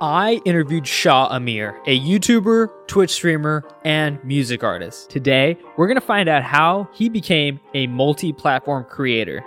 [0.00, 5.08] I interviewed Shah Amir, a YouTuber, Twitch streamer, and music artist.
[5.10, 9.42] Today, we're going to find out how he became a multi platform creator.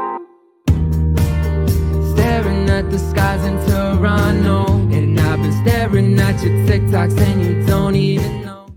[2.15, 4.65] Staring at the skies in Toronto.
[4.91, 8.69] And I've been staring at your TikToks and you don't even know.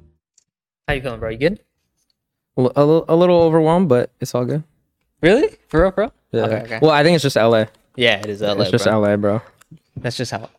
[0.87, 1.31] How you feeling, bro?
[1.31, 1.61] You good?
[2.59, 4.63] A, li- a, li- a little overwhelmed, but it's all good.
[5.23, 5.57] Really?
[5.69, 6.13] For real, bro?
[6.33, 6.43] Yeah.
[6.43, 6.79] Okay, okay.
[6.83, 7.65] Well, I think it's just LA.
[7.97, 8.53] yeah, it is LA.
[8.63, 9.01] it's just bro.
[9.01, 9.41] LA, bro.
[9.97, 10.51] That's just how.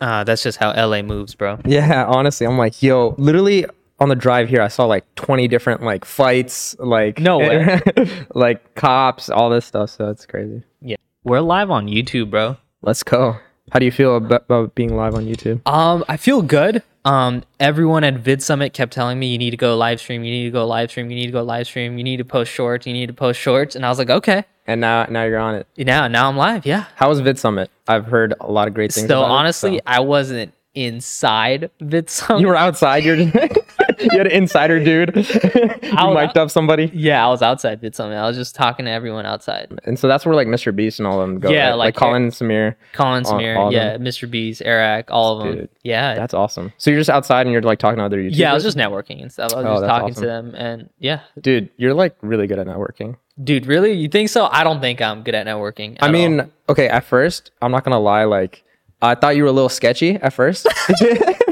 [0.00, 1.58] Uh, that's just how LA moves, bro.
[1.64, 3.66] Yeah, honestly, I'm like, yo, literally
[3.98, 7.80] on the drive here, I saw like 20 different like fights, like No way.
[8.34, 9.90] like cops, all this stuff.
[9.90, 10.62] So it's crazy.
[10.80, 12.56] Yeah, we're live on YouTube, bro.
[12.82, 13.36] Let's go.
[13.70, 15.60] How do you feel about, about being live on YouTube?
[15.66, 16.82] Um, I feel good.
[17.04, 20.30] Um, everyone at Vid Summit kept telling me you need to go live stream, you
[20.30, 22.52] need to go live stream, you need to go live stream, you need to post
[22.52, 24.44] shorts, you need to post shorts, and I was like, okay.
[24.66, 25.66] And now, now you're on it.
[25.78, 26.66] Now, now I'm live.
[26.66, 26.86] Yeah.
[26.96, 27.70] How was Vid Summit?
[27.88, 29.08] I've heard a lot of great things.
[29.08, 32.40] So about it, honestly, so- I wasn't inside Vid Summit.
[32.40, 33.04] you were outside.
[33.04, 33.28] You're you
[34.12, 35.14] had an insider dude.
[35.16, 38.16] you mic'd up somebody, yeah, I was outside Vid Summit.
[38.16, 39.78] I was just talking to everyone outside.
[39.84, 40.74] and so that's where like Mr.
[40.74, 41.50] Beast and all of them go.
[41.50, 41.74] Yeah, right?
[41.74, 42.76] like- Colin and Samir.
[42.92, 44.04] Colin All- Samir, all yeah, them?
[44.04, 44.30] Mr.
[44.30, 45.56] Beast, Eric, all of them.
[45.58, 46.14] Dude, yeah.
[46.14, 46.72] That's awesome.
[46.78, 48.36] So you're just outside and you're like talking to other YouTubers.
[48.36, 49.52] yeah, I was just networking and stuff.
[49.52, 50.22] I was Oh, just that's talking awesome.
[50.22, 51.20] to them and yeah.
[51.40, 51.70] dude.
[51.76, 53.16] You're like really good at networking.
[53.42, 53.92] Dude, really?
[53.94, 54.46] You think so?
[54.52, 55.96] I don't think I'm good at networking.
[56.00, 56.50] I at mean, all.
[56.70, 58.62] okay, at first, I'm not gonna lie, like
[59.02, 60.66] I thought you were a little sketchy at first.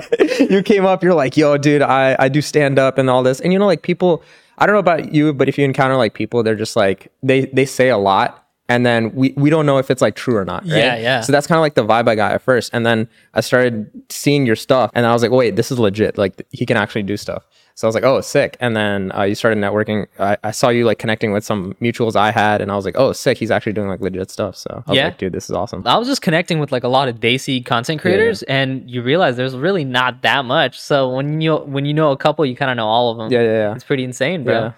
[0.50, 3.40] you came up, you're like, yo, dude, I, I do stand up and all this.
[3.40, 4.22] And you know, like people
[4.58, 7.46] I don't know about you, but if you encounter like people, they're just like they
[7.46, 10.44] they say a lot and then we, we don't know if it's like true or
[10.44, 10.62] not.
[10.64, 10.76] Right?
[10.78, 11.20] Yeah, yeah.
[11.22, 12.70] So that's kind of like the vibe I got at first.
[12.74, 16.18] And then I started seeing your stuff and I was like, wait, this is legit.
[16.18, 17.44] Like he can actually do stuff.
[17.74, 18.56] So I was like, oh, sick.
[18.58, 20.06] And then uh, you started networking.
[20.18, 22.96] I, I saw you like connecting with some mutuals I had, and I was like,
[22.98, 23.38] oh, sick.
[23.38, 24.56] He's actually doing like legit stuff.
[24.56, 25.04] So I was Yeah.
[25.04, 25.84] like, dude, this is awesome.
[25.86, 29.36] I was just connecting with like a lot of Desi content creators, and you realize
[29.36, 30.78] there's really not that much.
[30.80, 33.30] So when you when you know a couple, you kind of know all of them.
[33.32, 33.74] Yeah, yeah, yeah.
[33.76, 34.54] It's pretty insane, bro.
[34.54, 34.72] Yeah.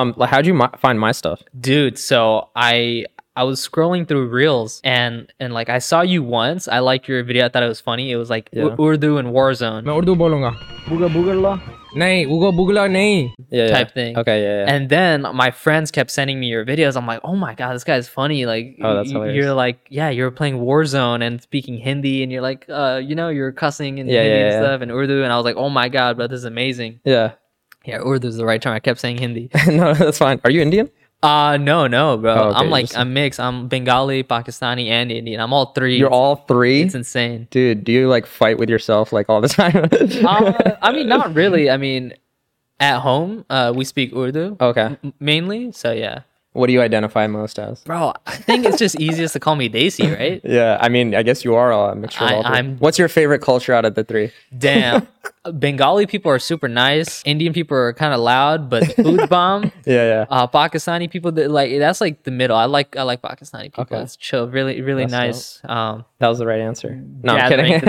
[0.00, 1.40] Um, like, how'd you mi- find my stuff?
[1.58, 3.06] dude so i
[3.39, 7.21] i was scrolling through reels and and like i saw you once i liked your
[7.23, 8.63] video i thought it was funny it was like Yeah.
[8.63, 10.51] U- urdu and warzone मैं उर्दू बोलूंगा
[10.89, 11.53] बुगा बुगला
[12.01, 13.19] नहीं उगा बुगला नहीं
[13.55, 13.73] Yeah, yeah.
[13.73, 14.17] Type thing.
[14.21, 14.71] Okay, yeah, yeah.
[14.73, 17.85] and then my friends kept sending me your videos i'm like oh my god this
[17.89, 19.35] guy's funny like Oh, that's y- hilarious.
[19.37, 23.29] you're like yeah you're playing warzone and speaking hindi and you're like uh you know
[23.37, 24.65] you're cussing and Yeah, hindi yeah, and yeah.
[24.65, 27.31] stuff and urdu and i was like oh my god bro this is amazing yeah.
[27.93, 29.45] yeah urdu is the right term i kept saying hindi
[29.79, 30.41] no, that's fine.
[30.43, 30.89] Are you Indian?
[31.22, 35.12] Uh no no bro Oh, okay, i'm like just- i'm mixed i'm bengali pakistani and
[35.12, 36.82] indian i'm all three You're all three.
[36.82, 39.76] it's insane Dude, do you like fight with yourself like all the time?
[40.26, 41.68] uh, I mean, not really.
[41.68, 42.14] I mean,
[42.78, 44.96] at home, uh, we speak Urdu okay.
[45.04, 45.72] m- mainly.
[45.72, 46.20] So yeah,
[46.52, 47.80] What do you identify most as?
[47.84, 48.12] bro.
[48.26, 50.40] I think it's just easiest to call me Desi, right?
[50.42, 52.52] Yeah, I mean, I guess you are a mixture of all three.
[52.56, 54.32] I'm- What's your favorite culture out of the three?
[54.56, 55.06] Damn.
[55.58, 57.22] Bengali people are super nice.
[57.24, 59.70] Indian people are kind of loud, but food's bomb.
[59.86, 60.26] Yeah, yeah.
[60.28, 62.56] Uh, Pakistani people, that like that's like the middle.
[62.56, 63.82] I like I like Pakistani people.
[63.84, 64.00] Okay.
[64.02, 65.70] It's chill, really really That's nice.
[65.70, 67.00] Um, That was the right answer.
[67.22, 67.80] No, I'm kidding.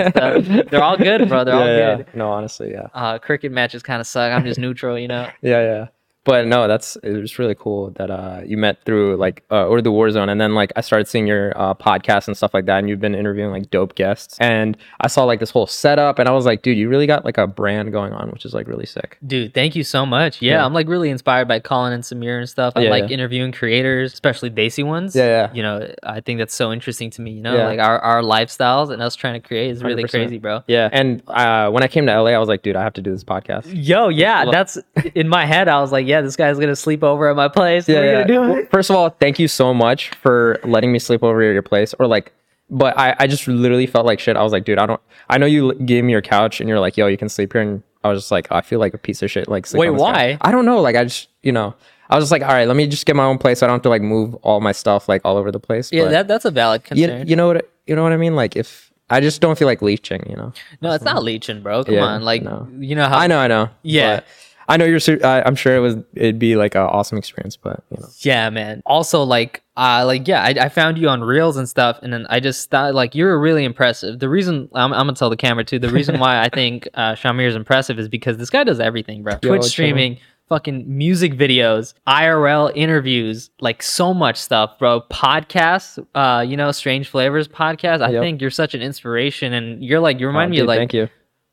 [0.70, 1.44] They're all good, bro.
[1.44, 1.96] They're all Yeah, yeah.
[1.96, 2.14] good.
[2.14, 2.86] No, honestly, yeah.
[2.94, 4.32] Uh, cricket matches kind of suck.
[4.32, 5.28] I'm just neutral, you know.
[5.42, 5.86] Yeah, yeah.
[6.24, 9.82] But no, that's it was really cool that uh, you met through like uh, or
[9.82, 12.78] the Warzone, and then like I started seeing your uh, podcast and stuff like that,
[12.78, 16.28] and you've been interviewing like dope guests, and I saw like this whole setup, and
[16.28, 18.68] I was like, dude, you really got like a brand going on, which is like
[18.68, 19.18] really sick.
[19.26, 20.40] Dude, thank you so much.
[20.40, 20.64] Yeah, Yeah.
[20.64, 22.74] I'm like really inspired by Colin and Samir and stuff.
[22.76, 23.14] I Yeah, like yeah.
[23.14, 25.16] interviewing creators, especially Desi ones.
[25.16, 25.52] Yeah, yeah.
[25.52, 27.32] You know, I think that's so interesting to me.
[27.32, 30.10] You know, like our, our lifestyles and us trying to create is really 100%.
[30.10, 30.62] crazy, bro.
[30.68, 33.02] Yeah, and uh, when I came to LA, I was like, dude, I have to
[33.02, 33.70] do this podcast.
[33.72, 34.78] Yo, yeah, that's
[35.16, 35.66] in my head.
[35.66, 37.88] I was like, yeah, this guy's gonna sleep over at my place.
[37.88, 38.12] Yeah, yeah.
[38.12, 38.70] gonna do Well, it.
[38.70, 41.94] First of all, thank you so much for letting me sleep over at your place,
[41.98, 42.32] or like.
[42.70, 44.34] But I, I just literally felt like shit.
[44.36, 45.00] I was like, dude, I don't.
[45.28, 47.60] I know you gave me your couch, and you're like, yo, you can sleep here,
[47.62, 49.46] and I was just like, I feel like a piece of shit.
[49.48, 50.00] Like, Wait, this couch.
[50.00, 50.38] why?
[50.40, 50.80] I don't know.
[50.80, 51.74] Like, I just, you know,
[52.08, 53.58] I was just like, all right, let me just get my own place.
[53.58, 55.92] So I don't have to like move all my stuff like all over the place.
[55.92, 57.28] Yeah, But that, that's a valid you, concern.
[57.28, 58.34] you know what you know what I mean?
[58.36, 60.52] Like, if I just don't feel like leeching, you know.
[60.80, 61.84] no, it's not leeching, bro.
[61.84, 62.68] Come Yeah, on, like no.
[62.78, 63.68] you know how I know, I know.
[63.82, 64.16] Yeah.
[64.16, 64.24] but
[64.68, 65.00] I know you're.
[65.00, 65.96] su- I, I'm sure it was.
[66.14, 68.08] It'd be like an awesome experience, but you know.
[68.20, 68.82] Yeah, man.
[68.86, 72.26] Also, like, uh, like, yeah, I, I found you on Reels and stuff, and then
[72.30, 74.18] I just thought, like, you're really impressive.
[74.18, 75.78] The reason I'm, I'm gonna tell the camera too.
[75.78, 79.22] The reason why I think uh, Shamir is impressive is because this guy does everything,
[79.22, 79.34] bro.
[79.38, 79.62] Twitch chill.
[79.62, 80.18] streaming,
[80.48, 85.00] fucking music videos, IRL interviews, like so much stuff, bro.
[85.10, 88.02] Podcasts, uh, you know, Strange Flavors podcast.
[88.02, 88.22] I Yep.
[88.22, 90.78] think you're such an inspiration, and you're like, you remind Oh, me dude, of like
[90.78, 91.08] thank you.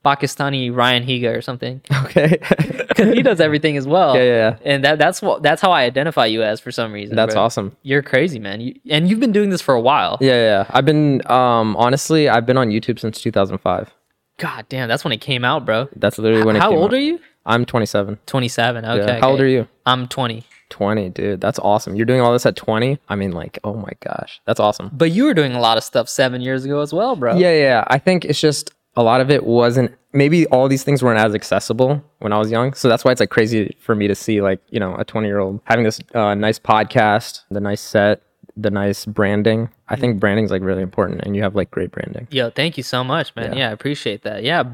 [0.06, 2.38] Pakistani Ryan Higa or something, Okay.
[2.88, 4.16] because he does everything as well.
[4.16, 4.58] Yeah, yeah, yeah.
[4.64, 7.16] And that that's what that's how I identify you as for some reason.
[7.16, 7.44] That's bro.
[7.44, 7.76] awesome.
[7.84, 8.62] You're crazy, man.
[8.62, 10.18] You, and you've been doing this for a while.
[10.22, 10.66] Yeah, yeah.
[10.70, 13.90] I've been um honestly, I've been on YouTube since 2005.
[14.38, 15.90] God damn, that's when it came out, bro.
[15.96, 16.94] That's literally when it How old out.
[16.94, 17.20] are you?
[17.46, 18.20] I'm 27.
[18.26, 18.86] 27.
[18.86, 19.06] Okay.
[19.06, 19.20] Yeah.
[19.20, 19.68] How old are you?
[19.86, 20.44] I'm 20.
[20.70, 21.42] 20, dude.
[21.42, 21.96] That's awesome.
[21.96, 23.00] You're doing all this at 20?
[23.10, 24.40] I mean, like, oh my gosh.
[24.46, 24.92] That's awesome.
[24.94, 27.36] But you were doing a lot of stuff seven years ago as well, bro.
[27.36, 27.84] Yeah, yeah.
[27.88, 31.34] I think it's just a lot of it wasn't maybe all these things weren't as
[31.34, 32.74] accessible when I was young.
[32.74, 35.26] So that's why it's like crazy for me to see like, you know, a 20
[35.26, 38.22] year old having this uh, nice podcast, the nice set,
[38.58, 39.70] the nice branding.
[39.88, 42.28] I think branding's like really important and you have like great branding.
[42.30, 43.54] Yo, thank you so much, man.
[43.54, 43.60] Yeah.
[43.60, 44.44] Yeah, I appreciate that.
[44.44, 44.66] Yeah.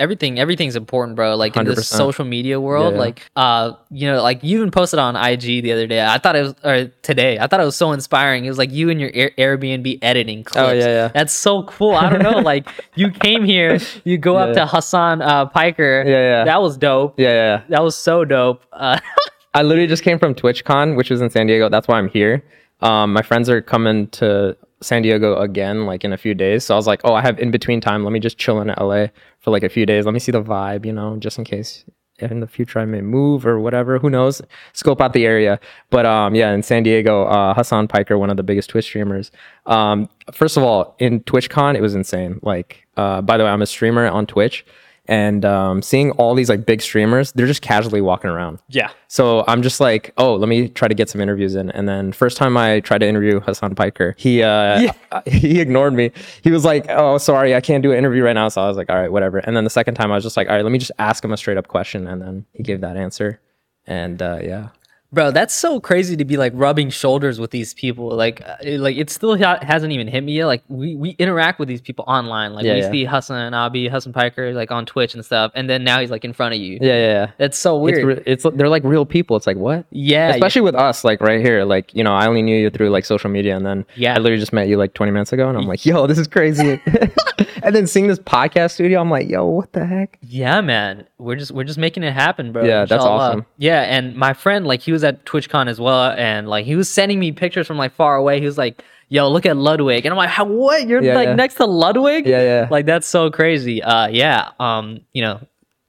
[0.00, 1.36] Everything, everything's important, bro.
[1.36, 1.96] Like in this 100%.
[1.96, 2.98] social media world, yeah.
[3.00, 6.04] like, uh, you know, like you even posted on IG the other day.
[6.04, 8.44] I thought it was, or today, I thought it was so inspiring.
[8.44, 10.56] It was like you and your Air- Airbnb editing clips.
[10.68, 11.08] Oh, yeah, yeah.
[11.08, 11.92] That's so cool.
[11.94, 12.66] I don't know, like
[12.96, 14.64] you came here, you go up Yeah.
[14.64, 16.02] to Hasan uh, Piker.
[16.04, 16.44] Yeah, yeah.
[16.46, 17.18] That was dope.
[17.20, 17.34] Yeah, yeah.
[17.34, 17.62] yeah.
[17.68, 18.64] That was so dope.
[18.72, 18.98] Uh,
[19.54, 21.68] I literally just came from TwitchCon, which was in San Diego.
[21.68, 22.42] That's why I'm here.
[22.80, 26.64] Um, my friends are coming to San Diego again, like in a few days.
[26.64, 28.04] So I was like, oh, I have in between time.
[28.04, 29.06] Let me just chill in LA
[29.40, 30.04] for like a few days.
[30.04, 31.84] Let me see the vibe, you know, just in case
[32.18, 33.98] in the future I may move or whatever.
[33.98, 34.42] Who knows?
[34.72, 35.58] Scope out the area.
[35.90, 39.30] But um, yeah, in San Diego, uh, Hasan Piker, one of the biggest Twitch streamers.
[39.66, 42.38] Um, first of all, in TwitchCon, it was insane.
[42.42, 44.64] Like, uh, by the way, I'm a streamer on Twitch.
[45.06, 48.60] And um, seeing all these like big streamers, they're just casually walking around.
[48.68, 48.90] yeah.
[49.08, 51.70] So I'm just like, oh, let me try to get some interviews in.
[51.72, 54.92] And then first time I tried to interview Hasan Piker, he uh,
[55.26, 56.12] he ignored me.
[56.42, 58.48] He was like, oh, sorry, I can't do an interview right now.
[58.48, 59.38] So I was like, all right, whatever.
[59.38, 61.24] And then the second time I was just like, all right, let me just ask
[61.24, 62.06] him a straight up question.
[62.06, 63.40] And then he gave that answer.
[63.86, 64.68] And uh, yeah,
[65.12, 68.08] Bro, that's so crazy to be like rubbing shoulders with these people.
[68.08, 70.46] Like, uh, it, like it still ha- hasn't even hit me yet.
[70.46, 72.54] Like, we, we interact with these people online.
[72.54, 72.90] Like, Yeah, we yeah.
[72.90, 76.24] see Hasan Abi, Hasan Piker, like on Twitch and stuff, and then now he's like
[76.24, 76.78] in front of you.
[76.80, 77.06] yeah, yeah.
[77.08, 77.30] yeah.
[77.36, 78.06] That's so It's, weird.
[78.18, 79.36] re- it's they're like real people.
[79.36, 79.84] It's like what?
[79.90, 82.88] yeah, Especially with us, like right here, like you know, I only knew you through
[82.88, 84.14] like social media, and then Yeah.
[84.14, 86.26] I literally just met you like 20 minutes ago, and I'm like, yo, this is
[86.26, 86.80] crazy.
[87.62, 90.18] and then seeing this podcast studio, I'm like, yo, what the heck?
[90.22, 91.06] Yeah, man.
[91.22, 92.64] We're just we're just making it happen, bro.
[92.64, 93.28] Yeah, that's Inshallah.
[93.28, 93.46] awesome.
[93.58, 96.88] Yeah, and my friend, like, he was at TwitchCon as well, and like he was
[96.88, 98.40] sending me pictures from like far away.
[98.40, 100.86] He was like, "Yo, look at Ludwig," and I'm like, How, "What?
[100.86, 101.34] You're Yeah, like yeah.
[101.34, 102.68] next to Ludwig?" Yeah, yeah.
[102.70, 103.82] Like that's so crazy.
[103.82, 104.50] Uh, yeah.
[104.60, 105.40] Um, you know,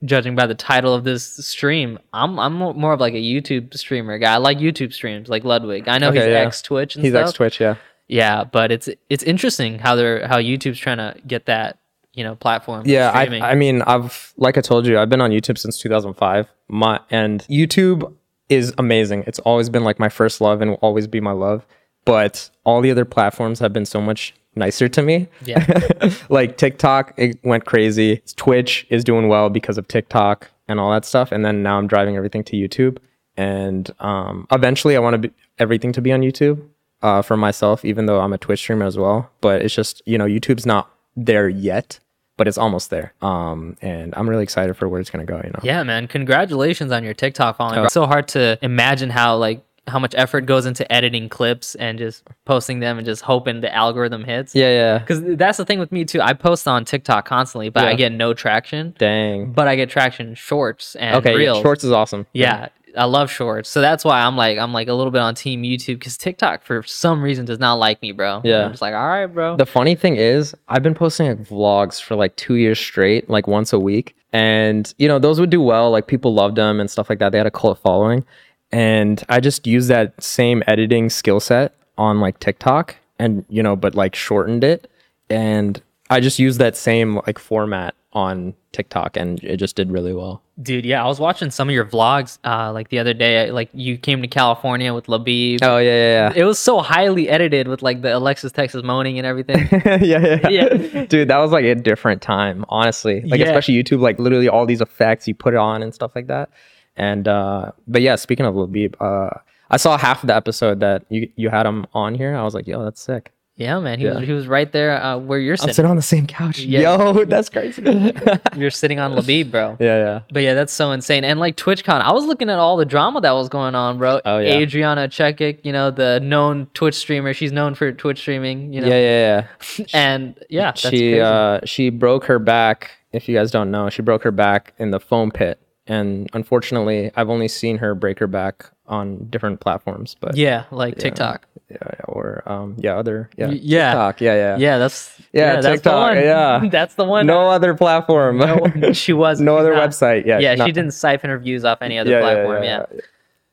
[0.06, 4.18] judging by the title of this stream, I'm I'm more of like a YouTube streamer
[4.19, 4.33] guy.
[4.33, 5.88] I like YouTube streams, like Ludwig.
[5.88, 6.39] I know Okay, he's yeah.
[6.45, 7.75] ex Twitch and He's ex Twitch, yeah.
[8.07, 11.77] Yeah, but it's it's interesting how they're how YouTube's trying to get that
[12.13, 12.83] you know platform.
[12.86, 13.12] Yeah.
[13.13, 16.48] I, I mean, I've like I told you, I've been on YouTube since 2005.
[16.68, 18.13] My and YouTube
[18.50, 19.24] is amazing.
[19.27, 21.65] It's always been like my first love and will always be my love.
[22.06, 25.27] But all the other platforms have been so much nicer to me.
[25.45, 25.65] Yeah.
[26.30, 28.21] like TikTok, it went crazy.
[28.36, 31.31] Twitch is doing well because of TikTok and all that stuff.
[31.31, 32.98] And then now I'm driving everything to YouTube.
[33.36, 36.62] And um, eventually, I want to be everything to be on YouTube
[37.01, 39.31] uh, for myself, even though I'm a Twitch streamer as well.
[39.42, 42.00] But it's just you know, YouTube's not there yet,
[42.38, 43.13] but it's almost there.
[43.21, 45.38] Um, and I'm really excited for where it's gonna go.
[45.44, 45.59] You know.
[45.63, 46.07] Yeah, man.
[46.07, 47.80] Congratulations on your TikTok following.
[47.80, 47.83] Oh.
[47.83, 51.97] It's so hard to imagine how like how much effort goes into editing clips and
[51.97, 54.56] just posting them and just hoping the algorithm hits.
[54.56, 54.97] Yeah, yeah.
[55.00, 56.21] Because that's the thing with me too.
[56.21, 58.95] I post on TikTok constantly, but I get no traction.
[58.97, 59.51] Dang.
[59.51, 61.62] But I get traction in shorts and Okay, yeah, reels.
[61.62, 62.25] shorts is awesome.
[62.31, 63.69] Yeah, I love shorts.
[63.69, 66.63] So that's why I'm like I'm like a little bit on team YouTube because TikTok
[66.63, 68.42] for some reason does not like me, bro.
[68.44, 68.66] Yeah.
[68.66, 69.57] I'm just like, all right, bro.
[69.57, 73.48] The funny thing is, I've been posting like vlogs for like two years straight, like
[73.48, 74.16] once a week.
[74.31, 75.91] And, you know, those would do well.
[75.91, 77.32] Like people loved them and stuff like that.
[77.32, 78.25] They had a cult following.
[78.72, 83.75] And I just used that same editing skill set on like TikTok and, you know,
[83.75, 84.89] but like shortened it.
[85.29, 85.79] And
[86.10, 90.41] I just used that same like format on TikTok and it just did really well.
[90.62, 93.51] Dude, yeah, I was watching some of your vlogs uh like the other day.
[93.51, 95.60] Like you came to California with Labib.
[95.63, 99.25] Oh, yeah, yeah, It was so highly edited with like the Alexis Texas moaning and
[99.25, 99.67] everything.
[99.86, 99.98] yeah.
[100.01, 100.50] yeah, yeah.
[100.50, 101.05] Yeah.
[101.05, 103.22] Dude, that was like a different time, honestly.
[103.22, 103.48] Like Yeah.
[103.48, 106.50] especially YouTube, like literally all these effects you put it on and stuff like that.
[106.96, 109.39] And uh but yeah, speaking of Labib, uh
[109.72, 112.36] I saw half of the episode that you you had him on here.
[112.36, 113.32] I was like, yo, that's sick.
[113.55, 114.15] Yeah, man, he Yeah.
[114.15, 115.69] was he was right there uh, where you're sitting.
[115.69, 115.75] I'm sitting.
[115.75, 116.60] sitting on the same couch.
[116.60, 116.98] Yeah.
[116.98, 117.83] Yo, that's crazy.
[118.57, 119.77] You're sitting on Labib, bro.
[119.79, 119.98] yeah.
[119.98, 120.19] Yeah.
[120.31, 121.24] But yeah, that's so insane.
[121.24, 124.22] And like TwitchCon, I was looking at all the drama that was going on, bro.
[124.25, 124.55] Oh, yeah.
[124.55, 127.31] Adriana Chechik, you know, the known Twitch streamer.
[127.33, 128.88] She's known for Twitch streaming, you know.
[128.88, 129.45] Yeah, yeah,
[129.77, 129.86] yeah.
[129.93, 131.22] And yeah, that's she crazy.
[131.22, 132.89] uh she broke her back.
[133.12, 135.60] If you guys don't know, she broke her back in the foam pit.
[135.86, 140.16] And unfortunately, I've only seen her break her back on different platforms.
[140.20, 141.48] But yeah, like TikTok.
[141.70, 143.92] yeah, yeah, or um, yeah, other yeah, Y- yeah.
[143.92, 146.18] TikTok, yeah, yeah, Yeah, that's Yeah, that's the TikTok, one.
[146.18, 146.62] yeah.
[146.72, 147.25] that's the one.
[147.25, 148.38] No other platform.
[148.38, 150.25] No, she was no other not- website.
[150.25, 152.63] Yeah, Yeah, she not- didn't siphon her views off any other yeah, platform.
[152.63, 153.00] Yeah, yeah.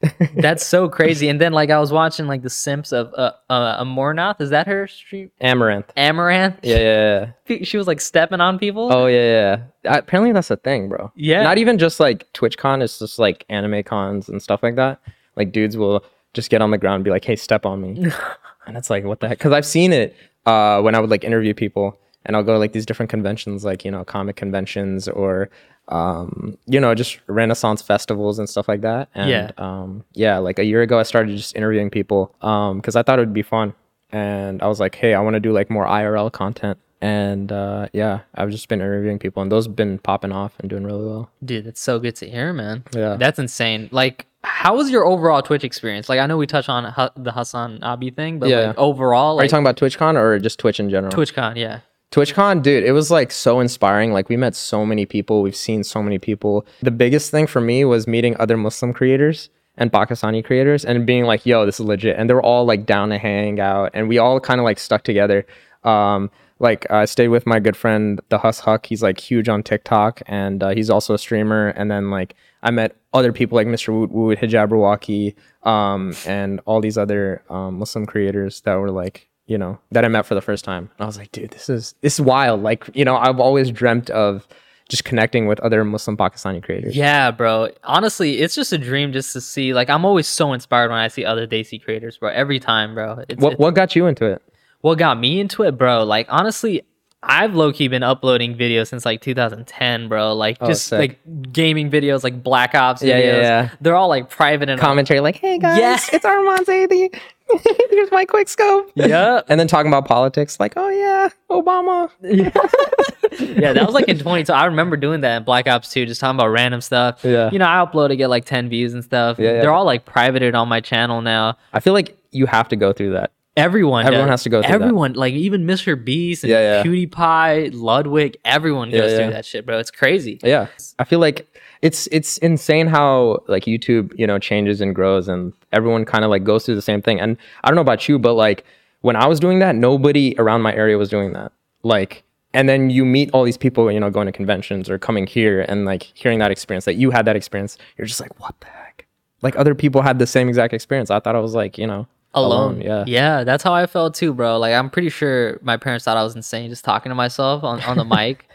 [0.36, 1.28] That's so crazy.
[1.28, 4.40] And then like I was watching like the Simps of uh, uh Amouranth.
[4.40, 5.30] Is that her stream?
[5.42, 5.84] Amouranth.
[5.94, 6.56] Amouranth.
[6.62, 7.64] Yeah, yeah, yeah.
[7.64, 8.90] She was like stepping on people.
[8.90, 9.98] Oh yeah, yeah.
[9.98, 11.12] Apparently that's a thing, bro.
[11.16, 11.42] Yeah.
[11.42, 12.82] Not even just like TwitchCon.
[12.82, 15.00] It's just like anime cons and stuff like that.
[15.40, 16.04] Like dudes will
[16.34, 17.90] just get on the ground and be like, "Hey, step on me,"
[18.66, 19.38] and it's like, what the heck?
[19.38, 20.14] Because I've seen it
[20.46, 23.64] uh, when I would like interview people, and I'll go to like these different conventions,
[23.64, 25.48] like you know, comic conventions or
[25.88, 29.08] um, you know, just Renaissance festivals and stuff like that.
[29.14, 29.50] And Yeah.
[29.58, 32.32] um, yeah, like a year ago, I started just interviewing people
[32.76, 33.74] because I thought it would be fun,
[34.12, 36.78] and I was like, hey, I want to do like more IRL content.
[37.02, 40.68] And uh, yeah, I've just been interviewing people, and those have been popping off and
[40.70, 41.30] doing really well.
[41.44, 42.84] Dude, that's so good to hear, man.
[42.92, 43.16] Yeah.
[43.16, 43.88] That's insane.
[43.90, 46.08] Like, how was your overall Twitch experience?
[46.08, 48.68] Like, I know we touched on Hu- the Hasan Abi thing, but Yeah.
[48.68, 51.12] like overall, Are you talking about TwitchCon or just Twitch in general?
[51.12, 51.80] TwitchCon, yeah.
[52.10, 54.12] TwitchCon, dude, it was like so inspiring.
[54.12, 56.66] Like we met so many people, we've seen so many people.
[56.82, 61.24] The biggest thing for me was meeting other Muslim creators and Pakistani creators and being
[61.24, 62.16] like, yo, this is legit.
[62.18, 64.78] And they were all like down to hang out and we all kind of like
[64.80, 65.46] stuck together.
[65.84, 68.86] Um, like I stayed with my good friend, the Hus Huck.
[68.86, 71.68] He's like huge on TikTok and uh, he's also a streamer.
[71.68, 73.92] And then like I met other people like Mr.
[73.92, 75.34] Woot Woot, Hijab Rawaki,
[75.68, 80.08] um, and all these other um, Muslim creators that were like, you know, that I
[80.08, 80.90] met for the first time.
[80.98, 82.62] And I was like, dude, this is this is wild.
[82.62, 84.46] Like, you know, I've always dreamt of
[84.88, 86.96] just connecting with other Muslim Pakistani creators.
[86.96, 87.68] Yeah, bro.
[87.84, 89.72] Honestly, it's just a dream just to see.
[89.72, 92.30] Like, I'm always so inspired when I see other Desi creators, bro.
[92.30, 93.24] Every time, bro.
[93.28, 94.42] It's, What it's- what got you into it?
[94.82, 96.04] what got me into it, bro?
[96.04, 96.82] Like, honestly,
[97.22, 100.34] I've low key been uploading videos since like 2010, bro.
[100.34, 100.98] Like, Oh, just sick.
[100.98, 103.08] like gaming videos, like Black Ops videos.
[103.08, 103.70] Yeah, yeah, yeah.
[103.80, 105.98] They're all like private and all- Commentary like, hey guys, Yeah.
[106.12, 107.14] it's Armand's Zaidi.
[107.90, 108.90] Here's my quick scope.
[108.94, 109.40] Yeah.
[109.48, 112.08] And then talking about politics, like, oh yeah, Obama.
[112.22, 112.48] yeah,
[113.74, 114.50] that was like in 20.
[114.52, 117.20] I remember doing that in Black Ops 2, just talking about random stuff.
[117.24, 117.50] Yeah.
[117.52, 119.38] You know, I upload to get like 10 views and stuff.
[119.38, 119.60] Yeah, yeah.
[119.62, 121.58] They're all like privated on my channel now.
[121.72, 123.32] I feel like you have to go through that.
[123.60, 124.32] Everyone, Everyone does.
[124.34, 124.82] has to go through that.
[124.82, 126.02] Everyone, like even Mr.
[126.02, 126.82] Beast and Yeah, yeah.
[126.82, 129.18] PewDiePie, Ludwig, everyone goes yeah.
[129.18, 129.78] through that shit, bro.
[129.78, 130.40] It's crazy.
[130.42, 130.68] Yeah.
[130.98, 131.46] I feel like
[131.82, 136.30] it's it's insane how like YouTube, you know, changes and grows and everyone kind of
[136.30, 137.20] like goes through the same thing.
[137.20, 138.64] And I don't know about you, but like
[139.00, 141.52] when I was doing that, nobody around my area was doing that.
[141.82, 145.26] Like and then you meet all these people, you know, going to conventions or coming
[145.26, 147.78] here and like hearing that experience that you had that experience.
[147.96, 149.06] You're just like, what the heck?
[149.40, 151.10] Like other people had the same exact experience.
[151.10, 152.80] I thought I was like, you know, Alone.
[152.80, 153.04] Yeah.
[153.06, 154.58] Yeah, that's how I felt too, bro.
[154.58, 157.80] Like I'm pretty sure my parents thought I was insane just talking to myself on,
[157.82, 158.46] on the mic.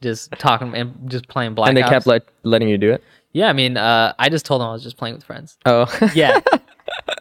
[0.00, 1.90] Just talking and just playing Black And they Ops.
[1.90, 3.02] kept let, letting you do it.
[3.32, 5.58] yeah, I mean, uh, I just told them I was just playing with friends.
[5.66, 5.86] Oh.
[6.14, 6.40] Yeah.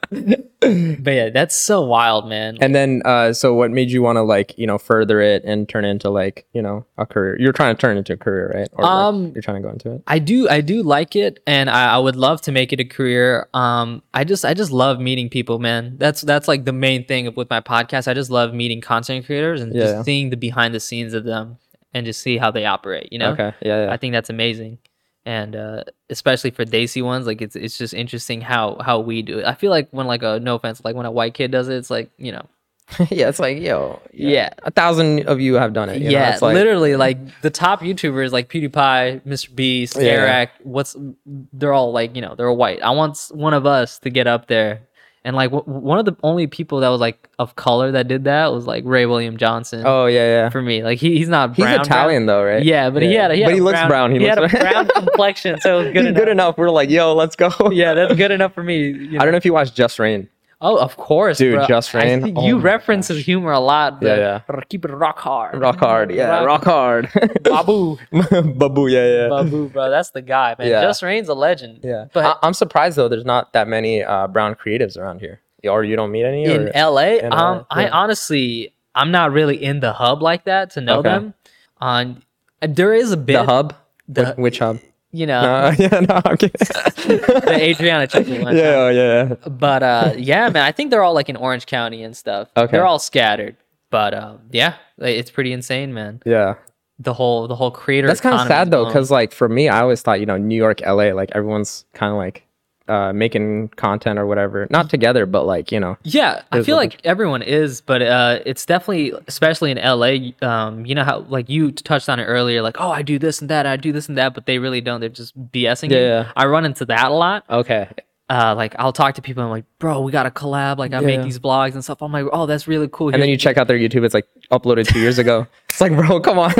[0.10, 2.58] but yeah, that's so wild, man.
[2.62, 5.68] And then, uh, so what made you want to like, you know, further it and
[5.68, 7.38] turn into like, you know, a career?
[7.40, 8.70] You're trying to turn it into a career, right?
[8.74, 10.04] Or like, Um, you're trying to go into it.
[10.08, 12.86] I do I do like it and I, I would love to make it a
[12.86, 13.48] career.
[13.54, 15.98] Um I just I just love meeting people, man.
[15.98, 18.08] That's that's like the main thing with my podcast.
[18.08, 19.82] I just love meeting content creators and Yeah.
[19.82, 21.58] just seeing the behind the scenes of them
[21.94, 23.32] and just see how they operate, you know?
[23.32, 23.54] Okay.
[23.62, 23.86] Yeah.
[23.86, 23.92] yeah.
[23.94, 24.78] I think that's amazing.
[25.26, 29.40] And uh, especially for Desi ones, like it's it's just interesting how how we do
[29.40, 29.46] it.
[29.46, 31.76] I feel like when like a no offense, like when a white kid does it,
[31.76, 32.46] it's like you know,
[33.10, 33.28] yeah.
[33.28, 34.50] It's like, yo, Yeah.
[34.64, 35.98] a thousand of you have done it.
[36.00, 36.12] you know?
[36.12, 39.54] yeah, It's like, literally like the top YouTubers like PewDiePie, Mr.
[39.54, 40.04] Beast, Yeah.
[40.04, 40.96] Eric, what's
[41.26, 42.82] they're all like you know they're white.
[42.82, 44.87] I want one of us to get up there,
[45.28, 48.24] and like w- one of the only people that was like of color that did
[48.24, 49.84] that was like Ray William Johnson.
[49.86, 50.50] Oh yeah, yeah.
[50.50, 52.64] For me, like he, he's not brown, He's brown, Italian though, right?
[52.64, 54.12] Yeah, but he had a, he had but he looks brown.
[54.12, 56.16] He, He, looks had a brown complexion, so it was good He's enough.
[56.20, 56.58] good enough.
[56.58, 57.52] We're like, yo, let's go.
[57.72, 58.88] Yeah, that's good enough for me.
[58.88, 60.30] you I don't know if you watched JusReign.
[60.60, 61.68] Oh, of course, Dude, bro.
[61.68, 62.22] Just I Rain?
[62.24, 64.00] think Oh you reference his humor a lot.
[64.02, 65.60] Yeah, but Keep it rock hard.
[65.60, 66.12] Rock hard.
[66.12, 67.10] Yeah, rock hard.
[67.44, 67.98] Babu.
[68.12, 68.88] Babu.
[68.88, 69.28] Yeah, yeah.
[69.30, 69.92] Babu, bro.
[69.92, 70.68] That's the guy, man.
[70.68, 70.84] Yeah.
[70.84, 71.82] JusReign's a legend.
[71.84, 72.06] Yeah.
[72.12, 73.08] But I- I'm surprised though.
[73.08, 75.42] There's not that many uh, brown creatives around here.
[75.64, 76.46] Or you don't meet any.
[76.46, 76.72] in?
[76.74, 77.90] LA, in um, LA, I yeah.
[77.92, 81.10] honestly, I'm not really in the hub like that to know Okay.
[81.10, 81.34] them.
[81.80, 82.24] On
[82.62, 83.76] there is a bit the hub.
[84.08, 84.80] the- Wh- which hub?
[85.12, 86.52] You know, Uh, yeah, no, I'm kidding.
[86.60, 88.56] the Adriana Chechik one.
[88.58, 89.50] yeah, yeah, yeah.
[89.50, 92.50] But uh, yeah, man, I think they're all like in Orange County and stuff.
[92.58, 92.72] Okay.
[92.72, 93.56] They're all scattered.
[93.90, 96.22] But um, yeah, like, it's pretty insane, man.
[96.26, 96.56] Yeah.
[97.00, 98.08] The whole the whole creator.
[98.08, 100.56] That's kind of sad though, because like for me, I always thought you know New
[100.56, 102.44] York, LA, like everyone's kind of like
[102.88, 107.00] uh, making content or whatever, not together, but like you know, Yeah, I feel like
[107.04, 110.32] everyone is, but uh, it's definitely, especially in LA.
[110.48, 113.42] Um, you know how like you touched on it earlier, like oh, I do this
[113.42, 115.00] and that, I do this and that, but they really don't.
[115.00, 115.92] They're just BSing.
[115.92, 116.04] Yeah, you.
[116.06, 116.32] yeah.
[116.36, 117.44] I run into that a lot.
[117.50, 117.90] okay,
[118.30, 119.42] uh, like I'll talk to people.
[119.42, 120.78] and I'm like, bro, we got to collab.
[120.78, 122.02] Like I make these blogs and stuff.
[122.02, 123.08] I'm like, oh, that's really cool.
[123.08, 125.48] And then Here's- you check out their YouTube, it's like uploaded two years ago.
[125.70, 126.52] It's like, bro, come on.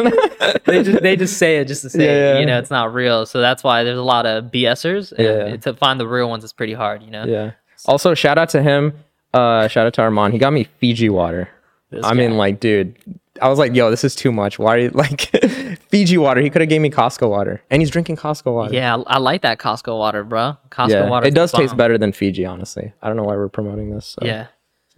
[0.66, 2.34] they just they just say it just to say Yeah, it.
[2.36, 2.40] yeah.
[2.40, 3.26] You know, it's not real.
[3.26, 5.12] So that's why there's a lot of BSers.
[5.12, 5.58] And Yeah.
[5.58, 7.02] To find the real ones is pretty hard.
[7.02, 7.26] You know.
[7.26, 7.52] yeah.
[7.88, 8.94] Also, shout out to him.
[9.34, 10.34] Uh, shout out to Armand.
[10.34, 11.50] He got me Fiji water.
[11.90, 12.96] This I mean, like, dude,
[13.42, 14.60] I was like, yo, this is too much.
[14.60, 15.22] Why are you like
[15.90, 16.42] Fiji water?
[16.42, 18.74] He could have gave me Costco water, and he's drinking Costco water.
[18.74, 20.58] Yeah, I I like that Costco water, bro.
[20.70, 21.10] Costco yeah.
[21.10, 21.28] water.
[21.28, 22.94] It does taste better than Fiji, honestly.
[23.02, 24.16] I don't know why we're promoting this.
[24.20, 24.26] So.
[24.26, 24.48] Yeah.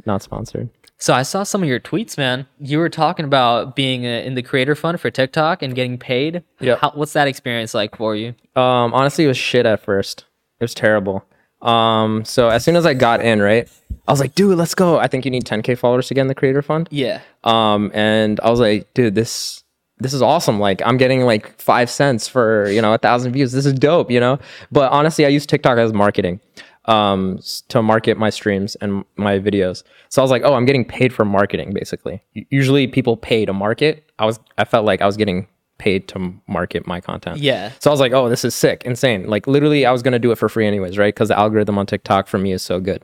[0.05, 0.69] not sponsored.
[1.01, 2.46] So I saw some of your tweets, man.
[2.60, 6.43] You were talking about being uh, in the creator fund for TikTok and getting paid.
[6.60, 6.89] Yeah.
[6.93, 8.36] What's that experience like for you?
[8.58, 10.25] Um, honestly, it was shit at first.
[10.60, 11.24] It was terrible.
[11.62, 13.69] Um, so as soon as I got in, right,
[14.09, 14.97] I was like, dude, let's go.
[14.97, 16.87] I think you need 10k followers to get in the creator fund.
[16.89, 17.21] Yeah.
[17.43, 19.63] Um, and I was like, dude, this
[19.99, 20.59] this is awesome.
[20.59, 23.51] Like, I'm getting like five cents for you know a thousand views.
[23.51, 24.39] This is dope, you know.
[24.71, 26.39] But honestly, I use TikTok as marketing,
[26.85, 29.83] um, to market my streams and my videos.
[30.09, 32.23] So I was like, oh, I'm getting paid for marketing, basically.
[32.33, 34.11] Usually, people pay to market.
[34.17, 35.47] I was, I felt like I was getting
[35.77, 37.37] paid to market my content.
[37.37, 37.71] Yeah.
[37.79, 39.27] So I was like, oh, this is sick, insane.
[39.27, 41.13] Like literally, I was gonna do it for free anyways, right?
[41.13, 43.03] Because the algorithm on TikTok for me is so good.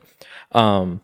[0.52, 1.00] Um,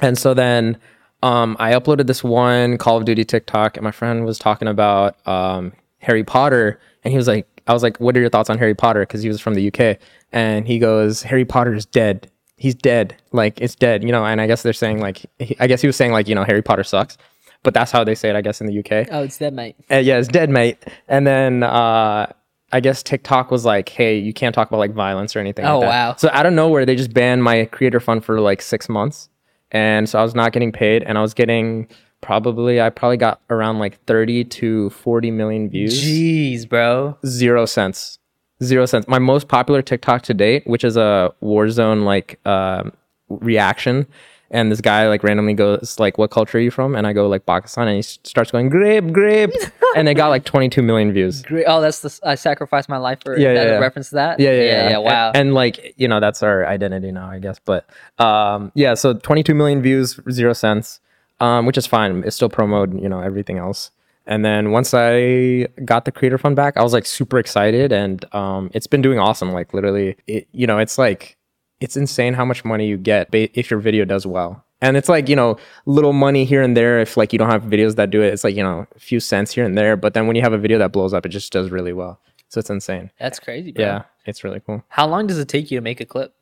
[0.00, 0.78] and so then
[1.22, 5.16] um, I uploaded this one Call of Duty TikTok, and my friend was talking about
[5.28, 8.58] um, Harry Potter, and he was like, I was like, what are your thoughts on
[8.58, 9.00] Harry Potter?
[9.00, 9.98] Because he was from the UK,
[10.32, 12.30] and he goes, Harry Potter is dead.
[12.56, 13.16] He's dead.
[13.32, 14.24] Like it's dead, you know.
[14.24, 16.44] And I guess they're saying like, he- I guess he was saying like, you know,
[16.44, 17.16] Harry Potter sucks.
[17.62, 19.08] But that's how they say it, I guess, in the UK.
[19.12, 19.76] Oh, it's dead, mate.
[19.90, 20.78] Uh, yeah, it's dead, mate.
[21.08, 22.32] And then uh,
[22.72, 25.64] I guess TikTok was like, hey, you can't talk about like violence or anything.
[25.64, 26.08] Oh, like that.
[26.08, 26.16] wow.
[26.16, 29.28] So out of nowhere, they just banned my creator fund for like six months,
[29.70, 31.88] and so I was not getting paid, and I was getting
[32.20, 36.00] probably I probably got around like thirty to forty million views.
[36.00, 37.16] Jeez, bro.
[37.26, 38.18] Zero cents.
[38.62, 39.08] Zero cents.
[39.08, 42.92] My most popular TikTok to date, which is a Warzone like um,
[43.28, 44.06] reaction.
[44.52, 47.28] And this guy like randomly goes like, "What culture are you from?" And I go
[47.28, 49.52] like Pakistan, and he starts going grape, grape,
[49.96, 51.44] and it got like 22 million views.
[51.66, 53.38] Oh, that's the I sacrificed my life for.
[53.38, 53.78] Yeah, that yeah, yeah.
[53.78, 54.40] reference to that.
[54.40, 54.90] Yeah, yeah, yeah.
[54.90, 54.98] yeah.
[54.98, 55.28] wow.
[55.28, 57.60] And, and, like you know, that's our identity now, I guess.
[57.64, 57.88] But
[58.18, 61.00] um, yeah, so 22 million views, zero cents,
[61.38, 62.24] um, which is fine.
[62.24, 63.92] it's still promoted, you know, everything else.
[64.26, 68.24] And then once I got the creator fund back, I was like super excited, and
[68.34, 69.52] um, it's been doing awesome.
[69.52, 71.36] Like literally, it, you know, it's like
[71.80, 74.64] it's insane how much money you get if your video does well.
[74.82, 77.64] And it's like, you know, little money here and there if like you don't have
[77.64, 78.32] videos that do it.
[78.32, 79.96] It's like, you know, a few cents here and there.
[79.96, 82.18] But then when you have a video that blows up, it just does really well.
[82.48, 83.10] So it's insane.
[83.18, 83.84] that's crazy, bro.
[83.84, 84.82] Yeah, it's really cool.
[84.88, 86.34] How long does it take you to make a clip?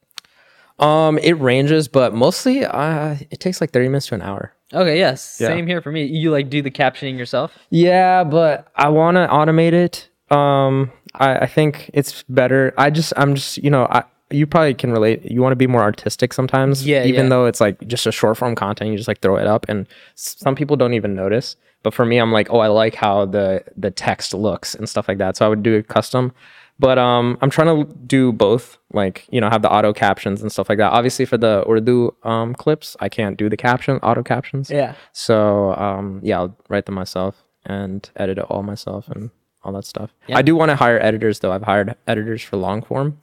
[0.79, 4.53] Um, it ranges, but mostly uh it takes like 30 minutes to an hour.
[4.73, 5.39] Okay, yes.
[5.41, 5.49] Yeah.
[5.49, 6.05] Same here for me.
[6.05, 7.53] You like do the captioning yourself?
[7.71, 10.09] Yeah, but I want to automate it.
[10.31, 12.75] Um, I, I think it's better.
[12.77, 15.25] I just, I'm just, you know, I, you probably can relate.
[15.31, 16.87] You want to be more artistic sometimes.
[16.87, 17.29] Yeah, Even yeah.
[17.31, 19.87] though it's like just a short form content, you just like throw it up, and
[20.15, 21.57] some people don't even notice.
[21.83, 25.09] But for me, I'm like, oh, I like how the the text looks and stuff
[25.09, 25.37] like that.
[25.37, 26.33] So I would do it custom.
[26.81, 30.53] But um, I'm trying to do both, like you know, have the auto captions and
[30.53, 30.93] stuff like that.
[30.93, 34.71] Obviously, for the Urdu um clips, I can't do the caption auto captions.
[34.71, 34.95] Yeah.
[35.13, 39.31] So um, yeah, I'll write them myself and edit it all myself and
[39.65, 40.15] all that stuff.
[40.33, 41.53] I do want to hire editors though.
[41.53, 43.19] I've hired editors for long form,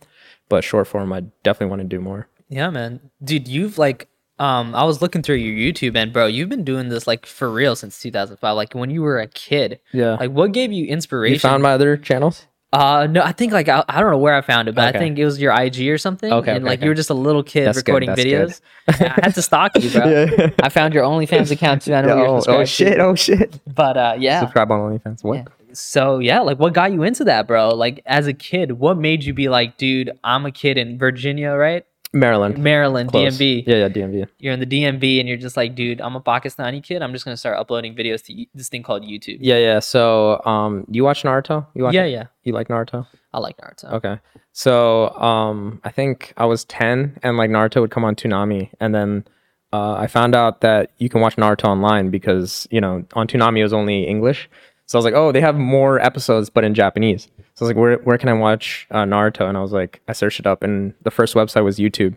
[0.50, 2.28] but short form, I definitely want to do more.
[2.50, 3.00] Yeah, man.
[3.24, 6.90] Dude, you've like um I was looking through your YouTube and bro, you've been doing
[6.90, 8.56] this like for real since 2005.
[8.56, 9.80] Like when you were a kid.
[9.94, 10.16] Yeah.
[10.16, 11.34] Like what gave you inspiration?
[11.34, 12.48] You found my other channels?
[12.74, 15.00] uh no, I think like I, I don't know where I found it, but I
[15.00, 16.32] think it was your IG or something.
[16.32, 16.86] Okay, And okay, like okay.
[16.86, 18.60] you were just a little kid That's recording videos.
[18.90, 20.06] I had to stalk you, bro.
[20.38, 20.50] Yeah.
[20.62, 21.94] I found your OnlyFans account too.
[21.94, 22.96] I know you're oh, oh shit!
[22.98, 23.04] to.
[23.04, 23.60] Oh shit!
[23.74, 24.42] But uh yeah.
[24.42, 25.24] Subscribe on OnlyFans.
[25.24, 25.38] What?
[25.38, 25.44] Yeah.
[25.78, 27.70] So yeah, like what got you into that, bro?
[27.70, 31.52] Like as a kid, what made you be like, dude, I'm a kid in Virginia,
[31.52, 31.86] right?
[32.14, 32.58] Maryland.
[32.58, 33.38] Maryland, Close.
[33.38, 33.68] DMV.
[33.68, 34.28] Yeah, yeah, DMV.
[34.40, 37.02] You're in the DMV and you're just like, dude, I'm a Pakistani kid.
[37.02, 39.40] I'm just gonna start uploading videos to y- this thing called YouTube.
[39.42, 39.80] Yeah, yeah.
[39.80, 41.68] So, um, you watch Naruto?
[41.74, 41.94] You watch?
[41.94, 42.12] yeah, it?
[42.12, 42.26] yeah.
[42.44, 43.06] You like Naruto?
[43.34, 43.92] I like Naruto.
[43.94, 44.20] Okay.
[44.54, 48.96] So um I think I was 10 and like Naruto would come on Toonami and
[48.96, 49.26] then
[49.74, 53.60] uh, I found out that you can watch Naruto online because, you know, on Toonami
[53.60, 54.50] it was only English.
[54.88, 57.70] So I was like, "Oh, they have more episodes but in Japanese." So I was
[57.70, 60.48] like, "Where where can I watch uh, Naruto?" And I was like, I searched it
[60.48, 62.16] up and the first website was YouTube.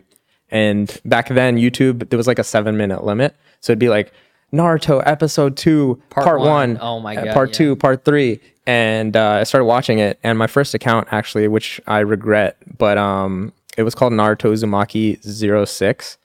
[0.51, 3.35] And back then YouTube there was like a 7-minute limit.
[3.61, 4.11] So it'd be like
[4.51, 6.73] Naruto episode 2 Part part, one.
[6.73, 6.79] 1.
[6.81, 7.67] Oh my uh, God, Part yeah.
[7.67, 11.81] 2 part three and uh, i started watching it and my first account actually which
[11.87, 15.17] i regret but um it was called naruto uzumaki
[15.67, 16.17] 06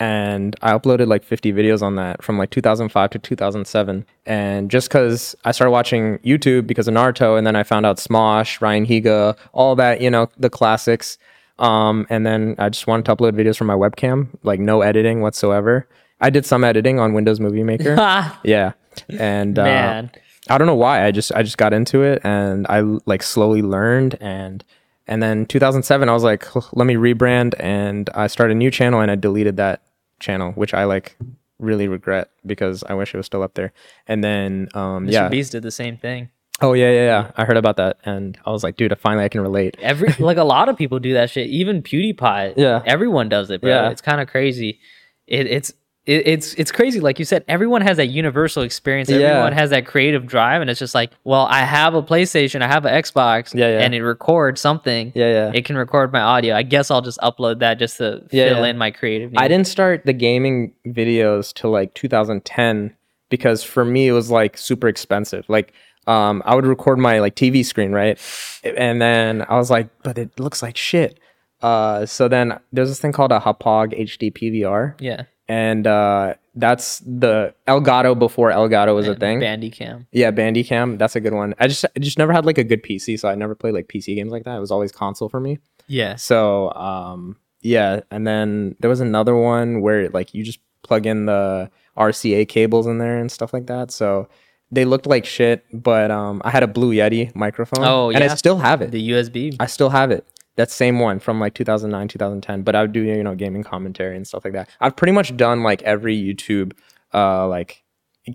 [0.00, 4.88] and i uploaded like 50 videos on that from like 2005 to 2007 and just
[4.88, 8.84] because i started watching youtube because of naruto and then i found out smosh ryan
[8.86, 11.18] higa all that you know the classics
[11.60, 15.20] Um, and then I just wanted to upload videos from my webcam, like no editing
[15.20, 15.86] whatsoever.
[16.20, 17.94] I did some editing on Windows Movie Maker.
[18.42, 18.72] yeah,
[19.20, 20.10] and uh, Man.
[20.50, 21.06] I don't know why.
[21.06, 24.64] I just I just got into it and I like slowly learned and
[25.06, 29.00] and then 2007 I was like let me rebrand and I started a new channel
[29.00, 29.82] and I deleted that
[30.20, 31.16] channel which I like
[31.58, 33.72] really regret because I wish it was still up there.
[34.06, 35.12] And then um Mr.
[35.12, 35.28] yeah.
[35.28, 36.30] Beast did the same thing.
[36.60, 37.30] Oh yeah, yeah, yeah.
[37.36, 39.76] I heard about that and I was like, dude, finally I can relate.
[39.80, 41.48] Every like a lot of people do that shit.
[41.48, 42.54] Even PewDiePie.
[42.56, 42.82] Yeah.
[42.86, 43.70] Everyone does it, bro.
[43.70, 43.90] Yeah.
[43.90, 44.78] It's kind of crazy.
[45.26, 45.72] It, it's
[46.06, 47.00] it, it's it's crazy.
[47.00, 49.08] Like you said, everyone has that universal experience.
[49.08, 49.18] Yeah.
[49.18, 52.66] Everyone has that creative drive, and it's just like, well, I have a PlayStation, I
[52.68, 53.78] have an Xbox, Yeah, yeah.
[53.84, 55.12] and it records something.
[55.14, 55.52] Yeah, yeah.
[55.54, 56.54] It can record my audio.
[56.54, 58.70] I guess I'll just upload that just to Yeah, fill yeah.
[58.70, 59.32] in my creative.
[59.36, 62.94] I didn't start the gaming videos till like 2010
[63.30, 65.44] because for me it was like super expensive.
[65.48, 65.72] Like
[66.06, 68.18] um I would record my like TV screen, right?
[68.62, 71.18] And then I was like, but it looks like shit.
[71.62, 75.22] Uh so then there's this thing called a Hauppauge HD PVR Yeah.
[75.48, 79.40] And uh that's the Elgato before Elgato was a thing.
[79.40, 80.06] Bandicam.
[80.12, 81.54] Yeah, Bandicam, that's a good one.
[81.58, 83.88] I just I just never had like a good PC, so I never played like
[83.88, 84.56] PC games like that.
[84.56, 85.58] It was always console for me.
[85.88, 86.16] Yeah.
[86.16, 91.26] So um yeah, and then there was another one where like you just plug in
[91.26, 93.90] the RCA cables in there and stuff like that.
[93.90, 94.28] So
[94.70, 97.84] they looked like shit, but um I had a Blue Yeti microphone.
[97.84, 98.18] Oh, yeah.
[98.18, 98.90] and I still have it.
[98.92, 99.56] The USB.
[99.58, 100.26] I still have it.
[100.56, 102.62] That same one from like 2009, 2010.
[102.62, 104.68] But I would do you know gaming commentary and stuff like that.
[104.80, 106.72] I've pretty much done like every YouTube
[107.12, 107.82] uh like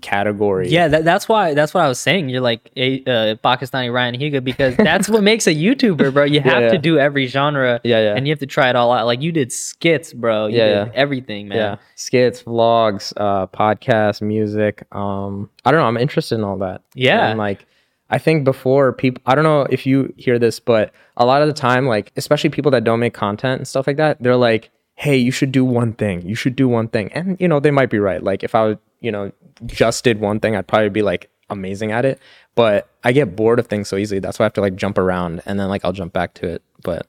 [0.02, 0.68] category.
[0.68, 1.52] Yeah, that, that's why.
[1.54, 2.28] That's what I was saying.
[2.28, 6.24] You're like a uh, Pakistani Ryan Higa because that's what makes a YouTuber, bro.
[6.24, 6.70] You have yeah.
[6.70, 7.80] to do every genre.
[7.82, 8.14] Yeah, yeah.
[8.16, 9.06] And you have to try it all out.
[9.06, 10.46] Like you did skits, bro.
[10.46, 10.92] You Yeah, did yeah.
[10.94, 11.58] everything, man.
[11.58, 16.80] yeah skits vlogs uh podcasts music um i don't know i'm interested in all that
[16.94, 17.28] Yeah.
[17.28, 17.66] and like
[18.10, 21.48] i think before people i don't know if you hear this but a lot of
[21.48, 24.70] the time like especially people that don't make content and stuff like that they're like
[24.94, 27.70] hey you should do one thing you should do one thing and you know they
[27.70, 29.32] might be right like if i you know
[29.66, 32.20] just did one thing i'd probably be like amazing at it
[32.54, 34.98] but i get bored of things so easily that's why i have to like jump
[34.98, 37.06] around and then like i'll jump back to it but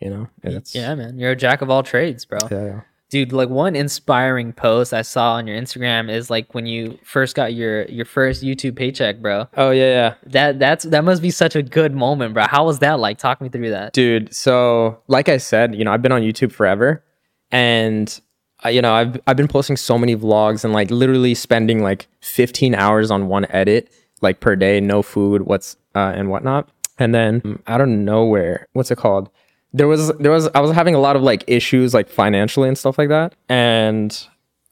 [0.00, 1.16] you know it's Yeah, man.
[1.18, 2.38] You're a jack of all trades, bro.
[2.50, 2.80] yeah, yeah.
[3.12, 7.36] Dude, like one inspiring post I saw on your Instagram is like when you first
[7.36, 9.48] got your your first YouTube paycheck, bro.
[9.58, 12.46] oh yeah yeah That that's that must be such a good moment, bro.
[12.48, 13.18] How was that like?
[13.18, 13.92] Talk me through that.
[13.92, 17.04] dude so like i said you know i've been on youtube forever
[17.50, 18.18] and
[18.64, 22.08] I, you know I've, I've been posting so many vlogs and like literally spending like
[22.22, 23.90] 15 hours on one edit
[24.22, 28.90] like per day no food what's uh, and whatnot and then out of nowhere what's
[28.90, 29.28] it called
[29.72, 32.76] there was there was i was having a lot of like issues like financially and
[32.76, 33.34] stuff like that.
[33.48, 34.26] And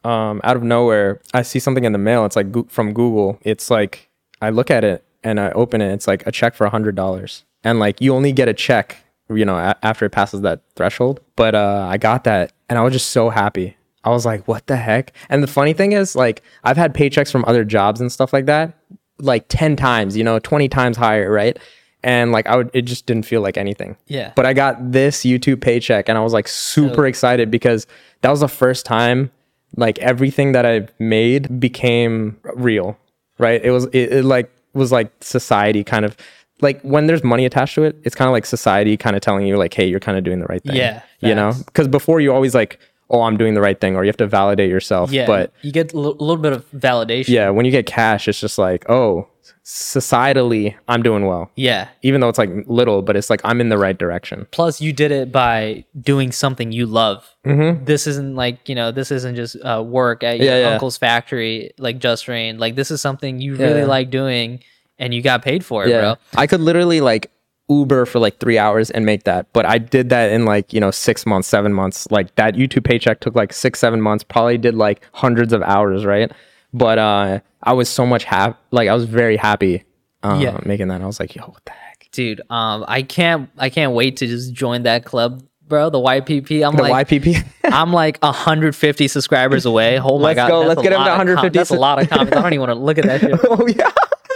[0.04, 2.24] um out of nowhere i see something in the mail.
[2.24, 3.38] It's like Goo- from google.
[3.42, 4.08] It's like
[4.40, 5.92] i look at it and i open it.
[5.92, 7.44] It's like a check for a hundred dollars.
[7.64, 8.96] And like you only get a check
[9.28, 11.20] you know a- after it passes that threshold.
[11.36, 13.76] But uh i got that and i was just so happy.
[14.04, 15.12] I was like what the heck?
[15.28, 18.46] And the funny thing is like i've had paychecks from other jobs and stuff like
[18.46, 18.74] that
[19.18, 21.58] like 10 times you know 20 times higher right
[22.02, 24.32] and like i would it just didn't feel like anything Yeah.
[24.36, 27.86] but I got this YouTube paycheck and I was like super excited because
[28.22, 29.30] that was the first time
[29.76, 32.98] like everything that I made became real,
[33.38, 33.60] right?
[33.64, 36.16] It was it, it like was like society kind of
[36.60, 39.46] like when there's money attached to it, it's kind of like society kind of telling
[39.46, 40.76] you like, hey, you're kind of doing the right thing.
[40.76, 44.04] Yeah, you know, because before you always like, oh, I'm doing the right thing, or
[44.04, 45.10] you have to validate yourself.
[45.10, 45.26] Yeah.
[45.26, 47.28] but you get a little bit of validation.
[47.28, 49.26] yeah, when you get cash, it's just like, oh,
[49.70, 51.50] societally, I'm doing well.
[51.56, 51.88] Yeah.
[52.02, 54.46] Even though it's like little, but it's like I'm in the right direction.
[54.50, 57.28] Plus, you did it by doing something you love.
[57.46, 57.84] Mm-hmm.
[57.84, 60.68] This isn't like you know, this isn't just uh, work at your Yeah, yeah.
[60.70, 62.58] uncle's factory, like JusReign.
[62.58, 63.86] Like this is something you really Yeah.
[63.86, 64.60] like doing,
[64.98, 66.16] and you got paid for it, bro.
[66.36, 67.30] I could literally like
[67.68, 69.46] Uber for like three hours and make that.
[69.52, 72.10] But I did that in like, you know, six months, seven months.
[72.10, 76.04] Like that YouTube paycheck took like six, seven months, probably did like hundreds of hours,
[76.04, 76.32] right?
[76.72, 79.84] But uh I was so much happy like I was very happy
[80.22, 80.58] uh, Yeah.
[80.64, 81.00] making that.
[81.02, 82.08] I was like, yo, what the heck?
[82.12, 82.40] dude.
[82.50, 85.90] Um, I can't, I can't wait to just join that club, bro.
[85.90, 86.66] The YPP.
[86.66, 87.44] I'm The like, YPP.
[87.64, 90.00] I'm like 150 subscribers away.
[90.00, 90.60] Oh my Let's god, go.
[90.62, 92.36] Let's get him to lot of com- 150 That's a lot of comments.
[92.36, 93.40] I don't even want to look at that shit.
[93.44, 93.90] oh yeah.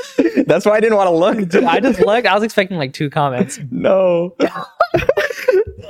[0.46, 1.48] That's why I didn't want to look.
[1.48, 2.26] Dude, I just looked.
[2.26, 3.58] I was expecting like two comments.
[3.70, 4.34] no.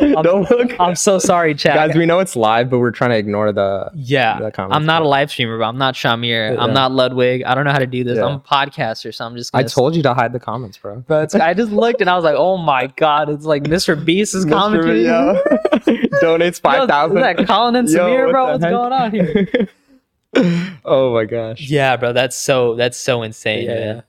[0.01, 0.79] Don't look.
[0.81, 1.75] I'm so sorry, chat.
[1.75, 4.87] Guys, we know it's live, but we're trying to ignore the Yeah, the comments, I'm
[4.87, 6.59] not a live streamer, but I'm not Shamir.
[6.59, 7.45] I'm not Ludwig.
[7.45, 8.17] I don't know how to do this.
[8.19, 8.25] Yeah.
[8.25, 9.55] I'm a podcaster, so I'm just.
[9.55, 11.05] I told you to hide the comments, bro.
[11.07, 14.03] But I just looked and I was like, "Oh my god!" It's like Mr.
[14.03, 15.05] Beast is commenting.
[15.05, 17.21] Donates is five thousand.
[17.21, 18.53] that Colin and Yo, Samir, bro?
[18.53, 18.73] What's heck?
[18.73, 19.69] going on here?
[20.85, 21.61] oh my gosh.
[21.61, 23.65] yeah, bro, that's so that's so insane.
[23.67, 24.03] Yeah, man.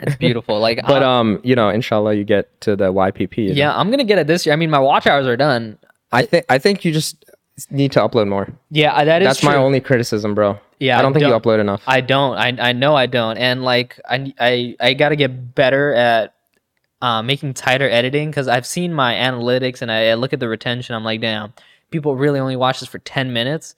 [0.00, 0.58] It's beautiful.
[0.60, 3.36] Like, But um, you know, inshallah, you get to the YPP.
[3.38, 3.54] you know?
[3.54, 4.52] yeah, I'm gonna get it this year.
[4.52, 5.78] I mean, my watch hours are done.
[6.12, 7.24] I think I think you just
[7.70, 8.48] need to upload more.
[8.70, 10.58] Yeah, uh, that is That's my only criticism, bro.
[10.78, 11.82] Yeah, I don't think you don't- upload enough.
[11.86, 12.36] I don't.
[12.36, 13.38] I I know I don't.
[13.38, 16.34] And like I I I got to get better at
[17.00, 20.48] uh, making tighter editing because I've seen my analytics and I, I look at the
[20.48, 20.94] retention.
[20.94, 21.54] I'm like, damn,
[21.90, 23.74] people really only watch this for ten minutes.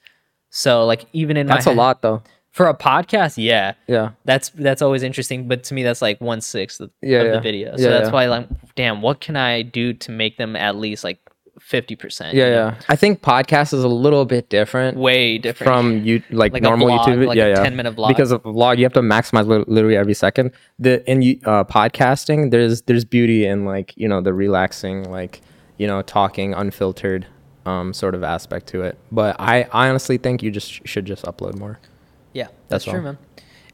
[0.50, 2.22] So like even in That's my a lot, though.
[2.50, 3.34] for a podcast.
[3.36, 4.10] Yeah, Yeah.
[4.24, 5.46] that's that's always interesting.
[5.48, 7.32] But to me, that's like one sixth of, Yeah, of yeah.
[7.34, 7.76] the video.
[7.76, 11.04] So Yeah, that's why like, damn, what can I do to make them at least
[11.04, 11.18] like
[11.60, 12.34] fifty percent?
[12.34, 12.74] Yeah, yeah.
[12.88, 16.88] I think podcast is a little bit different way different from you like, Like normal
[16.88, 17.26] vlog, YouTube.
[17.26, 17.66] like yeah, a yeah.
[17.66, 18.08] 10-minute vlog.
[18.08, 20.52] Because of a vlog, you have to maximize li- literally every second.
[20.78, 25.42] The in uh, podcasting, there's there's beauty in like you know the relaxing, like
[25.76, 27.26] you know talking unfiltered,
[27.66, 28.98] um, sort of aspect to it.
[29.12, 31.78] But I, I honestly think you just should just upload more.
[32.32, 33.02] Yeah, that's, That's true, all.
[33.02, 33.18] man.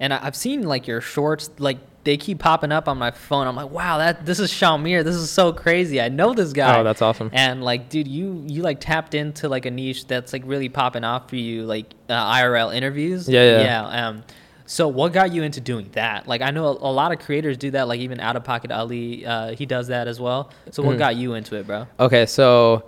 [0.01, 3.47] And I, I've seen like your shorts, like they keep popping up on my phone.
[3.47, 5.03] I'm like, wow, that this is Shamir.
[5.05, 6.01] This is so crazy.
[6.01, 6.79] I know this guy.
[6.79, 7.31] Oh, that's awesome.
[7.33, 11.05] And like, dude, you you like tapped into like a niche that's like really popping
[11.05, 13.29] off for you, like uh, IRL interviews.
[13.29, 13.63] Yeah, yeah.
[13.63, 14.09] yeah.
[14.09, 14.25] Um,
[14.67, 16.27] so what got you into doing that?
[16.27, 17.87] Like, I know a, a lot of creators do that.
[17.89, 20.51] Like even out of pocket Ali, uh, he does that as well.
[20.71, 20.87] So Mm.
[20.87, 21.87] what got you into it, bro?
[22.01, 22.85] Okay, so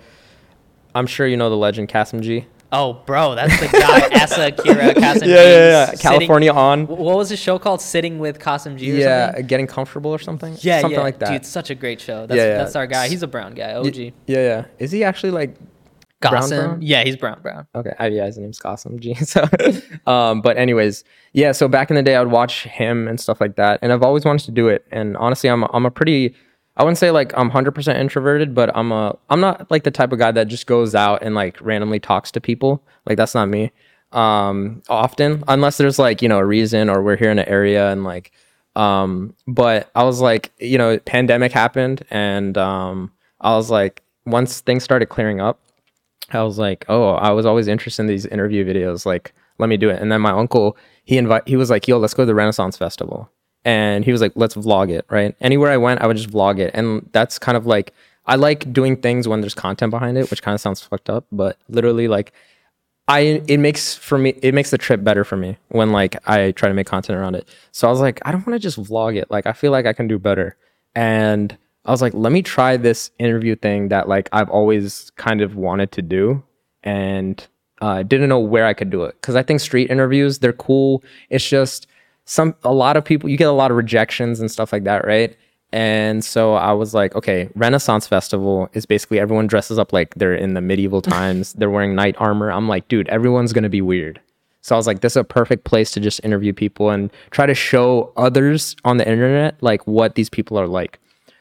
[0.96, 2.46] I'm sure you know the legend Kasim G.
[2.72, 5.28] Oh, bro, that's the guy Asa Kira Kasim.
[5.28, 5.84] Yeah, yeah, yeah.
[5.86, 6.86] sitting- California on.
[6.88, 7.80] What was the show called?
[7.80, 9.46] Sitting with Kasim G or Yeah, something?
[9.46, 10.56] getting comfortable or something.
[10.60, 11.04] Yeah, something yeah.
[11.04, 11.26] like that.
[11.28, 12.26] Dude, it's such a great show.
[12.26, 12.58] That's, Yeah, yeah.
[12.58, 13.08] that's our guy.
[13.08, 13.74] He's a brown guy.
[13.74, 13.96] OG.
[13.96, 14.64] Yeah, yeah.
[14.80, 15.54] Is he actually like
[16.20, 16.58] brown Gossam.
[16.64, 16.82] brown?
[16.82, 17.66] Yeah, he's brown brown.
[17.74, 19.14] Okay, I, yeah, his name's Qasim G.
[19.24, 19.46] So,
[20.10, 21.04] um, but anyways,
[21.34, 21.52] yeah.
[21.52, 24.02] So back in the day, I would watch him and stuff like that, and I've
[24.02, 24.84] always wanted to do it.
[24.90, 26.34] And honestly, I'm I'm a pretty,
[26.76, 30.12] I wouldn't say like I'm 100% introverted, but I'm a I'm not like the type
[30.12, 32.84] of guy that just goes out and like randomly talks to people.
[33.06, 33.72] Like that's not me.
[34.12, 37.90] Um, often, unless there's like you know a reason or we're here in an area
[37.90, 38.32] and like,
[38.74, 44.60] um, but I was like, you know, pandemic happened, and um, I was like, once
[44.60, 45.60] things started clearing up.
[46.32, 49.06] I was like, oh, I was always interested in these interview videos.
[49.06, 50.02] Like, let me do it.
[50.02, 52.76] And then my uncle, he invite, he was like, yo, let's go to the Renaissance
[52.76, 53.30] Festival.
[53.66, 55.34] And he was like, let's vlog it, right?
[55.40, 56.70] Anywhere I went, I would just vlog it.
[56.72, 57.92] And that's kind of like,
[58.24, 61.26] I like doing things when there's content behind it, which kind of sounds fucked up,
[61.32, 62.32] but literally like,
[63.08, 66.50] I it makes for me it makes the trip better for me when like I
[66.52, 67.48] try to make content around it.
[67.70, 69.30] So I was like, I don't want to just vlog it.
[69.30, 70.56] Like I feel like I can do better.
[70.96, 75.40] And I was like, let me try this interview thing that like I've always kind
[75.40, 76.42] of wanted to do
[76.82, 77.46] and
[77.80, 79.20] uh, didn't know where I could do it.
[79.22, 81.04] Cause I think street interviews, they're cool.
[81.30, 81.86] It's just
[82.26, 85.06] some a lot of people you get a lot of rejections and stuff like that,
[85.06, 85.36] right?
[85.72, 90.34] And so I was like, okay, Renaissance Festival is basically everyone dresses up like they're
[90.34, 91.54] in the medieval times.
[91.54, 92.52] they're wearing knight armor.
[92.52, 94.20] I'm like, dude, everyone's gonna be weird.
[94.60, 97.46] So I was like, this is a perfect place to just interview people and try
[97.46, 100.98] to show others on the internet like what these people are like.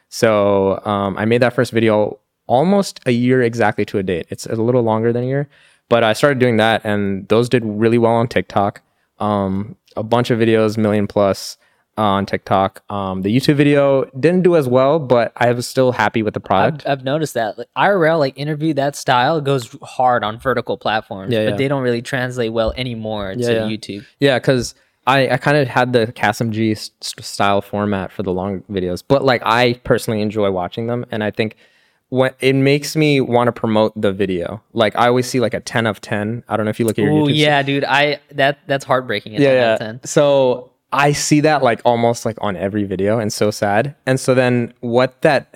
[0.09, 4.27] So um, I made that first video almost a year exactly to a date.
[4.29, 5.49] It's a little longer than a year,
[5.89, 8.81] but I started doing that, and those did really well on TikTok.
[9.19, 11.57] Um, a bunch of videos, million plus
[11.97, 12.83] on TikTok.
[12.91, 16.41] Um, the YouTube video didn't do as well, but I was still happy with the
[16.41, 16.85] product.
[16.85, 21.33] I've, I've noticed that like, IRL like interview that style goes hard on vertical platforms,
[21.33, 21.55] Yeah, but yeah.
[21.57, 23.61] they don't really translate well anymore to Yeah, yeah.
[23.63, 24.05] YouTube.
[24.19, 24.75] Yeah, because
[25.07, 28.61] I, I kind of had the Kasim G s- s- style format for the long
[28.69, 31.55] videos, but like I personally enjoy watching them, and I think
[32.09, 34.61] when it makes me want to promote the video.
[34.73, 36.43] Like I always see like a ten of ten.
[36.47, 37.35] I don't know if you look at your Oh YouTube.
[37.37, 37.83] yeah, dude.
[37.83, 39.33] I that that's heartbreaking.
[39.33, 39.77] Yeah, 10 yeah.
[39.77, 40.01] 10.
[40.05, 43.95] So I see that like almost like on every video, and so sad.
[44.05, 45.53] And so then what that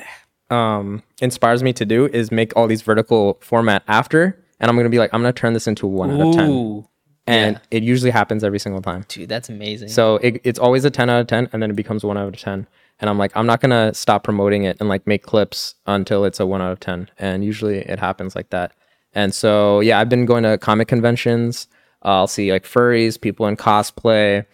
[0.50, 4.90] um inspires me to do is make all these vertical format after, and I'm gonna
[4.90, 6.88] be like, I'm gonna turn this into a one out of ten, Ooh,
[7.28, 7.78] and yeah.
[7.78, 9.06] it usually happens every single time.
[9.08, 9.90] dude, that's amazing.
[9.90, 12.28] So it, it's always a 10 out of 10 and then it becomes 1 out
[12.34, 12.66] of 10.
[13.00, 16.40] And I'm like, I'm not to stop promoting it and like make clips until it's
[16.40, 17.10] a 1 out of 10.
[17.18, 18.74] And usually it happens like that.
[19.14, 21.68] And so, yeah, I've been going to comic conventions.
[22.04, 24.46] Uh, I'll see like furries, people in cosplay.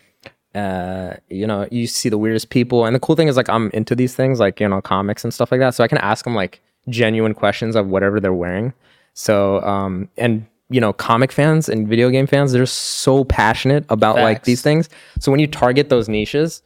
[0.54, 2.86] Uh, you know, you see the weirdest people.
[2.86, 5.34] And the cool thing is like I'm into these things, like, you know, comics and
[5.34, 5.76] stuff like that.
[5.76, 8.74] So I can ask them like genuine questions of whatever they're wearing.
[9.14, 14.16] So, um, and you know, comic fans and video game fans, they're so passionate about
[14.16, 14.90] like these things.
[15.20, 16.64] So when you target those niches,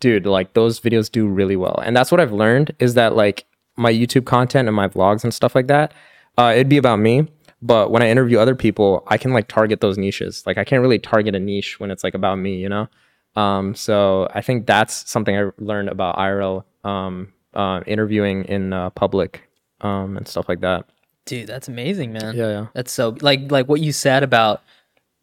[0.00, 1.80] dude, like those videos do really well.
[1.84, 5.32] And that's what I've learned is that like my YouTube content and my vlogs and
[5.32, 5.92] stuff like that,
[6.38, 7.28] uh, it'd be about me.
[7.62, 10.42] But when I interview other people, I can like target those niches.
[10.46, 12.88] Like I can't really target a niche when it's like about me, you know?
[13.34, 18.90] Um, so I think that's something I learned about IRL um, uh, interviewing in uh,
[18.90, 19.48] public
[19.80, 20.86] um, and stuff like that.
[21.26, 22.34] dude, that's amazing, man.
[22.34, 22.66] Yeah, yeah.
[22.74, 24.62] That's so like like what you said about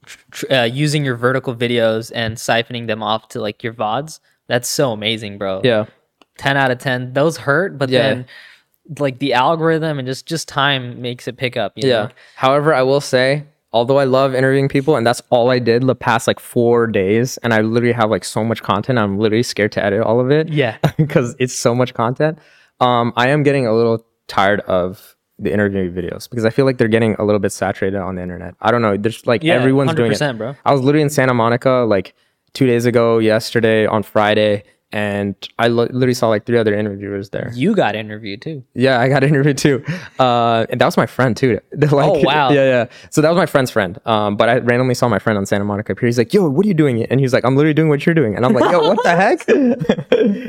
[0.05, 4.19] tr- uh, using your vertical videos and siphoning them off to like your vods.
[4.47, 5.62] That's so amazing, bro.
[5.63, 5.86] Yeah.
[6.38, 7.13] 10 out of 10.
[7.13, 8.01] Those hurt, but Yeah.
[8.01, 8.25] then
[8.99, 11.73] like the algorithm and just just time makes it pick up.
[11.75, 12.03] You Yeah.
[12.03, 12.10] know?
[12.36, 15.95] However, I will say, although I love interviewing people, and that's all I did the
[15.95, 19.71] past like four days, and I literally have like so much content, I'm literally scared
[19.73, 20.49] to edit all of it.
[20.49, 20.77] Yeah.
[20.97, 22.39] because it's so much content.
[22.79, 26.77] Um, I am getting a little tired of the interview videos because I feel like
[26.77, 28.56] they're getting a little bit saturated on the internet.
[28.62, 28.97] I don't know.
[28.97, 30.15] There's like Yeah, everyone's doing it.
[30.19, 30.56] 100%, bro.
[30.65, 32.13] I was literally in Santa Monica like
[32.53, 37.31] two days ago, yesterday on Friday, and I li- literally saw like three other interviewers
[37.31, 37.51] there.
[37.55, 38.63] You got interviewed too.
[38.75, 39.83] Yeah, I got interviewed too.
[40.19, 41.59] Uh, and that was my friend too.
[41.75, 42.51] like, Oh, wow.
[42.51, 42.85] Yeah, yeah.
[43.09, 43.97] So that was my friend's friend.
[44.05, 46.05] Um, but I randomly saw my friend on Santa Monica Pier.
[46.07, 48.13] He's like, "Yo, what are you doing?" And he's like, "I'm literally doing what you're
[48.13, 49.49] doing." And I'm like, "Yo, what the heck?"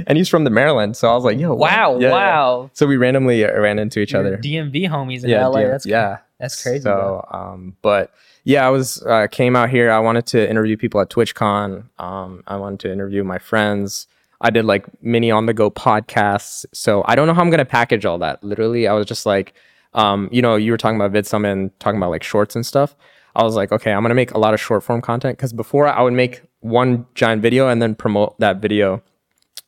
[0.07, 2.13] and he's from the Maryland, so I was like, "Yo, what?" Wow, Yeah, yeah.
[2.13, 2.71] wow.
[2.75, 4.37] So we randomly uh, ran into each Your other.
[4.37, 5.61] DMV homies in yeah, LA.
[5.61, 6.19] yeah, That's yeah.
[6.39, 6.83] that's crazy.
[6.83, 8.13] So, um, but
[8.45, 9.91] yeah, I was uh, came out here.
[9.91, 11.85] I wanted to interview people at TwitchCon.
[11.99, 14.07] Um, I wanted to interview my friends.
[14.41, 16.67] I did like mini on the go podcasts.
[16.73, 18.45] So I don't know how I'm gonna package all that.
[18.45, 19.55] Literally, I was just like,
[19.95, 22.95] um, you know, you were talking about VidSummit and talking about like shorts and stuff.
[23.35, 25.89] I was like, okay, I'm gonna make a lot of short form content because before
[25.89, 29.03] I would make one giant video and then promote that video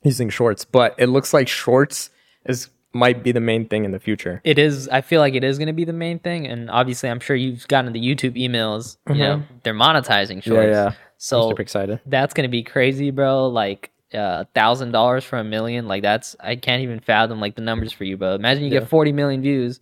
[0.02, 0.66] using shorts.
[0.66, 2.10] But it looks like shorts
[2.44, 4.40] is might be the main thing in the future.
[4.44, 7.08] it is i feel like it is going to be the main thing and obviously
[7.08, 10.88] i'm sure you've gotten the youtube emails you know they're monetizing shorts Mm-hmm.
[10.88, 10.92] yeah.
[11.18, 12.00] so Super excited.
[12.06, 16.34] that's going to be crazy bro like a thousand dollars for a million like that's
[16.40, 19.42] i can't even fathom like the numbers for you bro imagine you get 40 million
[19.42, 19.80] views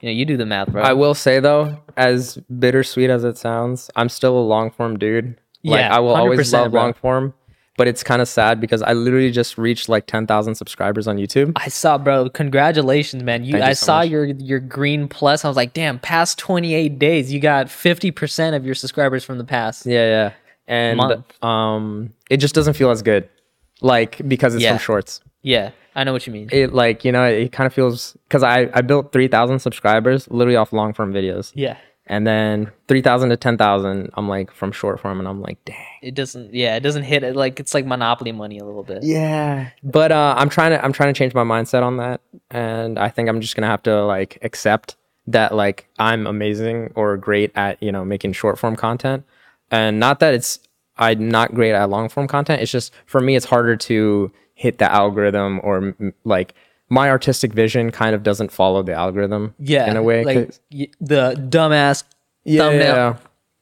[0.00, 3.36] you know you do the math bro I will say though, as bittersweet as it
[3.36, 5.36] sounds, I'm still a long form dude.
[5.62, 6.80] Like Yeah, I will always love bro.
[6.80, 7.34] long form,
[7.80, 11.52] but it's kind of sad because I literally just reached like 10,000 subscribers on YouTube.
[11.56, 12.28] I saw, bro.
[12.28, 13.42] Congratulations, man.
[13.42, 14.10] You, I so saw much.
[14.10, 15.46] your your green plus.
[15.46, 15.98] I was like, damn.
[15.98, 19.86] Past twenty eight days, you got fifty percent of your subscribers from the past.
[19.86, 20.32] Yeah, yeah.
[20.68, 21.42] And Month.
[21.42, 23.26] um it just doesn't feel as good.
[23.80, 24.72] Like because it's Yeah.
[24.72, 25.20] from shorts.
[25.40, 26.50] Yeah, I know what you mean.
[26.52, 30.56] It like, you know, it kind of feels cuz I I built 3,000 subscribers literally
[30.56, 31.50] off long form videos.
[31.54, 31.76] yeah,
[32.10, 36.14] And then 3,000 to 10,000 I'm like from short form and I'm like, "Dang." it
[36.14, 36.52] doesn't.
[36.52, 39.02] Yeah, it doesn't hit it like it's like monopoly money a little bit.
[39.02, 42.20] Yeah, but uh, I'm trying to I'm trying to change my mindset on that,
[42.50, 44.96] and I think I'm just gonna have to like accept
[45.28, 49.24] that like I'm amazing or great at you know making short form content,
[49.70, 50.58] and not that it's
[50.96, 52.62] I'm not great at long form content.
[52.62, 55.94] It's just for me it's harder to hit the algorithm or
[56.24, 56.54] like
[56.90, 59.54] my artistic vision kind of doesn't follow the algorithm.
[59.58, 60.24] Yeah, in a way.
[60.24, 62.04] like y- the dumbass
[62.44, 63.16] yeah, thumbnail, yeah.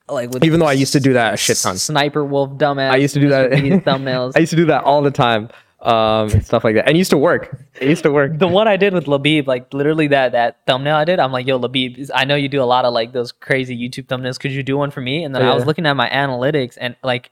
[0.09, 1.77] like with Even though I used to do that a shit ton.
[1.77, 2.91] sniper wolf dumbass.
[2.91, 3.51] I used to do that.
[3.85, 4.33] Thumbnails.
[4.35, 5.49] I used to do that all the time.
[5.81, 7.57] Um, stuff like that, and it used to work.
[7.81, 8.37] It used to work.
[8.37, 11.47] the one I did with Labib, like literally that that thumbnail I did, I'm like,
[11.47, 14.41] yo, Labib, I know you do a lot of like those crazy YouTube thumbnails.
[14.41, 15.23] Could you do one for me?
[15.23, 17.31] And then I was looking at my analytics, and like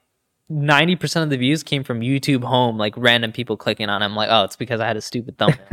[0.51, 4.01] 90% of the views came from YouTube Home, like random people clicking on.
[4.01, 4.05] it.
[4.05, 5.59] I'm like, oh, it's because I had a stupid thumbnail.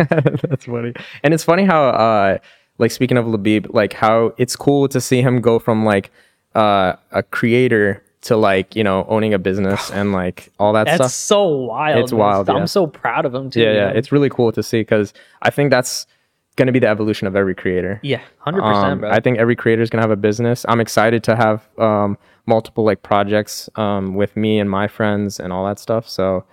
[0.48, 0.92] That's funny.
[1.22, 2.38] And it's funny how uh
[2.78, 6.10] like speaking of Labib, like how it's cool to see him go from like
[6.54, 10.96] uh a creator to like, you know, owning a business and like all that That's
[10.96, 11.10] stuff.
[11.12, 11.98] so wild.
[12.02, 12.18] It's man.
[12.18, 12.64] wild, I'm yeah.
[12.64, 13.60] so proud of him too.
[13.60, 13.88] Yeah, yeah.
[13.90, 13.92] know?
[13.96, 16.06] It's really cool to see because I think that's
[16.56, 18.00] gonna be the evolution of every creator.
[18.02, 19.10] yeah, hundred percent, Um, bro.
[19.10, 20.64] I think every creator is gonna have a business.
[20.68, 25.52] I'm excited to have um, multiple like projects um, with me and my friends and
[25.52, 26.08] all that stuff.
[26.08, 26.44] So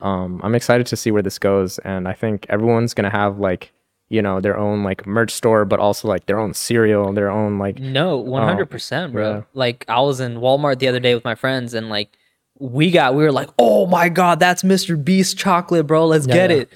[0.00, 3.72] um, I'm excited to see where this goes, and I think everyone's gonna have like
[4.08, 7.58] you know their own like merch store, but also like their own cereal, their own
[7.58, 9.30] like No, one hundred percent, bro.
[9.30, 9.42] Yeah.
[9.54, 12.16] Like I was in Walmart the other day with my friends, and like
[12.60, 15.02] we got, we were like, oh my god, that's Mr.
[15.02, 16.06] Beast chocolate, bro.
[16.06, 16.58] Let's get yeah.
[16.58, 16.72] it.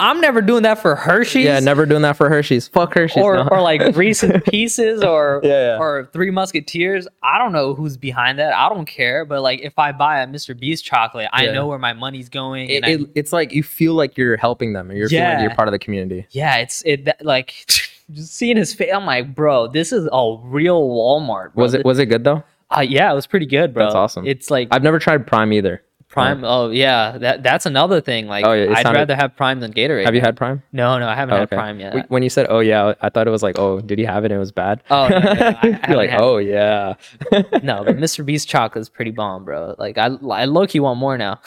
[0.00, 1.44] I'm never doing that for Hershey's.
[1.44, 2.66] yeah, never doing that for Hershey's.
[2.68, 3.22] Fuck Hershey's.
[3.22, 3.48] Or, no.
[3.48, 5.78] or like Reese's Pieces or Yeah, yeah.
[5.78, 7.06] or Three Musketeers.
[7.22, 8.54] I don't know who's behind that.
[8.54, 9.24] I don't care.
[9.24, 10.58] But like, if I buy a Mr.
[10.58, 11.52] Beast chocolate, I Yeah.
[11.52, 12.68] know where my money's going.
[12.70, 15.42] it, and I- it's like you feel like you're helping them, and you're feeling like
[15.42, 16.26] you're part of the community.
[16.30, 18.90] yeah, it's it that, like just seeing his face.
[18.94, 21.54] I'm like, bro, this is a real Walmart.
[21.54, 21.62] Bro.
[21.62, 22.42] Was it was it good though?
[22.74, 23.84] Uh, yeah, it was pretty good, bro.
[23.84, 24.26] That's awesome.
[24.26, 25.82] It's like I've never tried Prime either.
[26.10, 26.42] Prime.
[26.44, 28.26] Oh yeah, that that's another thing.
[28.26, 30.04] Like, Oh, yeah, I'd sounded- rather have Prime than Gatorade.
[30.04, 30.60] Have you had Prime?
[30.72, 31.56] No, no, I haven't Oh, had okay.
[31.56, 32.10] Prime yet.
[32.10, 34.32] When you said, "Oh yeah," I thought it was like, "Oh, did he have it?
[34.32, 36.94] and It was bad." Oh, no, no, no, I- I like, had- "Oh yeah."
[37.62, 38.26] no, but Mr.
[38.26, 39.76] Beast chocolate is pretty bomb, bro.
[39.78, 41.40] Like, I I low key want more now.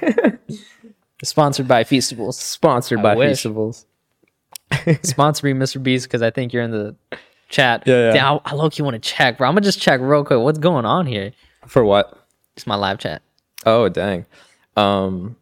[1.22, 2.34] Sponsored by Feastables.
[2.34, 3.44] Sponsored I by wish.
[3.44, 3.84] Feastables.
[5.02, 5.82] Sponsor me, Mr.
[5.82, 6.96] Beast, because I think you're in the
[7.48, 7.84] chat.
[7.86, 8.12] Yeah, yeah.
[8.12, 9.48] Damn, I, I low key want to check, bro.
[9.48, 10.40] I'm gonna just check real quick.
[10.40, 11.32] What's going on here?
[11.66, 12.18] For what?
[12.56, 13.22] It's my live chat.
[13.66, 14.26] Oh dang.
[14.76, 15.36] Um,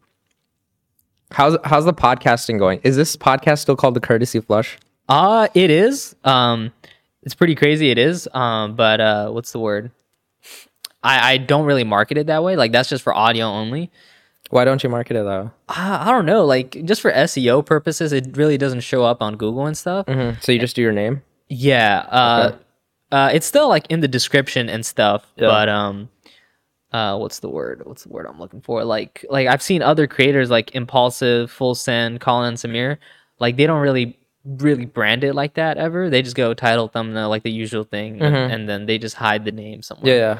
[1.30, 2.80] how's how's the podcasting going?
[2.84, 4.78] Is this podcast still called the Courtesy Flush?
[5.08, 6.14] Uh it is.
[6.24, 6.72] Um,
[7.22, 7.90] it's pretty crazy.
[7.90, 8.28] It is.
[8.32, 9.90] Um, but uh, what's the word?
[11.02, 12.56] I I don't really market it that way.
[12.56, 13.90] Like that's just for audio only.
[14.50, 15.50] Why don't you market it though?
[15.68, 19.36] I, I don't know, like just for SEO purposes, it really doesn't show up on
[19.36, 20.04] Google and stuff.
[20.06, 20.40] Mm-hmm.
[20.42, 21.22] So you just do your name?
[21.48, 22.58] Yeah, uh, Okay.
[23.12, 25.48] uh, it's still like in the description and stuff, Yeah.
[25.48, 26.10] but um,
[26.92, 27.82] uh, what's the word?
[27.84, 28.84] What's the word I'm looking for?
[28.84, 32.98] Like, like I've seen other creators like Impulsive, Full Send, Colin, and Samir,
[33.38, 36.10] like they don't really really brand it like that ever.
[36.10, 38.52] They just go title, thumbnail, like the usual thing, and, Mhm.
[38.54, 40.12] and then they just hide the name somewhere.
[40.12, 40.38] Yeah, yeah.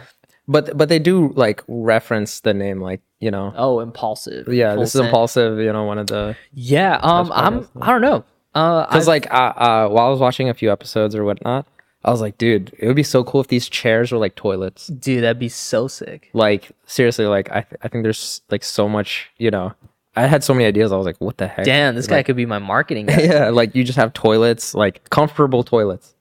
[0.49, 3.55] But but they do like reference the name, like you know.
[3.57, 4.53] Oh, Impulsive.
[4.53, 5.59] Yeah, this is impulsive.
[5.61, 6.99] You know, one of the Yeah.
[7.01, 7.69] Um, I'm.
[7.81, 8.25] I don't know.
[8.55, 11.65] Uh, because like uh, uh, while I was watching a few episodes or whatnot,
[12.05, 14.89] I was like, dude, it would be so cool if these chairs were like toilets.
[14.89, 16.31] dude, that'd be so sick.
[16.33, 19.31] Like seriously, like I th- I think there's like so much.
[19.39, 19.73] You know,
[20.17, 20.91] I had so many ideas.
[20.93, 21.65] I was like, what the heck?
[21.65, 23.23] Damn, this guy Like- could be my marketing guy.
[23.23, 26.15] yeah, like you just have toilets, like comfortable toilets.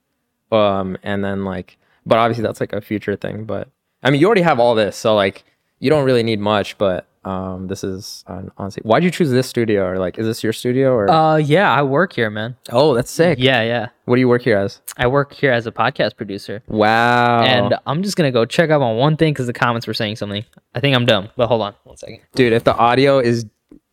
[0.52, 3.46] Um, and then like, but obviously that's like a future thing.
[3.46, 3.70] But
[4.04, 5.44] I mean, you already have all this, so like,
[5.80, 6.78] you don't really need much.
[6.78, 9.86] But um, this is uh, honestly, why'd you choose this studio?
[9.86, 10.92] Or like, is this your studio?
[10.94, 12.56] Or Uh, yeah, I work here, man.
[12.72, 13.38] oh, that's sick.
[13.40, 13.90] Yeah, yeah.
[14.06, 14.82] What do you work here as?
[14.98, 16.64] I work here as a podcast producer.
[16.68, 17.44] Wow.
[17.44, 20.16] And I'm just gonna go check up on one thing because the comments were saying
[20.16, 20.44] something.
[20.74, 22.20] I think I'm dumb, but hold on one second.
[22.34, 23.46] dude, if the audio is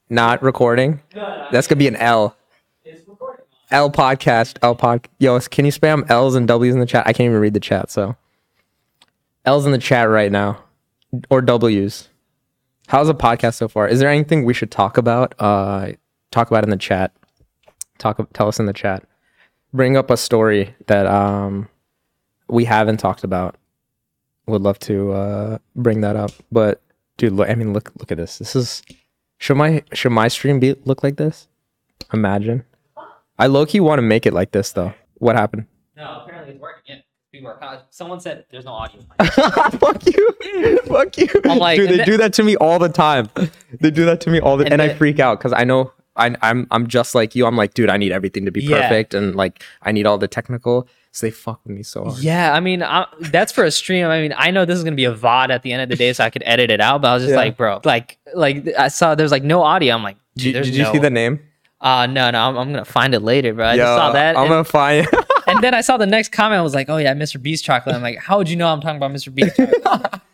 [0.09, 1.01] not recording,
[1.53, 2.35] that's gonna be an L.
[3.71, 5.07] L podcast, L pod.
[5.19, 7.07] Yo, can you spam L's and W's in the chat?
[7.07, 8.17] I can't even read the chat, so
[9.45, 10.63] L's in the chat right now,
[11.29, 12.09] or W's.
[12.89, 13.87] How's the podcast so far?
[13.87, 15.35] Is there anything we should talk about?
[15.39, 15.93] Uh,
[16.31, 17.13] talk about in the chat.
[17.99, 19.05] Talk, tell us in the chat.
[19.75, 21.69] Bring up a story that um
[22.49, 23.57] we haven't talked about.
[24.47, 26.81] Would love to uh bring that up, but
[27.19, 27.51] dude, look.
[27.51, 28.39] I mean, look, look at this.
[28.39, 28.83] This is
[29.37, 31.47] should my should my stream be look like this?
[32.15, 32.65] Imagine.
[33.39, 34.95] I low key want to make it like this though.
[35.19, 35.67] What happened?
[35.95, 36.83] No, apparently it's working.
[36.87, 37.01] Yeah,
[37.39, 37.83] people are.
[37.91, 39.01] Someone said there's no audio.
[39.23, 40.79] Fuck you.
[40.87, 41.29] Fuck you.
[41.45, 43.29] I'm like- dude, they then- do that to me all the time.
[43.81, 45.93] They do that to me all the And and, I freak out because I know
[46.17, 47.47] I, I'm I'm just like you.
[47.47, 48.83] I'm like, dude, I need everything to be Yeah.
[48.83, 50.89] perfect and like I need all the technical.
[51.13, 52.19] So they fuck with me so hard.
[52.19, 54.07] Yeah, I mean, I, that's for a stream.
[54.07, 55.97] I mean, I know this is gonna be a VOD at the end of the
[55.97, 57.03] day, so I could edit it out.
[57.03, 57.37] But I was just Yeah.
[57.39, 59.95] like, bro, like, like I saw there's like no audio.
[59.95, 61.41] I'm like, Did, dude, there's did you no- see the name?
[61.81, 63.67] Uh, no, no, I'm, I'm gonna find it later, bro.
[63.67, 65.07] I Yo, just saw that, I'm and, gonna find.
[65.49, 66.59] and then I saw the next comment.
[66.59, 67.41] I was like, oh yeah, Mr.
[67.41, 67.95] Beast chocolate.
[67.95, 69.35] I'm like, how would you know I'm talking about Mr.
[69.35, 70.21] Beast chocolate?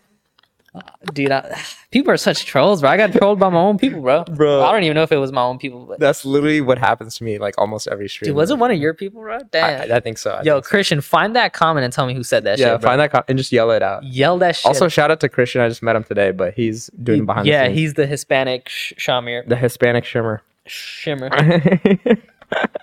[0.76, 0.80] Uh,
[1.12, 1.56] Dude, I,
[1.92, 2.90] people are such trolls, bro.
[2.90, 4.24] I got trolled by my own people, bro.
[4.24, 4.64] Bro.
[4.64, 7.16] I don't even know if it was my own people, but That's literally what happens
[7.18, 8.30] to me like almost every stream.
[8.30, 9.38] dude, was it one of your people, bro?
[9.52, 9.88] Damn.
[9.92, 10.32] I, I think so.
[10.32, 10.70] I Yo, think so.
[10.70, 12.90] Christian, find that comment and tell me who said that yeah, shit, bro.
[12.90, 14.02] find that co- and just yell it out.
[14.02, 14.66] Yell that shit.
[14.66, 15.60] Also, shout out to Christian.
[15.60, 17.78] I just met him today, but he's doing He- behind yeah, the scenes.
[17.78, 20.42] he's the Hispanic sh- Shimmer the Hispanic shimmer.
[20.66, 21.30] Shimmer.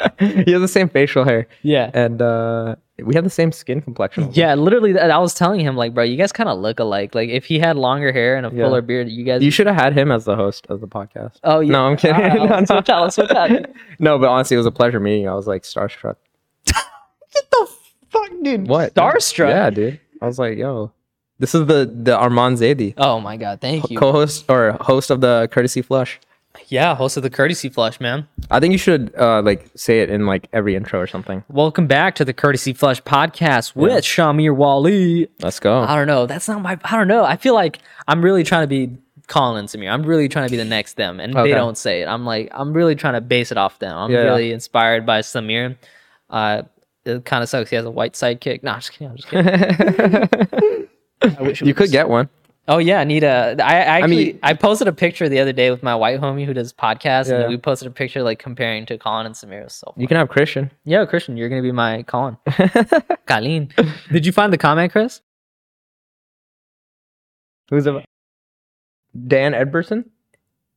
[0.19, 1.89] he has the same facial hair, Yeah.
[1.93, 4.29] and uh, we have the same skin complexion.
[4.33, 7.15] Yeah, literally, I was telling him like, bro, you guys kind of look alike.
[7.15, 8.65] Like, if he had longer hair and a Yeah.
[8.65, 9.41] fuller beard, you guys.
[9.43, 11.39] You should have had him as the host of the podcast.
[11.43, 11.71] oh yeah.
[11.71, 12.19] No, I'm kidding.
[12.21, 12.75] Right, No, let's no.
[12.77, 13.13] switch out.
[13.13, 13.49] Switch out.
[13.99, 15.23] No, but honestly, it was a pleasure meeting.
[15.23, 15.29] you.
[15.29, 16.15] I was like starstruck.
[16.65, 17.67] Get the
[18.09, 18.67] fuck, dude.
[18.67, 18.93] What?
[18.93, 19.49] Starstruck.
[19.49, 19.99] Yeah, dude.
[20.21, 20.91] I was like, yo,
[21.39, 23.97] this is the the Armand Zaidi, Oh my god, thank you.
[23.97, 26.19] co-host or host of the Courtesy Flush.
[26.67, 28.27] Yeah, host of the Courtesy Flush, man.
[28.49, 31.43] I think you should uh, like say it in like every intro or something.
[31.49, 35.29] Welcome back to the Courtesy Flush podcast with Shimmerwali.
[35.41, 35.79] Let's go.
[35.81, 36.25] I don't know.
[36.25, 36.77] That's not my.
[36.83, 37.23] I don't know.
[37.23, 38.97] I feel like I'm really trying to be
[39.27, 39.91] Colin and Samir.
[39.91, 41.49] I'm really trying to be the next them, and Okay.
[41.49, 42.05] they don't say it.
[42.07, 43.97] I'm like, I'm really trying to base it off them.
[43.97, 44.23] I'm Yeah, yeah.
[44.25, 45.77] really inspired by Samir.
[46.29, 46.63] Uh,
[47.05, 47.69] it kind of sucks.
[47.69, 48.61] He has a white sidekick.
[48.63, 49.07] No, I'm just kidding.
[49.09, 50.87] I'm just kidding.
[51.37, 52.29] I wish you could get one.
[52.73, 53.55] Oh yeah, I need a.
[53.61, 56.45] I, I actually mean- I posted a picture the other day with my white homie
[56.45, 57.41] who does podcasts, Yeah.
[57.41, 59.63] and we posted a picture like comparing to Colin and Samir.
[59.65, 60.71] It so You can have Christian.
[60.85, 62.37] yeah, Christian, you're gonna be my Colin.
[63.27, 63.69] Colin,
[64.11, 65.19] did you find the comment, Chris?
[67.69, 68.03] Who's a
[69.27, 70.05] Dan Edberson?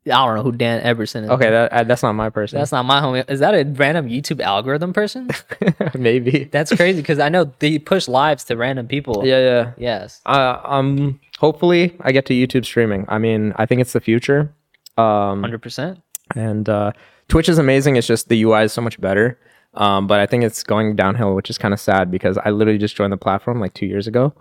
[0.06, 1.30] I don't know who Dan Eberson is.
[1.30, 2.58] Okay, that that's not my person.
[2.58, 3.28] That's not my homie.
[3.30, 5.30] Is that a random YouTube algorithm person?
[5.94, 6.44] maybe.
[6.44, 9.26] That's crazy because I know they push lives to random people.
[9.26, 9.72] Yeah, yeah.
[9.78, 10.20] Yes.
[10.26, 13.06] Uh, um, hopefully I get to YouTube streaming.
[13.08, 14.52] I mean, I think it's the future.
[14.98, 16.00] Um, Hundred percent.
[16.36, 16.92] and uh,
[17.28, 17.96] Twitch is amazing.
[17.96, 19.38] It's just the UI is so much better.
[19.72, 22.78] Um, but I think it's going downhill, which is kind of sad because I literally
[22.78, 24.32] just joined the platform like two years ago,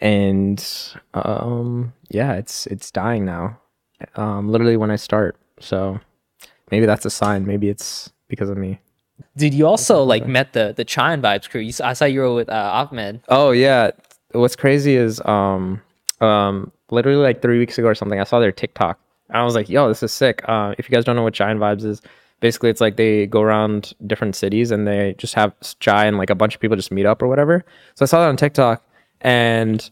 [0.00, 0.62] and
[1.14, 3.58] um, yeah, it's it's dying now.
[4.16, 5.36] Um, literally when I start.
[5.60, 5.98] So
[6.70, 7.46] maybe that's a sign.
[7.46, 8.80] Maybe it's because of me.
[9.36, 11.60] Dude, you also like met the the Chai & Vibes crew.
[11.60, 13.20] You, s- I saw you were with uh, Ahmed.
[13.28, 13.90] Oh yeah.
[14.32, 15.80] What's crazy is um
[16.20, 18.98] um literally like three weeks ago or something, I saw their TikTok.
[19.28, 20.42] And I was like, yo, this is sick.
[20.46, 22.00] Uh, if you guys don't know what Chai & Vibes is,
[22.40, 26.30] basically it's like they go around different cities and they just have chai and like
[26.30, 27.64] a bunch of people just meet up or whatever.
[27.96, 28.84] So I saw that on TikTok
[29.22, 29.88] and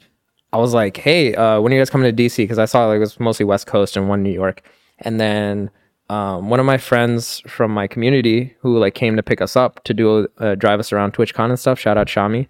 [0.54, 2.36] I was like, hey, uh, when are you guys coming to DC?
[2.36, 4.62] Because I saw like it was mostly West Coast and one New York.
[5.00, 5.68] and then
[6.10, 9.82] um, one of my friends from my community who like came to pick us up
[9.82, 11.80] to do uh, drive us around TwitchCon and stuff.
[11.80, 12.46] Shout out Shami.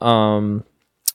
[0.00, 0.64] Um,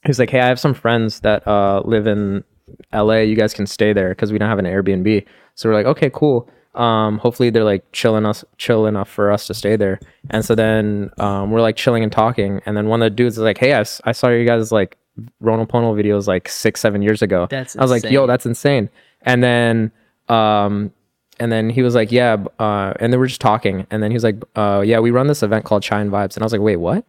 [0.03, 2.43] he was like, "Hey, I have some friends that uh, live in
[2.91, 3.17] LA.
[3.17, 6.09] You guys can stay there because we don't have an Airbnb." So we're like, "Okay,
[6.11, 9.99] cool." Um, hopefully they're like chilling us, chill enough for us to stay there.
[10.29, 13.37] And so then um, we're like chilling and talking, and then one of the dudes
[13.37, 14.97] is like, "Hey, I saw you guys like
[15.39, 18.89] Ronald Pono videos like six, seven years ago." That's I was like, "Yo, that's insane."
[19.23, 19.91] And then
[20.29, 20.91] um,
[21.39, 24.15] and then he was like, "Yeah," uh, and then we're just talking, and then he
[24.15, 26.51] was like, uh, "Yeah, we run this event called Chai & Vibes," and I was
[26.51, 27.05] like, "Wait, what?"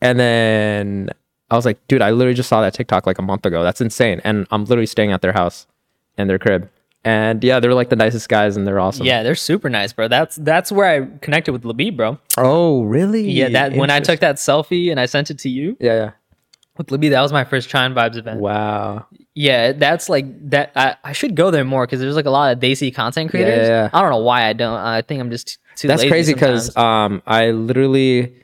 [0.00, 1.10] And then
[1.50, 3.62] I was like, "Dude, I literally just saw that TikTok like a month ago.
[3.62, 5.66] That's insane!" And I'm literally staying at their house,
[6.18, 6.68] in their crib,
[7.04, 9.04] and yeah, they're like the nicest guys, and they're awesome.
[9.04, 10.08] Yeah, they're super nice, bro.
[10.08, 12.18] That's that's where I connected with Labib, bro.
[12.38, 13.30] Oh, really?
[13.30, 16.10] Yeah, that when I took that selfie and I sent it to you Yeah, yeah.
[16.76, 18.40] With Labib, that was my first Chai & Vibes event.
[18.40, 19.06] Wow.
[19.34, 20.72] Yeah, that's like that.
[20.74, 23.40] I, I should go there more because there's like a lot of Desi content Yeah,
[23.40, 23.68] yeah, creators.
[23.68, 23.90] yeah.
[23.92, 24.76] I don't know why I don't.
[24.78, 25.86] I think I'm just too.
[25.88, 28.34] That's crazy because um, I literally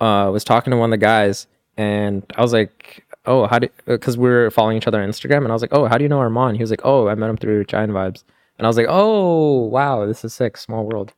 [0.00, 3.68] uh, was talking to one of the guys, and I was like, "Oh, how do?"
[3.86, 6.02] Because we were following each other on Instagram, and I was like, "Oh, how do
[6.04, 8.22] you know Armand?" He was like, "Oh, I met him through Chai & Vibes,"
[8.58, 10.56] and I was like, "Oh, wow, this is sick.
[10.58, 11.12] Small world."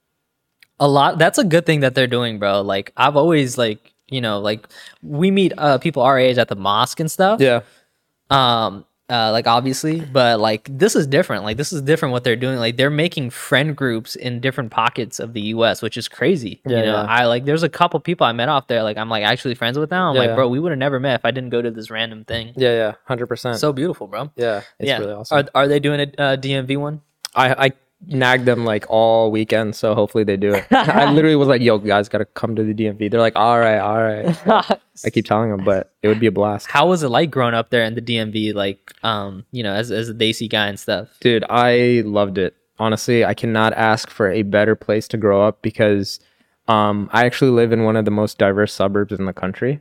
[0.83, 1.18] a lot.
[1.18, 2.62] That's a good thing that they're doing, bro.
[2.62, 4.66] Like I've always like you know like
[5.02, 7.40] we meet uh people our age at the mosque and stuff.
[7.40, 7.61] Yeah.
[8.30, 12.36] um uh like obviously but like this is different like this is different what they're
[12.36, 16.61] doing like they're making friend groups in different pockets of the us which is crazy
[16.64, 17.06] Yeah, you know yeah.
[17.08, 19.76] i like there's a couple people i met off there like i'm like actually friends
[19.76, 21.61] with now i'm Yeah, like bro we would have never met if i didn't go
[21.61, 23.58] to this random thing Yeah, yeah, hundred percent.
[23.58, 25.38] so beautiful bro yeah, it's yeah really awesome.
[25.38, 27.00] are, are they doing a uh, dmv one
[27.34, 27.72] I I
[28.07, 30.66] nagged them like all weekend, so hopefully they do it.
[30.70, 33.78] I literally was like, "Yo, guys, gotta come to the DMV." They're like, "All right,
[33.78, 36.66] all right." I keep telling them, but it would be a blast.
[36.66, 39.90] how was it like growing up there in the dmv like um you know as,
[39.90, 42.55] as a desi guy and stuff Dude, I loved it.
[42.78, 46.20] Honestly, I cannot ask for a better place to grow up because
[46.68, 49.80] um, I actually live in one of the most diverse suburbs in the country.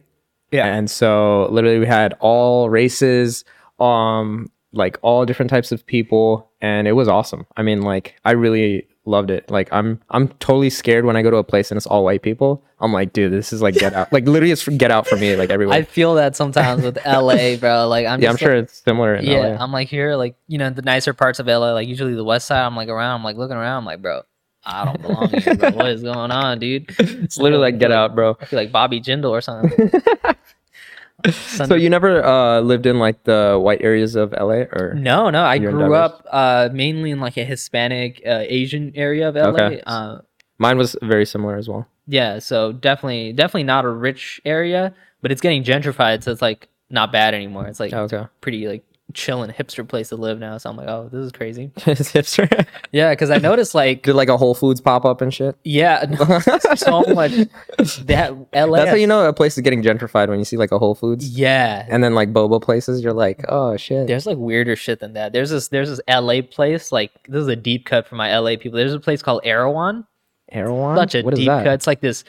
[0.52, 0.66] Yeah.
[0.74, 3.46] And so literally we had all races,
[3.80, 7.46] um, like all different types of people, and it was awesome.
[7.58, 9.50] I mean, like I really loved it.
[9.50, 12.22] Like I'm I'm totally scared when I go to a place and it's all white
[12.22, 12.64] people.
[12.80, 14.14] I'm like, dude, this is like get out.
[14.14, 15.78] Like literally it's get out for me, like everywhere.
[15.78, 19.16] i feel that sometimes with la bro like i'm yeah, I'm just sure it's similar
[19.16, 19.64] in yeah, LA.
[19.64, 22.48] I'm like here, like you know, the nicer parts of LA, like usually the west
[22.48, 22.66] side.
[22.66, 24.22] I'm like around, I'm like looking around, I'm like, bro,
[24.64, 25.56] I don't belong here.
[25.56, 25.72] Bro.
[25.72, 26.96] What is going on, dude?
[27.00, 28.38] It's literally like get out, bro.
[28.40, 29.92] I feel like Bobby Jindal or something.
[31.32, 35.44] So you never uh, lived in like the white areas of LA, or no, no,
[35.44, 36.12] I grew diverse.
[36.12, 39.50] up uh, mainly in like a Hispanic, uh, Asian area of LA.
[39.50, 39.82] Okay.
[39.86, 40.20] Uh,
[40.58, 41.88] mine was very similar as well.
[42.08, 46.70] yeah, so definitely, definitely not a rich area, but it's getting gentrified, so it's like
[46.90, 47.68] not bad anymore.
[47.68, 48.84] It's like Okay, pretty like
[49.14, 50.58] chill and hipster place to live now.
[50.58, 51.72] So I'm like, oh, this is crazy.
[51.88, 52.66] It's hipster.
[52.92, 55.56] Yeah, because I noticed like Did like a Whole Foods pop up and shit?
[55.64, 56.40] Yeah, no,
[56.76, 57.32] so much.
[58.06, 58.78] That LA.
[58.78, 60.96] That's how you know a place is getting gentrified when you see like a Whole
[60.96, 63.04] Foods Yeah, and then like boba places.
[63.04, 64.08] You're like, oh shit.
[64.08, 65.34] there's like weirder shit than that.
[65.34, 65.68] There's this.
[65.68, 66.92] There's this LA place.
[66.92, 68.78] Like this is a deep cut for my LA people.
[68.78, 70.06] There's a place called Erewhon.
[70.52, 70.98] Erewhon.
[70.98, 71.64] Such a What is deep that?
[71.64, 71.74] cut.
[71.74, 72.24] It's like this.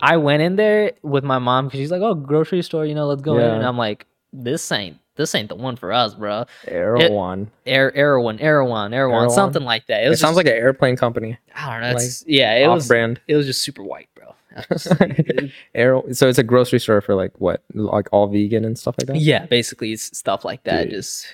[0.00, 3.06] I went in there with my mom because she's like, "Oh, grocery store, you know,
[3.06, 6.46] let's go in." And I'm like, "This ain't this ain't the one for us, bro."
[6.66, 7.50] Erewhon.
[7.66, 10.02] Air Erewhon, Erewhon, Erewhon, something like that.
[10.02, 11.36] It It, was sounds just- like an airplane company.
[11.54, 11.96] I don't know.
[11.98, 12.84] It's, yeah, it was.
[12.84, 13.20] Off-brand.
[13.28, 14.24] It was just super white, bro.
[14.70, 16.02] Just like, Aero.
[16.12, 19.16] So it's a grocery store for like what, like all vegan and stuff like that.
[19.18, 20.84] Yeah, basically it's stuff like that.
[20.84, 21.26] Dude, just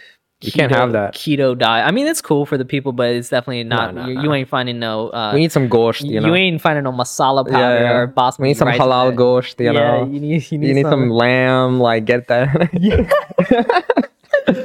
[0.45, 1.15] you can't have that.
[1.15, 1.87] keto diet.
[1.87, 3.95] I mean, it's cool for the people, but it's definitely not.
[3.95, 4.23] no, you, no.
[4.23, 5.09] you ain't finding no.
[5.11, 7.93] Uh, We need some gosht, you you, ain't finding no masala powder Yeah, yeah.
[7.97, 8.39] or basmati.
[8.41, 9.19] we need some halal there.
[9.19, 10.05] gosht, you yeah, know.
[10.07, 12.49] you need you need, you need some lamb, like get that.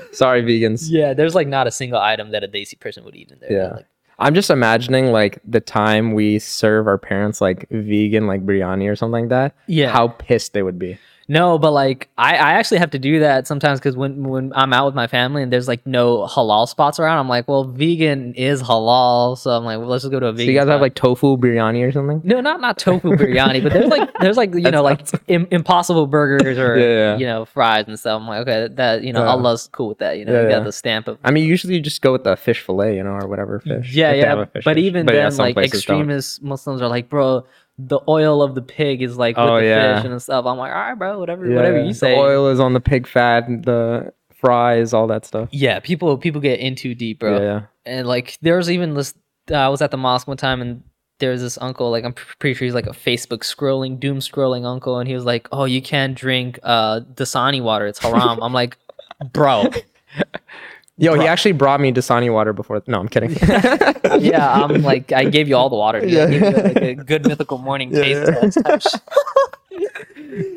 [0.12, 0.88] Sorry, vegans.
[0.90, 3.52] Yeah, there's like not a single item that a Desi person would eat in there.
[3.52, 3.74] Yeah.
[3.76, 3.86] Like,
[4.22, 8.96] I'm just imagining like the time we serve our parents like vegan like biryani or
[8.98, 9.56] something like that.
[9.68, 9.92] Yeah.
[9.92, 10.98] How pissed they would be.
[11.30, 14.74] No, but like I, I actually have to do that sometimes because when when I'm
[14.74, 18.34] out with my family and there's like no halal spots around, I'm like, well, vegan
[18.34, 20.54] is halal, so I'm like, well, let's just go to a So vegan.
[20.54, 22.20] you guys have like tofu biryani or something?
[22.24, 26.08] No, not not tofu biryani, but there's like there's like you know like Im- impossible
[26.08, 27.18] burgers or Yeah, yeah.
[27.18, 28.20] you know fries and stuff.
[28.22, 29.30] I'm like, okay, that, you know Yeah.
[29.30, 30.18] Allah's cool with that.
[30.18, 32.24] You know, Yeah, you got the stamp of I mean, usually you just go with
[32.24, 33.94] the fish fillet, you know, or whatever fish.
[33.94, 34.46] yeah, if they have yeah.
[34.46, 34.84] fish But dish.
[34.86, 36.00] even But then, like places don't.
[36.02, 37.46] extremist Muslims are like, bro,
[37.82, 40.02] the oil of the pig is like with Oh, the yeah.
[40.02, 40.46] fish and stuff.
[40.46, 42.12] I'm like, all right, bro, whatever, Yeah, whatever you say.
[42.12, 45.48] The oil is on the pig fat, the fries, all that stuff.
[45.52, 47.42] Yeah, people people get in too deep, bro.
[47.42, 49.14] Yeah, and like there's even this
[49.50, 50.84] uh, i was at the mosque one time and
[51.20, 55.00] there's this uncle like i'm pretty sure he's like a facebook scrolling doom scrolling uncle
[55.00, 58.78] and he was like oh you can't drink uh dasani water it's haram i'm like
[59.34, 59.64] bro
[61.00, 62.84] Yo, he actually brought me Dasani water before.
[62.86, 63.32] No, I'm kidding.
[64.20, 66.02] yeah, I'm like I gave you all the water.
[66.02, 66.18] Dude.
[66.18, 68.66] I gave you like a good mythical morning taste shit.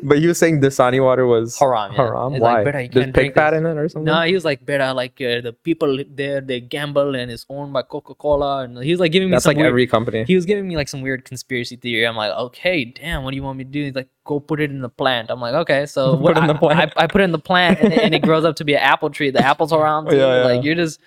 [0.03, 1.97] but he was saying Dasani water was Haram, yeah.
[1.97, 2.33] Haram.
[2.33, 2.63] It's like, Why?
[2.63, 4.05] "Brother, you There's pig fat this." in it or something?
[4.05, 4.93] No, he was like better.
[4.93, 8.91] Like uh, the people there, they gamble and it's owned by Coca Cola, and he
[8.91, 10.23] was like giving me That's some like weird- every company.
[10.25, 12.05] He was giving me like some weird conspiracy theory.
[12.07, 13.83] I'm like, okay, damn, what do you want me to do?
[13.85, 15.29] He's like, go put it in the plant.
[15.31, 16.37] I'm like, okay, so Put what?
[16.37, 16.93] it in the I- plant.
[16.97, 18.73] I, I, put it in the plant, and it, and it grows up to be
[18.73, 19.31] an apple tree.
[19.31, 20.05] The apples are around.
[20.09, 20.17] too.
[20.17, 20.43] Yeah, yeah.
[20.45, 20.99] Like you're just,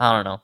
[0.00, 0.40] I don't know.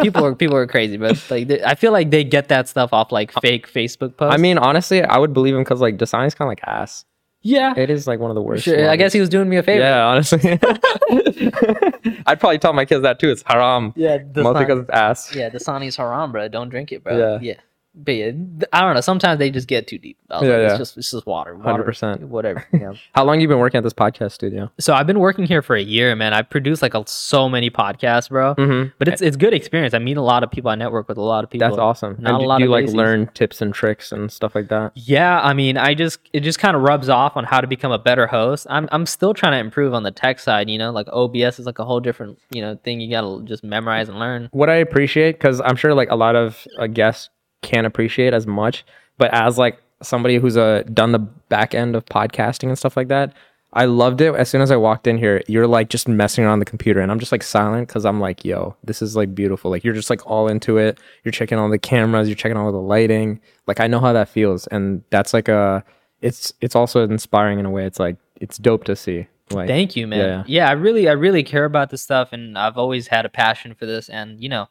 [0.00, 2.92] People are people are crazy, but like they, I feel like they get that stuff
[2.92, 4.34] off like fake Facebook posts.
[4.34, 7.04] I mean, honestly, I would believe him because like Dasani's kind of like ass.
[7.42, 8.64] yeah, It is like one of the worst.
[8.64, 8.88] sure.
[8.88, 9.80] I guess he was doing me a favor.
[9.82, 10.38] Yeah, honestly.
[12.26, 13.30] I'd probably tell my kids that too.
[13.30, 13.92] It's haram.
[13.96, 14.18] yeah.
[14.36, 15.34] Mostly because it's ass.
[15.34, 16.48] Yeah, Dasani's haram, bro.
[16.48, 17.16] Don't drink it, bro.
[17.18, 17.38] Yeah.
[17.40, 17.60] Yeah.
[17.94, 18.32] But yeah,
[18.72, 19.00] I don't know.
[19.00, 20.18] Sometimes they just get too deep.
[20.30, 20.68] Yeah, like, yeah.
[20.68, 21.54] It's just it's just water.
[21.54, 22.24] water 100%.
[22.24, 22.66] Whatever.
[22.72, 22.94] Yeah.
[23.14, 24.72] How long you been working at this podcast studio?
[24.80, 26.32] so I've been working here for a year, man.
[26.32, 28.54] I've produced like a, so many podcasts, bro.
[28.54, 28.90] Mm-hmm.
[28.98, 29.94] But it's it's good experience.
[29.94, 30.70] I meet a lot of people.
[30.70, 31.68] I network with a lot of people.
[31.68, 32.16] That's awesome.
[32.18, 34.92] Not and a lot you of like learn tips and tricks and stuff like that?
[34.94, 37.92] Yeah, I mean, I just it just kind of rubs off on how to become
[37.92, 38.66] a better host.
[38.70, 41.66] I'm I'm still trying to improve on the tech side, you know, like OBS is
[41.66, 44.48] like a whole different, you know, thing you got to just memorize and learn.
[44.52, 47.28] What I appreciate, because I'm sure like a lot of uh, guests
[47.62, 48.84] can't appreciate as much,
[49.18, 53.08] but as like somebody who's uh, done the back end of podcasting and stuff like
[53.08, 53.32] that,
[53.74, 54.34] I loved it.
[54.34, 57.10] As soon as I walked in here, you're like just messing around the computer, and
[57.10, 59.70] I'm just like silent because I'm like, yo, this is like beautiful.
[59.70, 60.98] Like you're just like all into it.
[61.24, 63.40] You're checking all the cameras, you're checking all the lighting.
[63.66, 65.82] Like I know how that feels, and that's like a,
[66.20, 67.86] it's it's also inspiring in a way.
[67.86, 69.26] It's like it's dope to see.
[69.50, 70.18] Like Thank you, man.
[70.18, 70.44] Yeah.
[70.46, 70.68] Yeah.
[70.68, 73.86] I really, I really care about this stuff, and I've always had a passion for
[73.86, 74.08] this.
[74.08, 74.68] And you know,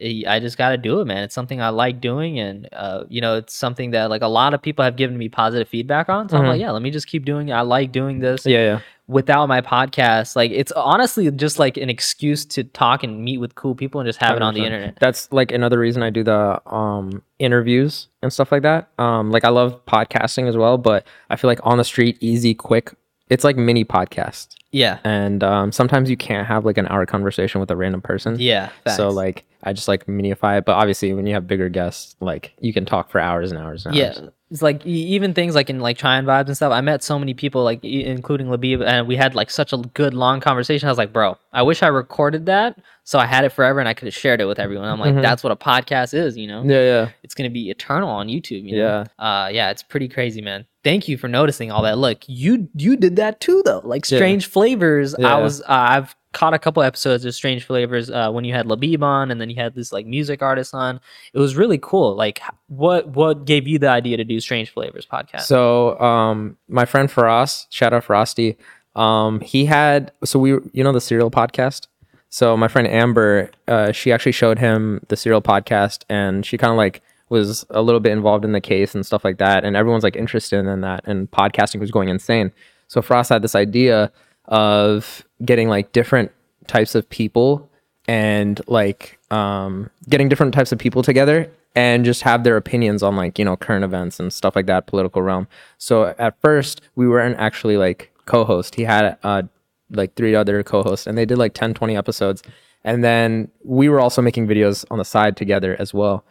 [0.00, 1.22] I just got to do it, man.
[1.22, 4.52] It's something I like doing, and uh, you know, it's something that like a lot
[4.52, 6.28] of people have given me positive feedback on.
[6.28, 7.52] So I'm like, yeah, let me just keep doing it.
[7.52, 8.40] I like doing this.
[8.42, 8.50] Mm-hmm.
[8.50, 8.80] yeah, yeah.
[9.06, 13.54] Without my podcast, like it's honestly just like an excuse to talk and meet with
[13.54, 14.96] cool people and just have it on the internet.
[14.98, 18.88] That's like another reason I do the um interviews and stuff like that.
[18.98, 22.54] Um like I love podcasting as well, but I feel like on the street, easy,
[22.54, 22.94] quick.
[23.30, 24.48] It's like mini podcast.
[24.70, 24.98] Yeah.
[25.04, 28.36] And um sometimes you can't have like an hour conversation with a random person.
[28.38, 28.70] Yeah.
[28.96, 32.52] So like I just like minify it, but obviously when you have bigger guests, like
[32.60, 34.18] you can talk for hours and hours and hours.
[34.20, 36.70] Yeah, it's like even things like in like Chai & Vibes and stuff.
[36.70, 40.12] I met so many people, like including Labib, and we had like such a good
[40.12, 40.86] long conversation.
[40.86, 43.88] I was like, bro, I wish I recorded that so I had it forever and
[43.88, 44.88] I could have shared it with everyone.
[44.88, 45.22] I'm like, Mhm.
[45.22, 46.62] that's what a podcast is, you know.
[46.62, 47.08] Yeah, yeah.
[47.22, 48.64] It's gonna be eternal on YouTube.
[48.68, 49.04] You know?
[49.18, 49.24] Yeah.
[49.24, 50.66] Uh, yeah, it's pretty crazy, man.
[50.84, 51.98] Thank you for noticing all that.
[51.98, 53.80] Look, you you did that too, though.
[53.82, 54.18] Like Yeah.
[54.18, 55.14] Strange Flavors.
[55.14, 58.66] I was uh, I've caught a couple episodes of Strange Flavors uh, when you had
[58.66, 61.00] Labib on, and then you had this like music artist on.
[61.32, 62.14] It was really cool.
[62.14, 65.42] Like, what what gave you the idea to do Strange Flavors podcast?
[65.42, 68.58] So um my friend Faraz, shout out Frosty,
[68.94, 71.86] um, he had so we you know the serial podcast?
[72.28, 76.72] So my friend Amber, uh, she actually showed him the serial podcast and she kind
[76.72, 77.00] of like
[77.34, 79.64] was a little bit involved in the case and stuff like that.
[79.64, 82.52] And everyone's like interested in that and podcasting was going insane.
[82.88, 84.12] So Frost had this idea
[84.46, 86.32] of getting like different
[86.66, 87.68] types of people
[88.06, 93.16] and like um, getting different types of people together and just have their opinions on
[93.16, 97.08] like you know current events and stuff like that political realm so at first we
[97.08, 99.42] weren't actually like co-host he had uh
[99.90, 102.42] like three other co-hosts and they did like 10 20 episodes
[102.84, 106.24] and then we were also making videos on the side together as well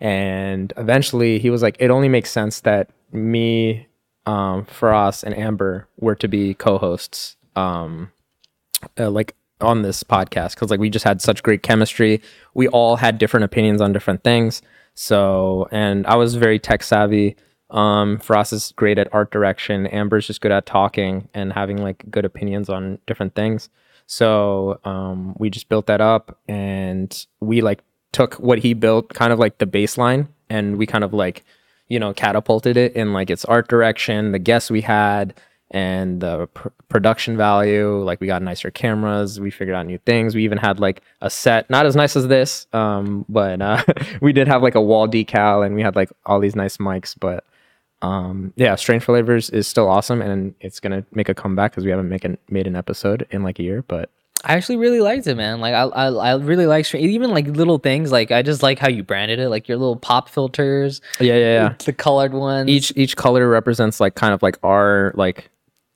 [0.00, 3.86] and eventually he was like it only makes sense that me
[4.26, 8.10] um Faraz and Amber were to be co-hosts um
[8.98, 10.54] uh, like on this podcast.
[10.54, 12.20] Because like we just had such great chemistry.
[12.54, 14.62] We all had different opinions on different things.
[14.94, 17.36] So and i was very tech savvy.
[17.70, 19.86] Um Faraz is great at art direction.
[19.86, 23.68] Amber's just good at talking and having like good opinions on different things.
[24.06, 27.82] So um we just built that up and we like
[28.16, 31.44] took what he built kind of like the baseline and we kind of like
[31.88, 35.34] you know catapulted it in like its art direction the guests we had
[35.70, 38.02] and the pr- production value.
[38.02, 39.40] Like we got nicer cameras.
[39.40, 40.34] We figured out new things.
[40.34, 43.82] We even had like a set not as nice as this um but uh
[44.20, 47.14] we did have like a wall decal and we had like all these nice mics
[47.18, 47.44] but
[48.02, 51.90] um yeah strange flavors is still awesome and it's gonna make a comeback because we
[51.90, 54.10] haven't make an, made an episode in like a year but
[54.48, 55.60] I actually really liked it, man.
[55.60, 56.94] Like I, I, I really like.
[56.94, 58.12] Even like little things.
[58.12, 59.48] Like I just like how you branded it.
[59.48, 61.00] Like your little pop filters.
[61.18, 62.68] yeah yeah yeah The colored ones.
[62.70, 65.50] each each color represents like kind of like our like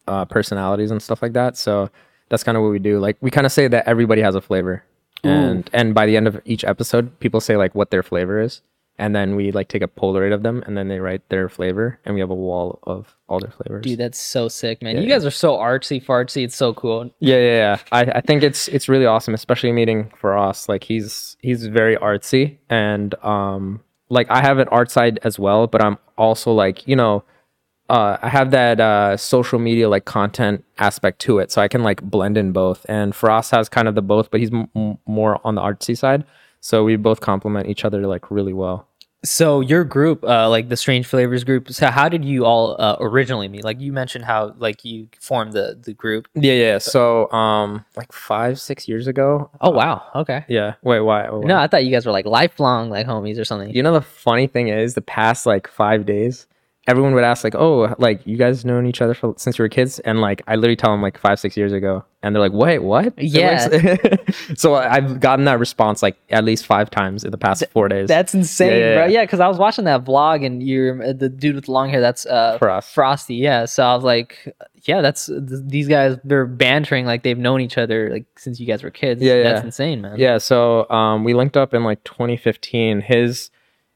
[0.08, 1.88] uh personalities and stuff like that so
[2.28, 4.40] that's kind of what we do like we kind of say that everybody has a
[4.40, 4.82] flavor
[5.22, 8.62] and and by the end of each episode people say like what their flavor is
[9.00, 11.98] and then we like take a Polaroid of them, and then they write their flavor,
[12.04, 13.84] and we have a wall of all their flavors.
[13.84, 14.94] Dude, that's so sick, man.
[14.96, 16.44] Yeah, you guys are so artsy fartsy.
[16.44, 17.10] It's so cool.
[17.18, 17.78] Yeah, yeah, yeah.
[17.90, 20.68] I, I think it's it's really awesome, especially meeting Faraz.
[20.68, 23.80] Like he's he's very artsy, and um,
[24.10, 27.24] like I have an art side as well, but I'm also like you know,
[27.88, 31.82] uh, I have that uh social media like content aspect to it, so I can
[31.82, 32.84] like blend in both.
[32.86, 36.24] And Faraz has kind of the both, but he's m- more on the artsy side,
[36.60, 38.88] so we both complement each other like really well.
[39.22, 42.96] So your group, uh, like the Strange Flavors group, so how did you all uh,
[43.00, 43.64] originally meet?
[43.64, 46.26] Like you mentioned how like you formed the the group.
[46.34, 46.78] Yeah, yeah.
[46.78, 49.50] So um, like five six years ago.
[49.60, 50.46] Oh wow, okay.
[50.48, 50.74] Yeah.
[50.82, 51.28] Wait, why?
[51.28, 51.46] why?
[51.46, 53.70] No, I thought you guys were like lifelong like homies or something.
[53.74, 56.46] You know the funny thing is the past like five days,
[56.86, 59.68] everyone would ask like, "Oh, like you guys known each other for, since you were
[59.68, 62.52] kids?" And like I literally tell them like five six years ago, and they're like,
[62.52, 64.16] "Wait, what?" Yeah.
[64.56, 68.08] so I've gotten that response like at least five times in the past four days.
[68.08, 69.04] That's insane, yeah, bro.
[69.06, 69.20] yeah.
[69.20, 72.00] Yeah, because I was watching that vlog and you're the dude with the long hair.
[72.00, 72.94] That's uh, Frost.
[72.94, 73.36] Frosty.
[73.36, 73.66] Yeah.
[73.66, 74.54] So I was like,
[74.84, 76.16] yeah, that's th- these guys.
[76.24, 79.22] They're bantering like they've known each other like since you guys were kids.
[79.22, 79.66] Yeah, That's yeah.
[79.66, 80.18] insane, man.
[80.18, 83.02] Yeah, so um, we linked up in like 2015.
[83.02, 83.50] His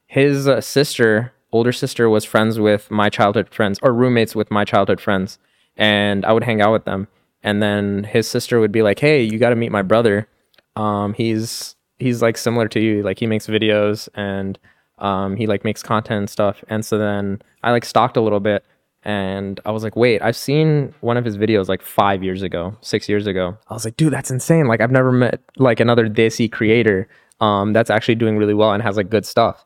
[0.06, 4.64] his uh, sister, older sister, was friends with my childhood friends or roommates with my
[4.64, 5.38] childhood friends,
[5.76, 7.08] and I would hang out with them.
[7.42, 10.28] And then his sister would be like, "Hey, you got to meet my brother.
[10.76, 13.02] Um, he's he's like similar to you.
[13.02, 14.58] Like he makes videos and
[14.98, 18.40] um, he like makes content and stuff." And so then I like stalked a little
[18.40, 18.64] bit.
[19.06, 22.74] And I was like, wait, I've seen one of his videos like five years ago,
[22.80, 23.58] six years ago.
[23.68, 24.66] I was like, dude, that's insane.
[24.66, 27.06] Like I've never met like another Desi creator
[27.38, 29.62] um, that's actually doing really well and has like good stuff.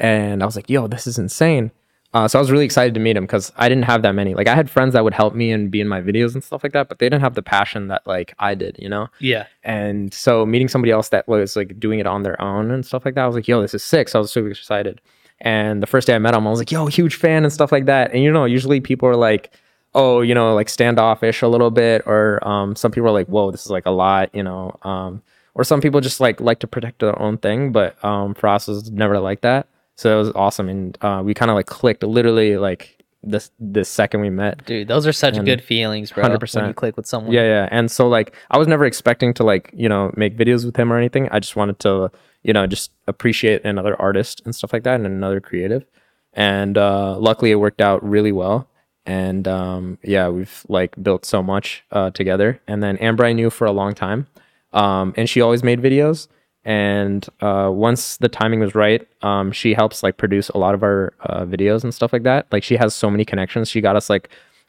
[0.00, 1.70] And I was like, yo, this is insane.
[2.12, 4.34] Uh, so I was really excited to meet him because I didn't have that many.
[4.34, 6.64] Like I had friends that would help me and be in my videos and stuff
[6.64, 9.06] like that, but they didn't have the passion that like I did, you know?
[9.20, 9.46] Yeah.
[9.62, 13.04] And so meeting somebody else that was like doing it on their own and stuff
[13.04, 14.08] like that, I was like, yo, this is sick.
[14.08, 15.00] So I was super excited.
[15.40, 17.70] And the first day I met him, I was like, yo, huge fan and stuff
[17.70, 18.12] like that.
[18.12, 19.52] And you know, usually people are like,
[19.94, 23.50] oh, you know, like standoffish a little bit, or um, some people are like, whoa,
[23.50, 24.76] this is like a lot, you know.
[24.82, 25.22] Um,
[25.54, 28.90] or some people just like like to protect their own thing, but um, Faraz, was
[28.90, 29.66] never like that.
[30.00, 33.84] So it was awesome, and uh, we kind of like clicked literally like this the
[33.84, 34.64] second we met.
[34.64, 36.24] Dude, those are such And good feelings, bro.
[36.24, 36.68] 100%.
[36.68, 37.34] You click with someone.
[37.34, 37.68] Yeah, yeah.
[37.70, 40.90] And so like I was never expecting to like, you know, make videos with him
[40.90, 41.28] or anything.
[41.30, 42.10] I just wanted to,
[42.42, 45.84] you know, just appreciate another artist and stuff like that and another creative.
[46.32, 48.70] And uh luckily it worked out really well.
[49.04, 52.58] And um yeah, we've like built so much uh together.
[52.66, 54.28] And then Amber I knew for a long time.
[54.72, 56.28] Um and she always made videos.
[56.64, 60.82] And uh once the timing was right, um she helps like produce a lot of
[60.82, 62.46] our uh, videos and stuff like that.
[62.52, 63.68] Like she has so many connections.
[63.70, 64.28] She got us like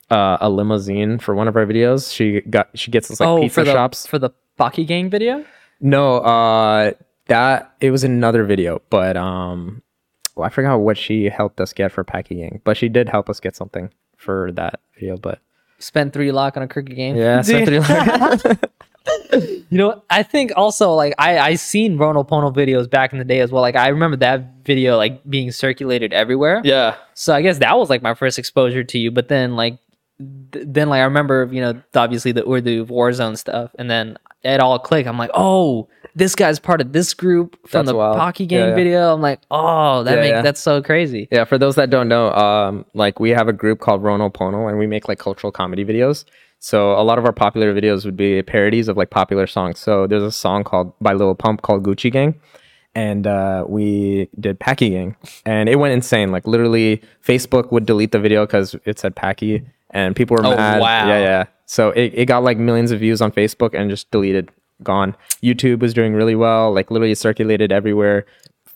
[0.10, 2.14] uh, a limousine for one of our videos.
[2.14, 4.06] She got she gets us like oh, pizza for the shops.
[4.08, 4.30] for the
[4.60, 5.46] Paki Gang video.
[5.80, 6.92] no, uh,
[7.28, 9.82] that it was another video, but um,
[10.36, 13.40] well, I forgot what she helped us get for packaging, but she did help us
[13.40, 15.16] get something for that video.
[15.18, 15.40] But
[15.80, 17.16] Spend three lock on a cricket game.
[17.16, 17.68] yeah, Dude.
[17.68, 18.52] three-
[19.34, 23.26] You know, I think also like I I seen Ronald Pono videos back in the
[23.26, 23.62] day as well.
[23.62, 26.62] Like I remember that video like being circulated everywhere.
[26.64, 29.10] yeah, So I guess that was like my first exposure to you.
[29.12, 29.78] But then like
[30.52, 34.60] th- then like I remember you know obviously the Urdu Warzone stuff, and then it
[34.60, 35.08] all clicked.
[35.08, 38.18] I'm like, oh, this guy's part of this group from That's the wild.
[38.18, 38.76] Pocky Yeah, Gang yeah.
[38.76, 39.14] video.
[39.14, 40.42] I'm like, oh, that Yeah, make yeah.
[40.42, 41.28] that's so crazy.
[41.32, 44.68] Yeah, for those that don't know, um, like we have a group called Rono Pono,
[44.70, 46.26] and we make like cultural comedy videos.
[46.64, 49.80] So a lot of our popular videos would be parodies of like popular songs.
[49.80, 52.40] So there's a song called by Lil Pump called Gucci Gang,
[52.94, 56.32] and uh, we did Paki Gang, and it went insane.
[56.32, 60.56] Like literally, Facebook would delete the video because it said Paki, and people were Oh,
[60.56, 60.80] mad.
[60.80, 61.08] wow.
[61.08, 61.44] Yeah, yeah.
[61.66, 64.52] So it, it got like millions of views on Facebook and just deleted,
[64.84, 65.16] gone.
[65.42, 66.72] YouTube was doing really well.
[66.72, 68.26] Like literally, circulated everywhere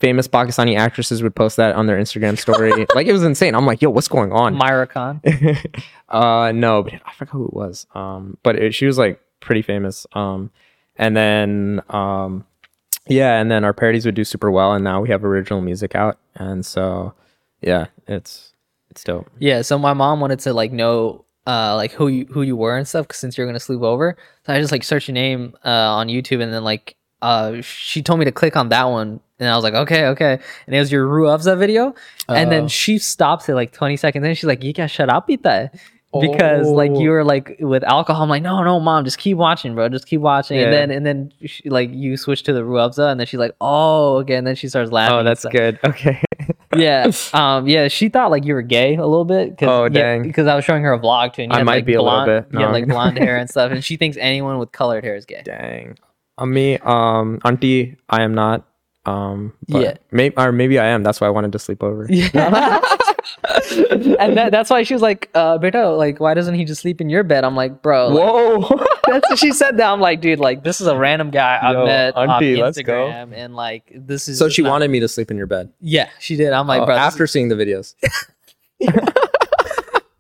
[0.02, 2.86] famous Pakistani actresses would post that on their Instagram story.
[2.96, 3.56] like it was insane.
[3.56, 4.54] I'm like, yo, what's going on?
[4.56, 5.22] Mahira Khan.
[6.10, 7.88] uh, no, but I forgot who it was.
[7.96, 10.06] Um, but it, she was like pretty famous.
[10.14, 10.52] Um,
[10.98, 12.46] and then um,
[13.08, 15.96] yeah, and then our parodies would do super well, and now we have original music
[15.96, 17.14] out, and so
[17.62, 18.54] yeah, it's
[18.90, 19.30] it's dope.
[19.40, 22.76] Yeah, so my mom wanted to like know uh like who you who you were
[22.76, 24.18] and stuff since you're gonna sleep over.
[24.46, 28.02] So I just like searched your name uh on YouTube and then like uh she
[28.02, 30.80] told me to click on that one and I was like okay okay and it
[30.80, 31.94] was your Ru video
[32.28, 32.68] and then Oh.
[32.68, 35.70] she stops it like 20 seconds and she's like you got shut up pita
[36.22, 37.00] because like Oh.
[37.00, 40.08] you were like with alcohol I'm like no no mom just keep watching bro just
[40.08, 43.20] keep watching and then and then she, like you switch to the Rooh Afza and
[43.20, 45.80] then she's like oh okay and then she starts laughing Oh, that's stuff good.
[45.84, 46.22] Okay.
[46.76, 50.24] yeah um yeah she thought like you were gay a little bit cause, Oh, dang.
[50.24, 51.94] because i was showing her a vlog too and you I had, might like, be
[51.94, 52.60] a little blonde, bit.
[52.60, 55.26] you had like blonde hair and stuff and she thinks anyone with colored hair is
[55.26, 55.98] gay Dang.
[56.38, 58.68] On me, um, auntie, I am not.
[59.06, 59.94] Um, but Yeah.
[60.12, 61.04] maybe or maybe I am.
[61.04, 62.08] That's why I wanted to sleep over.
[62.12, 62.80] Yeah.
[64.20, 67.02] and that, that's why she was like, uh, Beta, like, why doesn't he just sleep
[67.02, 67.44] in your bed?
[67.44, 68.86] I'm like, bro, like, Whoa.
[69.08, 69.90] that's what she said that.
[69.92, 72.80] I'm like, dude, like, this is a random guy I Yo, met auntie, on let's
[72.82, 72.94] go.
[73.08, 75.72] Instagram, and like, this is so she not- wanted me to sleep in your bed.
[75.82, 76.54] yeah, she did.
[76.54, 77.96] I'm like, Oh, bro, this after seeing the videos.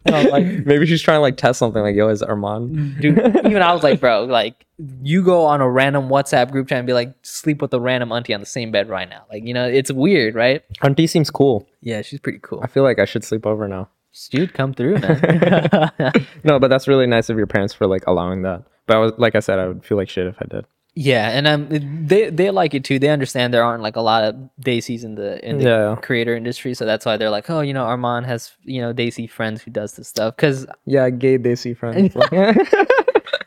[0.07, 2.69] And I'm like, Maybe she's trying to like test something like, yo, is Armand?
[2.69, 3.01] Mm-hmm.
[3.01, 4.65] dude, even I was like, bro, like,
[5.01, 8.11] you go on a random WhatsApp group chat and be like, sleep with a random
[8.11, 9.23] auntie on the same bed right now.
[9.31, 10.63] Like, you know, it's weird, right?
[10.83, 11.67] Auntie seems cool.
[11.81, 12.59] Yeah, she's pretty cool.
[12.61, 13.89] I feel like I should sleep over now.
[14.29, 15.91] Dude, come through, man.
[16.43, 18.63] No, but that's really nice of your parents for like allowing that.
[18.87, 20.65] But I was like I said, I would feel like shit if I did.
[20.97, 21.67] Yeah, and um,
[22.07, 22.99] they they like it too.
[22.99, 25.95] They understand there aren't like a lot of Desis in the in the Yeah.
[26.01, 29.29] creator industry, so that's why they're like, oh, you know, Armand has you know Desi
[29.29, 30.37] friends who does this stuff.
[30.37, 32.15] Because Yeah, gay Desi friends.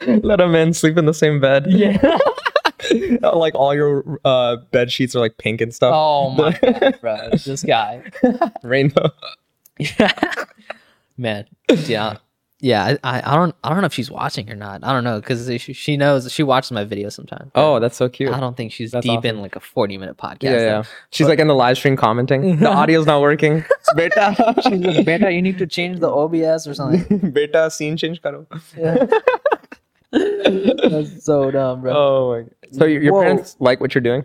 [0.24, 1.64] Let a man sleep in the same bed.
[1.68, 2.18] Yeah.
[3.32, 5.92] like all your uh, bed sheets are like pink and stuff.
[5.94, 8.02] oh my god, bro, this guy,
[8.62, 9.10] Rainbow.
[9.78, 10.12] Yeah,
[11.16, 11.46] man,
[11.86, 12.16] yeah,
[12.60, 12.96] yeah.
[13.04, 14.82] I, I don't I don't know if she's watching or not.
[14.82, 17.50] I don't know because she, she knows she watches my videos sometimes.
[17.54, 18.30] Oh, that's so cute.
[18.30, 20.42] I don't think she's That's deep in like a forty minute podcast.
[20.42, 20.82] Yeah, yeah.
[21.10, 22.58] She's like in the live stream commenting.
[22.68, 23.64] The audio's not working.
[23.96, 24.34] Beta.
[24.62, 27.30] She's like, Beta, you need to change the OBS or something.
[27.32, 28.46] Beta scene change karo.
[30.10, 31.92] That's so dumb, bro.
[31.96, 32.50] Oh my god.
[32.72, 34.24] So your, your parents like what you're doing?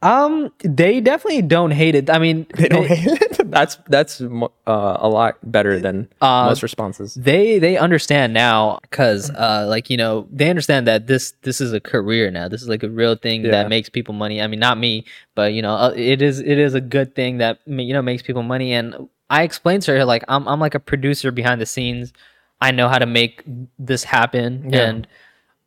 [0.00, 2.08] Um, they definitely don't hate it.
[2.08, 3.50] I mean, They don't hate it.
[3.50, 7.14] That's that's uh, a lot better than Uh, most responses.
[7.14, 11.72] they they understand now because uh like you know they understand that this this is
[11.72, 13.52] a career now this is like a real thing Yeah.
[13.52, 16.58] that makes people money i mean not me but you know uh, it is it
[16.58, 20.04] is a good thing that you know makes people money and i explained to her
[20.04, 22.12] like i'm, I'm like a producer behind the scenes
[22.60, 23.42] i know how to make
[23.78, 24.88] this happen Yeah.
[24.90, 25.06] and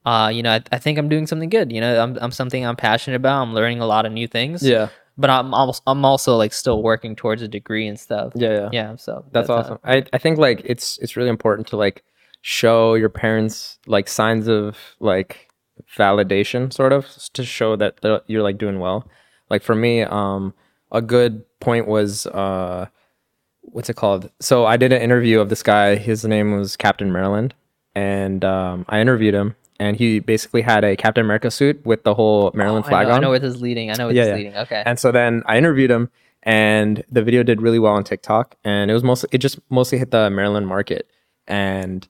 [0.05, 2.65] uh you know I, I think i'm doing something good you know I'm, I'm something
[2.65, 6.03] i'm passionate about i'm learning a lot of new things Yeah, but i'm also i'm
[6.05, 8.69] also like still working towards a degree and stuff yeah, yeah.
[8.71, 9.79] yeah so That's uh, awesome.
[9.83, 12.03] I, I think like it's it's really important to like
[12.41, 15.47] show your parents like signs of like
[15.97, 19.07] validation sort of to show that you're like doing well.
[19.49, 20.53] Like for me, um
[20.91, 22.87] a good point was uh
[23.61, 24.31] what's it called?
[24.39, 25.95] So I did an interview of this guy.
[25.95, 27.53] His name was Captain Maryland
[27.93, 32.13] and um I interviewed him and he basically had a Captain America suit with the
[32.13, 33.17] whole Maryland Oh, flag I know, on.
[33.17, 33.89] I know where this is leading.
[33.89, 34.35] I know where Yeah, this yeah.
[34.35, 34.55] leading.
[34.57, 34.83] Okay.
[34.85, 36.09] And so then I interviewed him,
[36.43, 39.97] and the video did really well on TikTok, and it was mostly it just mostly
[39.97, 41.07] hit the Maryland market,
[41.47, 42.07] and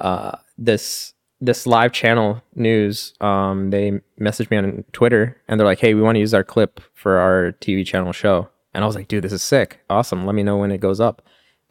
[0.00, 5.80] uh, this this live channel news, um, they messaged me on Twitter, and they're like,
[5.80, 8.94] "Hey, we want to use our clip for our TV channel show," and I was
[8.96, 10.24] like, "Dude, this is sick, awesome.
[10.26, 11.22] Let me know when it goes up."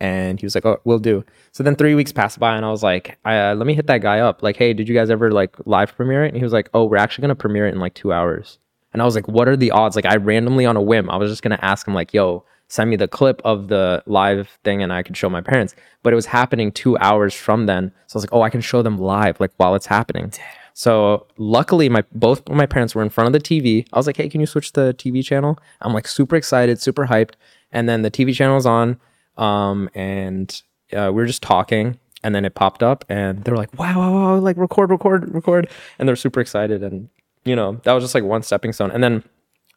[0.01, 2.71] And he was like, "Oh, we'll do." So then three weeks passed by, and I
[2.71, 4.41] was like, uh, "Let me hit that guy up.
[4.41, 6.85] Like, hey, did you guys ever like live premiere it?" And he was like, "Oh,
[6.85, 8.57] we're actually gonna premiere it in like two hours."
[8.93, 11.17] And I was like, "What are the odds?" Like, I randomly on a whim, I
[11.17, 14.81] was just gonna ask him like, "Yo, send me the clip of the live thing,
[14.81, 18.15] and I could show my parents." But it was happening two hours from then, so
[18.15, 20.33] I was like, "Oh, I can show them live, like while it's happening."
[20.73, 23.85] So luckily, my both my parents were in front of the TV.
[23.93, 27.05] I was like, "Hey, can you switch the TV channel?" I'm like super excited, super
[27.05, 27.35] hyped,
[27.71, 28.97] and then the TV channel's on,
[29.41, 30.61] um, and
[30.93, 33.97] uh, we were just talking, and then it popped up, and they were like, "Wow,
[33.99, 37.09] wow, wow!" Like record, record, record, and they're super excited, and
[37.43, 39.23] you know that was just like one stepping stone, and then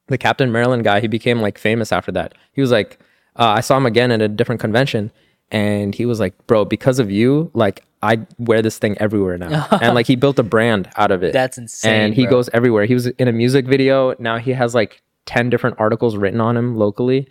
[0.08, 2.34] the Captain Maryland guy, he became like famous after that.
[2.52, 2.98] He was like,
[3.36, 5.10] uh, I saw him again at a different convention,
[5.50, 9.66] and he was like, "Bro, because of you, like I wear this thing everywhere now,"
[9.80, 11.32] and like he built a brand out of it.
[11.32, 12.32] That's insane, And he bro.
[12.32, 12.84] goes everywhere.
[12.84, 14.14] He was in a music video.
[14.18, 17.28] Now he has like ten different articles written on him locally.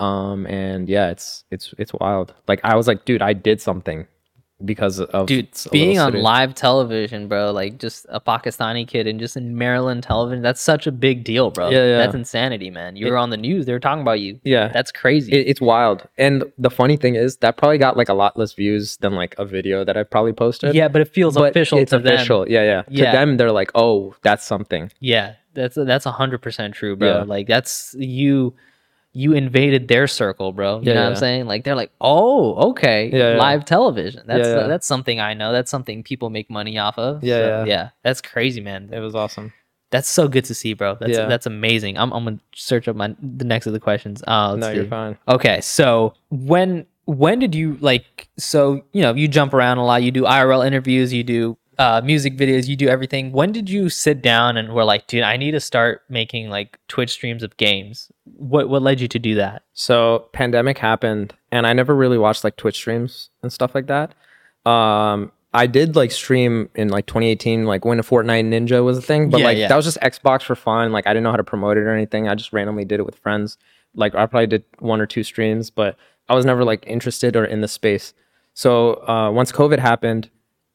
[0.00, 2.34] Um, and yeah, it's it's it's wild.
[2.48, 4.06] Like I was like, dude, I did something
[4.64, 9.36] because of Dude, being on live television, bro, like just a Pakistani kid and just
[9.36, 11.70] in Maryland television, that's such a big deal, bro.
[11.70, 11.98] Yeah, yeah.
[11.98, 12.96] That's insanity, man.
[12.96, 14.40] You were on the news, they were talking about you.
[14.44, 14.68] Yeah.
[14.68, 15.32] That's crazy.
[15.32, 16.06] It, it's wild.
[16.18, 19.34] And the funny thing is that probably got like a lot less views than like
[19.38, 20.74] a video that I probably posted.
[20.74, 22.40] yeah, but it feels but official it's to official.
[22.40, 22.52] them.
[22.52, 22.82] Yeah, yeah.
[22.88, 23.10] Yeah.
[23.10, 24.90] To them, they're like, oh, that's something.
[25.00, 27.18] Yeah, that's that's a hundred percent true, bro.
[27.18, 27.22] Yeah.
[27.24, 28.54] Like that's you
[29.16, 30.80] you invaded their circle, bro.
[30.80, 31.10] You Yeah, know what.
[31.10, 31.46] I'm saying?
[31.46, 33.36] Like they're like, oh, okay, Yeah, yeah.
[33.38, 34.24] live television.
[34.26, 34.66] That's Yeah, yeah.
[34.66, 35.52] that's something I know.
[35.52, 37.22] That's something people make money off of.
[37.24, 37.64] Yeah, So, yeah.
[37.64, 37.88] yeah.
[38.02, 38.90] That's crazy, man.
[38.92, 39.52] It was awesome.
[39.90, 40.96] That's so good to see, bro.
[40.98, 41.26] That's Yeah.
[41.26, 41.96] that's amazing.
[41.96, 44.22] I'm I'm gonna search up my the next of the questions.
[44.26, 45.16] Uh, no, you're fine.
[45.28, 48.26] Okay, so when when did you like?
[48.36, 50.02] So you know you jump around a lot.
[50.02, 51.12] You do IRL interviews.
[51.12, 52.68] You do uh, music videos.
[52.68, 53.32] You do everything.
[53.32, 56.78] When did you sit down and were like, dude, I need to start making like
[56.88, 58.10] Twitch streams of games?
[58.24, 59.62] What what led you to do that?
[59.72, 64.14] So pandemic happened, and I never really watched like Twitch streams and stuff like that.
[64.68, 69.02] Um, I did like stream in like 2018, like when a Fortnite Ninja was a
[69.02, 69.68] thing, but Yeah, like yeah.
[69.68, 70.90] that was just Xbox for fun.
[70.90, 72.28] Like I didn't know how to promote it or anything.
[72.28, 73.56] I just randomly did it with friends.
[73.94, 75.96] Like I probably did one or two streams, but
[76.28, 78.14] I was never like interested or in the space.
[78.54, 80.28] So uh, once COVID happened,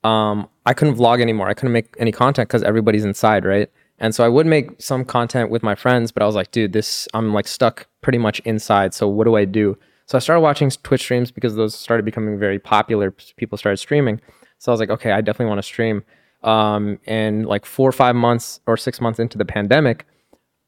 [0.03, 1.47] um, I couldn't vlog anymore.
[1.47, 3.69] I couldn't make any content because everybody's inside, right?
[3.99, 6.73] And so I would make some content with my friends, but I was like, dude,
[6.73, 8.93] this I'm like stuck pretty much inside.
[8.93, 9.77] So what do I do?
[10.05, 13.11] So I started watching Twitch streams because those started becoming very popular.
[13.37, 14.21] People started streaming.
[14.57, 16.03] So I was like, okay, I definitely want to stream.
[16.43, 20.05] Um, and like four or five months or six months into the pandemic,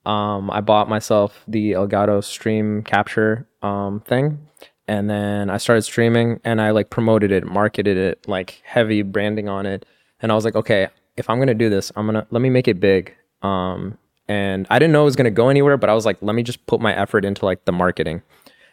[0.06, 4.40] um, I bought myself the Elgato Stream Capture um, thing,
[4.88, 9.50] and then I started streaming and I like promoted it, marketed it, like heavy branding
[9.50, 9.86] on it,
[10.22, 12.68] and I was like, okay, if I'm gonna do this, I'm gonna let me make
[12.68, 13.16] it big.
[13.42, 16.36] Um, and I didn't know it was gonna go anywhere, but I was like, let
[16.36, 18.22] me just put my effort into like the marketing.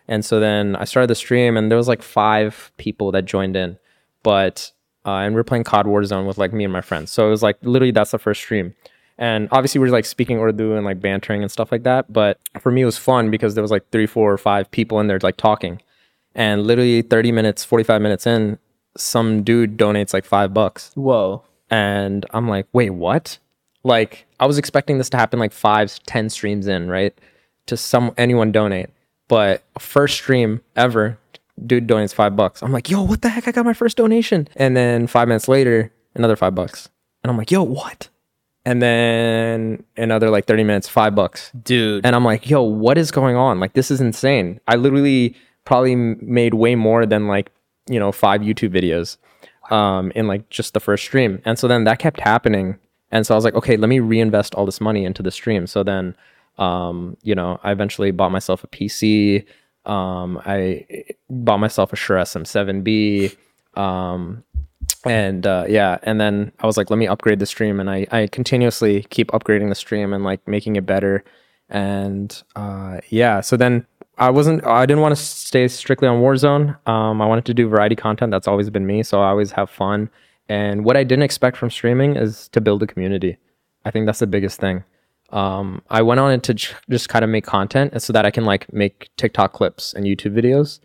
[0.07, 3.57] And so then I started the stream, and there was like five people that joined
[3.57, 3.79] in,
[4.23, 4.73] but
[5.09, 7.11] uh, and we are playing COD Warzone with like me and my friends.
[7.11, 8.75] So it was like literally that's the first stream.
[9.17, 12.13] And obviously we are like speaking Urdu and like bantering and stuff like that.
[12.13, 15.01] But for me it was fun because there was like three, four, or five people
[15.01, 15.81] in there like talking.
[16.39, 18.59] And literally 30 minutes, 45 minutes in,
[18.97, 20.93] some dude donates like five bucks.
[20.95, 21.43] Whoa.
[21.69, 23.39] And I'm like, wait, what?
[23.83, 27.13] Like I was expecting this to happen like five, ten streams in, right?
[27.67, 28.91] To some anyone donate.
[29.27, 31.19] But first stream ever,
[31.67, 32.63] dude donates five bucks.
[32.63, 33.49] I'm like, yo, what the heck?
[33.49, 34.49] I got my first donation.
[34.55, 36.89] And then five minutes later, another five bucks.
[37.25, 38.09] And I'm like, yo, what?
[38.65, 41.51] And then another like 30 minutes, five bucks.
[41.63, 42.07] Dude.
[42.07, 43.59] And I'm like, yo, what is going on?
[43.59, 44.61] Like, this is insane.
[44.69, 45.35] I literally
[45.69, 47.53] probably made way more than like,
[47.91, 49.19] you know, five YouTube videos
[49.71, 51.43] um, in like just the first stream.
[51.45, 52.79] And so then that kept happening.
[53.13, 55.67] And so I was like, okay, let me reinvest all this money into the stream.
[55.67, 56.17] So then,
[56.57, 59.45] um, you know, I eventually bought myself a PC.
[59.85, 60.87] Um, I
[61.29, 63.37] bought myself a Shure SM7B.
[63.75, 64.45] Um,
[65.05, 68.05] and uh, yeah and then i was like let me upgrade the stream and i
[68.11, 71.23] i continuously keep upgrading the stream and like making it better
[71.69, 73.87] and uh, yeah so then
[74.19, 76.77] i wasn't i didn't want to stay strictly on warzone.
[76.89, 78.31] Um, i wanted to do variety content.
[78.31, 80.11] That's always been me so i always have fun.
[80.49, 83.39] And what i didn't expect from streaming is to build a community.
[83.85, 84.85] I think that's the biggest thing.
[85.31, 88.31] Um, i went on it to j- just kind of make content so that i
[88.31, 90.81] can like make tiktok clips and youtube videos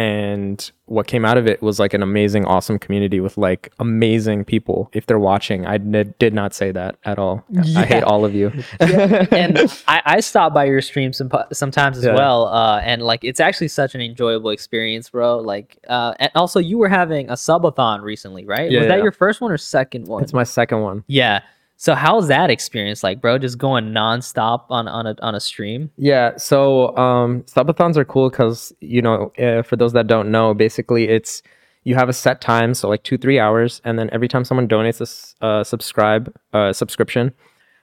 [0.00, 4.44] and what came out of it was like an amazing awesome community with like amazing
[4.44, 7.44] people if they're watching i n- did not say that at all
[7.76, 12.04] i hate all of you and I, I stop by your stream some, sometimes as
[12.04, 12.14] Yeah.
[12.14, 12.46] well.
[12.46, 15.38] Uh, and like it's actually such an enjoyable experience, bro.
[15.38, 18.70] Like, uh, and also you were having a subathon recently, right?
[18.70, 20.22] Yeah, was that your first one or second one?
[20.22, 21.40] it's my second one yeah.
[21.80, 23.38] So how's that experience like, bro?
[23.38, 25.90] Just going nonstop on on a on a stream.
[25.96, 30.52] yeah so um subathons are cool because you know uh, for those that don't know
[30.52, 31.42] basically it's
[31.84, 34.68] you have a set time so like two three hours and then every time someone
[34.68, 35.08] donates a
[35.46, 37.32] uh, subscribe uh, subscription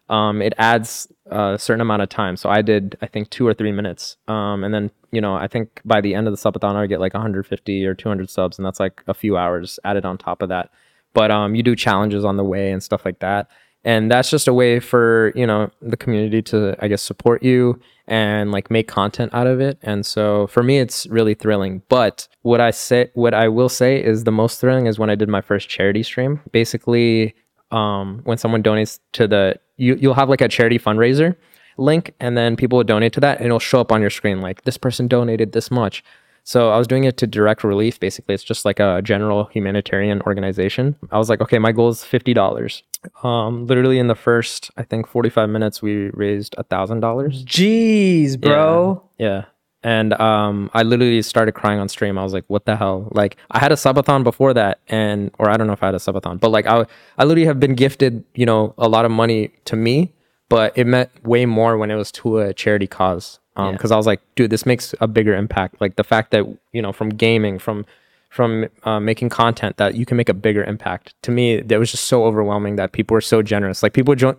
[0.09, 2.37] um, it adds a certain amount of time.
[2.37, 4.15] So I did, I think, two or three minutes.
[4.29, 7.01] Um, and then, you know, I think by the end of the subathon, I get
[7.01, 10.47] like 150 or 200 subs, and that's like a few hours added on top of
[10.47, 10.69] that.
[11.13, 13.49] But um, you do challenges on the way and stuff like that.
[13.83, 17.79] And that's just a way for, you know, the community to, I guess, support you
[18.07, 19.77] and like make content out of it.
[19.81, 21.83] And so for me, it's really thrilling.
[21.87, 25.15] But what I say, what I will say is the most thrilling is when I
[25.15, 26.41] did my first charity stream.
[26.51, 27.33] Basically,
[27.71, 31.35] um, when someone donates to the you you'll have like a charity fundraiser
[31.77, 34.41] link and then people will donate to that and it'll show up on your screen
[34.41, 36.03] like this person donated this much
[36.43, 40.21] so i was doing it to direct relief basically it's just like a general humanitarian
[40.21, 42.81] organization i was like okay my goal is $50
[43.23, 48.39] um literally in the first i think 45 minutes we raised a thousand dollars Jeez,
[48.39, 49.03] bro.
[49.17, 49.27] yeah.
[49.27, 49.45] yeah.
[49.83, 52.17] And um, I literally started crying on stream.
[52.17, 55.49] I was like, "What the hell?" Like, I had a subathon before that, and or
[55.49, 56.85] I don't know if I had a subathon, but like, I
[57.19, 60.13] I literally have been gifted, you know, a lot of money to me,
[60.49, 63.39] but it meant way more when it was to a charity cause.
[63.55, 63.71] Um, Yeah.
[63.73, 65.79] because I was like, dude, this makes a bigger impact.
[65.79, 66.43] Like the fact that
[66.73, 67.85] you know, from gaming, from
[68.29, 71.13] from uh, making content, that you can make a bigger impact.
[71.23, 73.81] To me, that was just so overwhelming that people were so generous.
[73.81, 74.37] Like people jo-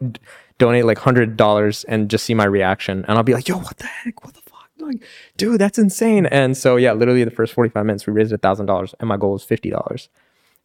[0.59, 3.77] donate like hundred dollars and just see my reaction, and I'll be like, yo, what
[3.79, 4.25] the heck?
[4.25, 4.69] What the fuck?
[4.79, 5.03] Like,
[5.37, 6.27] dude, that's insane.
[6.27, 9.09] And so yeah, literally the first forty five minutes, we raised a thousand dollars, and
[9.09, 10.09] my goal was fifty dollars.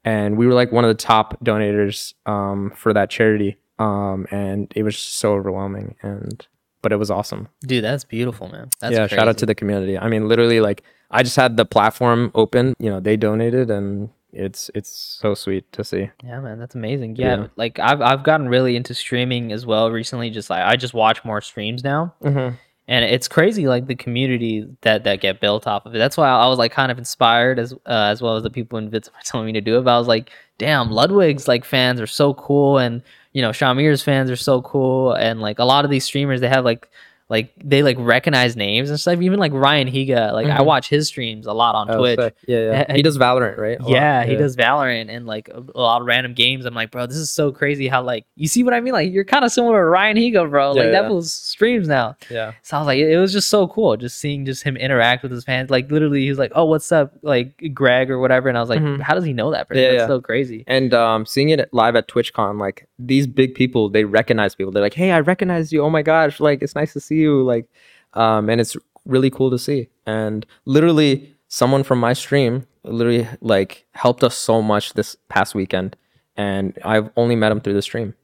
[0.05, 4.71] And we were like one of the top donators um, for that charity, um, and
[4.75, 5.95] it was so overwhelming.
[6.01, 6.45] And
[6.81, 8.69] but it was awesome Dude, that's beautiful, man.
[8.81, 9.97] That's yeah, shout out to the community.
[9.97, 12.73] I mean, literally, like I just had the platform open.
[12.79, 16.09] You know, they donated, and it's it's so sweet to see.
[16.23, 17.15] Yeah, man, that's amazing.
[17.17, 17.47] Yeah, Yeah.
[17.55, 20.29] like I've I've gotten really into streaming as well recently.
[20.31, 22.55] Just like I just watch more streams now, Mm-hmm.
[22.87, 25.99] and it's crazy like the community that that get built off of it.
[25.99, 28.79] That's why I was like kind of inspired as uh, as well as the people
[28.79, 29.83] in Vids were telling me to do it.
[29.83, 33.03] But I was like, damn, Ludwig's like fans are so cool, and
[33.33, 36.49] you know Shamir's fans are so cool, and like a lot of these streamers they
[36.49, 36.89] have like
[37.33, 39.19] like they like recognize names and stuff.
[39.21, 40.65] Even like Ryan Higa, like I Mhm.
[40.65, 42.19] watch his streams a lot on Oh, Twitch.
[42.19, 42.35] sick.
[42.47, 42.95] Yeah, yeah.
[42.95, 43.79] He does Valorant, right?
[43.81, 43.89] Lot.
[43.89, 46.65] Yeah, he does Valorant and like a, a lot of random games.
[46.65, 48.93] I'm like, bro, this is so crazy how like you see what I mean?
[48.93, 50.71] Like you're kind of similar to Ryan Higa, bro.
[50.73, 52.15] Like Yeah, that was streams now.
[52.29, 52.51] Yeah.
[52.61, 55.23] So I was like, it, it was just so cool, just seeing just him interact
[55.23, 55.69] with his fans.
[55.71, 58.69] Like literally, he was like, "Oh, what's up, like Greg or whatever," and I was
[58.69, 58.99] like, Mhm.
[59.01, 59.81] "How does he know that person?
[59.83, 60.07] Yeah, That's yeah.
[60.07, 64.53] so crazy." And um, seeing it live at TwitchCon, like these big people, they recognize
[64.55, 64.71] people.
[64.71, 65.81] They're like, "Hey, I recognize you!
[65.83, 66.39] Oh my gosh!
[66.39, 67.67] Like, it's nice to see you!" Like,
[68.13, 69.89] um, and it's really cool to see.
[70.05, 75.95] And literally, someone from my stream literally like helped us so much this past weekend,
[76.35, 78.15] and I've only met him through the stream.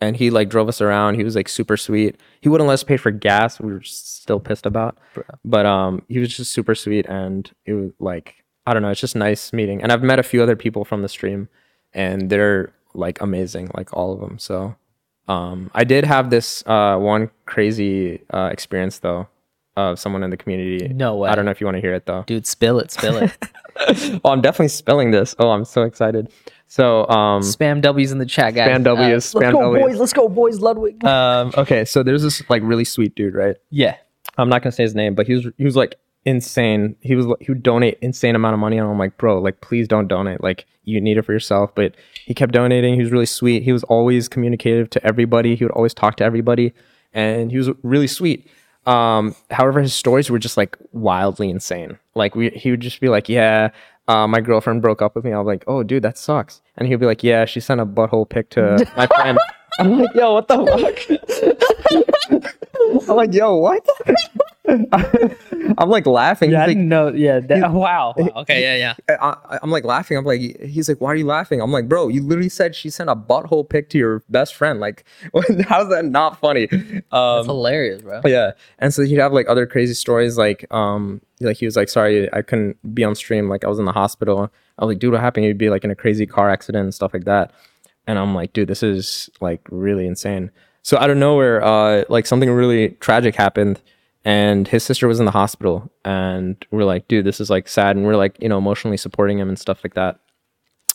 [0.00, 1.14] And he like drove us around.
[1.14, 2.20] He was like super sweet.
[2.40, 3.58] He wouldn't let us pay for gas.
[3.58, 4.98] We were still pissed about,
[5.44, 8.90] but um, he was just super sweet, and it was like I don't know.
[8.90, 9.82] It's just nice meeting.
[9.82, 11.48] And I've met a few other people from the stream,
[11.92, 14.38] and they're like amazing, like all of them.
[14.38, 14.76] So
[15.28, 19.28] um, I did have this uh, one crazy uh, experience though
[19.76, 20.88] of someone in the community.
[20.88, 21.30] No way.
[21.30, 22.24] I don't know if you want to hear it though.
[22.26, 23.36] Dude, spill it, spill it.
[24.24, 25.34] oh, I'm definitely spilling this.
[25.38, 26.30] Oh, I'm so excited.
[26.66, 28.68] So um, spam W's in the chat, guys.
[28.68, 29.82] Uh, Spam W's, let's go, W's.
[29.82, 29.98] boys.
[29.98, 30.60] Let's go, boys.
[30.60, 31.04] Ludwig.
[31.04, 33.56] um, okay, so there's this like really sweet dude, right?
[33.70, 33.96] yeah.
[34.36, 36.96] I'm not gonna say his name, but he was he was like insane.
[37.00, 39.88] He was he would donate insane amount of money, and I'm like, bro, like please
[39.88, 40.42] don't donate.
[40.42, 41.74] Like you need it for yourself.
[41.74, 41.94] But
[42.24, 42.94] he kept donating.
[42.94, 43.62] He was really sweet.
[43.62, 45.54] He was always communicative to everybody.
[45.56, 46.72] He would always talk to everybody,
[47.12, 48.46] and he was really sweet.
[48.86, 51.98] Um, however, his stories were just like wildly insane.
[52.14, 53.70] Like we, he would just be like, yeah.
[54.06, 55.32] Uh, my girlfriend broke up with me.
[55.32, 57.86] I was like, "Oh, dude, that sucks." And he'll be like, "Yeah, she sent a
[57.86, 59.38] butthole pic to my friend."
[59.78, 60.58] I'm like, "Yo, what the
[62.30, 63.88] fuck?" I'm like, "Yo, what?"
[65.78, 66.50] I'm like laughing.
[66.50, 67.08] Yeah, I He's didn't know.
[67.08, 67.40] Yeah.
[67.40, 68.14] That, wow.
[68.16, 68.28] wow.
[68.36, 68.62] Okay.
[68.62, 68.76] Yeah.
[68.76, 68.94] Yeah.
[69.08, 70.16] like, I, I- I'm like laughing.
[70.16, 71.60] I'm like, he's like, why are you laughing?
[71.60, 74.80] I'm like, bro, you literally said she sent a butthole pic to your best friend.
[74.80, 75.04] Like,
[75.68, 76.66] how's that not funny?
[76.66, 78.20] That's Um, hilarious, bro.
[78.24, 78.52] yeah.
[78.78, 80.38] And so he'd have like other crazy stories.
[80.38, 83.48] Like, um, like he was like, sorry, I couldn't be on stream.
[83.48, 84.50] Like, I was in the hospital.
[84.78, 85.46] I was like, dude, what happened?
[85.46, 87.52] He'd be like in a crazy car accident and stuff like that.
[88.06, 90.50] And I'm like, dude, this is like really insane.
[90.82, 93.80] So out of nowhere, uh, like something really tragic happened,
[94.24, 97.96] and his sister was in the hospital, and we're like, dude, this is like sad,
[97.96, 100.20] and we're like, you know, emotionally supporting him and stuff like that.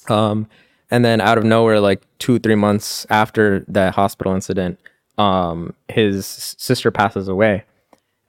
[0.07, 0.47] Um,
[0.91, 4.80] and then out of nowhere, like two, three months after that hospital incident,
[5.17, 7.63] um, his sister passes away,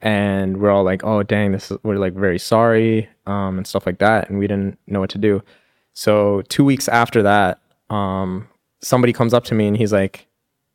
[0.00, 3.86] and we're all like, oh dang, this is, we're like very sorry, um, and stuff
[3.86, 5.42] like that, and we didn't know what to do.
[5.92, 8.48] So two weeks after that, um,
[8.80, 10.26] somebody comes up to me and he's like,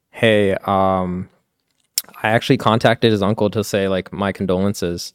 [0.10, 1.30] hey, um,
[2.26, 5.14] I actually contacted his uncle to say like my condolences,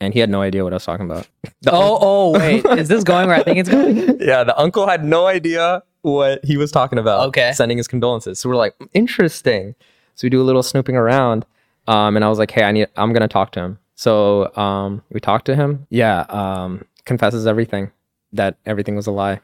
[0.00, 1.28] and he had no idea what I was talking about.
[1.62, 2.64] The Oh, oh, wait.
[2.78, 4.18] Is this going where I think it's going?
[4.20, 7.28] yeah, the uncle had no idea what he was talking about.
[7.28, 7.52] Okay.
[7.52, 8.40] Sending his condolences.
[8.40, 9.74] So we're like, interesting.
[10.16, 11.44] So we do a little snooping around.
[11.86, 13.78] Um, and I was like, hey, I need I'm gonna talk to him.
[13.94, 15.86] So um we talked to him.
[15.90, 17.90] Yeah, um, confesses everything.
[18.32, 19.40] That everything was a lie.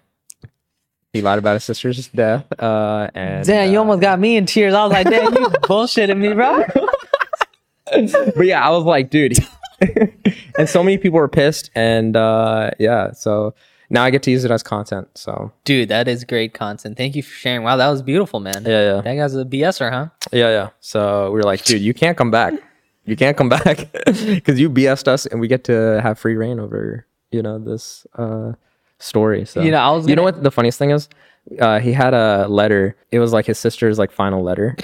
[1.13, 2.47] He lied about his sister's death.
[2.59, 4.75] Uh and Damn, you uh, almost got me in tears.
[4.75, 6.65] I was like, damn, you bullshitting me, bro.
[7.91, 9.39] But yeah, I was like, dude.
[10.59, 11.71] and so many people were pissed.
[11.75, 13.55] And uh yeah, so
[13.91, 15.09] now I get to use it as content.
[15.15, 16.97] So Dude, that is great content.
[16.97, 17.63] Thank you for sharing.
[17.63, 18.65] Wow, that was beautiful, man.
[18.65, 19.01] yeah, yeah.
[19.03, 20.09] That guy's a BSer, huh?
[20.33, 20.69] Yeah, yeah.
[20.81, 22.55] So we were like, dude, you can't come back.
[23.05, 26.59] You can't come back because you BS'd us, and we get to have free reign
[26.59, 28.53] over you know this uh
[28.99, 29.45] story.
[29.45, 31.09] So You know, I was you know what the funniest thing is?
[31.61, 32.97] Uh, he had a letter.
[33.13, 34.77] It was like his sister's like final letter.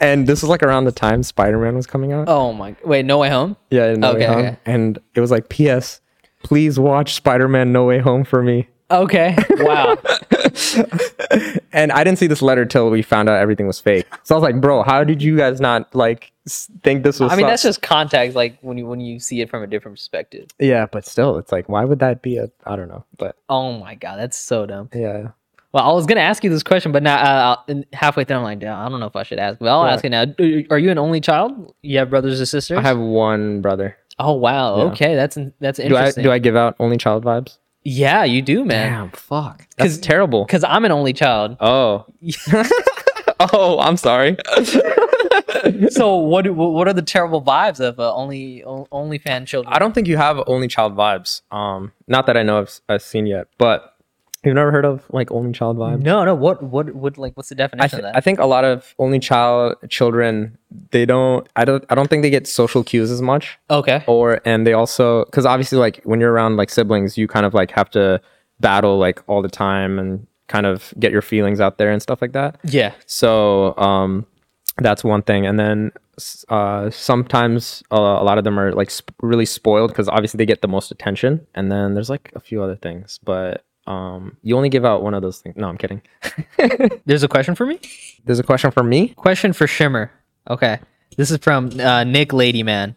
[0.00, 2.28] And this was like around the time Spider Man was coming out.
[2.28, 2.74] Oh my.
[2.84, 3.56] Wait, No Way Home?
[3.70, 4.38] Yeah, No Way Okay, Home.
[4.46, 4.56] okay.
[4.66, 6.00] And it was like, P.S.
[6.42, 8.68] Please watch Spider Man No Way Home for me.
[8.90, 9.36] Okay.
[9.58, 9.98] Wow.
[11.72, 14.06] and I didn't see this letter till we found out everything was fake.
[14.22, 16.32] So I was like, bro, how did you guys not like
[16.82, 17.30] think this was?
[17.32, 19.96] I mean, that's just context, like when you when you see it from a different
[19.98, 20.48] perspective.
[20.58, 22.50] yeah, but still, it's like, why would that be a?
[22.64, 24.88] I don't know, but Oh my god, that's so dumb.
[24.94, 25.28] yeah,
[25.72, 27.16] Well, I was gonna ask you this question, but now
[27.68, 29.58] uh, halfway through, I'm like, "Damn, I don't know if I should ask.
[29.58, 29.92] But I'll Yeah.
[29.92, 30.24] ask it now.
[30.70, 31.74] Are you an only child?
[31.82, 32.78] You have brothers or sisters?
[32.78, 33.96] I have one brother.
[34.18, 34.78] Oh wow.
[34.78, 34.82] Yeah.
[34.84, 36.24] Okay, that's that's Do I interesting.
[36.24, 37.58] do I give out only child vibes?
[37.84, 38.90] Yeah, you do, man.
[38.92, 40.44] Damn, fuck, that's terrible.
[40.44, 41.56] Because I'm an only child.
[41.60, 42.06] Oh,
[43.52, 44.36] oh, I'm sorry.
[45.90, 49.72] so what what are the terrible vibes of uh, only only fan children?
[49.72, 51.42] I don't think you have only child vibes.
[51.50, 53.94] Um, not that I know I've, I've seen yet, but
[54.44, 56.00] You've never heard of like only child vibe?
[56.02, 56.34] No, no.
[56.34, 58.94] What, what, would Like, what's the I, definition th- of I think a lot of
[58.98, 60.56] only child children
[60.90, 64.04] they don't I don't I don't think they get social cues as much okay.
[64.06, 67.52] or and they also because obviously like when you're around like siblings you kind of
[67.54, 68.20] like have to
[68.60, 72.20] battle like all the time and kind of get your feelings out there and stuff
[72.22, 72.92] like that Yeah.
[73.06, 74.26] so um
[74.76, 75.90] that's one thing and then
[76.48, 80.46] uh sometimes uh, a lot of them are like sp- really spoiled because obviously they
[80.46, 84.56] get the most attention and then there's like a few other things but um you
[84.56, 86.00] only give out one of those things no i'm kidding
[87.06, 87.80] There's a question for me.
[88.24, 90.10] there's a question for me Question for Shimmer.
[90.48, 90.78] Okay.
[91.16, 92.94] This is from uh, Nick Ladyman.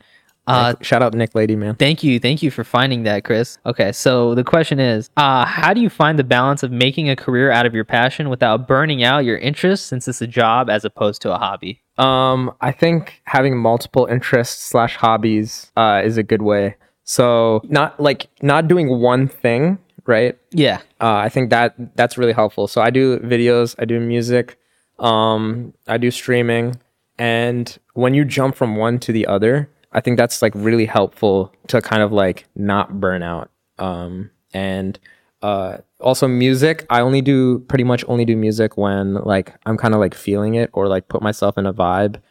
[0.47, 2.19] Uh, shout out nick lady man Thank you.
[2.19, 3.57] Thank you for finding that, Chris.
[3.65, 7.15] Okay, so the question is uh, how do you find the balance of making a
[7.15, 10.83] career out of your passion without burning out your interests since it's a job as
[10.83, 11.81] opposed to a hobby?
[11.97, 16.75] Um, I think having multiple interests slash hobbies uh, is a good way.
[17.03, 19.77] So not like not doing one thing,
[20.11, 20.37] right?
[20.51, 20.81] Yeah.
[20.99, 22.67] Uh, I think that that's really helpful.
[22.67, 24.59] So I do videos, I do music,
[24.99, 26.75] um, I do streaming,
[27.17, 31.53] and when you jump from one to the other, I think that's like really helpful
[31.67, 33.49] to kind of like not burn out.
[33.79, 34.99] Um, and
[35.41, 39.93] uh, also music, I only do pretty much only do music when like I'm kind
[39.93, 42.21] of like feeling it or like put myself in a vibe.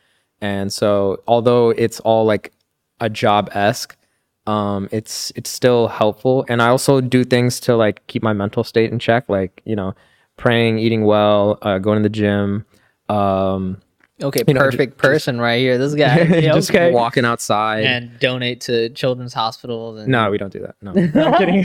[0.41, 2.53] And so although it's all like
[3.01, 3.97] a job esque,
[4.47, 6.45] um, it's it's still helpful.
[6.49, 9.77] And I also do things to like keep my mental state in check, like you
[9.77, 9.95] know,
[10.37, 12.65] praying, eating well, uh, going to the gym.
[13.09, 13.81] Um,
[14.23, 15.79] Okay, You know, ju- perfect person right here.
[15.79, 16.19] This guy.
[16.43, 16.91] Yeah, just okay.
[16.93, 17.85] walking outside.
[17.85, 20.75] And donate to children's hospitals and, no, we don't do that.
[20.83, 20.91] No,
[21.25, 21.65] I'm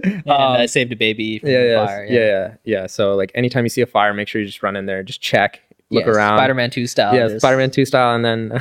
[0.00, 2.04] and uh, saved a baby from yeah, the yeah, fire.
[2.06, 2.86] yeah, yeah, yeah.
[2.88, 5.20] So like anytime you see a fire, make sure you just run in there, just
[5.20, 5.60] check,
[5.90, 6.38] look Yeah, around.
[6.38, 7.14] Spider-Man 2 style.
[7.14, 7.40] yeah, this.
[7.40, 8.58] Spider-Man two style, and then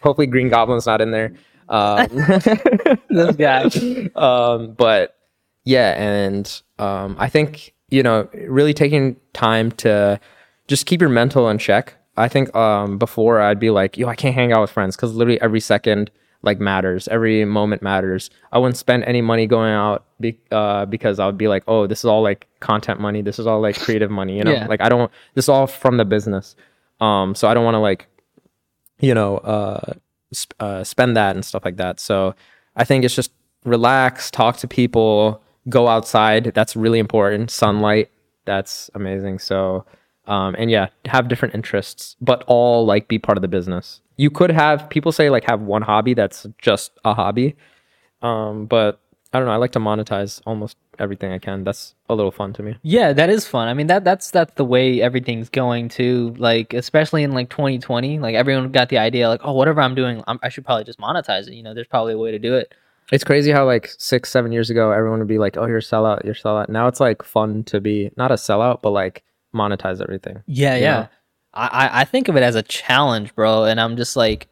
[0.00, 1.32] hopefully Green Goblin's not in there.
[1.70, 2.08] Um,
[3.08, 4.10] This guy.
[4.16, 5.16] um, but
[5.64, 10.20] yeah, and um, I think you know really taking time to
[10.68, 11.94] just keep your mental in check.
[12.16, 15.14] I think um, before I'd be like, yo, I can't hang out with friends because
[15.14, 16.10] literally every second
[16.42, 18.30] like matters, every moment matters.
[18.52, 21.86] I wouldn't spend any money going out be, uh, because I would be like, oh,
[21.86, 23.20] this is all like content money.
[23.22, 24.38] This is all like creative money.
[24.38, 24.66] You know, Yeah.
[24.66, 25.10] like I don't.
[25.34, 26.56] This is all from the business.
[27.00, 28.06] Um, so I don't want to like,
[29.00, 29.94] you know, uh,
[30.58, 32.00] uh, spend that and stuff like that.
[32.00, 32.34] So
[32.76, 33.32] I think it's just
[33.64, 36.52] relax, talk to people, go outside.
[36.54, 37.50] That's really important.
[37.50, 38.10] Sunlight,
[38.44, 39.38] that's amazing.
[39.38, 39.84] So,
[40.26, 44.00] um, and yeah, have different interests, but all like be part of the business.
[44.16, 47.56] You could have people say like have one hobby that's just a hobby,
[48.22, 49.00] um, but
[49.32, 49.52] I don't know.
[49.52, 51.62] I like to monetize almost everything I can.
[51.62, 52.76] That's a little fun to me.
[52.82, 53.68] Yeah, that is fun.
[53.68, 56.34] I mean, that that's that's the way everything's going too.
[56.36, 60.22] Like, especially in like 2020, like everyone got the idea, like, oh, whatever I'm doing,
[60.26, 61.54] I'm, I should probably just monetize it.
[61.54, 62.74] You know, there's probably a way to do it.
[63.12, 65.82] It's crazy how like six, seven years ago, everyone would be like, "Oh, you're a
[65.82, 69.22] sellout, you're a sellout." Now it's like fun to be not a sellout, but like
[69.54, 70.42] monetize everything.
[70.46, 70.92] Yeah, yeah.
[70.92, 71.08] know?
[71.54, 74.48] I, I I think of it as a challenge, bro, and I'm just like,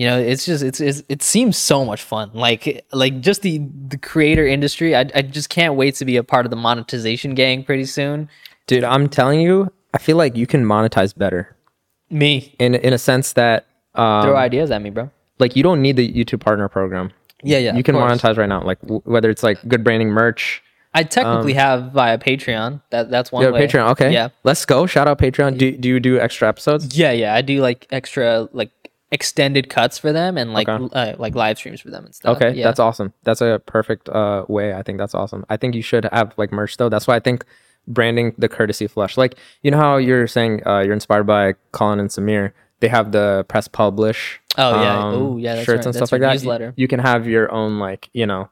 [0.00, 2.30] you know, it's just it's, it's it seems so much fun.
[2.32, 3.54] Like like just the
[3.92, 4.96] the creator industry.
[4.96, 8.28] I I just can't wait to be a part of the monetization gang pretty soon.
[8.66, 11.54] Dude, I'm telling you, I feel like you can monetize better
[12.08, 15.10] Me in in a sense that um, throw ideas at me, bro.
[15.38, 17.12] like you don't need the YouTube partner program.
[17.42, 17.76] Yeah, yeah.
[17.76, 20.62] you can monetize right now, like w- whether it's like good branding merch.
[20.92, 22.80] I technically have via Patreon.
[22.90, 23.60] That that's one Um, Yeah.
[23.66, 23.90] Patreon.
[23.92, 24.28] Okay, Yeah.
[24.44, 24.86] let's go.
[24.86, 25.58] Shout out Patreon.
[25.58, 26.96] Do do you do extra episodes?
[26.96, 27.34] Yeah, yeah.
[27.34, 28.70] I do like extra like
[29.12, 30.88] extended cuts for them and like Okay.
[30.92, 32.36] uh, like live streams for them and stuff.
[32.36, 32.64] Okay, yeah.
[32.64, 33.12] that's awesome.
[33.24, 34.74] That's a perfect uh, way.
[34.74, 35.44] I think that's awesome.
[35.48, 36.88] I think you should have like merch though.
[36.88, 37.44] That's why I think
[37.88, 39.16] branding the courtesy flush.
[39.16, 42.52] Like you know how you're saying uh, you're inspired by Colin and Samir.
[42.80, 44.40] They have the press publish.
[44.56, 45.12] um, Oh, yeah.
[45.12, 45.86] Ooh, yeah, that's shirts right.
[45.86, 46.32] and That's stuff like that.
[46.32, 46.72] newsletter.
[46.76, 48.48] You can have your own like you know,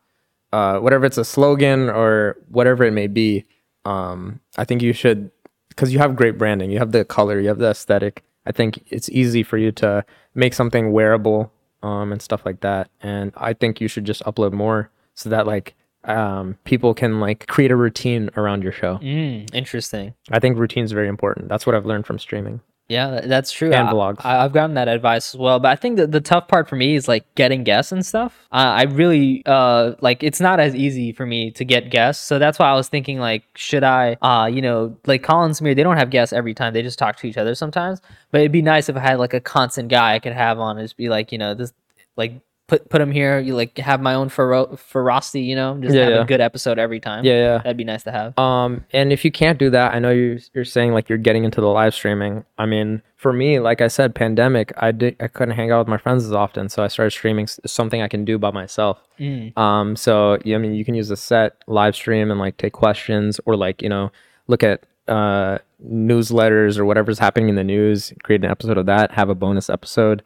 [0.52, 3.44] uh, whatever it's a slogan or whatever it may be.
[3.84, 5.30] Um, I think you should
[5.68, 6.70] because you have great branding.
[6.72, 7.38] You have the color.
[7.40, 8.24] You have the aesthetic.
[8.48, 10.04] I think it's easy for you to
[10.34, 11.52] make something wearable
[11.82, 12.90] um, and stuff like that.
[13.02, 17.46] And I think you should just upload more so that like um, people can like
[17.46, 18.98] create a routine around your show.
[18.98, 20.14] Mm, interesting.
[20.30, 21.48] I think routine is very important.
[21.48, 22.62] That's what I've learned from streaming.
[22.88, 23.70] Yeah, that's true.
[23.70, 24.24] And I, vlogs.
[24.24, 26.76] I, I've gotten that advice as well, but I think that the tough part for
[26.76, 28.46] me is like getting guests and stuff.
[28.50, 32.38] Uh, I really uh like it's not as easy for me to get guests, so
[32.38, 35.82] that's why I was thinking like, should I, uh, you know, like Colin Samir, they
[35.82, 38.00] don't have guests every time; they just talk to each other sometimes.
[38.30, 40.78] But it'd be nice if I had like a constant guy I could have on,
[40.78, 41.74] and just be like, you know, this
[42.16, 43.40] like put put them here.
[43.40, 46.20] You like have my own fero- ferocity, you know, just Yeah, have yeah.
[46.22, 47.24] a good episode every time.
[47.24, 47.58] Yeah, yeah.
[47.58, 48.38] that'd be nice to have.
[48.38, 51.42] Um, and if you can't do that, I know you you're saying like you're getting
[51.44, 52.44] into the live streaming.
[52.58, 55.88] I mean, for me, like I said, pandemic, I did I couldn't hang out with
[55.88, 58.98] my friends as often, so I started streaming something I can do by myself.
[59.56, 62.72] Um, so yeah, I mean, you can use a set live stream and like take
[62.74, 64.12] questions or like you know
[64.46, 69.10] look at uh newsletters or whatever's happening in the news, create an episode of that,
[69.12, 70.22] have a bonus episode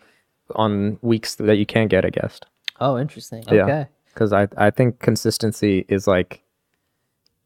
[0.57, 2.47] on weeks that you can't get a guest.
[2.81, 3.45] Oh, interesting.
[3.51, 3.63] Yeah.
[3.65, 3.87] Okay.
[4.13, 6.43] because I I think consistency is like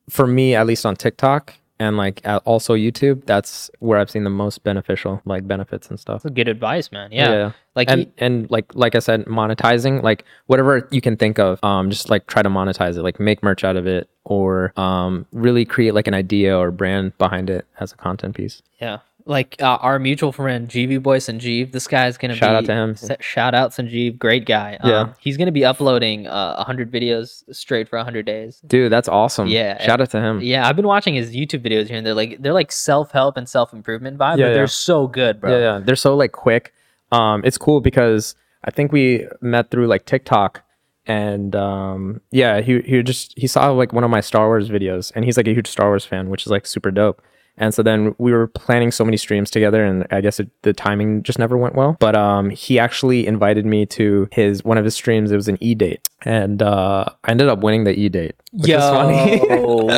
[0.08, 3.26] for me at least on TikTok and like also YouTube.
[3.26, 6.22] That's where I've seen the most beneficial like benefits and stuff.
[6.22, 7.12] That's good advice, man.
[7.12, 7.52] Yeah.
[7.74, 11.62] Like and he- and like like I said, monetizing like whatever you can think of,
[11.62, 15.26] um, just like try to monetize it, like make merch out of it, or um,
[15.32, 18.62] really create like an idea or brand behind it as a content piece.
[18.80, 18.98] Yeah.
[19.28, 22.72] Like uh, our mutual friend GV Boy Sanjeev, this guy's gonna Shout be out to
[22.72, 22.90] him.
[22.92, 24.76] s- Shout out Sanjeev, great guy.
[24.80, 25.12] Um, Yeah.
[25.18, 28.60] he's gonna be uploading uh, 100 videos straight for 100 days.
[28.64, 29.48] Dude, that's awesome.
[29.48, 30.40] Yeah, shout out to him.
[30.42, 33.36] Yeah, I've been watching his YouTube videos here, and they're like they're like self help
[33.36, 35.50] and self improvement vibe, Yeah, but they're so good, bro.
[35.50, 35.80] Yeah, yeah.
[35.84, 36.72] They're so like quick.
[37.10, 40.62] Um, it's cool because I think we met through like TikTok
[41.04, 45.10] and um yeah, he he just he saw like one of my Star Wars videos
[45.16, 47.20] and he's like a huge Star Wars fan, which is like super dope.
[47.58, 50.72] And so then we were planning so many streams together and I guess it, the
[50.72, 51.96] timing just never went well.
[51.98, 55.30] But um he actually invited me to his one of his streams.
[55.32, 56.08] It was an E-date.
[56.22, 58.34] And uh I ended up winning the E-date.
[58.52, 59.38] Which Yo, funny.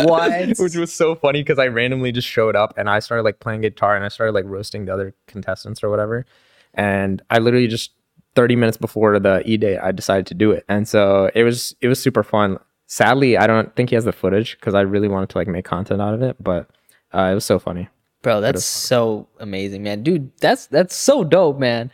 [0.07, 0.49] what?
[0.59, 3.63] which was so funny because I randomly just showed up and I started like playing
[3.63, 6.27] guitar and I started like roasting the other contestants or whatever.
[6.75, 7.93] And I literally just
[8.35, 10.65] 30 minutes before the e date, I decided to do it.
[10.69, 12.59] And so it was it was super fun.
[12.87, 15.65] Sadly, I don't think he has the footage because I really wanted to like make
[15.65, 16.71] content out of it, but
[17.15, 17.89] uh, it was so funny.
[18.23, 20.03] Bro, that's so amazing, man.
[20.03, 21.91] Dude, that's that's so dope, man.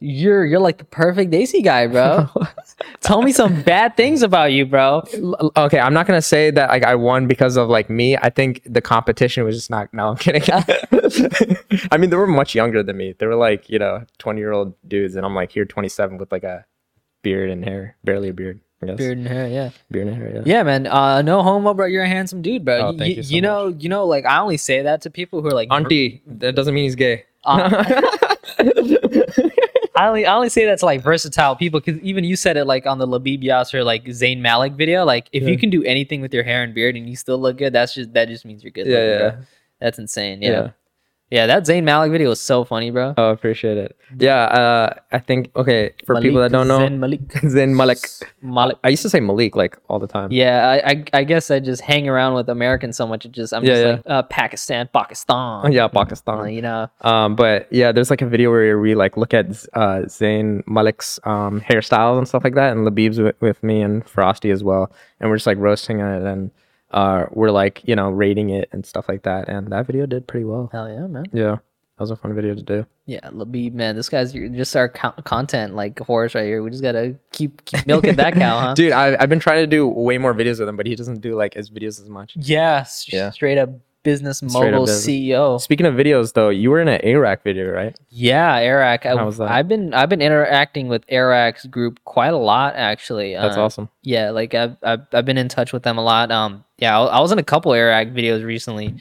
[0.00, 2.28] You're you're like the perfect AC guy, bro.
[3.00, 5.02] Tell me some bad things about you, bro.
[5.56, 8.16] Okay, I'm not gonna say that like I won because of like me.
[8.16, 9.92] I think the competition was just not.
[9.92, 10.42] No, I'm kidding.
[11.90, 13.14] I mean, they were much younger than me.
[13.18, 16.30] They were like you know 20 year old dudes, and I'm like here 27 with
[16.32, 16.64] like a
[17.22, 18.60] beard and hair, barely a beard.
[18.84, 19.70] Guess Beard and hair, yeah.
[19.90, 20.32] beard and hair.
[20.36, 20.42] Yeah.
[20.46, 20.86] Yeah, man.
[20.86, 21.86] Uh, no homo, bro.
[21.86, 22.78] You're a handsome dude, bro.
[22.78, 25.10] Oh, thank y- you so you know, you know, like I only say that to
[25.10, 27.24] people who are like Auntie, that doesn't mean he's gay.
[27.44, 28.06] I
[30.06, 32.86] only I only say that to like versatile people because even you said it like
[32.86, 35.04] on the Labib Yasser like Zayn Malik video.
[35.04, 35.48] Like if Yeah.
[35.48, 37.94] you can do anything with your hair and beard and you still look good, that's
[37.94, 38.86] just that just means you're good.
[38.86, 39.30] Yeah, looking, yeah.
[39.30, 39.38] bro.
[39.80, 40.40] That's insane.
[40.42, 40.50] Yeah.
[40.50, 40.70] Yeah.
[41.30, 43.14] Yeah, That Zayn Malik video was so funny, bro.
[43.18, 43.96] Oh, appreciate it.
[44.18, 47.20] Yeah, uh, I think okay for people that don't know, Zayn Malik.
[47.28, 47.98] Zayn Malik.
[48.40, 48.78] Malik.
[48.82, 50.32] I used to say Malik like all the time.
[50.32, 53.26] Yeah, I, I I guess I just hang around with Americans so much.
[53.26, 53.90] It just I'm Yeah, just yeah.
[53.92, 55.66] like uh, Pakistan, Pakistan.
[55.66, 56.48] Oh, yeah, Pakistan.
[56.54, 56.88] You know.
[57.02, 61.20] Um, but yeah, there's like a video where we like look at uh, Zayn Malik's
[61.24, 64.90] um, hairstyles and stuff like that, and Labib's with, with me and Frosty as well,
[65.20, 66.50] and we're just like roasting it, and
[66.90, 70.26] uh, we're like you know rating it and stuff like that, and that video did
[70.26, 70.68] pretty well.
[70.72, 71.26] Hell yeah, man.
[71.32, 72.86] Yeah, that was a fun video to do.
[73.06, 76.62] Yeah, Labib, man, this guy's just our co- content like horse right here.
[76.62, 78.74] We just gotta keep, keep milking that cow, huh?
[78.76, 81.20] Dude, I, I've been trying to do way more videos with him, but he doesn't
[81.22, 82.34] do like his videos as much.
[82.36, 83.30] Yeah, s- Yeah.
[83.30, 83.70] straight up
[84.02, 85.06] business mogul business.
[85.06, 85.60] CEO.
[85.60, 87.98] Speaking of videos, though, you were in an Airrack video, right?
[88.08, 89.06] Yeah, Eric.
[89.06, 89.50] I, was that?
[89.50, 93.34] I've been I've been interacting with Eric's group quite a lot actually.
[93.34, 93.88] That's Uh, awesome.
[94.02, 96.30] Yeah, like I've, I've I've been in touch with them a lot.
[96.30, 98.94] Um, yeah, I, I was in a couple Eric videos recently.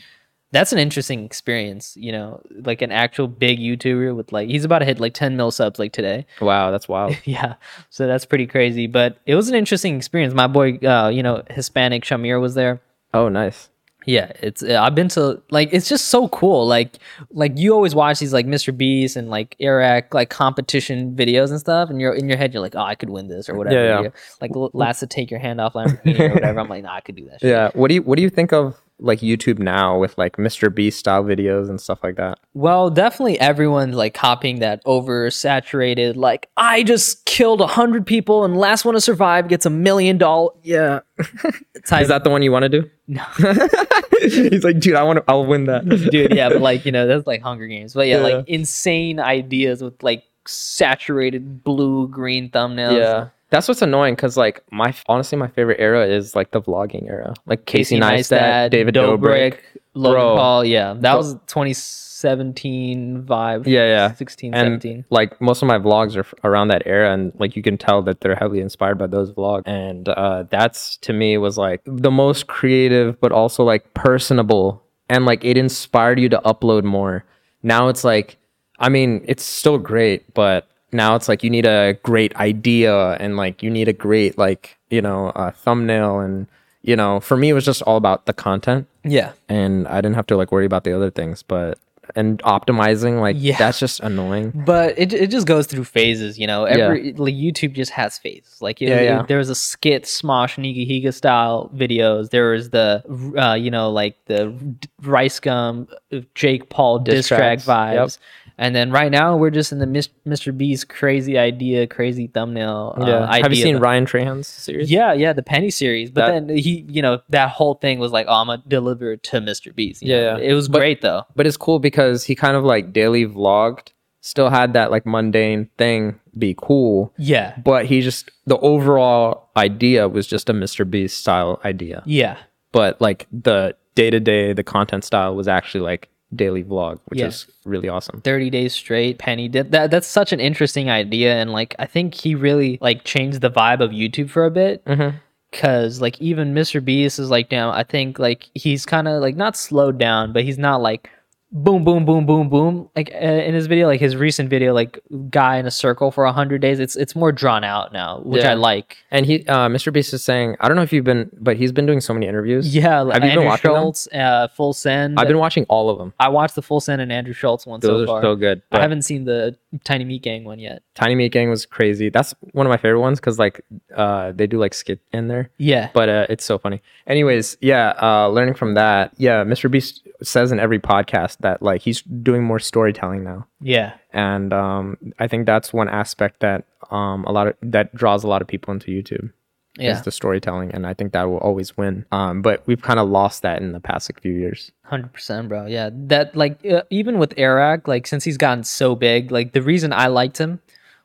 [0.54, 4.80] That's an interesting experience, you know, like an actual big YouTuber with like he's about
[4.80, 6.26] to hit like 10 mil subs like today.
[6.40, 7.18] Wow, that's wild.
[7.26, 7.56] yeah,
[7.90, 8.88] so that's pretty crazy.
[8.88, 10.34] But it was an interesting experience.
[10.34, 12.82] My boy, uh, you know, Hispanic Shamir was there.
[13.14, 13.70] Oh, nice.
[14.08, 16.66] Yeah, it's uh, I've been to like it's just so cool.
[16.66, 16.98] Like
[17.32, 18.76] like you always watch these like Mr.
[18.76, 22.62] Beast and like Eric like competition videos and stuff, and you're in your head you're
[22.62, 23.76] like, oh, I could win this or whatever.
[23.76, 24.10] Yeah, yeah.
[24.40, 26.62] Like last to take your hand off Lamborghini or whatever.
[26.62, 27.42] I'm like, nah, I could do that.
[27.42, 27.50] Shit.
[27.50, 27.70] Yeah.
[27.74, 30.74] What do you What do you think of like YouTube now with like Mr.
[30.74, 32.40] Beast style videos and stuff like that?
[32.54, 36.16] Well, definitely everyone's like copying that oversaturated.
[36.16, 40.18] Like I just killed a hundred people and last one to survive gets a million
[40.18, 40.52] dollar.
[40.64, 41.02] Yeah.
[41.86, 42.02] Type.
[42.02, 42.90] Is that the one you want to do?
[43.08, 43.24] No.
[44.22, 45.24] He's like, dude, I want to.
[45.28, 48.18] I'll win that, dude yeah but like you know that's like hunger games but yeah,
[48.18, 48.36] Yeah.
[48.38, 53.28] like insane ideas with like saturated blue green thumbnails Yeah.
[53.50, 57.34] That's what's annoying because, like, my honestly, my favorite era is like the vlogging era,
[57.46, 59.58] like Casey, Neistat, David Dobrik.
[59.94, 60.36] Logan Bro.
[60.36, 60.66] Paul.
[60.66, 63.66] Yeah, that was 2017 vibe.
[63.66, 64.14] Yeah, yeah.
[64.14, 65.06] 16, And 17.
[65.10, 68.02] like most of my vlogs are f- around that era, and like you can tell
[68.04, 69.64] that they're heavily inspired by those vlogs.
[69.66, 75.26] And uh, that's to me was like the most creative, but also like personable, and
[75.26, 77.26] like it inspired you to upload more.
[77.64, 78.38] Now it's like,
[78.80, 80.68] I mean, it's still great, but
[80.98, 84.78] now it's like you need a great idea and like you need a great like
[84.90, 86.48] you know uh, thumbnail and
[86.82, 89.32] you know for me it was just all about the content Yeah.
[89.48, 91.78] and I didn't have to like worry about the other things but
[92.16, 93.58] and optimizing like Yeah.
[93.58, 96.64] that's just annoying But it, it just goes through phases, you know.
[96.64, 98.62] Every like YouTube just has phases.
[98.62, 99.24] Like Yeah, it- yeah.
[99.28, 102.30] there was a skit, Smosh, Nigahiga style videos.
[102.30, 103.04] There was the
[103.38, 104.56] uh, you know like the
[105.02, 107.68] Rice Gum, uh, Jake Paul diss, track tracks,
[108.16, 108.47] yep.
[108.60, 110.56] And then right now we're just in the Mr.
[110.58, 112.96] Beast crazy idea, crazy thumbnail.
[113.00, 116.10] Uh, yeah have you seen Ryan Trahan's series Yeah, yeah, the Penny series.
[116.10, 119.12] But That- then he, you know, that whole thing was like, oh, I'm gonna deliver
[119.14, 119.74] it to Mr.
[119.76, 120.02] Beast.
[120.02, 120.50] Yeah, yeah.
[120.50, 121.24] it was But- great though.
[121.36, 123.90] but it's cool because he kind of like daily vlogged
[124.22, 130.10] still had that like mundane thing be cool Yeah, but he just the overall idea
[130.10, 130.90] was just a Mr.
[130.90, 132.38] Beast style idea yeah,
[132.72, 137.20] but like the day to day, the content style was actually like daily vlog, which
[137.20, 137.28] Yeah.
[137.28, 138.22] is really awesome.
[138.22, 142.14] 30 days straight penny did that that's such an interesting idea and like i think
[142.14, 145.16] he really like changed the vibe of youtube for a bit Mm-hmm.
[145.52, 149.36] because like even mr beast is like down i think like he's kind of like
[149.38, 151.10] not slowed down but he's not like
[151.50, 155.00] boom boom boom boom boom like uh, in his video like his recent video like
[155.30, 158.52] guy in a circle for 100 days it's it's more drawn out now which Yeah.
[158.52, 159.92] i like And he, uh, Mr.
[159.94, 162.28] Beast is saying, I don't know if you've been, but he's been doing so many
[162.28, 162.76] interviews.
[162.76, 163.82] yeah like Have you been andrew watching them?
[163.82, 166.14] schulz uh full send I've been watching all of them.
[166.20, 168.62] i watched the full send and andrew schulz one Those so are far so good.
[168.74, 172.10] i haven't seen the tiny meat gang one yet Tiny Meat Gang was crazy.
[172.10, 173.62] That's one of my favorite ones because like
[173.96, 175.52] uh, they do like skit in there.
[175.58, 176.82] yeah but uh, it's so funny.
[177.06, 179.70] Anyways, yeah, uh, learning from that, yeah, Mr.
[179.70, 184.98] Beast says in every podcast that like he's doing more storytelling now, yeah and um,
[185.20, 188.48] I think that's one aspect that um, a lot of that draws a lot of
[188.48, 189.32] people into YouTube
[189.78, 192.06] yeah is the storytelling, and I think that will always win.
[192.12, 194.72] Um, but we've kind of lost that in the past like, few years.
[194.84, 195.66] Hundred percent, bro.
[195.66, 199.62] Yeah, that like uh, even with Eric, like since he's gotten so big, like the
[199.62, 200.60] reason I liked him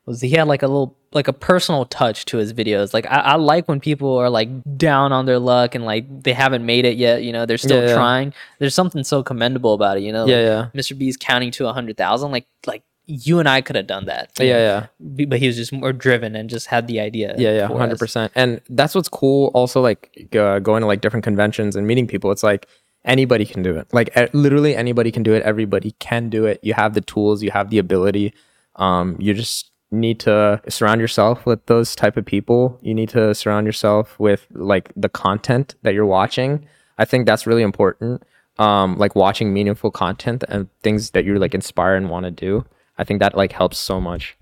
[0.06, 2.94] was he had like a little like a personal touch to his videos.
[2.94, 6.32] Like I, I like when people are like down on their luck and like they
[6.32, 7.22] haven't made it yet.
[7.22, 7.94] You know, they're still Yeah, yeah.
[7.94, 8.34] trying.
[8.58, 10.02] There's something so commendable about it.
[10.02, 10.80] You know, Yeah, Like, yeah.
[10.80, 10.96] Mr.
[10.96, 12.30] B's counting to a hundred thousand.
[12.32, 14.30] Like like you and I could have done that.
[14.38, 14.86] Yeah, know?
[15.00, 15.26] yeah.
[15.26, 17.34] But he was just more driven and just had the idea.
[17.36, 18.32] Yeah, yeah, hundred percent.
[18.34, 19.50] And that's what's cool.
[19.54, 22.30] Also, like uh, going to like different conventions and meeting people.
[22.30, 22.68] It's like
[23.04, 23.92] anybody can do it.
[23.92, 25.42] Like literally anybody can do it.
[25.42, 26.60] Everybody can do it.
[26.62, 27.42] You have the tools.
[27.42, 28.34] You have the ability.
[28.76, 32.78] Um, you just need to surround yourself with those type of people.
[32.82, 36.66] You need to surround yourself with like the content that you're watching.
[36.98, 38.22] I think that's really important.
[38.58, 42.64] Um, like watching meaningful content and things that you're like inspire and want to do.
[43.02, 44.36] I think that like helps so much.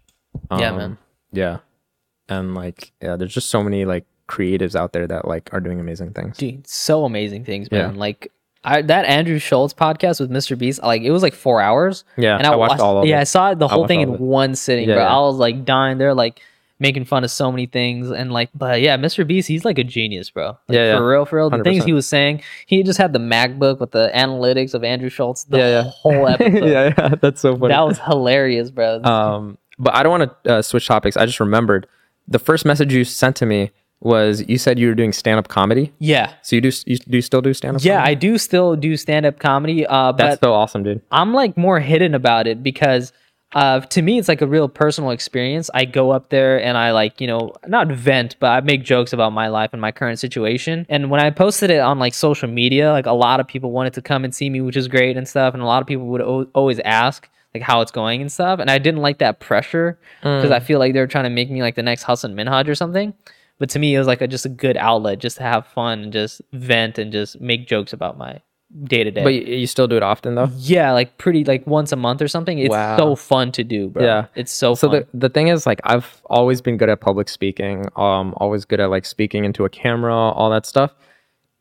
[0.53, 0.99] Yeah, Um, man.
[1.33, 1.59] Yeah.
[2.29, 5.81] And like, yeah, there's just so many like creatives out there that like are doing
[5.81, 6.37] amazing things.
[6.37, 7.89] dude so amazing things Yeah.
[7.89, 8.31] man like
[8.63, 10.57] I, that Andrew Schulz podcast with Mr.
[10.57, 12.05] Beast, like it was like four hours.
[12.19, 13.21] Yeah, and I watched all of Yeah, it.
[13.23, 15.05] I saw the whole thing in one sitting, Yeah, bro.
[15.05, 15.17] yeah.
[15.17, 15.97] I was like dying.
[15.97, 16.43] They're like
[16.81, 19.25] making fun of so many things, and like, but yeah, Mr.
[19.27, 20.47] Beast, he's like a genius, bro.
[20.47, 20.97] Like, Yeah, yeah.
[20.97, 21.51] for real, for real.
[21.51, 21.87] The things 100%.
[21.87, 25.45] he was saying, he just had the MacBook with the analytics of Andrew Schulz.
[25.45, 25.83] The Yeah, yeah.
[25.85, 26.65] whole episode.
[26.65, 27.69] yeah, yeah, that's so funny.
[27.73, 29.01] That was hilarious, bro.
[29.05, 31.17] um, but I don't want to uh, switch topics.
[31.17, 31.87] I just remembered
[32.27, 33.71] the first message you sent to me
[34.03, 35.93] was you said you were doing stand up comedy.
[35.99, 36.33] yeah.
[36.43, 37.85] So you do you do you still do stand up?
[37.85, 41.03] Yeah, I do still do stand up comedy, uh, That's so awesome, dude.
[41.13, 43.13] I'm like more hidden about it because
[43.53, 45.71] uh, to me it's like a real personal experience.
[45.75, 49.13] I go up there and I like you know not vent, but I make jokes
[49.13, 50.87] about my life and my current situation.
[50.89, 53.95] And when I posted it on like social media, like a lot of people wanted
[53.95, 55.55] to come and see me, which is great and stuff.
[55.55, 58.61] And a lot of people would o- always ask like how it's going and stuff.
[58.61, 61.63] And I didn't like that pressure because I feel like they're trying to make me
[61.63, 63.13] like the next Hasan Minhaj or something.
[63.59, 66.01] But to me, it was like a, just a good outlet, just to have fun
[66.05, 68.41] and just vent and just make jokes about my
[68.85, 69.23] day to day.
[69.25, 70.49] But you, still do it often though.
[70.59, 72.59] Yeah, like pretty like once a month or something.
[72.59, 72.97] It's Wow.
[72.97, 74.05] so fun to do, bro.
[74.05, 74.27] Yeah.
[74.37, 74.77] It's so, fun.
[74.77, 75.07] So fun.
[75.13, 77.87] the, the thing is like I've always been good at public speaking.
[77.97, 80.93] Um always good at like speaking into a camera, all that stuff.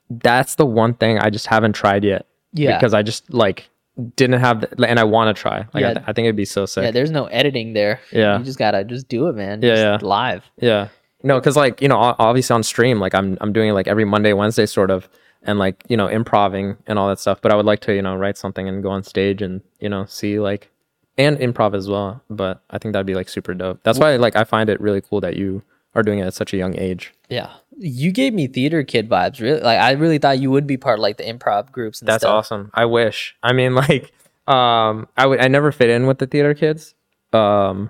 [0.09, 2.25] That's the one thing I just haven't tried yet.
[2.53, 2.77] Yeah.
[2.77, 3.69] Because I just like
[4.15, 5.59] didn't have the, and I want to try.
[5.73, 5.93] Like I, Yeah.
[5.95, 6.83] th- I think it'd be so sick.
[6.83, 7.99] yeah, there's no editing there.
[8.11, 8.37] Yeah.
[8.39, 9.61] You just gotta just do it, man.
[9.61, 10.07] Yeah, Just yeah.
[10.07, 10.43] Live.
[10.57, 10.87] Yeah.
[11.21, 14.05] No, because like you know, obviously on stream, like I'm I'm doing it, like every
[14.05, 15.09] Monday, Wednesday, sort of,
[15.43, 17.41] and like you know, improving and all that stuff.
[17.41, 19.89] But I would like to you know write something and go on stage and you
[19.89, 20.69] know see like
[21.17, 22.21] and improv as well.
[22.29, 23.81] But I think that'd be like super dope.
[23.83, 25.63] That's why like I find it really cool that you
[25.95, 27.13] are doing it at such a young age.
[27.29, 27.51] Yeah.
[27.77, 29.39] You gave me theater kid vibes.
[29.39, 32.01] Really, like I really thought you would be part of like the improv groups.
[32.01, 32.33] And That's stuff.
[32.33, 32.71] awesome.
[32.73, 33.35] I wish.
[33.41, 34.11] I mean, like,
[34.47, 35.39] um, I would.
[35.39, 36.93] I never fit in with the theater kids.
[37.31, 37.89] Um,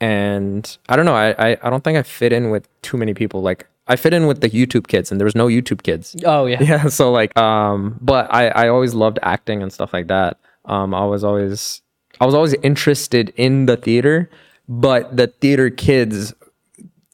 [0.00, 1.14] and I don't know.
[1.14, 3.42] I, I I don't think I fit in with too many people.
[3.42, 6.14] Like, I fit in with the YouTube kids, and there was no YouTube kids.
[6.24, 6.62] Oh yeah.
[6.70, 10.94] yeah so like um but i i always loved acting and stuff like that um
[10.94, 11.82] i was always
[12.20, 14.28] i was always interested in the theater
[14.68, 16.34] but the theater kids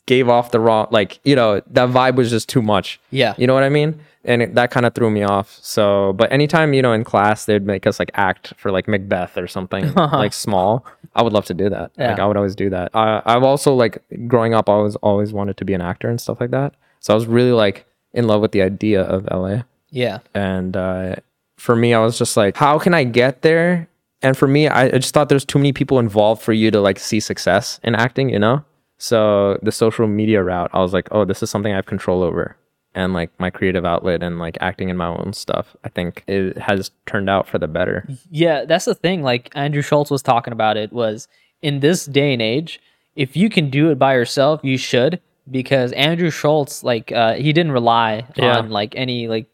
[0.07, 3.35] gave off the wrong like you know that vibe was just too much Yeah.
[3.39, 5.59] you know what i mean and it, that kind of threw me off.
[5.63, 9.37] So but anytime you know in class they'd make us like act for like macbeth
[9.37, 9.93] or something
[10.23, 10.85] like small
[11.15, 11.93] i would love to do that.
[11.99, 12.25] Like Yeah.
[12.25, 12.91] i would always do that.
[12.95, 16.21] I, i've also like growing up i was always wanted to be an actor and
[16.21, 16.75] stuff like that.
[17.01, 20.19] So i was really like in love with the idea of la Yeah.
[20.35, 21.17] and uh,
[21.57, 23.89] for me i was just like how can i get there?
[24.23, 26.81] And for me I, I just thought there's too many people involved for you to
[26.81, 28.65] like see success in acting you know?
[28.99, 32.23] So the social media route i was like oh this is something i have control
[32.23, 32.57] over
[32.95, 36.57] and like my creative outlet and like acting in my own stuff i think it
[36.59, 39.23] has turned out for the better Yeah, that's the thing.
[39.23, 41.29] Like Andrew Schulz was talking about it was
[41.63, 42.81] in this day and age,
[43.17, 47.53] if you can do it by yourself, you should because Andrew Schulz like uh he
[47.53, 48.59] didn't rely Yeah.
[48.59, 49.47] on like any like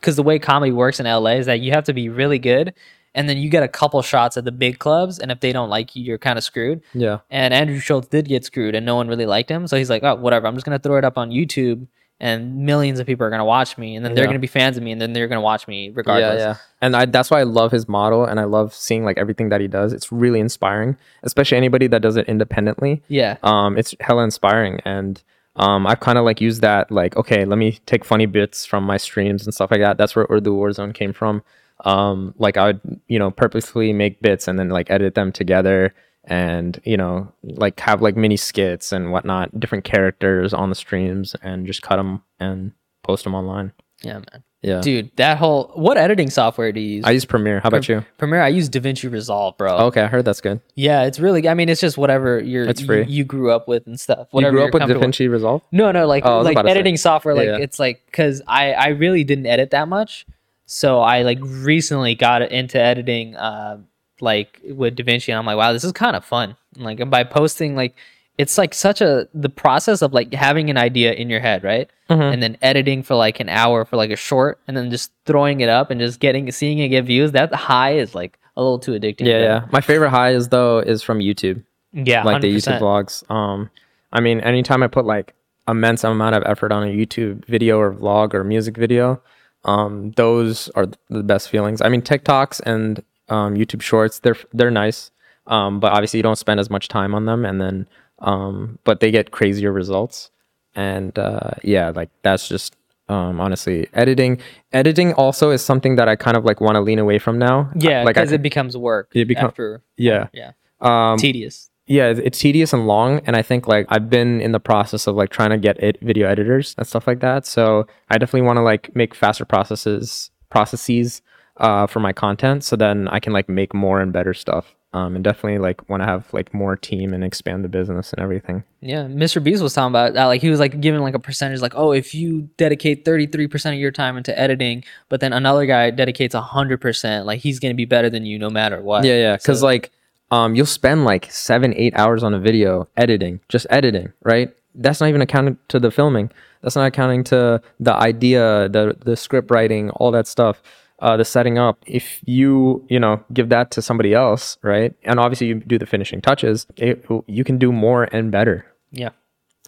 [0.00, 2.74] cuz the way comedy works in LA is that you have to be really good
[3.14, 5.70] and then you get a couple shots at the big clubs and if they don't
[5.70, 6.82] like you, you're kind of screwed.
[6.92, 9.66] yeah And Andrew Schulz did get screwed and no one really liked him.
[9.66, 10.46] So he's like, oh, whatever.
[10.46, 11.86] I'm just going to throw it up on YouTube
[12.18, 13.94] and millions of people are going to watch me.
[13.94, 14.28] And then they're Yeah.
[14.28, 16.40] going to be fans of me and then they're going to watch me regardless.
[16.40, 16.56] Yeah, yeah.
[16.80, 19.60] And I, that's why I love his model and I love seeing like everything that
[19.60, 19.92] he does.
[19.92, 23.02] It's really inspiring, especially anybody that does it independently.
[23.08, 23.36] Yeah.
[23.42, 24.80] Um, it's hella inspiring.
[24.86, 25.22] And
[25.56, 28.84] um, I've kind of like used that, like, okay, let me take funny bits from
[28.84, 29.98] my streams and stuff like that.
[29.98, 31.42] That's where Urdu Warzone came from.
[31.84, 35.94] Um, like I would, you know, purposefully make bits and then like edit them together
[36.26, 41.34] and, you know, like have like mini skits and whatnot, different characters on the streams
[41.42, 42.72] and just cut them and
[43.02, 43.72] post them online.
[44.02, 44.42] Yeah, man.
[44.62, 44.80] Yeah.
[44.80, 47.04] Dude, that whole what editing software do you use?
[47.04, 47.60] I use Premiere.
[47.60, 48.04] How about you?
[48.18, 49.76] Premiere, I use DaVinci Resolve, bro.
[49.86, 50.60] Okay, I heard that's good.
[50.74, 53.04] Yeah, it's really I mean, it's just whatever you're It's free.
[53.04, 54.20] You, grew up with and stuff.
[54.32, 55.62] You Whatever grew you're up with DaVinci Resolve?
[55.70, 56.70] No, no, like Oh, like about to say.
[56.72, 57.34] editing software.
[57.34, 57.58] Like Yeah.
[57.58, 60.26] it's like because I I really didn't edit that much,
[60.64, 63.78] so I like recently got into editing, uh,
[64.20, 66.56] like with DaVinci, and I'm like, wow, this is kind of fun.
[66.76, 67.94] Like and by posting, like
[68.38, 71.90] it's like such a the process of like having an idea in your head, right,
[72.10, 72.22] Mm-hmm.
[72.22, 75.60] and then editing for like an hour for like a short, and then just throwing
[75.60, 77.32] it up and just getting seeing it get views.
[77.32, 79.26] That high is like a little too addicting.
[79.26, 79.66] Yeah, yeah.
[79.72, 81.62] My favorite high is though is from YouTube,
[81.92, 82.56] yeah, like the 100%.
[82.56, 83.28] YouTube vlogs.
[83.30, 83.70] Um,
[84.12, 85.34] I mean, anytime I put like
[85.68, 89.20] immense amount of effort on a YouTube video or vlog or music video,
[89.64, 91.80] um, those are the best feelings.
[91.82, 95.10] I mean, TikToks and um, YouTube Shorts, they're they're nice,
[95.46, 97.88] um, but obviously you don't spend as much time on them, and then
[98.20, 100.30] um, but they get crazier results,
[100.74, 102.76] and uh, yeah, like that's just
[103.08, 104.36] um honestly editing
[104.72, 107.70] editing also is something that i kind of like want to lean away from now.
[107.76, 109.12] Yeah, like because it becomes work.
[109.14, 110.26] It become- after yeah.
[110.32, 110.50] yeah.
[110.80, 111.70] Um tedious.
[111.86, 115.06] yeah it- it's tedious and long and i think like i've been in the process
[115.06, 117.46] of like trying to get it video editors and stuff like that.
[117.46, 121.22] So i definitely want to like make faster processes processes
[121.58, 125.14] uh for my content so then i can like make more and better stuff um
[125.14, 128.62] and definitely like want to have like more team and expand the business and everything
[128.80, 129.42] Yeah, Mr.
[129.42, 130.26] Beast was talking about that.
[130.26, 133.48] Like he was like giving like a percentage, like, oh, if you dedicate thirty three
[133.48, 137.58] percent of your time into editing, but then another guy dedicates hundred percent, like he's
[137.58, 139.04] gonna be better than you no matter what.
[139.04, 139.90] yeah yeah because So- like
[140.30, 145.00] um you'll spend like seven eight hours on a video editing just editing right that's
[145.00, 146.30] not even accounting to the filming
[146.62, 150.62] that's not accounting to the idea the the script writing all that stuff
[151.00, 155.20] uh, the setting up if you you know give that to somebody else right and
[155.20, 159.10] obviously you do the finishing touches it, you can do more and better yeah,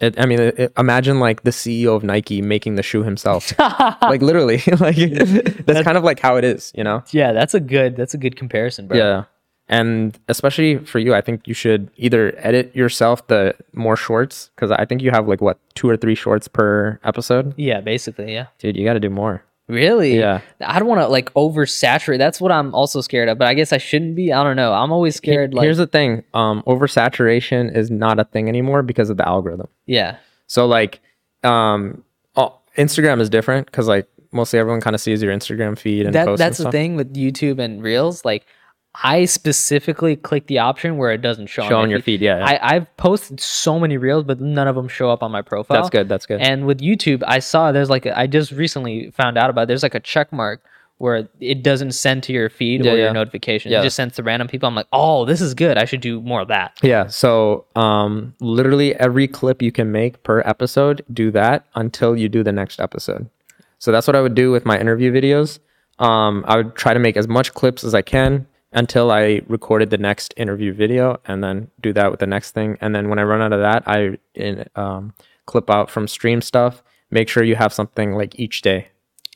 [0.01, 3.53] it, i mean it, imagine like the ceo of nike making the shoe himself
[4.01, 4.95] like literally like
[5.65, 7.31] that's kind of like how it is you know yeah.
[7.33, 7.95] That's a good.
[7.95, 8.97] That's a good comparison, bro.
[8.97, 9.23] yeah.
[9.67, 14.71] And especially for you, I think you should either edit yourself the more shorts because
[14.71, 17.53] I think you have like what two or three shorts per episode.
[17.57, 17.79] yeah.
[17.81, 18.47] Basically, yeah.
[18.57, 19.43] Dude, you got to do more.
[19.69, 20.17] Really?
[20.17, 20.41] Yeah.
[20.61, 22.17] I don't want to like oversaturate.
[22.17, 23.37] That's what I'm also scared of.
[23.37, 24.33] But I guess I shouldn't be.
[24.33, 24.73] I don't know.
[24.73, 25.53] I'm always scared.
[25.53, 29.67] Like, Here's the thing: um, oversaturation is not a thing anymore because of the algorithm.
[29.85, 30.17] yeah,
[30.47, 31.01] So like,
[31.43, 32.03] um,
[32.35, 36.15] oh, Instagram is different because like mostly everyone kind of sees your Instagram feed and
[36.15, 36.39] that posts.
[36.39, 38.25] that's the thing with YouTube and Reels.
[38.25, 38.47] Like,
[38.95, 42.39] I specifically click the option where it doesn't show, Show my on your feed, yeah,
[42.39, 42.45] yeah.
[42.45, 45.77] I I've posted so many Reels, but none of them show up on my profile.
[45.77, 46.09] That's good.
[46.09, 46.41] That's good.
[46.41, 49.63] And with YouTube, I saw there's like a, I just recently found out about.
[49.63, 49.67] it.
[49.67, 50.63] There's like a check mark
[50.97, 53.03] where it doesn't send to your feed Yeah, or yeah.
[53.05, 53.73] your notifications.
[53.73, 54.67] It just sends to random people.
[54.67, 55.77] I'm like, oh, this is good.
[55.77, 56.77] I should do more of that.
[56.81, 57.07] Yeah.
[57.07, 62.43] So, um, literally every clip you can make per episode, do that until you do
[62.43, 63.29] the next episode.
[63.77, 65.59] So that's what I would do with my interview videos.
[65.99, 69.89] Um, I would try to make as much clips as I can until I recorded
[69.89, 72.77] the next interview video, and then do that with the next thing.
[72.81, 75.13] And then when I run out of that, I in, um,
[75.45, 76.83] clip out from stream stuff.
[77.11, 78.89] Make sure you have something like each day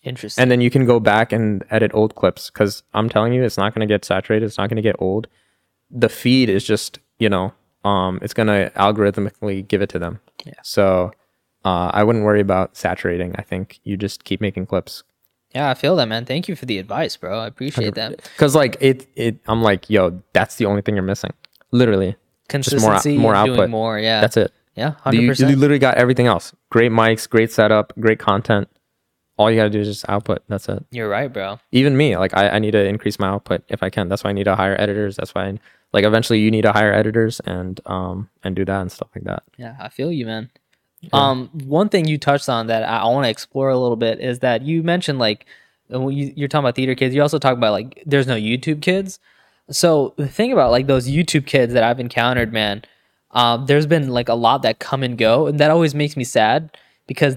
[0.03, 0.39] Interesting.
[0.39, 3.57] and then you can go back and edit old clips because i'm telling you it's
[3.57, 5.27] not going to get saturated it's not going to get old
[5.89, 7.51] the feed is just you know
[7.83, 10.19] um, it's gonna algorithmically give it to them.
[10.45, 10.53] Yeah.
[10.63, 11.11] So
[11.65, 13.35] uh, I wouldn't worry about saturating.
[13.37, 15.03] I think you just keep making clips.
[15.53, 16.25] Yeah, I feel that, man.
[16.25, 17.39] Thank you for the advice, bro.
[17.39, 18.29] I appreciate that.
[18.37, 21.31] Cause like it, it, I'm like, yo, that's the only thing you're missing.
[21.71, 22.15] Literally,
[22.49, 23.57] just more, Consistency, more output.
[23.57, 23.99] doing more.
[23.99, 24.51] Yeah, That's it.
[24.75, 25.57] Yeah, You, hundred you percent.
[25.59, 26.53] literally got everything else.
[26.71, 28.67] Great mics, great setup, great content.
[29.37, 30.43] All you gotta do is just output.
[30.47, 30.83] That's it.
[30.91, 31.59] You're right, bro.
[31.71, 34.09] Even me, like I, I need to increase my output if I can.
[34.09, 35.15] That's why I need to hire editors.
[35.15, 35.59] That's why, I,
[35.91, 39.25] like, eventually you need to hire editors and um and do that and stuff like
[39.25, 39.43] that.
[39.57, 40.49] Yeah, I feel you, man.
[41.11, 44.39] Um, one thing you touched on that I, want to explore a little bit is
[44.39, 45.45] that you mentioned like
[45.93, 47.13] uh, you're talking about theater kids.
[47.13, 49.19] You also talk about like there's no YouTube kids.
[49.69, 52.83] So the thing about like those YouTube kids that I've encountered, man,
[53.31, 56.23] um, there's been like a lot that come and go, and that always makes me
[56.23, 56.77] sad
[57.07, 57.35] because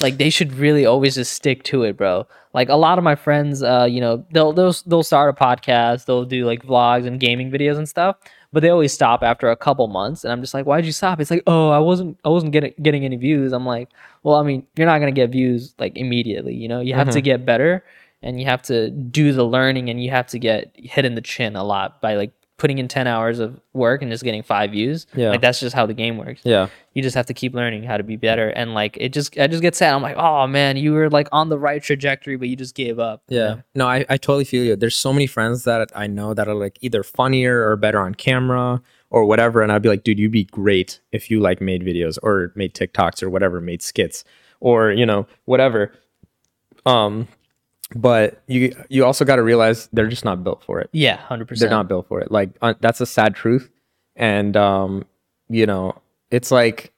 [0.00, 2.26] like they should really always just stick to it, bro.
[2.52, 6.06] Like a lot of my friends, uh, you know, they'll they'll they'll start a podcast,
[6.06, 8.16] they'll do like vlogs and gaming videos and stuff,
[8.54, 11.20] but they always stop after a couple months, and I'm just like, why'd you stop?
[11.20, 13.52] It's like, oh, I wasn't I wasn't getting getting any views.
[13.52, 13.88] I'm like,
[14.22, 16.80] well, I mean, you're not gonna get views like immediately, you know.
[16.80, 17.24] You have to mm-hmm.
[17.24, 17.84] get better,
[18.22, 21.20] and you have to do the learning, and you have to get hit in the
[21.20, 24.70] chin a lot by like putting in 10 hours of work and just getting five
[24.70, 25.30] views Yeah.
[25.30, 26.68] like that's just how the game works Yeah.
[26.92, 29.46] you just have to keep learning how to be better and like it just i
[29.48, 32.48] just get sad i'm like oh man you were like on the right trajectory but
[32.48, 33.46] you just gave up you Yeah.
[33.54, 33.62] know?
[33.74, 34.76] No, I, I totally feel you.
[34.76, 38.14] There's so many friends that I know that are like either funnier or better on
[38.14, 39.62] camera or whatever.
[39.62, 42.74] And I'd be like, dude, you'd be great if you like made videos or made
[42.74, 44.22] TikToks or whatever, made skits
[44.60, 45.92] or, you know, whatever.
[46.86, 47.28] Um,
[47.94, 50.88] but you you also got to realize they're just not built for it.
[50.92, 52.30] yeah 100% They're not built for it.
[52.30, 53.70] Like uh, that's a sad truth.
[54.16, 55.04] And um,
[55.48, 56.00] you know,
[56.30, 56.92] it's like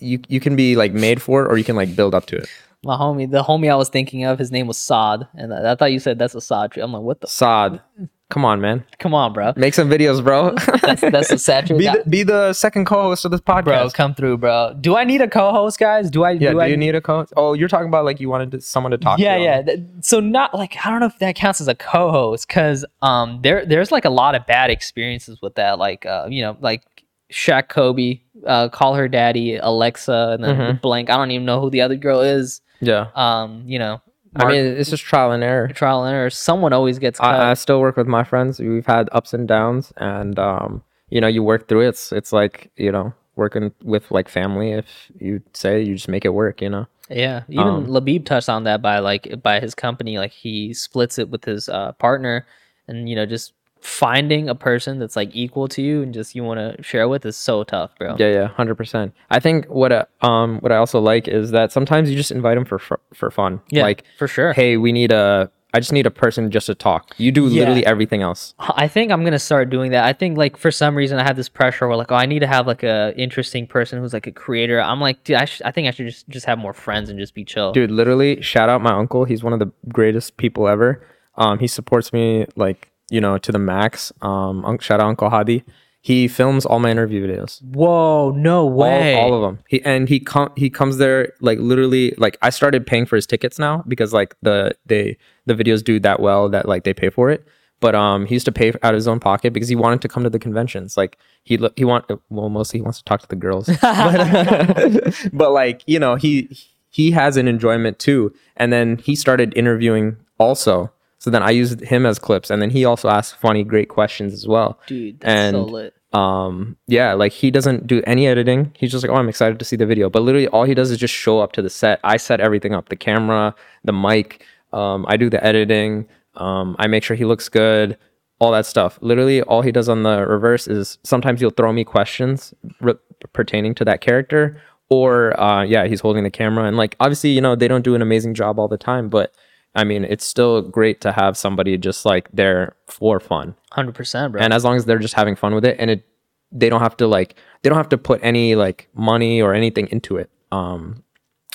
[0.00, 2.36] you you can be like made for it or you can like build up to
[2.36, 2.48] it.
[2.84, 5.74] my homie the homie i was thinking of his name was Saad, and i, I
[5.76, 7.80] thought you said that's a sod tree i'm like what the Saad?
[7.98, 10.54] Sod, come on, man, come on bro make some videos, bro.
[10.82, 13.64] that's that's a sad tree be the, be the second co-host of this podcast.
[13.64, 16.60] bro come through bro do i need a co-host guys do i yeah, do, do
[16.60, 17.32] I you need a co-host?
[17.36, 19.42] Oh, you're talking about like you wanted to, someone to talk yeah to.
[19.42, 22.84] yeah Th- so not like i don't know if that counts as a co-host because
[23.02, 26.56] um there there's like a lot of bad experiences with that like uh you know
[26.60, 26.82] like
[27.30, 30.76] Shaq Kobe, uh, call her daddy Alexa, and then Mm-hmm.
[30.82, 31.08] blank.
[31.08, 32.60] I don't even know who the other girl is.
[32.82, 33.06] Yeah.
[33.14, 34.02] Um, you know,
[34.36, 35.68] I mean, it's just trial and error.
[35.68, 36.30] trial and error.
[36.30, 37.34] Someone always gets cut.
[37.34, 38.58] I, I still work with my friends.
[38.58, 41.88] We've had ups and downs, and um, you know, you work through it.
[41.88, 44.72] It's it's like you know, working with like family.
[44.72, 44.86] If
[45.18, 46.86] you say you just make it work, you know.
[47.10, 51.18] Yeah, even Um, Labib touched on that by like by his company, like he splits
[51.18, 52.46] it with his uh, partner,
[52.88, 53.52] and you know just
[53.82, 57.26] finding a person that's like equal to you and just you want to share with
[57.26, 58.16] is so tough, bro.
[58.18, 59.12] Yeah, yeah, hundred percent.
[59.30, 62.56] I think what uh, um what I also like is that sometimes you just invite
[62.56, 63.60] them for for, for fun.
[63.70, 64.52] Yeah, like for sure.
[64.52, 65.50] hey, we need a.
[65.74, 67.14] I just need a person just to talk.
[67.16, 67.60] You do Yeah.
[67.60, 68.52] literally everything else.
[68.58, 70.04] I think I'm gonna start doing that.
[70.04, 72.40] I think like for some reason I have this pressure where like oh I need
[72.40, 74.80] to have like a interesting person who's like a creator.
[74.82, 77.18] I'm like dude I, sh- I think I should just just have more friends and
[77.18, 77.72] just be chill.
[77.72, 79.24] Dude, literally, shout out my uncle.
[79.24, 81.04] He's one of the greatest people ever.
[81.36, 84.10] Um, he supports me like you know to the max.
[84.22, 85.62] Um, shout out Uncle Hadi.
[86.00, 87.62] He films all my interview videos.
[87.62, 89.14] Whoa, no way.
[89.14, 89.62] All, all of them.
[89.68, 93.26] He and he com- he comes there like literally like I started paying for his
[93.26, 95.16] tickets now because like the they
[95.46, 97.46] the videos do that well that like they pay for it.
[97.78, 100.08] But um, he used to pay out of his own pocket because he wanted to
[100.08, 100.96] come to the conventions.
[100.96, 105.14] Like he lo- he want well mostly he wants to talk to the girls, but,
[105.32, 106.48] but like you know he
[106.88, 108.32] he has an enjoyment too.
[108.56, 110.92] And then he started interviewing also.
[111.22, 114.32] So then I used him as clips, and then he also asked funny, great questions
[114.32, 114.80] as well.
[114.88, 115.94] Dude, that's so and lit.
[116.12, 118.72] um yeah like he doesn't do any editing.
[118.76, 120.10] He's just like oh i'm excited to see the video.
[120.10, 122.00] But literally all he does is just show up to the set.
[122.02, 123.54] I set everything up the camera
[123.84, 127.96] the mic um i do the editing um i make sure he looks good
[128.40, 128.98] all that stuff.
[129.00, 132.94] Literally all he does on the reverse is sometimes he'll throw me questions re-
[133.32, 136.64] pertaining to that character or uh yeah he's holding the camera.
[136.64, 139.32] And like obviously you know they don't do an amazing job all the time but
[139.74, 144.32] i mean it's still great to have somebody just like there for fun Hundred percent,
[144.32, 144.40] bro.
[144.42, 146.06] and as long as they're just having fun with it and it
[146.50, 149.86] they don't have to like they don't have to put any like money or anything
[149.88, 151.02] into it um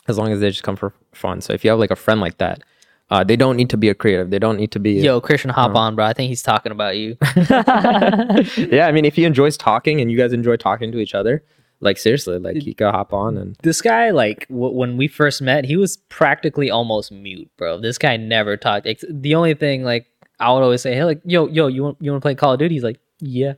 [0.07, 2.19] as long as they just come for fun so if you have like a friend
[2.19, 2.63] like that
[3.11, 5.51] uh they don't need to be a creative they don't need to be Yo, Christian,
[5.51, 5.79] hop Uh-huh.
[5.79, 6.05] on, bro.
[6.05, 7.15] I think he's talking about you.
[8.57, 11.43] yeah i mean if he enjoys talking and you guys enjoy talking to each other
[11.79, 15.41] like seriously like you could hop on and this guy, like, w- when we first
[15.41, 17.79] met, he was practically almost mute, bro.
[17.79, 18.87] This guy never talked.
[18.87, 20.07] Ex- the only thing, like,
[20.39, 22.53] I would always say, hey, like, yo, yo, you want you want to play Call
[22.53, 22.75] of Duty?
[22.75, 23.53] He's like, yeah.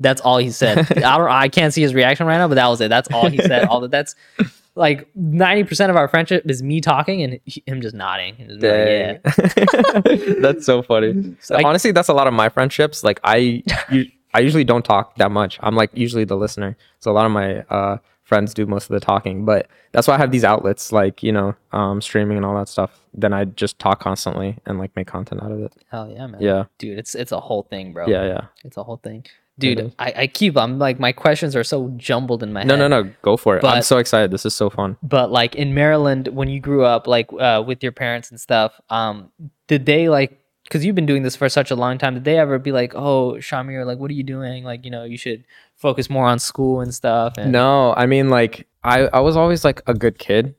[0.00, 0.78] That's all he said.
[1.04, 1.28] I don't.
[1.30, 2.88] I can't see his reaction right now, but that was it.
[2.88, 3.66] That's all he said.
[3.66, 3.90] All that.
[3.92, 4.16] That's
[4.74, 8.34] like ninety percent of our friendship is me talking and he- him just nodding.
[8.38, 9.18] just like, yeah.
[10.40, 11.12] that's so funny
[11.50, 15.16] like- honestly that's a lot of my friendships like i you I usually don't talk
[15.16, 15.58] that much.
[15.62, 16.76] I'm like usually the listener.
[17.00, 20.14] So a lot of my uh, friends do most of the talking, but that's why
[20.14, 23.00] I have these outlets like you know um, streaming and all that stuff.
[23.14, 25.72] Then I just talk constantly and like make content out of it.
[25.90, 26.40] Hell yeah, man.
[26.40, 28.06] Yeah, Dude, it's it's a whole thing, bro.
[28.08, 28.40] yeah, yeah.
[28.64, 29.26] It's a whole thing.
[29.58, 32.80] Dude, I, I keep I'm like my questions are so jumbled in my No, head.
[32.80, 33.02] no, no.
[33.02, 33.64] No, go for it.
[33.64, 34.30] I'm so excited.
[34.30, 34.96] This is so fun.
[35.02, 38.80] But like in Maryland, when you grew up, like uh, with your parents and stuff,
[38.88, 39.30] um,
[39.68, 40.38] did they like?
[40.72, 42.94] Because you've been doing this for such a long time, did they ever be like,
[42.94, 44.64] "Oh, Shamir, like, what are you doing?
[44.64, 45.44] Like, you know, you should
[45.76, 49.66] focus more on school and stuff." And, No, I mean like I I was always
[49.66, 50.54] like a good kid.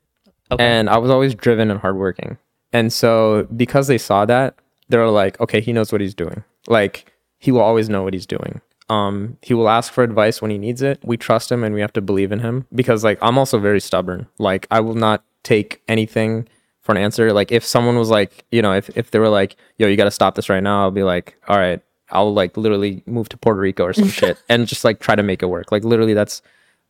[0.52, 0.64] Okay.
[0.64, 2.38] and I was always driven and hardworking.
[2.72, 4.54] And so because they saw that,
[4.90, 6.44] they're like, okay, he knows what he's doing.
[6.68, 8.62] Like he will always know what he's doing.
[8.90, 11.00] Um, he will ask for advice when he needs it.
[11.04, 13.80] We trust him and we have to believe in him because like I'm also very
[13.80, 14.28] stubborn.
[14.38, 16.48] Like I will not take anything
[16.84, 17.34] for an answer.
[17.34, 20.04] Like if someone was like, you know, if, if they were like, yo, you got
[20.06, 23.38] to stop this right now, I'll be like, all right, I'll like literally move to
[23.38, 25.72] Puerto Rico or some shit and just like try to make it work.
[25.72, 26.42] Like literally that's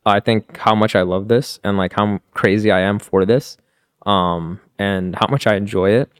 [0.06, 3.56] I think how much I love this and like how crazy I am for this,
[4.04, 6.10] um, and how much I enjoy it.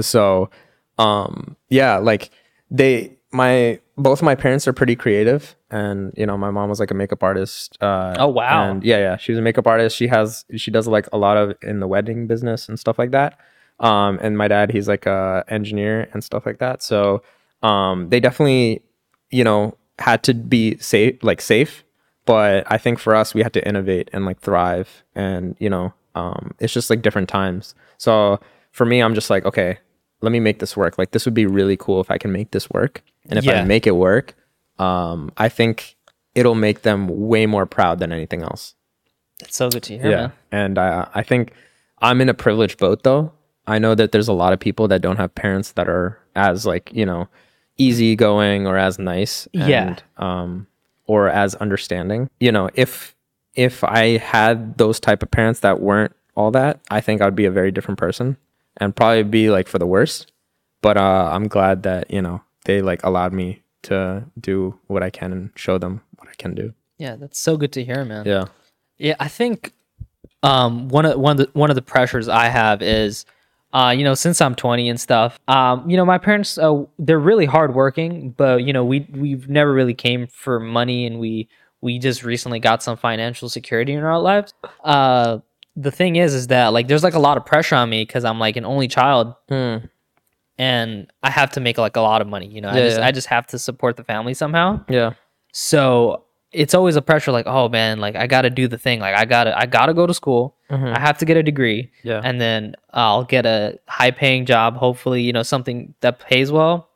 [0.00, 0.50] So,
[0.98, 2.30] um, yeah, like
[2.70, 6.90] they, my both my parents are pretty creative, and you know, my mom was like
[6.90, 7.76] a makeup artist.
[7.82, 8.70] Uh, Oh, wow.
[8.70, 9.96] And yeah, yeah, she was a makeup artist.
[9.96, 13.10] She has she does like a lot of in the wedding business and stuff like
[13.10, 13.38] that.
[13.80, 16.82] Um, and my dad, he's like a engineer and stuff like that.
[16.82, 17.22] So,
[17.62, 18.82] um, they definitely,
[19.30, 21.84] you know, had to be safe, like safe
[22.24, 25.94] but I think for us we had to innovate and like thrive and you know
[26.14, 28.38] um, it's just like different times so
[28.70, 29.78] for me I'm just like okay
[30.20, 32.50] let me make this work like this would be really cool if I can make
[32.50, 33.60] this work and if Yeah.
[33.60, 34.34] I make it work
[34.78, 35.96] um, I think
[36.34, 38.74] it'll make them way more proud than anything else
[39.40, 40.10] it's so good to hear.
[40.10, 40.32] man.
[40.52, 41.52] and I I think
[42.00, 43.32] I'm in a privileged boat though
[43.66, 46.64] I know that there's a lot of people that don't have parents that are as
[46.66, 47.28] like you know
[47.78, 49.96] easygoing or as nice Yeah.
[50.16, 50.66] um
[51.06, 53.14] or as understanding you know if
[53.54, 57.44] if i had those type of parents that weren't all that i think i'd be
[57.46, 58.36] a very different person
[58.78, 60.32] and probably be like for the worst.
[60.80, 65.10] But uh i'm glad that you know they like allowed me to do what i
[65.10, 66.72] can and show them what i can do.
[66.98, 68.26] Yeah, that's so good to hear, man.
[68.26, 68.46] yeah.
[68.98, 69.72] Yeah, I think
[70.42, 73.24] um one of one of the one of the pressures I have is
[73.72, 77.18] uh you know since I'm 20 and stuff um you know my parents uh, they're
[77.18, 81.48] really hardworking but you know we we've never really came for money and we
[81.80, 84.52] we just recently got some financial security in our lives.
[84.82, 85.38] Uh
[85.80, 88.24] the thing is is that like there's like a lot of pressure on me because
[88.24, 89.34] I'm like an only child.
[89.48, 89.76] Hmm.
[90.58, 92.68] and I have to make like a lot of money you know?
[92.70, 93.06] I just yeah.
[93.06, 94.80] I just have to support the family somehow.
[94.88, 95.12] Yeah.
[95.52, 99.00] So it's always a pressure like oh man like i gotta do the thing.
[99.00, 100.56] Like i gotta i gotta go to school.
[100.70, 101.90] I have to get a degree.
[102.02, 102.20] Yeah.
[102.24, 106.88] and then i'll get a high paying job hopefully you know something that pays well.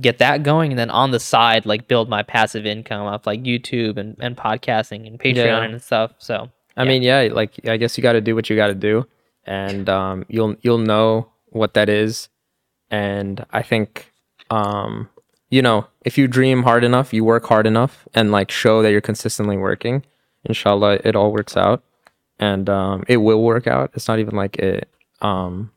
[0.00, 3.42] Get that going and then on the side like build my passive income off like
[3.42, 5.62] youtube and, and podcasting and patreon Yeah.
[5.62, 6.12] and stuff.
[6.18, 8.74] So I mean, yeah, like I guess you got to do what you got to
[8.74, 9.06] do,
[9.44, 12.28] and um, you'll you'll know what that is.
[12.90, 14.12] And I think,
[14.50, 15.08] um,
[15.50, 18.90] you know, if you dream hard enough, you work hard enough, and like show that
[18.92, 20.04] you're consistently working,
[20.44, 21.82] inshallah, it all works out,
[22.38, 23.90] and um, it will work out.
[23.94, 24.88] It's not even like it,
[25.22, 25.72] um,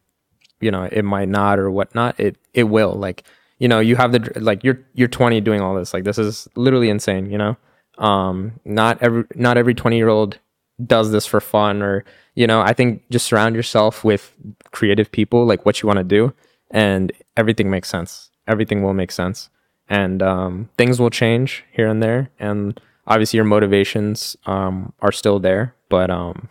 [0.59, 2.19] you know, it might not or whatnot.
[2.19, 2.93] It it will.
[2.93, 3.23] Like
[3.57, 5.93] you know, you have the like you're you're 20 doing all this.
[5.93, 7.29] Like this is literally insane.
[7.29, 7.57] You know,
[7.97, 10.39] um, not every not every 20 year old
[10.85, 14.33] does this for fun or you know i think just surround yourself with
[14.71, 16.33] creative people like what you want to do
[16.71, 18.29] and everything makes sense.
[18.47, 19.49] Everything will make sense.
[19.87, 25.39] And um, things will change here and there and obviously your motivations um, are still
[25.39, 26.47] there but um,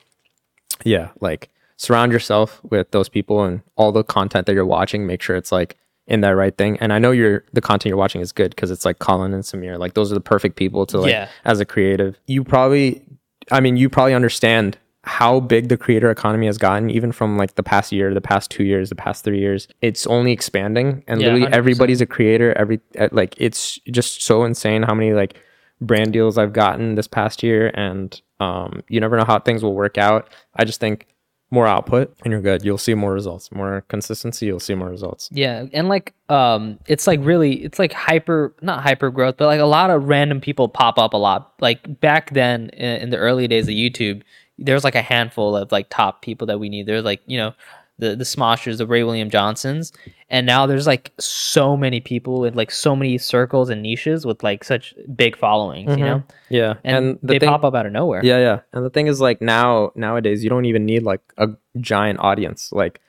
[0.85, 5.23] yeah like surround yourself with those people and all the content that you're watching make
[5.23, 5.77] sure it's like
[6.09, 6.77] in that right thing.
[6.81, 9.45] And i know you're the content you're watching is good because it's like colin and
[9.45, 11.29] samir like those are the perfect people to like Yeah.
[11.45, 12.19] as a creative.
[12.27, 13.03] You probably
[13.51, 17.55] i mean you probably understand how big the creator economy has gotten even from like
[17.55, 21.21] the past year the past two years the past three years it's only expanding and
[21.21, 21.53] Yeah, literally 100%.
[21.55, 25.41] everybody's a creator every uh, like it's just so insane how many like
[25.81, 29.75] brand deals i've gotten this past year and um you never know how things will
[29.75, 31.07] work out i just think
[31.51, 35.31] more output and you're good you'll see more results more consistency you'll see more results
[35.33, 39.61] Yeah, and like um it's like really it's like hyper not hyper growth, but like
[39.61, 41.55] a lot of random people pop up a lot.
[41.61, 44.23] Like back then in, in the early days of YouTube,
[44.59, 46.87] there's like a handful of like top people that we need.
[46.87, 47.55] There's like, you know,
[47.99, 49.93] the the Smoshers, the Ray William Johnsons,
[50.31, 54.43] and now there's like so many people with like so many circles and niches with
[54.43, 56.23] like such big followings, you know?
[56.49, 58.21] yeah And, the they thing- pop up out of nowhere.
[58.25, 58.61] Yeah, yeah.
[58.73, 61.49] And the thing is like now nowadays you don't even need like a
[61.81, 62.71] giant audience.
[62.73, 63.01] Like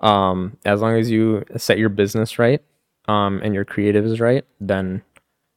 [0.00, 2.62] um as long as you set your business right
[3.08, 5.02] um and your creative is right, then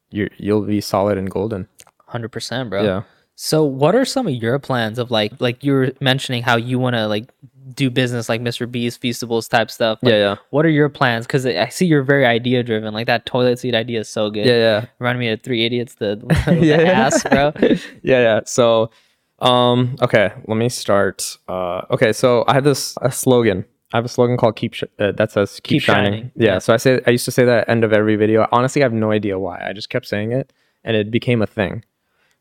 [0.09, 1.67] you you'll be solid and golden.
[2.07, 2.83] Hundred percent, bro.
[2.83, 3.03] Yeah.
[3.43, 6.77] So, what are some of your plans of like, like you were mentioning how you
[6.77, 7.31] want to like
[7.73, 8.69] do business like Mr.
[8.71, 9.97] Beast, Feastables type stuff?
[10.03, 10.35] Like, Yeah, yeah.
[10.51, 11.25] What are your plans?
[11.25, 12.93] Because I see you're very idea driven.
[12.93, 14.45] Like that toilet seat idea is so good.
[14.45, 14.85] Yeah, yeah.
[14.99, 17.51] Reminded me of Three Idiots, the, the Yeah, ass, bro.
[18.03, 18.39] yeah, yeah.
[18.45, 18.91] So,
[19.39, 21.35] um, okay, let me start.
[21.47, 23.65] Uh, okay, so I have this a slogan.
[23.91, 26.13] I have a slogan called "Keep sh- uh, that says Keep, Keep shining.
[26.13, 26.59] shining, Yeah, yeah.
[26.59, 28.47] So I say I used to say that at the end of every video.
[28.51, 29.67] Honestly, I have no idea why.
[29.67, 30.53] I just kept saying it,
[30.83, 31.83] and it became a thing.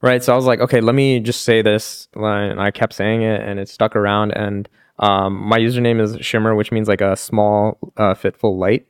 [0.03, 0.25] Right.
[0.25, 2.09] So I was like, okay, let me just say this.
[2.15, 4.33] And I kept saying it, and it stuck around.
[4.33, 4.69] And
[4.99, 8.87] um, my username is Shimmer, which means like a small, uh, fitful light,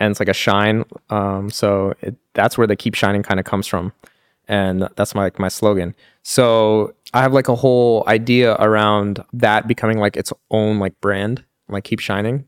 [0.00, 0.84] and it's like a shine.
[1.10, 3.92] Um, so it, that's where the Keep Shining kind of comes from
[4.48, 5.94] and that's my like my slogan.
[6.22, 11.44] So I have like a whole idea around that becoming like its own like brand,
[11.68, 12.46] like keep shining.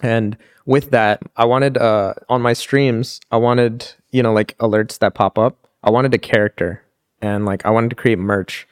[0.00, 4.98] And with that, I wanted uh on my streams, I wanted, you know, like alerts
[5.00, 5.66] that pop up.
[5.82, 6.82] I wanted a character
[7.20, 8.66] and like I wanted to create merch.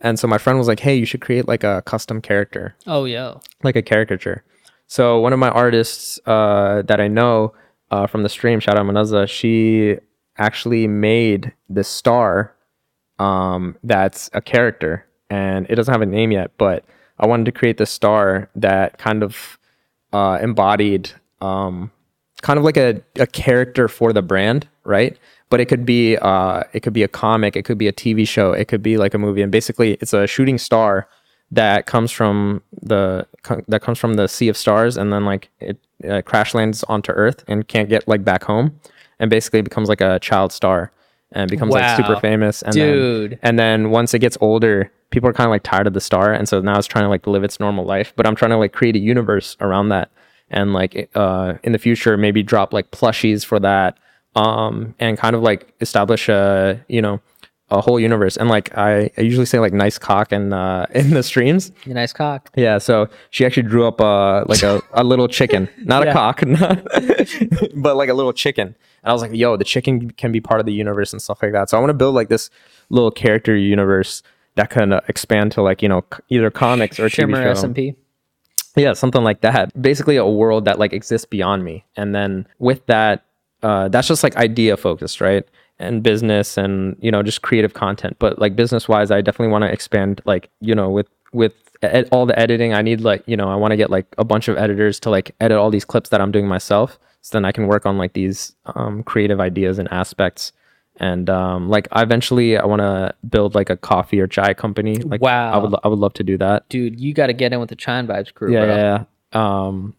[0.00, 3.04] And so my friend was like, "Hey, you should create like a custom character." Oh,
[3.04, 3.34] yeah.
[3.62, 4.44] like a caricature.
[4.86, 7.54] So one of my artists uh, that I know
[7.90, 9.96] uh, from the stream, shout out Manaza, she
[10.36, 12.54] actually made this star
[13.18, 16.50] um, that's a character, and it doesn't have a name yet.
[16.58, 16.84] But
[17.18, 19.58] I wanted to create this star that kind of
[20.12, 21.10] uh, embodied
[21.40, 21.90] um,
[22.42, 25.16] kind of like a, a character for the brand, right?
[25.54, 28.26] But it could be uh, it could be a comic, it could be a TV
[28.26, 31.06] show, it could be like a movie, and basically it's a shooting star
[31.52, 33.24] that comes from the
[33.68, 35.78] that comes from the sea of stars, and then like it
[36.10, 38.80] uh, crash lands onto Earth and can't get like back home,
[39.20, 40.90] and basically becomes like a child star
[41.30, 42.60] and becomes like super famous.
[42.62, 43.30] And Dude.
[43.30, 46.00] then, and then once it gets older, people are kind of like tired of the
[46.00, 48.12] star, and so now it's trying to like live its normal life.
[48.16, 50.10] But I'm trying to like create a universe around that,
[50.50, 53.98] and like uh, in the future maybe drop like plushies for that,
[54.34, 57.20] um, and kind of like establish a you know
[57.70, 58.36] a whole universe.
[58.36, 61.72] And like I, I usually say like nice cock in uh, in the streams.
[61.86, 62.50] Nice cock.
[62.56, 66.10] Yeah, so she actually drew up uh, like a, a little chicken, not Yeah.
[66.10, 66.84] a cock, not-
[67.74, 68.68] but like a little chicken.
[69.02, 71.42] And I was like, yo, the chicken can be part of the universe and stuff
[71.42, 71.70] like that.
[71.70, 72.50] So I want to build like this
[72.90, 74.22] little character universe
[74.56, 77.66] that can uh, expand to like you know c- either comics or Shimmer TV show.
[77.68, 77.96] SMP.
[78.76, 79.80] Yeah, something like that.
[79.80, 81.84] Basically, a world that like exists beyond me.
[81.96, 83.24] And then with that,
[83.64, 85.44] uh, that's just like idea focused, right?
[85.78, 88.16] And business and you know just creative content.
[88.18, 90.20] But like business wise, I definitely want to expand.
[90.24, 93.56] Like you know with with ed- all the editing, I need like you know I
[93.56, 96.20] want to get like a bunch of editors to like edit all these clips that
[96.20, 96.98] I'm doing myself.
[97.22, 100.52] So then I can work on like these um, creative ideas and aspects.
[100.98, 104.96] And um, like eventually, I want to build like a coffee or chai company.
[104.96, 107.32] Like wow, I would lo- I would love to do that Dude, you got to
[107.32, 109.04] get in with the Chai & Vibes crew, yeah, yeah,
[109.34, 109.66] yeah.
[109.66, 109.94] Um,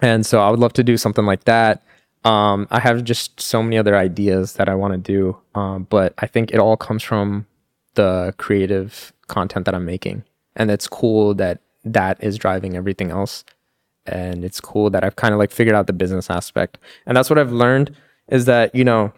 [0.00, 1.82] and so I would love to do something like that.
[2.26, 6.12] Um, I have just so many other ideas that I want to do, um, but
[6.18, 7.46] I think it all comes from
[7.94, 10.24] the creative content that I'm making,
[10.56, 13.44] and it's cool that that is driving everything else.
[14.06, 17.30] And it's cool that I've kind of like figured out the business aspect, and that's
[17.30, 17.96] what I've learned
[18.28, 19.12] is that you know,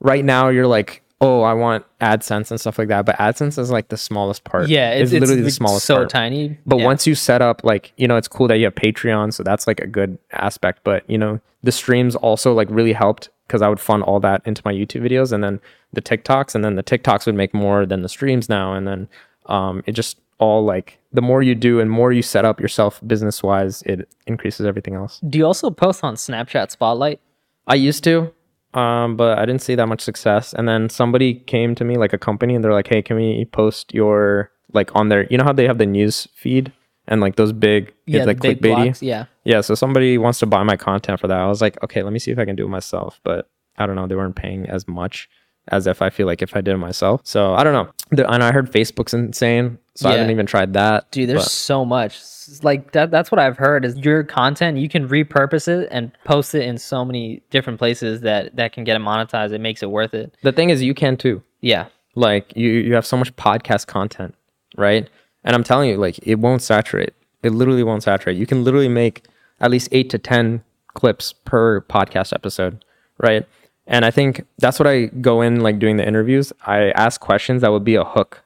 [0.00, 3.70] right now you're like, oh, I want AdSense and stuff like that, but AdSense is
[3.70, 4.68] like the smallest part.
[4.68, 6.10] Yeah, it's, it's literally the smallest so part.
[6.10, 6.58] tiny.
[6.66, 6.84] But Yeah.
[6.84, 9.32] once you set up, like, you know, it's cool that you have Patreon.
[9.32, 10.80] So that's like a good aspect.
[10.84, 14.42] But, you know, the streams also like really helped because I would fund all that
[14.44, 15.60] into my YouTube videos and then
[15.92, 16.54] the TikToks.
[16.54, 18.74] And then the TikToks would make more than the streams now.
[18.74, 19.08] And then
[19.46, 23.00] um, it just all like the more you do and more you set up yourself
[23.06, 25.20] business wise, it increases everything else.
[25.28, 27.20] Do you also post on Snapchat Spotlight?
[27.66, 28.33] I used to,
[28.74, 30.52] um, but I didn't see that much success.
[30.52, 33.44] And then somebody came to me, like a company, and they're like, "Hey, can we
[33.46, 35.26] post your like on their?
[35.30, 36.72] You know how they have the news feed
[37.06, 38.84] and like those big, it's like big clickbaity.
[38.84, 39.02] blocks.
[39.02, 39.26] Yeah.
[39.44, 41.38] Yeah, so somebody wants to buy my content for that.
[41.38, 43.20] I was like, okay, let me see if I can do it myself.
[43.24, 45.28] But I don't know, they weren't paying as much
[45.68, 47.20] as if I feel like if I did it myself.
[47.24, 47.90] So I don't know.
[48.10, 51.10] The- And I heard Facebook's insane, so I haven't even tried that.
[51.10, 52.20] Dude, there's but- so much.
[52.62, 56.54] Like that that's what I've heard is your content, you can repurpose it and post
[56.54, 59.52] it in so many different places that that can get it monetized.
[59.52, 60.34] It makes it worth it.
[60.42, 61.42] the thing is, you can too.
[61.62, 61.86] Yeah.
[62.14, 64.34] like you you have so much podcast content
[64.76, 65.08] right
[65.44, 68.88] and i'm telling you like it won't saturate it literally won't saturate you can literally
[68.88, 69.24] make
[69.60, 70.62] at least eight to ten
[70.92, 72.84] clips per podcast episode
[73.18, 73.48] right
[73.86, 77.62] and i think that's what i go in like doing the interviews i ask questions
[77.62, 78.43] that would be a hook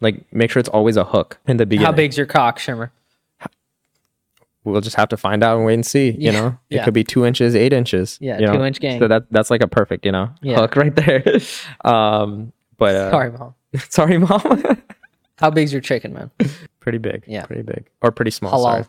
[0.00, 2.92] like make sure it's always a hook in the beginning How big's your cock, Shimmer?
[4.64, 6.84] we'll just have to find out and wait and see you Yeah, know it yeah.
[6.84, 8.54] could be two inches eight inches Yeah, you know?
[8.54, 8.98] two-inch gang.
[8.98, 10.56] so that that's like a perfect you know Yeah.
[10.56, 11.22] hook right there
[11.84, 13.54] um but uh, Sorry, mom.
[13.88, 14.64] sorry mom
[15.38, 16.30] How big's your chicken, man?
[16.80, 17.44] pretty big Yeah.
[17.44, 18.62] pretty big or pretty small Halal.
[18.62, 18.84] sorry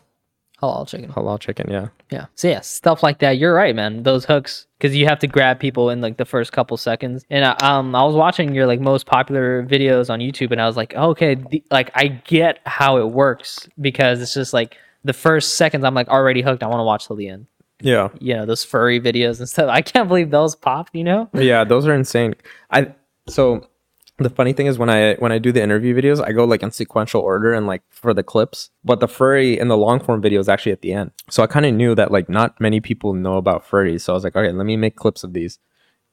[0.62, 1.12] Halal chicken.
[1.12, 1.70] halal chicken.
[1.70, 1.88] Yeah.
[2.10, 2.26] Yeah.
[2.34, 3.38] So yeah, stuff like that.
[3.38, 4.02] You're right, man.
[4.04, 7.26] Those hooks, because you have to grab people in like the first couple seconds.
[7.28, 10.66] And I, um, I was watching your like most popular videos on YouTube, and I
[10.66, 14.78] was like, oh, okay, the, like I get how it works because it's just like
[15.04, 16.62] the first seconds I'm like already hooked.
[16.62, 17.46] I want to watch till the end.
[17.80, 18.08] Yeah.
[18.18, 19.68] You know, those furry videos and stuff.
[19.70, 20.94] I can't believe those popped.
[20.94, 21.28] You know?
[21.34, 22.34] Yeah, those are insane.
[22.70, 22.94] I
[23.28, 23.68] so
[24.18, 26.62] the funny thing is when I when I do the interview videos, I go like
[26.62, 30.22] in sequential order and like for the clips, but the furry in the long form
[30.22, 31.12] video is actually at the end.
[31.28, 34.02] So I kind of knew that like not many people know about furries.
[34.02, 35.58] So I was like, okay, let me make clips of these,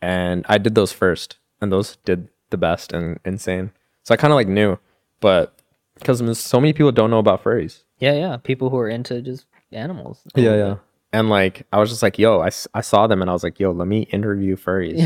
[0.01, 3.71] and I did those first, and those did the best and insane.
[4.03, 4.77] So I kind of like knew,
[5.21, 5.57] but
[5.95, 7.83] because so many people don't know about furries.
[7.99, 8.37] Yeah, yeah.
[8.37, 10.21] People who are into just animals.
[10.35, 10.75] Yeah, yeah.
[11.13, 13.59] And like, I was just like, yo, I, I saw them and I was like,
[13.59, 14.97] yo, let me interview furries.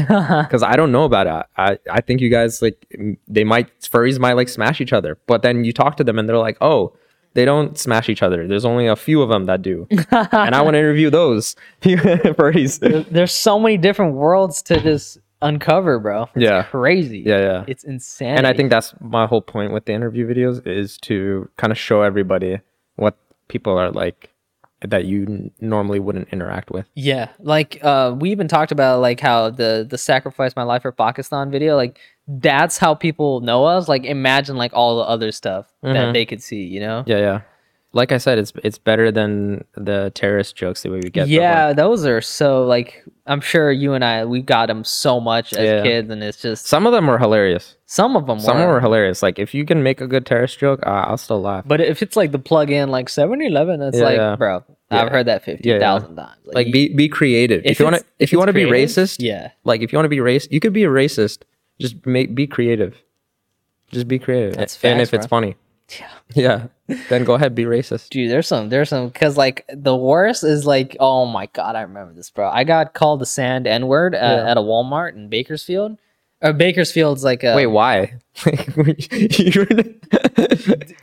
[0.47, 1.45] Because I don't know about it.
[1.57, 2.85] I, I think you guys, like,
[3.27, 5.17] they might, furries might like smash each other.
[5.27, 6.93] But then you talk to them and they're like, oh,
[7.33, 8.47] they don't smash each other.
[8.47, 9.85] There's only a few of them that do.
[10.11, 12.79] and I want to interview those furries.
[13.09, 16.23] There's so many different worlds to just uncover, bro.
[16.35, 16.63] It's Yeah.
[16.63, 17.19] crazy.
[17.19, 17.63] Yeah, yeah.
[17.67, 18.37] It's insane.
[18.37, 21.77] and I think that's my whole point with the interview videos is to kind of
[21.77, 22.59] show everybody
[22.95, 23.17] what
[23.49, 24.29] people are like
[24.81, 26.85] that you n- normally wouldn't interact with.
[26.93, 30.91] Yeah, like uh, we even talked about like how the the sacrifice my life for
[30.91, 33.87] Pakistan video, like that's how people know us.
[33.87, 36.13] Like imagine like all the other stuff that Mhm.
[36.13, 37.03] they could see, you know?
[37.07, 37.41] Yeah, yeah.
[37.93, 41.29] Like I said, it's it's better than the terrorist jokes that we would get.
[41.29, 45.19] Yeah, like, those are so like I'm sure you and I we got them so
[45.19, 45.83] much as Yeah.
[45.83, 47.75] kids, and it's just some of them were hilarious.
[47.85, 48.39] some of them.
[48.39, 48.67] Some were.
[48.67, 49.23] were hilarious.
[49.23, 51.63] Like if you can make a good terrorist joke, uh, I'll still laugh.
[51.65, 54.35] But if it's like the plug in like 7-Eleven, it's Yeah, like, yeah.
[54.35, 54.63] bro.
[54.91, 56.37] I've heard that fifty thousand times.
[56.45, 57.61] like be be creative.
[57.65, 60.05] If, you want to if you want to be racist, yeah, like if you want
[60.05, 61.43] to be racist, you could be a racist.
[61.79, 62.95] Just make be creative.
[63.91, 64.55] Just be creative.
[64.55, 65.55] That's and facts, if it's funny,
[65.99, 66.09] yeah.
[66.87, 68.09] yeah, then go ahead be racist.
[68.09, 71.81] Dude, there's some, there's some, cause like the worst is like, oh my god, I
[71.81, 72.49] remember this, bro.
[72.49, 74.51] I got called the sand N word at, Yeah.
[74.51, 75.97] at a Walmart in Bakersfield.
[76.41, 78.13] Or Bakersfield's like a Wait, why?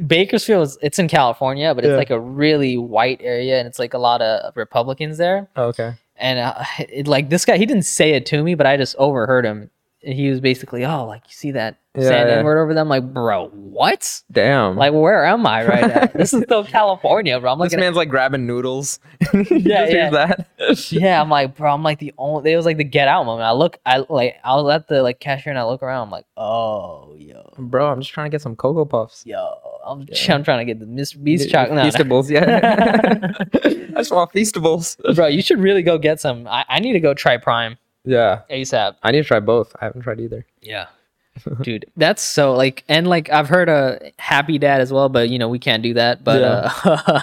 [0.07, 0.67] Bakersfield.
[0.69, 1.97] is- It's in California, but it's Yeah.
[1.97, 5.49] like a really white area, and it's like a lot of Republicans there.
[5.57, 5.95] okay.
[6.17, 8.95] And uh, it, like this guy, he didn't say it to me, but I just
[8.97, 9.71] overheard him.
[10.05, 12.43] And he was basically, oh, like you see that Yeah, sand yeah.
[12.43, 12.89] Word over them?
[12.89, 14.23] like, bro, what?
[14.31, 14.77] Damn.
[14.77, 16.07] Like, where am I right now?
[16.15, 17.53] this is still California, bro.
[17.53, 18.99] I'm this looking at man's like grabbing noodles.
[19.51, 20.11] Yeah, yeah.
[20.11, 20.93] that.
[20.93, 22.53] yeah, I'm like, bro, I'm like the only.
[22.53, 23.45] It was like the get out moment.
[23.47, 26.07] I look, I like, I was at the like cashier and I look around.
[26.07, 29.25] I'm like, oh, yo, Bro, I'm just trying to get some cocoa puffs.
[29.25, 29.39] yo,
[29.87, 31.23] I'm, I'm trying to get the Mr.
[31.23, 31.77] Beast chocolate.
[31.77, 31.91] No, no.
[31.91, 33.33] Feastables, yeah.
[33.97, 35.15] I just want Feastables.
[35.15, 36.47] bro, you should really go get some.
[36.47, 38.43] I, I need to go try Prime Yeah.
[38.51, 38.97] ASAP.
[39.03, 39.75] I need to try both.
[39.81, 40.47] I haven't tried either.
[40.61, 40.87] Yeah.
[41.63, 45.39] Dude, that's so like, and like I've heard a happy dad as well, but you
[45.39, 46.23] know we can't do that.
[46.23, 46.69] But uh,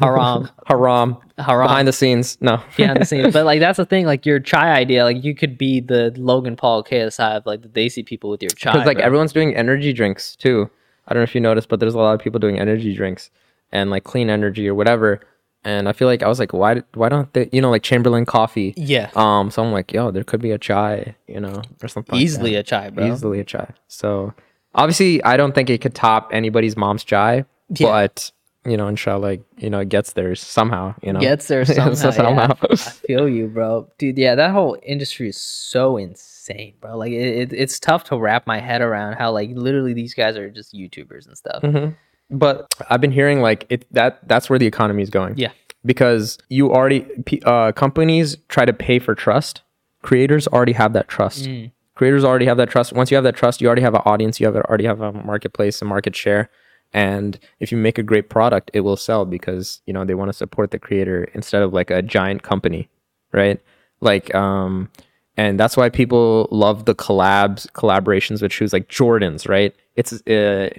[0.00, 1.16] haram, Haram.
[1.38, 2.36] haram Behind the scenes.
[2.42, 2.62] No.
[2.76, 3.32] behind the scenes.
[3.32, 6.54] But like that's the thing, like your chai idea, like you could be the Logan
[6.54, 8.72] Paul KSI of like the Desi people with your chai.
[8.72, 9.06] Because like bro.
[9.06, 10.68] everyone's doing energy drinks too.
[11.08, 13.30] I don't know if you noticed, but there's a lot of people doing energy drinks
[13.72, 15.20] and like clean energy or whatever.
[15.66, 16.82] And I feel like I was like, why?
[16.94, 17.48] Why don't they?
[17.52, 18.72] You know, like Chamberlain coffee.
[18.76, 19.10] Yeah.
[19.16, 19.50] Um.
[19.50, 21.16] So I'm like, yo, there could be a chai.
[21.26, 22.14] You know, or something.
[22.18, 22.60] Easily that.
[22.60, 23.12] a chai, bro.
[23.12, 23.70] easily a chai.
[23.88, 24.32] So
[24.76, 27.44] obviously, I don't think it could top anybody's mom's chai.
[27.70, 27.88] Yeah.
[27.88, 28.30] But
[28.64, 30.94] you know, inshallah, like, you know, it gets there somehow.
[31.02, 32.10] You know, Gets there So somehow.
[32.10, 32.54] somehow.
[32.62, 32.66] yeah.
[32.70, 33.88] I feel you, bro.
[33.98, 36.96] Dude, yeah, that whole industry is so insane, bro.
[36.96, 40.36] Like it, it, it's tough to wrap my head around how like literally these guys
[40.36, 41.62] are just YouTubers and stuff.
[41.62, 41.94] Mhm.
[42.30, 45.34] But I've been hearing like it that that's where the economy is going.
[45.36, 45.52] Yeah.
[45.84, 47.06] Because you already
[47.44, 49.62] uh, companies try to pay for trust.
[50.02, 51.44] Creators already have that trust.
[51.44, 51.70] Mm.
[51.94, 52.92] Creators already have that trust.
[52.92, 54.40] Once you have that trust, you already have an audience.
[54.40, 56.50] You have already have a marketplace, a market share.
[56.92, 60.28] And if you make a great product, it will sell because you know they want
[60.28, 62.88] to support the creator instead of like a giant company,
[63.32, 63.60] right?
[64.00, 64.90] Like um,
[65.36, 69.74] and that's why people love the collabs collaborations with shoes like Jordans, right?
[69.94, 70.70] It's uh,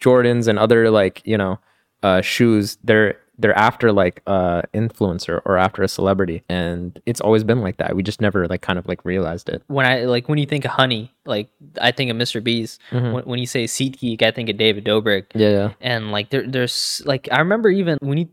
[0.00, 1.58] Jordans and other like you know
[2.02, 2.78] uh, shoes.
[2.84, 7.78] They're they're after like uh influencer or after a celebrity, and it's always been like
[7.78, 7.96] that.
[7.96, 9.62] We just never like kind of like realized it.
[9.66, 11.48] When I like when you think of honey, like
[11.80, 12.42] I think of Mr.
[12.42, 12.80] Beast.
[12.90, 13.12] Mm-hmm.
[13.12, 15.26] When, when you say SeatGeek, I think of David Dobrik.
[15.34, 15.72] Yeah, yeah.
[15.80, 18.28] and like there, there's like I remember even when you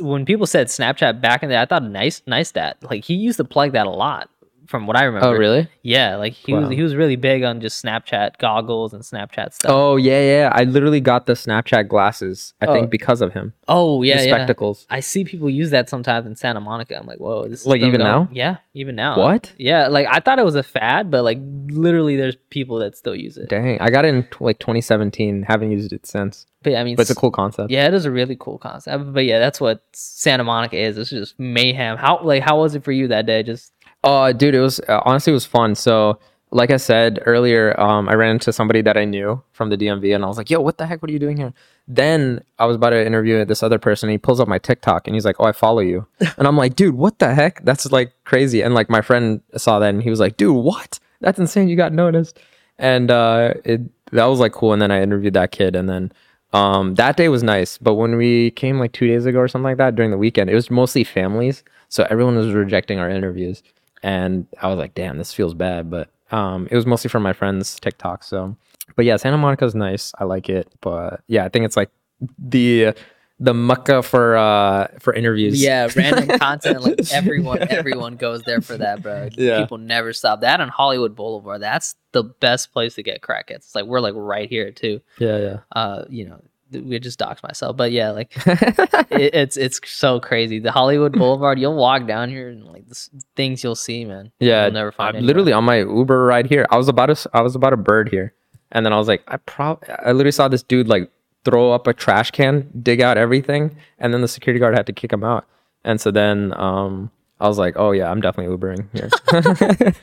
[0.00, 3.14] when people said Snapchat back in the day, I thought nice nice that like he
[3.14, 4.30] used to plug that a lot
[4.66, 5.26] from what I oh, remember.
[5.28, 5.68] Oh, really?
[5.82, 6.60] Yeah, like he Wow.
[6.62, 9.70] was he was really big on just Snapchat goggles and Snapchat stuff.
[9.70, 10.50] Oh yeah, yeah.
[10.52, 12.54] I literally got the Snapchat glasses.
[12.60, 12.72] I Oh.
[12.72, 13.52] think because of him.
[13.68, 14.34] Oh, yeah, the yeah.
[14.34, 14.86] spectacles.
[14.90, 16.96] I see people use that sometimes in Santa Monica.
[16.96, 18.28] I'm like, whoa, this is Like, even going- now?
[18.32, 19.18] Yeah, even now.
[19.18, 19.52] What?
[19.58, 21.38] Yeah, like I thought it was a fad, but like
[21.68, 23.48] literally, there's people that still use it.
[23.48, 25.42] Dang, I got it in t- like 2017.
[25.42, 26.46] Haven't used it since.
[26.62, 27.70] But I mean, But it's a cool concept.
[27.70, 29.12] Yeah, it is a really cool concept.
[29.12, 30.98] But yeah, that's what Santa Monica is.
[30.98, 31.96] It's just mayhem.
[31.96, 33.42] How like how was it for you that day?
[33.44, 33.72] Just
[34.06, 35.74] Oh, dude, it was uh, honestly it was fun.
[35.74, 36.20] So,
[36.52, 40.14] like I said earlier, um, I ran into somebody that I knew from the DMV,
[40.14, 41.02] and I was like, "Yo, what the heck?
[41.02, 41.52] What are you doing here?"
[41.88, 44.08] Then I was about to interview this other person.
[44.08, 46.06] And he pulls up my TikTok, and he's like, "Oh, I follow you,"
[46.38, 47.64] and I'm like, "Dude, what the heck?
[47.64, 51.00] That's like crazy." And like my friend saw that, and he was like, "Dude, what?
[51.20, 51.68] That's insane!
[51.68, 52.38] You got noticed."
[52.78, 53.80] And uh, it
[54.12, 54.72] that was like cool.
[54.72, 56.12] And then I interviewed that kid, and then.
[56.52, 59.64] Um, that day was nice, but when we came like two days ago or something
[59.64, 63.62] like that during the weekend, it was mostly families, so everyone was rejecting our interviews
[64.06, 65.90] and I was like, damn, this feels bad.
[65.90, 68.22] But um, it was mostly from my friends' TikTok.
[68.22, 68.56] So,
[68.94, 70.12] but yeah, Santa Monica's nice.
[70.16, 70.72] I like it.
[70.80, 71.90] But yeah, I think it's like
[72.38, 72.94] the
[73.40, 75.60] the Mecca for uh for interviews.
[75.60, 76.82] yeah, random content.
[76.82, 79.28] Like everyone, everyone goes there for that, bro.
[79.32, 79.60] Yeah.
[79.60, 80.40] People never stop.
[80.40, 83.56] That on Hollywood Boulevard, that's the best place to get crackheads.
[83.56, 85.00] It's like we're like right here too.
[85.18, 85.58] yeah, yeah.
[85.72, 86.40] Uh, you know,
[86.70, 90.58] we just doxed myself, but yeah, like it, it's it's so crazy.
[90.58, 94.32] The Hollywood Boulevard, you'll walk down here and like the things you'll see, man.
[94.40, 95.16] Yeah, you'll never find.
[95.16, 96.66] I'm literally on my Uber ride here.
[96.70, 98.34] I was about to, I was about a bird here,
[98.72, 101.10] and then I was like, I prob, I literally saw this dude like
[101.44, 104.92] throw up a trash can, dig out everything, and then the security guard had to
[104.92, 105.46] kick him out.
[105.84, 109.92] And so then, um, I was like, oh yeah, I'm definitely Ubering here.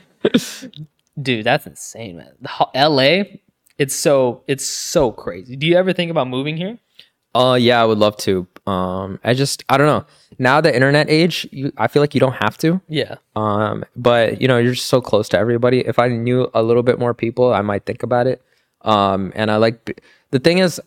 [1.20, 3.22] dude that's insane man the, la
[3.78, 6.78] it's so it's so crazy do you ever think about moving here
[7.34, 8.46] Uh, yeah, I would love to.
[8.64, 10.06] Um, I just, I don't know.
[10.38, 12.80] Now the internet age, you, I feel like you don't have to.
[12.86, 15.80] yeah Um, but you know, you're just so close to everybody.
[15.80, 18.38] If I knew a little bit more people, I might think about it.
[18.82, 20.78] Um, and I like the thing is,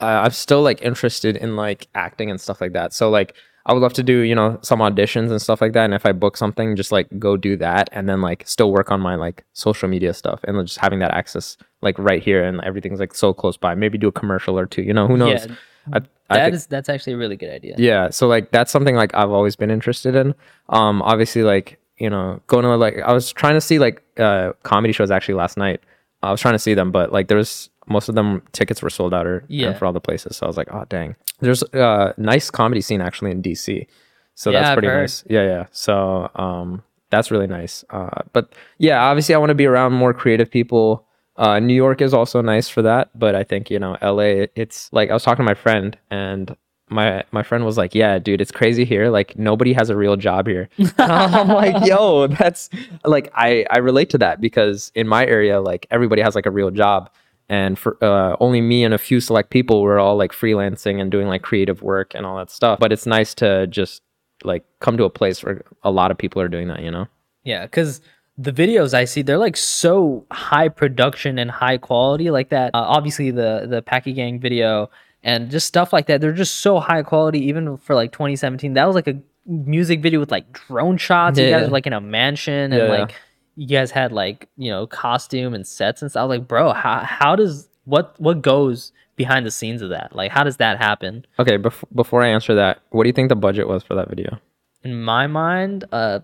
[0.00, 2.94] uh, I'm still like interested in like acting and stuff like that.
[2.94, 3.34] So like,
[3.66, 5.84] I would love to do you know some auditions and stuff like that.
[5.84, 8.90] And if I book something, just like go do that, and then like still work
[8.90, 12.60] on my like social media stuff, and just having that access like right here, and
[12.62, 13.74] everything's like so close by.
[13.74, 14.82] Maybe do a commercial or two.
[14.82, 15.46] You know, who knows?
[15.46, 15.54] Yeah,
[15.92, 16.00] I, I
[16.36, 19.14] That think- is that's actually a really good idea yeah so like that's something like
[19.14, 20.34] i've always been interested in
[20.68, 24.52] um obviously like you know going to like i was trying to see like uh
[24.62, 25.80] comedy shows actually last night
[26.22, 29.12] i was trying to see them but like there's most of them tickets were sold
[29.12, 29.72] out or Yeah.
[29.74, 33.00] for all the places so i was like oh dang there's a nice comedy scene
[33.00, 33.86] actually in dc
[34.34, 39.02] so Yeah, that's pretty nice yeah yeah so um that's really nice uh but yeah
[39.02, 41.06] obviously i want to be around more creative people
[41.36, 44.44] uh, New York is also nice for that, but I think you know LA.
[44.56, 46.54] It's like I was talking to my friend, and
[46.90, 49.08] my my friend was like, "Yeah, dude, it's crazy here.
[49.08, 50.68] Like nobody has a real job here."
[50.98, 52.68] I'm like, "Yo, that's
[53.06, 56.50] like I I relate to that because in my area, like everybody has like a
[56.50, 57.08] real job,
[57.50, 61.10] and for uh, only me and a few select people were all like freelancing and
[61.10, 62.78] doing like creative work and all that stuff.
[62.78, 64.00] But it's nice to just
[64.44, 67.06] like come to a place where a lot of people are doing that, you know."
[67.44, 68.02] yeah because
[68.36, 72.84] the videos i see they're like so high production and high quality like that uh,
[72.96, 74.90] obviously the the Paki Gang video
[75.22, 78.84] and just stuff like that they're just so high quality even for like 2017 that
[78.86, 79.16] was like a
[79.46, 81.64] music video with like drone shots you guys Yeah.
[81.66, 83.00] were like in a mansion and Yeah, yeah.
[83.00, 83.14] like
[83.56, 86.72] you guys had like you know costume and sets and stuff I was like bro
[86.72, 90.14] how, how does what what goes behind the scenes of that?
[90.16, 91.26] Like how does that happen?
[91.38, 94.08] Okay, bef- before I answer that, what do you think the budget was for that
[94.08, 94.38] video?
[94.82, 96.20] in my mind uh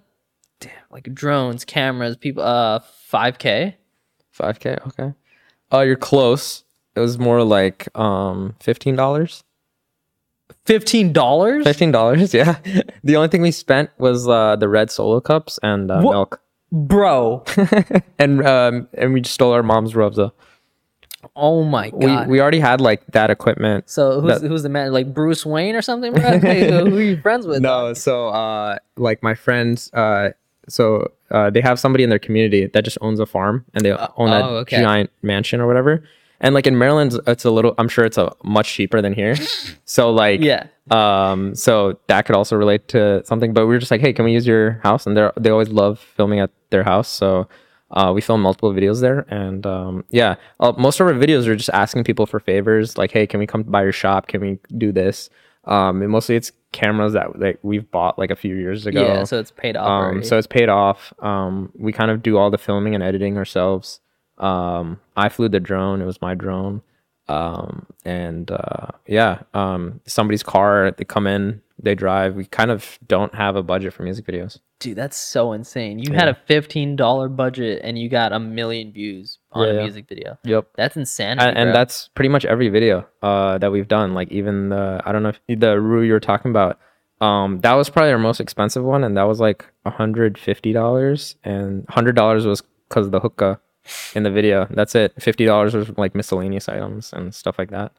[0.61, 2.79] damn, like drones cameras people uh
[3.13, 3.75] 5k
[4.39, 5.13] 5k okay.
[5.73, 6.65] Uh you're close.
[6.95, 8.97] It was more like um $15
[10.65, 12.35] $15 $15
[12.67, 12.83] yeah.
[13.05, 16.41] The only thing we spent was uh the red solo cups and uh, milk
[16.77, 17.45] bro.
[18.19, 20.33] And um and we just stole our mom's Rooh Afza
[21.35, 22.29] oh my god.
[22.29, 23.89] we already had like that equipment.
[23.89, 24.93] So who's, that- who's the man?
[24.93, 26.13] Like bruce wayne or something?
[26.27, 27.63] Like, who are you friends with?
[27.63, 30.31] No so uh like my friends uh
[30.69, 33.93] so uh they have somebody in their community that just owns a farm and they
[33.93, 34.81] own that oh, okay.
[34.81, 36.03] giant mansion or whatever
[36.41, 39.37] and like in maryland it's a little i'm sure it's a much cheaper than here.
[39.89, 40.67] So like yeah.
[40.91, 43.53] um so that could also relate to something.
[43.53, 45.07] But we were just like hey can we use your house?
[45.07, 47.09] And they they always love filming at their house.
[47.09, 47.49] So
[47.93, 49.21] uh, we filmed multiple videos there.
[49.29, 52.99] And um, yeah uh, most of our videos are just asking people for favors.
[52.99, 54.27] Like hey can we come by your shop?
[54.27, 55.31] Can we do this?
[55.65, 59.03] Um, and mostly it's cameras that like we've bought like a few years ago.
[59.07, 61.13] Yeah so it's paid off um, so it's paid off.
[61.21, 64.01] Um, we kind of do all the filming and editing ourselves.
[64.39, 66.01] Um, I flew the drone.
[66.01, 66.83] It was my drone.
[67.29, 70.93] Um, and uh, yeah, um, somebody's car.
[70.97, 72.35] They come in they drive.
[72.35, 74.59] We kind of don't have a budget for music videos.
[74.79, 75.99] Dude, that's so insane.
[75.99, 79.75] You had a fifteen dollar budget and you got a million views on Yeah, a
[79.77, 79.83] yeah.
[79.83, 80.39] music video.
[80.45, 80.69] Yep.
[80.77, 81.47] That's insanity.
[81.49, 84.15] And, and that's pretty much every video uh, that we've done.
[84.15, 86.79] Like even the I don't know if the Rue you were talking about.
[87.21, 91.37] Um, that was probably our most expensive one, and that was like hundred fifty dollars,
[91.45, 93.59] and hundred dollars was because of the hookah
[94.15, 94.67] in the video.
[94.71, 95.13] That's it.
[95.21, 97.93] Fifty dollars was like miscellaneous items and stuff like that.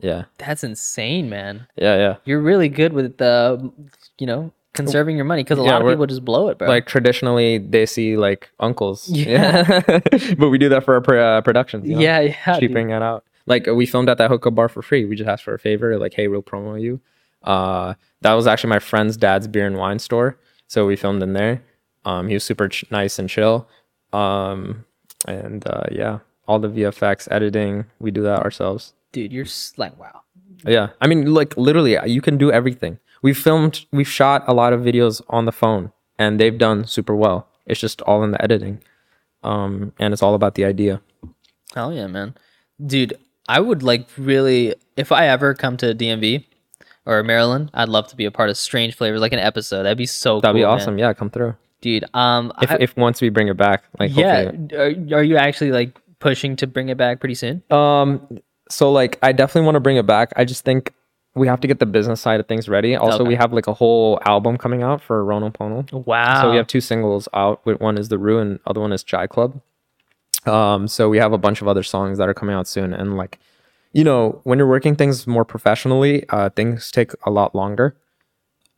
[0.00, 1.66] Yeah, that's insane, man.
[1.76, 2.16] yeah, yeah.
[2.24, 3.72] You're really good with the,
[4.18, 6.66] you know, conserving your money because a Yeah, lot of people just blow it, bro.
[6.68, 9.08] Like traditionally, they see like uncles.
[9.08, 9.80] Yeah.
[10.38, 11.88] but we do that for our pr- uh, productions.
[11.88, 12.00] you know?
[12.02, 12.58] yeah, yeah.
[12.58, 12.70] dude.
[12.70, 13.24] cheaping it out.
[13.46, 15.04] Like we filmed at that hookah bar for free.
[15.04, 17.00] We just asked for a favor, like, hey, we'll promo you.
[17.44, 21.34] Uh, that was actually my friend's dad's beer and wine store, so we filmed in
[21.34, 21.62] there.
[22.04, 23.68] Um, he was super ch- nice and chill.
[24.12, 24.84] Um,
[25.26, 28.94] and uh, yeah, all the VFX editing, we do that ourselves.
[29.12, 29.46] Dude, you're
[29.76, 30.22] like, wow.
[30.66, 32.98] Yeah, I mean, like literally, you can do everything.
[33.22, 37.14] We've filmed, we've shot a lot of videos on the phone, and they've done super
[37.14, 37.48] well.
[37.66, 38.80] It's just all in the editing,
[39.42, 41.00] um, and it's all about the idea.
[41.74, 42.34] Hell yeah, man.
[42.84, 43.14] Dude,
[43.48, 46.44] I would like really, if I ever come to DMV
[47.06, 49.82] or Maryland, I'd love to be a part of Strange Flavors, like an episode.
[49.84, 50.80] That'd be so That'd be cool, man.
[50.80, 50.98] awesome.
[50.98, 51.54] Yeah, come through.
[51.84, 55.36] Dude, um, If, I- if once we bring it back, like yeah, are, are you
[55.36, 57.62] actually like pushing to bring it back pretty soon?
[57.70, 58.26] Um,
[58.70, 60.32] so like I definitely want to bring it back.
[60.34, 60.94] I just think
[61.34, 62.96] we have to get the business side of things ready.
[62.96, 65.92] Also, we have like a whole album coming out for Rono Pono.
[66.06, 66.40] Wow.
[66.40, 67.60] So we have two singles out.
[67.80, 69.60] One is the Rue, and other one is Chai Club.
[70.46, 73.18] Um, so we have a bunch of other songs that are coming out soon, and
[73.18, 73.38] like,
[73.92, 77.94] you know, when you're working things more professionally, uh, things take a lot longer.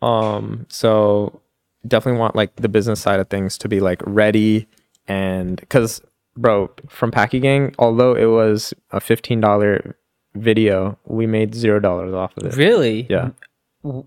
[0.03, 1.41] Um, so
[1.87, 4.67] definitely want like the business side of things to be like ready,
[5.07, 6.01] and because
[6.37, 9.97] bro, from Paki Gang, although it was a fifteen dollar
[10.35, 12.57] video, we made zero dollars off of it.
[12.57, 13.07] Really?
[13.09, 13.31] Yeah.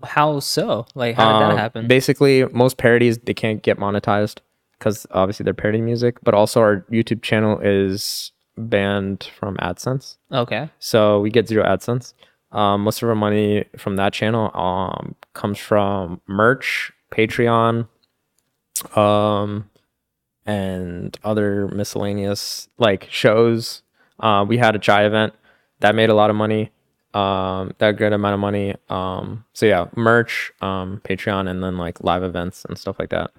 [0.04, 0.86] How so?
[0.94, 1.86] Like, how did Um, that happen?
[1.88, 4.38] Basically, most parodies they can't get monetized
[4.78, 10.68] because obviously they're parody music, but also our YouTube channel is banned from AdSense, okay.
[10.78, 12.12] so we get zero AdSense.
[12.52, 17.88] Um, most of our money from that channel um, comes from merch, Patreon,
[18.96, 19.68] um,
[20.46, 23.82] and other miscellaneous like shows.
[24.18, 25.34] Uh, we had a chai event
[25.80, 26.70] that made a lot of money.
[27.12, 28.76] Um, that good amount of money.
[28.88, 33.32] Um, so yeah, merch, um, Patreon, and then like live events and stuff like that.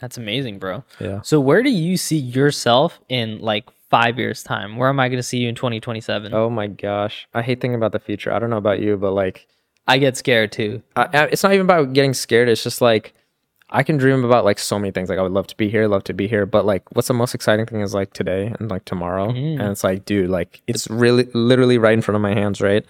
[0.00, 0.82] That's amazing, bro.
[0.98, 1.20] Yeah.
[1.22, 4.76] So where do you see yourself in like five years time?
[4.76, 6.32] Where am I going to see you in 2027?
[6.34, 8.32] Oh my gosh, I hate thinking about the future.
[8.32, 9.46] I don't know about you, but like,
[9.86, 10.82] I get scared too.
[10.96, 12.48] I, it's not even about getting scared.
[12.48, 13.14] It's just like
[13.70, 15.08] I can dream about like so many things.
[15.08, 16.46] Like I would love to be here, love to be here.
[16.46, 19.30] But like, what's the most exciting thing is like today and like tomorrow.
[19.30, 22.84] And it's like, dude, like it's really literally right in front of my hands, right?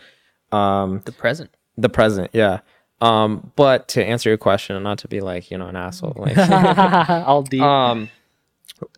[0.50, 1.50] Um, The present.
[1.78, 2.60] the present, yeah.
[3.00, 6.14] Um, but to answer your question, and not to be like you know an asshole,
[6.16, 7.62] like I'll deep.
[7.62, 8.10] um,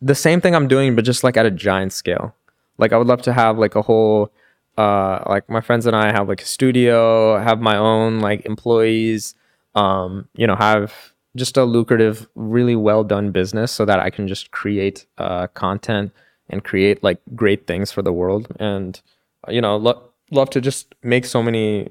[0.02, 2.34] the same thing I'm doing, but just like at a giant scale.
[2.76, 4.30] Like I would love to have like a whole,
[4.76, 9.34] uh, like my friends and I have like a studio, have my own like employees,
[9.74, 14.28] um, you know, have just a lucrative, really well done business so that I can
[14.28, 16.12] just create uh, content
[16.48, 19.00] and create like great things for the world, and
[19.48, 21.90] you know, lo- love to just make so many,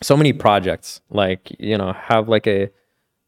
[0.00, 1.00] so many projects.
[1.10, 2.70] Like you know, have like a,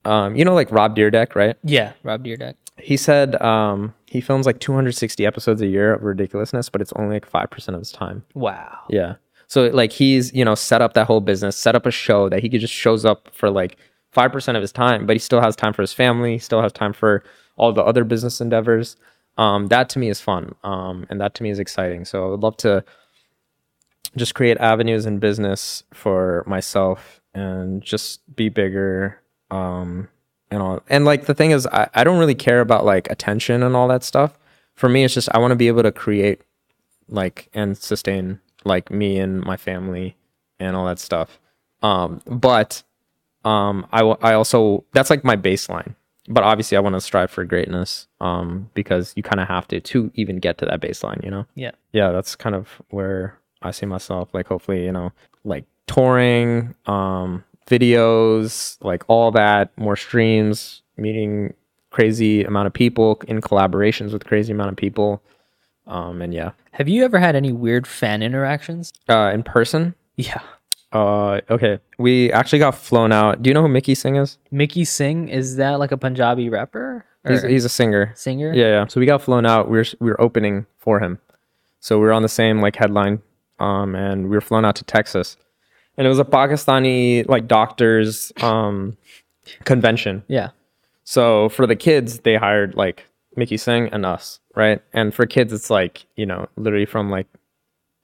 [0.04, 1.56] um, you know, like Rob Dyrdek, right?
[1.62, 2.54] yeah, Rob Dyrdek.
[2.78, 7.16] He said um, he films like 260 episodes a year of ridiculousness, but it's only
[7.16, 8.24] like 5% of his time.
[8.34, 8.78] Wow.
[8.88, 9.16] Yeah.
[9.46, 12.40] So like he's, you know, set up that whole business, set up a show that
[12.40, 13.78] he could just shows up for like
[14.14, 16.72] 5% of his time, but he still has time for his family, he still has
[16.72, 17.22] time for
[17.56, 18.96] all the other business endeavors.
[19.38, 20.54] Um, that to me is fun.
[20.64, 22.04] Um, and that to me is exciting.
[22.04, 22.84] So I would love to
[24.16, 29.20] just create avenues in business for myself and just be bigger.
[29.50, 30.08] Um,
[30.50, 33.62] and all and like the thing is I, I don't really care about like attention
[33.62, 34.38] and all that stuff.
[34.74, 36.42] For me it's just I want to be able to create
[37.08, 40.16] like and sustain like me and my family
[40.58, 41.38] and all that stuff.
[41.82, 42.82] Um, but
[43.44, 45.94] um, I w- I also that's like my baseline.
[46.28, 48.08] But obviously, I want to strive for greatness.
[48.20, 51.22] Um, because you kind of have to to even get to that baseline.
[51.22, 51.46] You know.
[51.54, 51.70] Yeah.
[51.92, 54.30] Yeah, that's kind of where I see myself.
[54.34, 55.12] Like, hopefully, you know,
[55.44, 61.54] like touring, um, videos, like all that, more streams, meeting
[61.90, 65.22] crazy amount of people in collaborations with crazy amount of people.
[65.86, 68.92] Um, and yeah, Have you ever had any weird fan interactions?
[69.08, 69.94] uh, in person.
[70.16, 70.40] Yeah.
[70.92, 71.78] Uh, okay.
[71.98, 73.42] We actually got flown out.
[73.42, 74.38] Do you know who Mickey Singh is?
[74.50, 77.04] Mickey Singh, is that like a Punjabi rapper?
[77.26, 78.12] He's, he's a singer.
[78.14, 78.52] singer?
[78.54, 78.86] Yeah, yeah.
[78.86, 79.68] So we got flown out.
[79.68, 81.18] We were we were opening for him.
[81.80, 83.20] So we were on the same like headline,
[83.58, 85.36] um, and we were flown out to Texas.
[85.96, 88.96] And it was a Pakistani like doctors um
[89.64, 90.22] convention.
[90.28, 90.50] Yeah.
[91.04, 93.04] So for the kids, they hired like
[93.36, 94.82] Mickey Singh and us, right?
[94.92, 97.26] And for kids, it's like you know, literally from like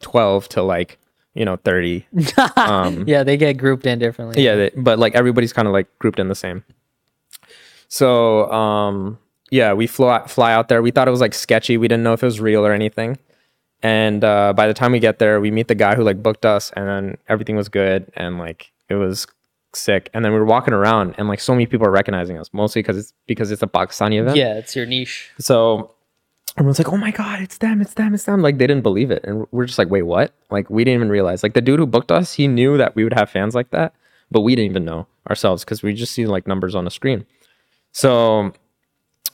[0.00, 0.98] twelve to like
[1.34, 2.06] you know thirty.
[2.56, 4.42] um, Yeah, they get grouped in differently.
[4.44, 6.64] yeah, they, but like everybody's kind of like grouped in the same.
[7.88, 9.18] So um,
[9.50, 10.80] yeah, we fly fly out there.
[10.82, 11.76] We thought it was like sketchy.
[11.76, 13.18] We didn't know if it was real or anything.
[13.82, 16.46] And uh, by the time we get there, we meet the guy who like booked
[16.46, 19.26] us, and then everything was good, and like it was
[19.74, 20.08] sick.
[20.14, 22.80] And then we were walking around, and like so many people are recognizing us, mostly
[22.82, 24.36] because it's because it's a Pakistani event.
[24.36, 25.30] Yeah, it's your niche.
[25.38, 25.94] So
[26.56, 27.80] everyone's like, "Oh my god, it's them!
[27.80, 28.14] It's them!
[28.14, 30.84] It's them!" Like they didn't believe it, and we're just like, "Wait, what?" Like we
[30.84, 31.42] didn't even realize.
[31.42, 33.94] Like the dude who booked us, he knew that we would have fans like that,
[34.30, 37.26] but we didn't even know ourselves because we just see like numbers on the screen.
[37.92, 38.52] So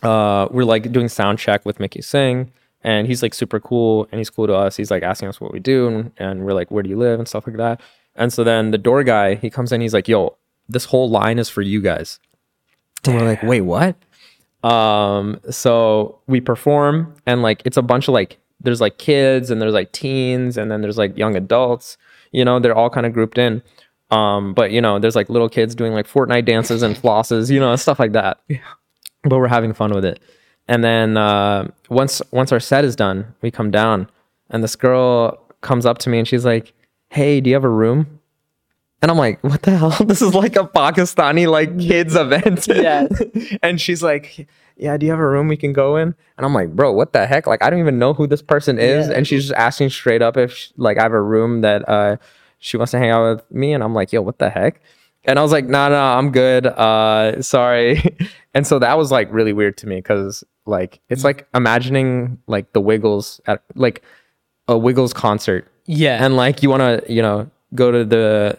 [0.02, 2.52] uh, we're like doing sound check with Mickey Singh,
[2.82, 4.76] and he's like super cool, and he's cool to us.
[4.76, 7.18] He's like asking us what we do, and, and we're like, "Where do you live?"
[7.18, 7.80] and stuff like that.
[8.14, 10.36] And so then the door guy, he comes in, he's like, "Yo,
[10.68, 12.18] this whole line is for you guys."
[13.04, 13.96] And we're like, "Wait, what?"
[14.64, 19.62] um so we perform and like it's a bunch of like there's like kids and
[19.62, 21.96] there's like teens and then there's like young adults
[22.32, 23.62] you know they're all kind of grouped in
[24.10, 27.60] um but you know there's like little kids doing like fortnite dances and flosses you
[27.60, 28.58] know stuff like that yeah.
[29.22, 30.20] but we're having fun with it
[30.68, 34.08] and then uh once once our set is done we come down
[34.50, 36.72] and this girl comes up to me and she's like
[37.10, 38.18] hey do you have a room
[39.00, 39.90] and I'm like, what the hell?
[40.06, 42.66] This is like a Pakistani like kids event.
[42.74, 43.06] Yeah.
[43.62, 46.14] and she's like, yeah, do you have a room we can go in?
[46.36, 47.46] And I'm like, bro, what the heck?
[47.46, 49.08] Like, I don't even know who this person is.
[49.08, 49.14] Yeah.
[49.14, 52.16] And she's just asking straight up if sh- like I have a room that uh
[52.58, 53.72] she wants to hang out with me.
[53.72, 54.80] And I'm like, yo, what the heck?
[55.24, 56.66] And I was like, no, no, I'm good.
[56.66, 58.16] Uh, sorry.
[58.54, 61.24] and so that was like really weird to me because like it's mm.
[61.24, 64.02] like imagining like the Wiggles at like
[64.68, 66.22] a Wiggles concert Yeah.
[66.24, 68.56] and like you want to you know go to the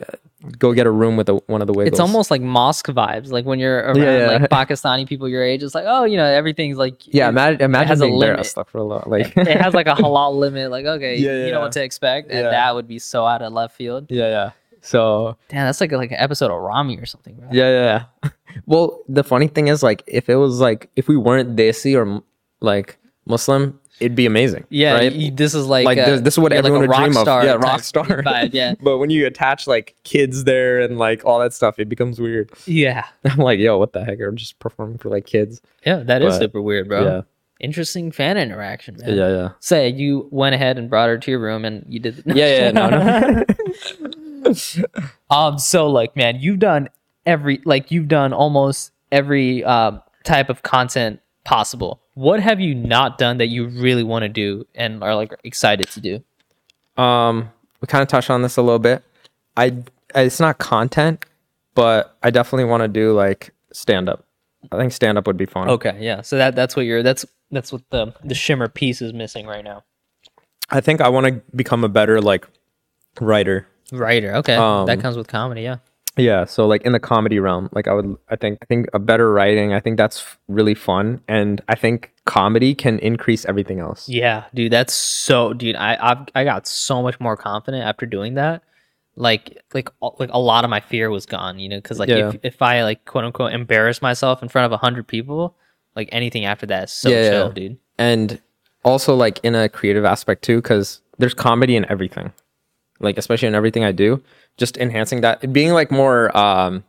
[0.57, 3.30] go get a room with a, one of the wiggles it's almost like mosque vibes.
[3.30, 4.38] Like when you're around Yeah, yeah.
[4.38, 7.61] like Pakistani people your age, it's like, oh, you know, everything's like yeah it- imagine
[7.61, 8.45] imagine has a being there limit.
[8.45, 10.72] stuff for a lot like it has like a halal limit.
[10.72, 13.52] Like, okay, Yeah, you know what to expect, and that would be so out of
[13.53, 14.07] left field.
[14.10, 17.49] yeah yeah so Damn, that's like like an episode of Ramy or something, bro.
[17.52, 18.30] yeah yeah yeah.
[18.65, 22.22] Well the funny thing is like if it was like if we weren't desi or
[22.61, 25.11] like muslim it'd be amazing Yeah, right?
[25.11, 26.99] you- this is like like uh, this, this is what like everyone a would rock
[27.03, 27.22] dream of.
[27.23, 28.06] star yeah rock star.
[28.06, 31.90] vibe, yeah, but when you attach like kids there and like all that stuff it
[31.90, 32.49] becomes weird.
[32.65, 34.19] Yeah, i'm like yo what the heck?
[34.26, 35.61] I'm just performing for like kids.
[35.86, 35.98] Yeah.
[35.98, 37.03] That is But, super weird, bro.
[37.06, 37.22] yeah.
[37.60, 39.15] Interesting fan interaction, man.
[39.18, 39.49] yeah yeah.
[39.60, 42.23] Say you went ahead and brought her to your room, and you did.
[42.26, 43.44] yeah yeah no no.
[45.30, 46.90] Um, so like, man, you've done
[47.26, 52.02] every like you've done almost every um type of content possible.
[52.16, 55.88] What have you not done that you really want to do and are like excited
[55.91, 57.02] to do?
[57.02, 57.50] Um,
[57.82, 59.04] we kind of touched on this a little bit.
[59.56, 59.84] I
[60.16, 61.26] it's not content,
[61.76, 64.26] but I definitely want to do like stand up.
[64.72, 65.70] I think stand up would be fun.
[65.70, 66.22] Okay, yeah.
[66.22, 69.64] So that that's what you're that's that's what the the shimmer piece is missing right
[69.64, 69.84] now.
[70.70, 72.46] I think I want to become a better like
[73.22, 73.68] writer.
[73.91, 74.36] Writer.
[74.36, 75.62] Okay, that Um, comes with comedy.
[75.62, 75.78] Yeah.
[76.18, 78.99] Yeah, so like in the comedy realm, like I would I think I think a
[78.99, 84.10] better writing, I think that's really fun and I think comedy can increase everything else.
[84.10, 85.76] Yeah, dude, that's so, dude.
[85.76, 88.64] I I've, I got so much more confident after doing that.
[89.15, 92.30] Like like like a lot of my fear was gone, you know, because like Yeah.
[92.30, 95.56] if if I like quote unquote embarrass myself in front of a hundred people,
[95.95, 97.53] like anything after that is so Yeah, chill, yeah.
[97.53, 97.77] dude.
[97.98, 98.41] and
[98.84, 102.31] also like in a creative aspect too because there's comedy in everything
[103.02, 104.23] like especially in everything i do
[104.60, 106.84] just enhancing that being like more um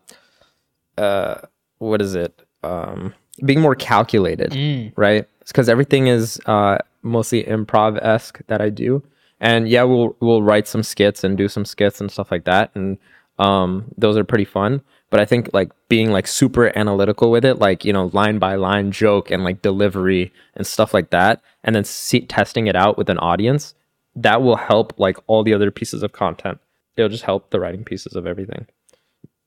[0.98, 1.36] uh
[1.78, 2.42] what is it?
[2.62, 3.14] Um
[3.44, 4.92] being more calculated Mm.
[4.96, 5.26] right?
[5.46, 9.02] Because everything is uh mostly improv-esque that i do.
[9.40, 12.70] And yeah we'll we'll write some skits and do some skits and stuff like that.
[12.74, 12.98] And
[13.38, 14.82] um those are pretty fun.
[15.10, 18.54] But i think like being like super analytical with it like you know line by
[18.54, 22.96] line joke and like delivery and stuff like that and then see, testing it out
[22.96, 23.74] with an audience
[24.14, 26.58] that will help like all the other pieces of content
[26.96, 28.66] it'll just help the writing pieces of everything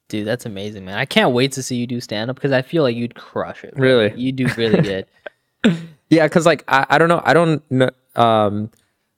[0.10, 0.98] Dude, that's amazing, man.
[0.98, 3.64] I can't wait to see you do stand up because I feel like you'd crush
[3.64, 3.74] it.
[3.76, 4.14] Really?
[4.16, 5.08] you do really good.
[6.10, 7.90] Yeah, because like I, I don't know, I don't know.
[8.16, 8.70] Um,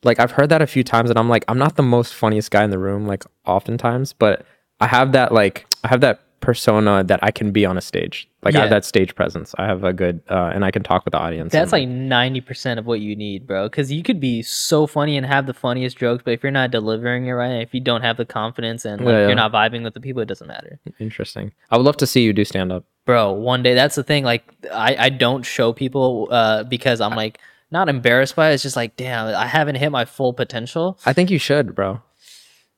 [0.04, 2.52] like I've heard that a few times, and I'm like, I'm not the most funniest
[2.52, 4.46] guy in the room, like oftentimes, but
[4.80, 8.30] I have that like I have that persona that I can be on a stage.
[8.44, 9.56] Like I have that stage presence.
[9.58, 11.52] I have a good, uh, and I can talk with the audience.
[11.52, 13.68] That's and, like ninety percent of what you need, bro.
[13.68, 16.70] Because you could be so funny and have the funniest jokes, but if you're not
[16.70, 19.28] delivering it right, if you don't have the confidence and like, Yeah, yeah.
[19.28, 20.80] you're not vibing with the people, it doesn't matter.
[21.00, 21.52] interesting.
[21.72, 22.86] I would love to see you do stand up.
[23.06, 27.16] bro one day that's the thing like i i don't show people uh because i'm
[27.16, 27.40] like
[27.70, 31.14] not embarrassed by it it's just like damn i haven't hit my full potential I
[31.14, 32.02] think you should, bro.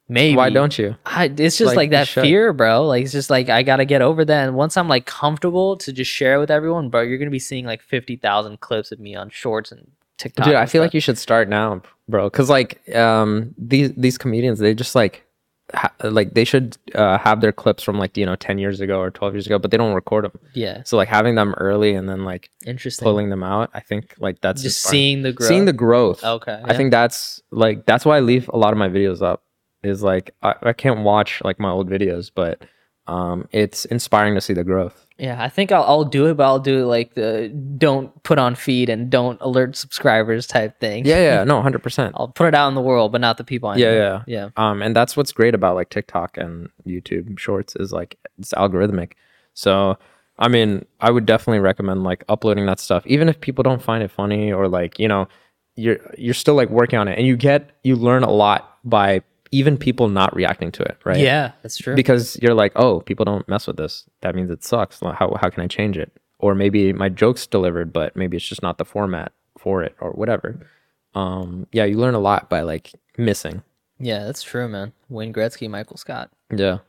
[0.07, 0.35] Maybe.
[0.37, 0.95] Why don't you?
[1.05, 2.85] I, it's just Like, like, that fear, bro.
[2.85, 4.47] Like it's just like I gotta get over that.
[4.47, 7.39] And once I'm like comfortable to just share it with everyone, bro, you're gonna be
[7.39, 10.45] seeing like fifty thousand clips of me on Shorts and TikTok.
[10.45, 12.29] Dude, I and feel like you should start now, bro.
[12.29, 15.23] Cause like um these these comedians, they just like
[15.73, 18.99] ha- like they should uh, have their clips from like you know ten years ago
[18.99, 20.31] or twelve years ago, but they don't record them.
[20.53, 23.03] yeah, So like having them early and then like interesting.
[23.05, 25.47] pulling them out, I think like that's just seeing the growth.
[25.49, 26.23] seeing the growth.
[26.23, 29.43] Okay, I think that's like that's why I leave a lot of my videos up.
[29.83, 32.63] Is like I, I can't watch like my old videos, but
[33.07, 35.05] um it's inspiring to see the growth.
[35.19, 38.37] Yeah, I think I'll, I'll do it, but I'll do it like the don't put
[38.37, 41.05] on feed and don't alert subscribers type thing.
[41.05, 42.13] Yeah, yeah, no, hundred percent.
[42.17, 43.97] I'll put it out in the world, but not the people I Yeah, know.
[43.97, 44.23] yeah.
[44.27, 44.49] yeah.
[44.57, 49.13] Um, and that's what's great about like TikTok and YouTube Shorts is like it's algorithmic.
[49.55, 49.97] So,
[50.37, 54.03] I mean, I would definitely recommend like uploading that stuff, even if people don't find
[54.03, 55.27] it funny or like you know,
[55.75, 59.21] you're you're still like working on it, and you get you learn a lot by
[59.51, 61.19] even people not reacting to it, right?
[61.19, 61.95] Yeah, that's true.
[61.95, 64.05] because you're like, oh, people don't mess with this.
[64.21, 64.99] That means it sucks.
[65.01, 66.11] How how can I change it?
[66.39, 70.11] Or maybe my joke's delivered, but maybe it's just not the format for it or
[70.11, 70.59] whatever.
[71.15, 73.63] Um, yeah, you learn a lot by like missing.
[73.99, 74.93] yeah, that's true, man.
[75.09, 76.29] Wayne Gretzky, Michael Scott.
[76.55, 76.79] Yeah.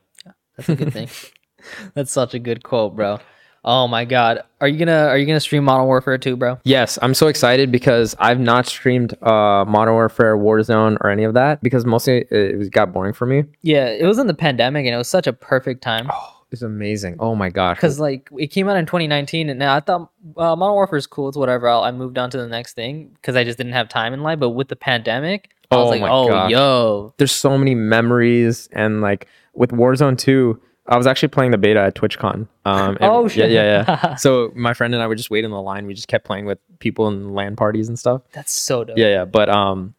[0.55, 1.09] That's a good thing.
[1.93, 3.19] that's such a good quote, bro.
[3.65, 4.41] Oh my god.
[4.61, 6.57] Are you gonna are you gonna stream Modern Warfare 2, bro?
[6.63, 11.33] Yes, I'm so excited because I've not streamed uh Modern Warfare, Warzone, or any of
[11.33, 13.43] that because mostly it, was- got boring for me.
[13.61, 16.09] Yeah, it was in the pandemic and it was such a perfect time.
[16.11, 17.17] Oh, it's amazing.
[17.19, 17.77] Oh my gosh.
[17.77, 21.05] Because like it came out in 2019, and now I thought uh, Modern Warfare is
[21.07, 21.27] cool.
[21.29, 21.67] It's whatever.
[21.67, 24.23] I'll, I moved on to the next thing because I just didn't have time in
[24.23, 24.39] life.
[24.39, 26.51] But with the pandemic, I was Oh like, oh gosh.
[26.51, 30.59] yo, there's so many memories and like with Warzone 2,
[30.89, 32.47] I was actually playing the beta at TwitchCon.
[32.65, 33.51] Um, Oh, yeah, shit.
[33.51, 34.15] yeah, yeah.
[34.15, 35.85] so my friend and I would just wait in the line.
[35.85, 38.23] We just kept playing with people in LAN parties and stuff.
[38.33, 38.97] that's so dope.
[38.97, 39.25] Yeah, yeah.
[39.25, 39.93] But um,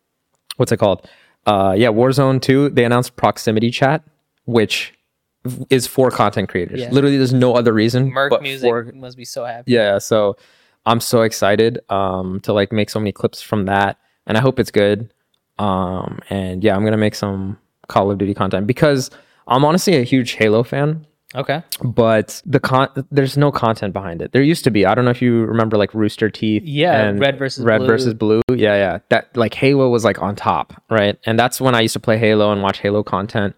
[0.57, 1.09] what's it called?
[1.47, 2.71] Uh, yeah, Warzone 2.
[2.71, 4.03] They announced proximity chat,
[4.45, 4.93] which
[5.71, 6.81] is for content creators.
[6.81, 6.91] Yeah.
[6.91, 8.11] Literally, there's no other reason.
[8.11, 9.73] Merc music for- must be so happy.
[9.73, 9.97] yeah.
[9.99, 10.37] So
[10.87, 13.97] I'm so excited um to like make so many clips from that,
[14.27, 15.13] and I hope it's good.
[15.59, 17.59] Um, and yeah, I'm gonna make some
[17.89, 19.11] Call of Duty content because
[19.51, 21.63] I'm honestly a huge Halo fan Okay.
[21.85, 24.33] but the con there's no content behind it.
[24.33, 24.85] There used to be.
[24.87, 26.63] I don't know if you remember like Rooster Teeth.
[26.65, 27.87] Yeah, and Red versus Red Blue.
[27.87, 28.41] versus Blue.
[28.51, 28.99] Yeah, yeah.
[29.11, 31.19] That like Halo was like on top, right?
[31.27, 33.55] And that's when I used to play Halo and watch Halo content.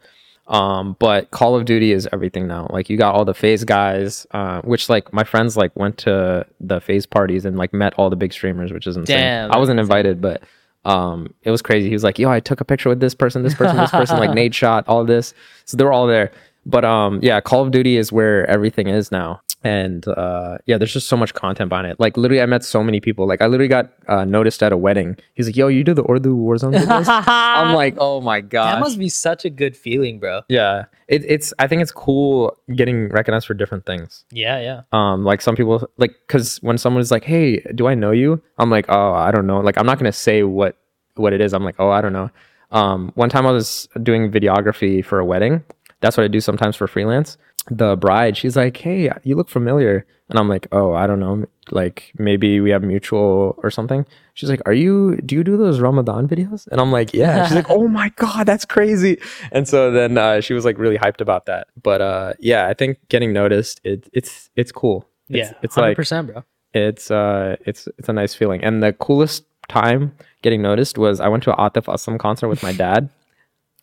[0.48, 2.66] Um, but Call of Duty is everything now.
[2.68, 6.44] Like you got all the FaZe guys, uh, which like my friends like went to
[6.60, 9.16] the FaZe parties and like met all the big streamers, which is insane.
[9.18, 10.42] Damn, I wasn't invited, but
[10.84, 11.88] um, it was crazy.
[11.88, 14.18] He was like, "Yo, I took a picture with this person, this person, this person,
[14.18, 15.34] like Nate shot all this."
[15.64, 16.32] So they were all there.
[16.66, 20.92] But um, yeah, Call of Duty is where everything is now, and uh, yeah, there's
[20.92, 22.00] just so much content behind it.
[22.00, 23.26] Like literally, I met so many people.
[23.26, 25.16] Like I literally got uh, noticed at a wedding.
[25.34, 28.80] He's like, "Yo, you do the Urdu Warzone videos?" I'm like, "Oh my god." That
[28.80, 30.42] must be such a good feeling, bro.
[30.48, 31.54] yeah, it, it's.
[31.58, 34.24] I think it's cool getting recognized for different things.
[34.32, 34.82] Yeah, yeah.
[34.92, 38.70] Um, like some people like because when someone's like, "Hey, do I know you?" I'm
[38.70, 40.76] like, "Oh, I don't know." Like I'm not gonna say what
[41.14, 41.52] what it is.
[41.52, 42.30] I'm like, "Oh, I don't know."
[42.72, 45.62] Um, one time I was doing videography for a wedding.
[46.00, 47.36] That's what I do sometimes for freelance.
[47.70, 51.46] The bride, she's like, "Hey, you look familiar," and I'm like, "Oh, I don't know.
[51.70, 55.16] Like maybe we have mutual or something." She's like, "Are you?
[55.24, 58.46] Do you do those Ramadan videos?" And I'm like, "Yeah." She's like, "Oh my god,
[58.46, 59.18] that's crazy!"
[59.52, 61.68] And so then uh, she was like really hyped about that.
[61.80, 65.06] But uh, yeah, I think getting noticed, it, it's it's cool.
[65.28, 66.44] It's, yeah, it's like 100%, bro.
[66.74, 68.62] it's uh it's it's a nice feeling.
[68.64, 70.12] And the coolest time
[70.42, 73.08] getting noticed was I went to a Atif Aslam concert with my dad.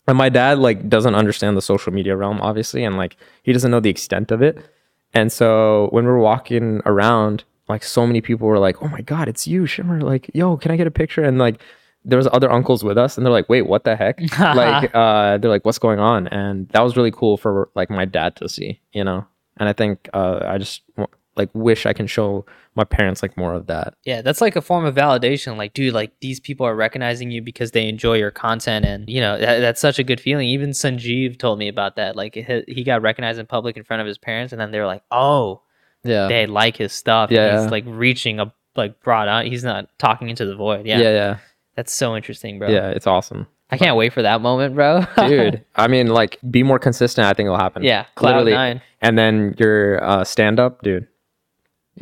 [0.10, 3.69] And my dad like doesn't understand the social media realm, obviously, and like he doesn't
[3.69, 4.57] know the extent of it.
[5.14, 9.02] And so when we were walking around, like so many people were like, "Oh my
[9.02, 11.61] god, it's you, Shimmer!" Like, "Yo, can I get a picture?" And like
[12.03, 15.38] there was other uncles with us, and they're like, "Wait, what the heck?" like, uh,
[15.38, 18.49] they're like, "What's going on?" And that was really cool for like my dad to
[18.49, 19.27] see, you know.
[19.57, 20.81] And I think uh, I just
[21.36, 22.48] like wish I can show
[22.80, 23.93] my parents like more of that.
[24.06, 25.57] Yeah, that's like a form of validation.
[25.57, 29.19] Like, dude, like these people are recognizing you because they enjoy your content, and you
[29.19, 30.47] know that, that's such a good feeling.
[30.47, 32.15] Even Sanjeev told me about that.
[32.15, 34.85] Like, he, got recognized in public in front of his parents, and then they were
[34.88, 35.61] like, "Oh,
[36.03, 36.27] Yeah.
[36.27, 39.45] they like his stuff." Yeah, and he's like reaching a like broad out.
[39.45, 40.85] He's not talking into the void.
[40.88, 41.38] Yeah, Yeah, yeah,
[41.76, 42.69] that's so interesting, bro.
[42.69, 42.89] yeah.
[42.89, 45.06] It's awesome, I can't wait for that moment, bro.
[45.27, 45.65] dude.
[45.76, 47.27] I mean, like, be more consistent.
[47.27, 47.84] I think it'll happen.
[47.84, 48.81] yeah, cloud nine.
[49.01, 51.07] And then your uh, stand up, dude.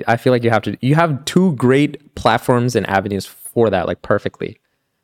[0.07, 0.77] I feel like you have to.
[0.81, 4.59] You have two great platforms and avenues for that, like perfectly.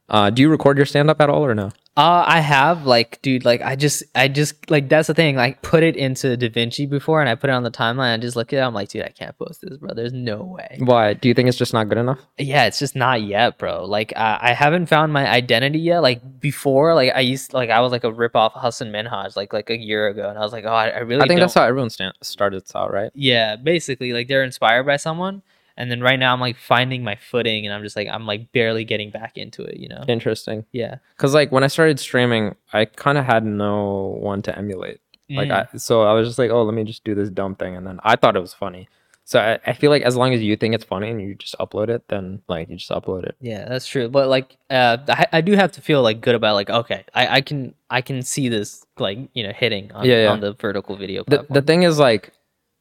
[0.09, 1.71] Uh, do you record your stand up at all or no?
[1.95, 5.35] Uh, I have like, dude, like I just, I just like that's the thing.
[5.35, 8.15] Like, put it into DaVinci before, and I put it on the timeline.
[8.15, 8.61] I just look at it.
[8.63, 9.93] I'm like, dude, I can't post this, bro.
[9.93, 10.77] There's no way.
[10.79, 11.13] Why?
[11.13, 12.17] Do you think it's just not good enough?
[12.39, 13.85] Yeah, it's just not yet, bro.
[13.85, 15.99] Like, uh, I haven't found my identity yet.
[15.99, 19.53] Like before, like I used, like I was like a rip off Hasan Minhaj, like
[19.53, 21.21] like a year ago, and I was like, oh, I, I really.
[21.21, 23.11] I think don't- that's how everyone sta- started out, right?
[23.13, 25.43] Yeah, basically, like they're inspired by someone,
[25.77, 28.51] and then right now I'm like finding my footing, and I'm just like I'm like
[28.51, 29.77] barely getting back into it.
[29.77, 30.03] You know?
[30.07, 30.65] Interesting.
[30.71, 30.97] Yeah.
[31.15, 34.99] Because like when I started streaming, I kind of had no one to emulate.
[35.29, 35.67] Like Mm.
[35.73, 37.87] I, so I was just like, oh, let me just do this dumb thing, and
[37.87, 38.87] then I thought it was funny.
[39.25, 41.55] So I, I feel like as long as you think it's funny and you just
[41.57, 43.35] upload it, then like you just upload it.
[43.39, 44.09] Yeah, that's true.
[44.09, 47.37] But like, uh, I, I do have to feel like good about like, okay, I,
[47.37, 50.29] I can I can see this like you know hitting on, Yeah, yeah.
[50.29, 52.33] on the vertical video The, the thing is like,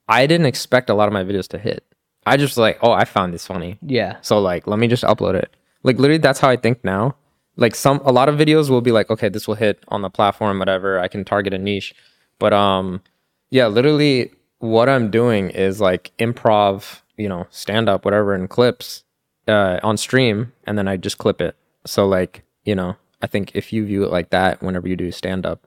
[0.08, 1.84] I didn't expect a lot of my videos to hit.
[2.26, 3.78] I just like, oh, I found this funny.
[3.82, 5.54] yeah, So like, let me just upload it.
[5.82, 7.16] Like literally, that's how I think now.
[7.56, 10.08] Like some, a lot of videos will be like, okay, this will hit on the
[10.10, 10.98] platform, whatever.
[10.98, 11.94] I can target a niche,
[12.38, 13.02] but um,
[13.50, 19.04] yeah, literally, what I'm doing is like improv, you know, stand up, whatever, in clips,
[19.48, 21.56] uh, on stream, and then I just clip it.
[21.84, 25.10] So like, you know, I think if you view it like that, whenever you do
[25.10, 25.66] stand up,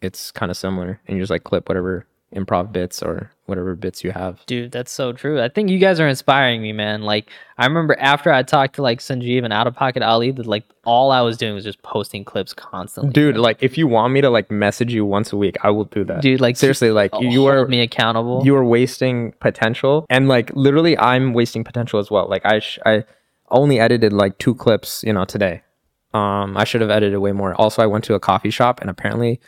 [0.00, 4.04] it's kind of similar, and you just like clip whatever improv bits or whatever bits
[4.04, 4.44] you have.
[4.46, 5.42] dude, that's so true.
[5.42, 7.02] I think you guys are inspiring me, man.
[7.02, 7.28] Like
[7.58, 10.62] I remember after I talked to like Sanjeev and Out of Pocket Ali, that like
[10.84, 13.12] all I was doing was just posting clips constantly.
[13.12, 15.84] dude like if you want me to like message you once a week i will
[15.84, 18.42] do that Dude, like, seriously like you are me accountable.
[18.44, 22.78] you are wasting potential and like literally i'm wasting potential as well like i sh-
[22.86, 23.04] i
[23.50, 25.62] only edited like two clips you know today
[26.14, 28.88] um i should have edited way more also i went to a coffee shop and
[28.88, 29.38] apparently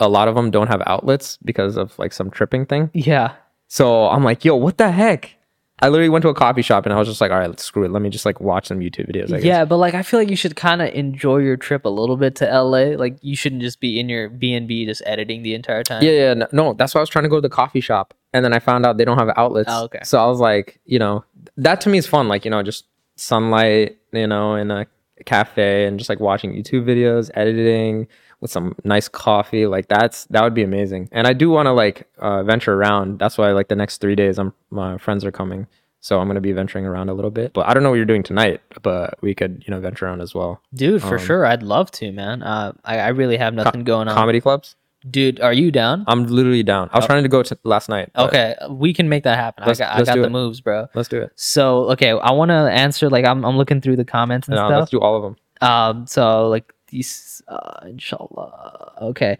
[0.00, 3.34] a lot of them don't have outlets because of like some tripping thing yeah,
[3.66, 5.34] so i'm like yo what the heck
[5.80, 7.64] i literally went to a coffee shop and i was just like all right let's
[7.64, 9.44] screw it let me just like watch some youtube videos I guess.
[9.44, 12.16] yeah, but like I feel like you should kind of enjoy your trip a little
[12.16, 12.96] bit to LA.
[12.96, 16.02] Like you shouldn't just be in your B and B just editing the entire time.
[16.02, 18.14] Yeah, yeah, no, no, that's why I was trying to go to the coffee shop,
[18.32, 19.68] and then I found out they don't have outlets.
[19.70, 20.00] Oh, okay.
[20.02, 21.24] So I was like, you know,
[21.56, 22.26] that to me is fun.
[22.26, 22.86] Like, you know, just
[23.16, 24.86] sunlight, you know, in a
[25.24, 28.08] cafe, and just like watching YouTube videos, editing
[28.40, 29.66] with some nice coffee.
[29.66, 31.08] Like that's that would be amazing.
[31.12, 33.18] And I do want to like uh, venture around.
[33.18, 35.66] That's why like the next three days, I'm my friends are coming,
[36.00, 37.52] so I'm gonna be venturing around a little bit.
[37.52, 40.20] But I don't know what you're doing tonight, but we could you know venture around
[40.20, 40.62] as well.
[40.74, 42.42] Dude, for Um, sure, I'd love to, man.
[42.42, 44.14] Uh, I, I really have nothing going on.
[44.14, 44.76] Comedy clubs.
[45.08, 46.02] Dude, are you down?
[46.08, 46.90] I'm literally down.
[46.92, 48.10] I was trying to go to last night.
[48.18, 49.62] Okay, we can make that happen.
[49.62, 50.30] I Let's- got, I got the it.
[50.32, 50.88] moves, bro.
[50.92, 51.30] Let's do it.
[51.36, 53.08] So, okay, I want to answer.
[53.08, 54.90] Like, I'm, I'm looking through the comments and No, let's stuff.
[54.90, 55.36] do all of them.
[55.60, 58.92] Um, so like these, uh, inshallah.
[59.00, 59.38] Okay.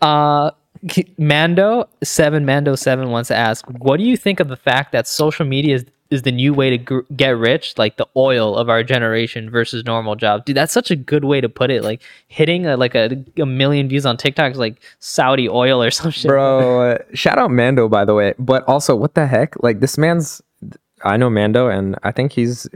[0.00, 0.50] Uh,
[1.18, 5.06] Mando seven Mando seven wants to ask, what do you think of the fact that
[5.06, 8.68] social media is is the new way to gr- get rich, like the oil of
[8.68, 10.44] our generation versus normal job?
[10.44, 11.82] Dude, that's such a good way to put it.
[11.82, 15.90] Like hitting a, like a, a million views on TikTok is like Saudi oil or
[15.98, 16.28] some shit.
[16.28, 18.34] Bro, uh, shout out Mando by the way.
[18.38, 19.60] But also, what the heck?
[19.62, 20.42] Like this man's
[21.02, 22.68] I know Mando and I think he's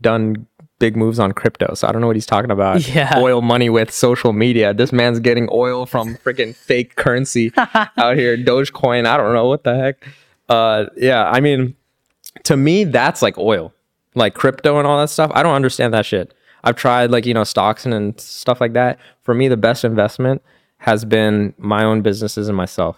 [0.00, 0.46] done
[0.82, 1.74] big moves on crypto.
[1.74, 2.88] So I don't know what he's talking about.
[2.92, 3.20] Yeah.
[3.20, 4.74] Oil money with social media.
[4.74, 8.36] This man's getting oil from freaking fake currency out here.
[8.36, 9.06] Dogecoin.
[9.06, 10.04] I don't know what the heck.
[10.48, 11.76] Uh yeah, I mean
[12.42, 13.72] to me that's like oil.
[14.16, 15.30] Like crypto and all that stuff.
[15.34, 16.34] I don't understand that shit.
[16.64, 18.98] I've tried like, you know, stocks and, and stuff like that.
[19.22, 20.42] For me the best investment
[20.78, 22.96] has been my own businesses and myself.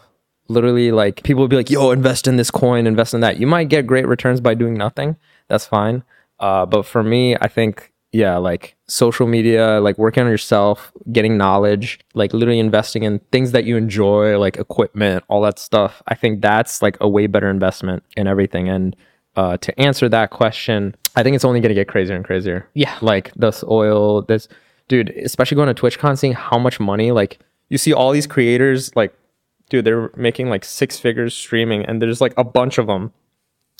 [0.48, 3.46] Literally like people will be like, "Yo, invest in this coin, invest in that." You
[3.46, 5.16] might get great returns by doing nothing.
[5.48, 6.02] That's fine.
[6.44, 11.38] Uh, but for me, I think yeah, like social media, like working on yourself, getting
[11.38, 16.02] knowledge, like literally investing in things that you enjoy, like equipment, all that stuff.
[16.06, 18.68] I think that's like a way better investment in everything.
[18.68, 18.94] And
[19.36, 22.68] uh, to answer that question, I think it's only going to get crazier and crazier.
[22.74, 22.96] Yeah.
[23.00, 24.46] Like this oil, this
[24.86, 27.40] dude, especially going to TwitchCon, seeing how much money, like
[27.70, 29.12] you see all these creators, like,
[29.70, 33.12] dude, they're making like six figures streaming, and there's like a bunch of them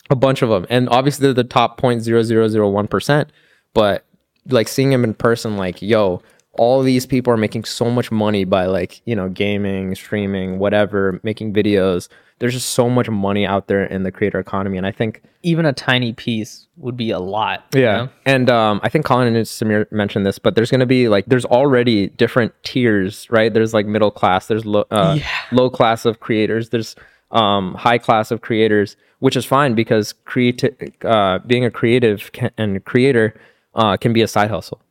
[0.09, 3.27] a bunch of them and obviously they're the top 0.0001%
[3.73, 4.05] but
[4.47, 6.21] like seeing them in person like yo
[6.57, 11.19] all these people are making so much money by like you know gaming streaming whatever
[11.23, 12.07] making videos
[12.39, 15.65] there's just so much money out there in the creator economy and i think Even
[15.65, 17.63] a tiny piece would be a lot.
[17.73, 18.09] you yeah know?
[18.25, 21.25] and um, i think colin and samir mentioned this but there's going to be like
[21.25, 25.17] there's already different tiers right there's like middle class there's low uh,
[25.51, 26.95] low class of creators there's
[27.31, 32.51] um, high class of creators which is fine because creative uh, being a creative can,
[32.57, 33.33] and creator
[33.73, 34.81] uh, can be a side hustle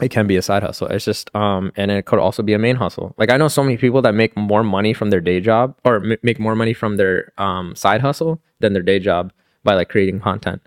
[0.00, 2.58] it can be a side hustle it's just um and it could also be a
[2.58, 5.40] main hustle like i know so many people that make more money from their day
[5.40, 9.32] job or m- make more money from their um side hustle than their day job
[9.62, 10.60] by like creating content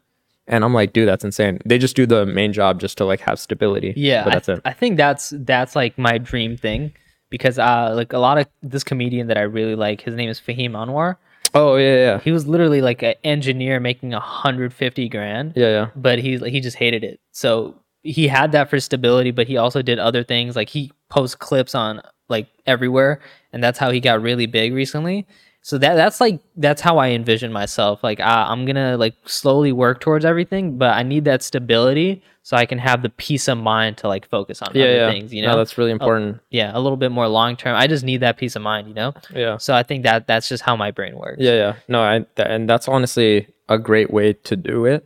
[0.50, 1.60] And I'm like, dude, that's insane.
[1.66, 3.94] They just do the main job just to like have stability.
[3.98, 4.62] Yeah, but I, that's it.
[4.64, 6.94] I think that's that's like my dream thing
[7.30, 10.40] because uh like a lot of this comedian that I really like, his name is
[10.40, 11.18] Fahim Anwar.
[11.54, 15.88] Oh yeah, yeah, He was literally like an engineer making 150 grand, yeah, yeah.
[15.96, 17.20] but he he just hated it.
[17.32, 21.36] So he had that for stability, but he also did other things like he posts
[21.36, 23.22] clips on like everywhere,
[23.54, 25.26] and that's how he got really big recently.
[25.68, 28.02] So that that's like that's how I envision myself.
[28.02, 32.56] Like uh, I'm gonna like slowly work towards everything, but I need that stability so
[32.56, 35.12] I can have the peace of mind to like focus on Yeah, other yeah.
[35.12, 35.34] things.
[35.34, 36.40] You No, know, that's really important.
[36.52, 37.76] yeah, a little bit more long term.
[37.76, 38.88] I just need that peace of mind.
[38.88, 39.58] You know, yeah.
[39.58, 41.40] so I think that that's just how my brain works.
[41.42, 41.74] Yeah, yeah.
[41.90, 45.06] No, I th- and that's honestly a great way to do it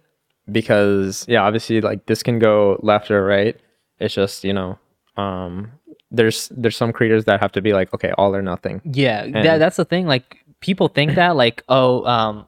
[0.51, 3.57] because yeah, obviously like this can go left or right.
[3.99, 4.77] It's just, you know,
[5.17, 5.71] um
[6.11, 8.81] there's there's some creators that have to be like, okay, all or nothing.
[8.83, 10.07] Yeah, that, that's the thing.
[10.07, 12.47] Like people think that like oh um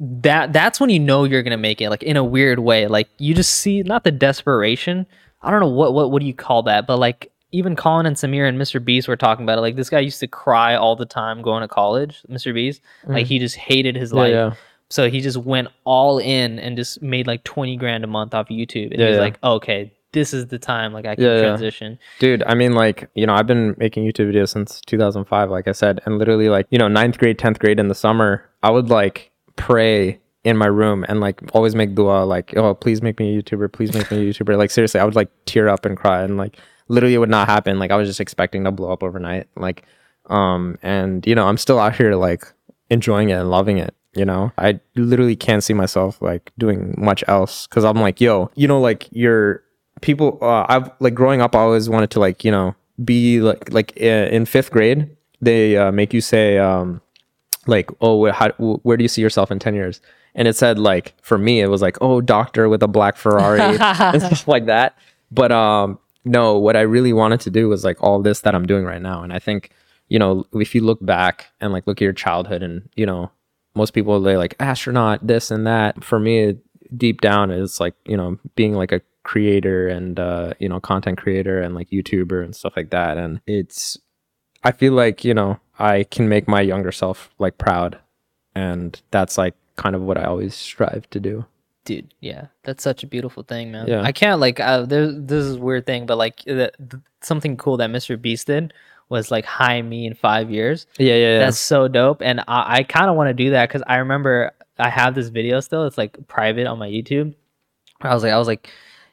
[0.00, 2.86] that that's when you know you're gonna make it like in a weird way.
[2.86, 5.06] Like you just see not the desperation.
[5.42, 8.16] I don't know what what what do you call that, but like even Colin and
[8.16, 8.84] Samir and Mr.
[8.84, 9.60] Beast were talking about it.
[9.60, 12.22] Like this guy used to cry all the time going to college.
[12.28, 12.52] Mr.
[12.52, 14.16] Beast, like he just hated his Mm-hmm.
[14.32, 14.52] Yeah, life.
[14.54, 14.60] yeah.
[14.90, 18.48] So he just went all in and just made like twenty grand a month off
[18.48, 18.90] YouTube.
[18.90, 19.20] And Yeah, he's yeah.
[19.22, 20.92] like, okay, this is the time.
[20.94, 21.42] Like I can Yeah, yeah.
[21.42, 21.98] transition.
[22.18, 25.72] Dude, I mean, like, you know, I've been making YouTube videos since 2005, like I
[25.72, 28.88] said, and literally, like, you know, ninth grade, 10th grade in the summer, I would
[28.88, 33.36] like pray in my room and like always make dua, like, oh, please make me
[33.36, 34.56] a YouTuber, please make me a YouTuber.
[34.56, 36.58] Like, seriously, I would like tear up and cry, and like,
[36.88, 37.78] literally, it would not happen.
[37.78, 39.48] Like, I was just expecting to blow up overnight.
[39.56, 39.84] Like,
[40.26, 42.44] um, and you know, I'm still out here like
[42.90, 43.94] enjoying it and loving it.
[44.14, 48.48] You know, I literally can't see myself like doing much else because I'm like, yo,
[48.54, 49.64] you know, like you're
[50.00, 50.38] people.
[50.40, 53.92] Uh, I've like growing up, I always wanted to like, you know, be like like
[54.00, 55.08] uh, in fifth grade,
[55.40, 57.00] they uh, make you say um
[57.66, 60.00] like, oh, how, where do you see yourself in ten years?
[60.34, 63.60] And it said like for me, it was like, oh, doctor with a black Ferrari
[63.80, 64.96] and stuff like that.
[65.30, 68.66] But um, no, what I really wanted to do was like all this that I'm
[68.66, 69.70] doing right now, and I think
[70.08, 73.30] you know if you look back and like look at your childhood and you know
[73.74, 76.56] most people they like astronaut this and that for me
[76.96, 81.18] deep down it's like you know being like a creator and uh you know content
[81.18, 83.18] creator and like youtuber and stuff like that.
[83.18, 83.98] And it's
[84.62, 87.98] i feel like you know i can make my younger self like proud.
[88.54, 91.44] And that's like kind of what i always strive to do.
[91.84, 92.46] Dude yeah.
[92.62, 93.88] That's such a beautiful thing man.
[93.88, 94.02] Yeah.
[94.02, 97.56] i can't like uh, there's this is a weird thing but like the, the, something
[97.56, 98.72] cool that mr beast did
[99.08, 100.86] was like hi me in five years.
[100.98, 101.38] Yeah yeah, yeah.
[101.38, 102.20] that's so dope.
[102.22, 105.28] And i, I kind of want to do that because i remember i have this
[105.28, 105.86] video still.
[105.86, 107.34] It's like private on my youtube.
[108.02, 108.68] I was like i was like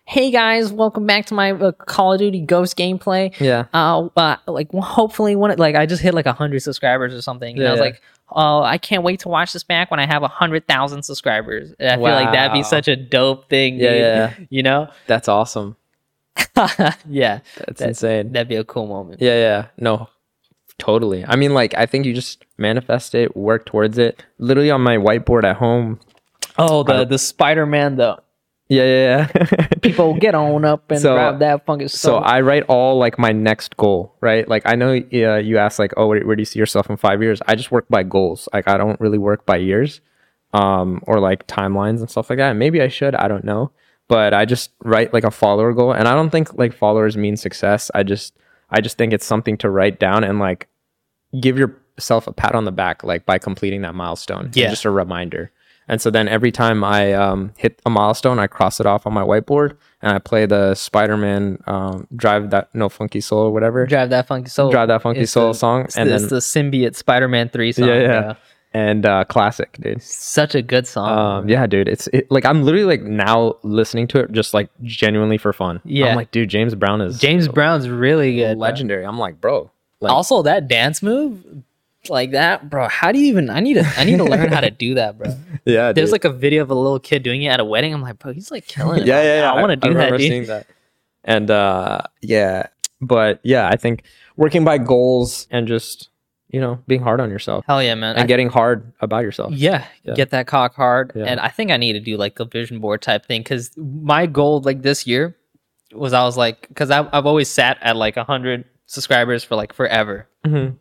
[0.06, 4.36] hey guys welcome back to my uh, call of duty ghost gameplay yeah uh, uh
[4.48, 7.52] like well, hopefully one like I just hit like a hundred subscribers or something.
[7.56, 7.84] And Yeah, I was yeah.
[7.86, 8.02] like,
[8.32, 11.74] oh, I can't wait to watch this back when I have a hundred thousand subscribers.
[11.80, 13.76] And I feel like that'd be such a dope thing.
[13.76, 14.00] Yeah, dude.
[14.00, 14.34] yeah.
[14.50, 14.88] You know?
[15.08, 15.76] that's awesome
[17.08, 17.40] yeah.
[17.58, 19.22] that's That- insane That'd be a cool moment.
[19.22, 19.68] Yeah, yeah.
[19.78, 20.10] No,
[20.78, 21.24] totally.
[21.26, 24.24] I mean, like, I think you just manifest it, work towards it.
[24.40, 26.00] Literally on my whiteboard at home.
[26.58, 28.18] Oh, the the Spider Man the
[28.72, 29.68] Yeah, yeah, yeah.
[29.82, 32.18] people get on up and So- grab that funky so.
[32.18, 34.48] I write all like my next goal, right?
[34.48, 36.96] Like, I know uh, you asked, like, oh, where, where do you see yourself in
[36.96, 37.42] five years?
[37.48, 38.48] I just work by goals.
[38.54, 40.00] Like, I don't really work by years
[40.54, 42.54] um, or like timelines and stuff like that.
[42.56, 43.14] Maybe I should.
[43.16, 43.72] I don't know.
[44.08, 45.92] But I just write like a follower goal.
[45.94, 47.92] And I don't think like followers mean success.
[47.94, 48.38] I just,
[48.70, 50.68] I just think it's something to write down and like
[51.40, 54.70] give yourself a pat on the back like by completing that milestone Yeah.
[54.70, 55.52] just a reminder
[55.92, 59.14] and so then every time i um, hit a milestone i cross it off on
[59.14, 63.86] my whiteboard and i play the spider-man um, drive that no funky soul or whatever
[63.86, 64.72] drive that funky soul.
[64.72, 67.28] Drive That Funky It's Soul the- song, It's and the, it's then- the symbiote Spider
[67.28, 67.88] Man three song.
[67.90, 68.34] yeah yeah
[68.74, 71.10] and uh, classic dude Such a good song.
[71.44, 74.70] um, yeah dude it's it, like i'm literally like now listening to it just like
[74.84, 76.06] genuinely for fun Yeah.
[76.08, 78.58] i'm like dude james brown is James Brown's really good.
[78.58, 78.62] bro.
[78.62, 79.70] legendary i'm like bro
[80.00, 81.44] like also that dance move
[82.10, 84.60] like that bro how do you even i need to i need to learn how
[84.60, 85.28] to do that bro
[85.66, 86.14] yeah there's dude.
[86.14, 88.34] like a video of a little kid doing it at a wedding i'm like bro
[88.34, 89.52] he's like killing it yeah, yeah, yeah.
[89.52, 90.48] i want to do that dude.
[90.48, 90.68] that.
[91.24, 92.66] And uh, yeah,
[93.00, 94.06] but yeah, I think
[94.38, 96.10] working by goals and just
[96.50, 99.54] you know being hard on yourself hell yeah man and I- getting hard about yourself.
[99.54, 100.16] yeah, Yeah.
[100.16, 101.26] get that cock hard Yeah.
[101.26, 104.26] and i think i need to do like a vision board type thing because my
[104.26, 105.38] goal like this year
[105.94, 109.72] was i was like because I've, I've always sat at like 100 subscribers for like
[109.74, 110.76] forever Mhm.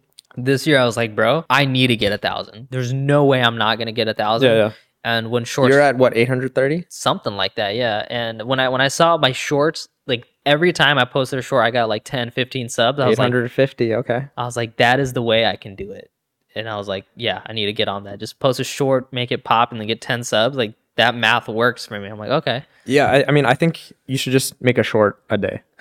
[0.45, 3.43] This year i was like bro i need to get a thousand there's no way
[3.43, 4.73] i'm not gonna get a thousand Yeah, yeah.
[5.05, 6.87] and when shorts You're at what 830?
[6.89, 10.99] something like that yeah and when i when i saw my shorts like every time
[10.99, 13.95] i posted a short i got like 10 15 subs i was like 850.
[13.97, 14.29] okay.
[14.37, 16.11] i was like that is the way i can do it
[16.55, 19.13] and i was like yeah i need to get on that just post a short
[19.13, 22.09] make it pop and then get 10 subs like that math works for me.
[22.09, 22.65] I'm like, okay.
[22.85, 25.63] Yeah, I, I mean, I think you should just make a short a day.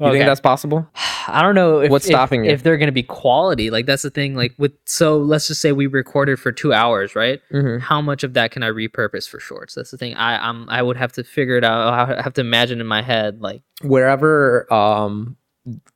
[0.00, 0.18] You Okay.
[0.18, 0.88] think that's possible?
[1.28, 2.50] I don't know if, What's if- stopping you?
[2.50, 3.70] if they're going to be quality.
[3.70, 4.34] Like that's the thing.
[4.34, 7.40] Like with so let's just say we recorded for two hours, right?
[7.52, 7.80] Mhm.
[7.80, 9.74] How much of that can I repurpose for shorts?
[9.74, 10.14] That's the thing.
[10.16, 11.88] I I'm I would have to figure it out.
[12.18, 15.36] I have to imagine in my head, like Wherever um,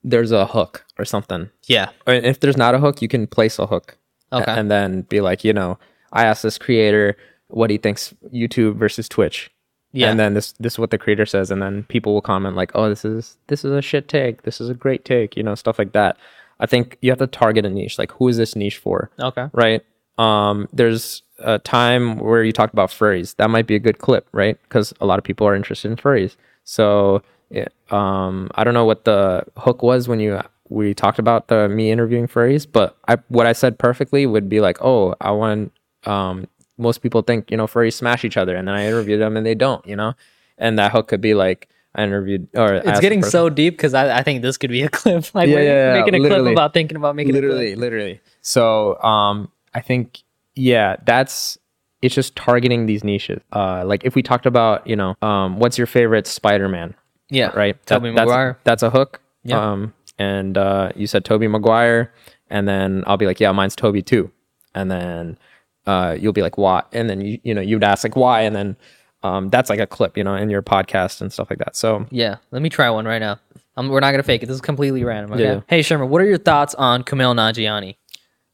[0.05, 1.51] there's a hook or something.
[1.67, 3.99] yeah, Or if there's not a hook, you can place a hook.
[4.33, 4.45] Okay.
[4.51, 5.79] And then be like, you know,
[6.13, 7.17] I asked this creator
[7.49, 9.51] what he thinks YouTube versus Twitch.
[9.93, 12.57] Yeah, And then this this is what the creator says, and then people will comment
[12.57, 14.43] like, "Oh, this is this is a shit take.
[14.43, 16.17] This is a great take." You know, stuff like that.
[16.61, 17.99] I think you have to target a niche.
[17.99, 19.11] Like, who is this niche for?
[19.19, 19.85] okay, Right.
[20.19, 23.37] Um, there's a time where you talked about furries.
[23.37, 24.61] That might be a good clip, right?
[24.65, 26.35] Because a lot of people are interested in furries.
[26.65, 31.49] So, yeah, um, I don't know what the hook was when you we talked about
[31.49, 35.31] the me interviewing furries, but I what I said perfectly would be like, "Oh, I
[35.31, 35.73] want."
[36.05, 36.47] Um,
[36.79, 39.45] most people think you know furries smash each other, and then I interview them and
[39.45, 39.85] they don't.
[39.87, 40.15] You know,
[40.57, 44.19] and that hook could be like I interviewed or it's getting so deep because I,
[44.19, 45.35] I think this could be a clip.
[45.35, 46.43] Like Yeah, yeah, yeah, making a literally.
[46.45, 47.81] clip about thinking about making literally a clip.
[47.81, 50.23] literally so um i think
[50.55, 51.59] yeah that's
[52.03, 55.77] it's just targeting these niches uh like if we talked about you know um what's
[55.77, 56.95] your favorite spider-man
[57.31, 58.59] Yeah, right Tobey that's, Maguire.
[58.65, 59.73] that's a hook Yeah.
[59.73, 62.13] um and uh you said tobey maguire
[62.51, 64.31] and then i'll be like yeah mine's tobey too
[64.75, 65.39] and then
[65.89, 68.55] uh you'll be like why and then you you know you'd ask like why and
[68.55, 68.77] then
[69.23, 72.07] um that's like a clip you know in your podcast and stuff like that so
[72.11, 73.39] Yeah, let me try one right now.
[73.77, 74.47] Um, we're not gonna fake it.
[74.47, 75.33] This is completely random.
[75.33, 75.43] Okay.
[75.45, 75.61] Yeah.
[75.69, 77.97] Hey Shimmer, what are your thoughts on Kumail Nanjiani?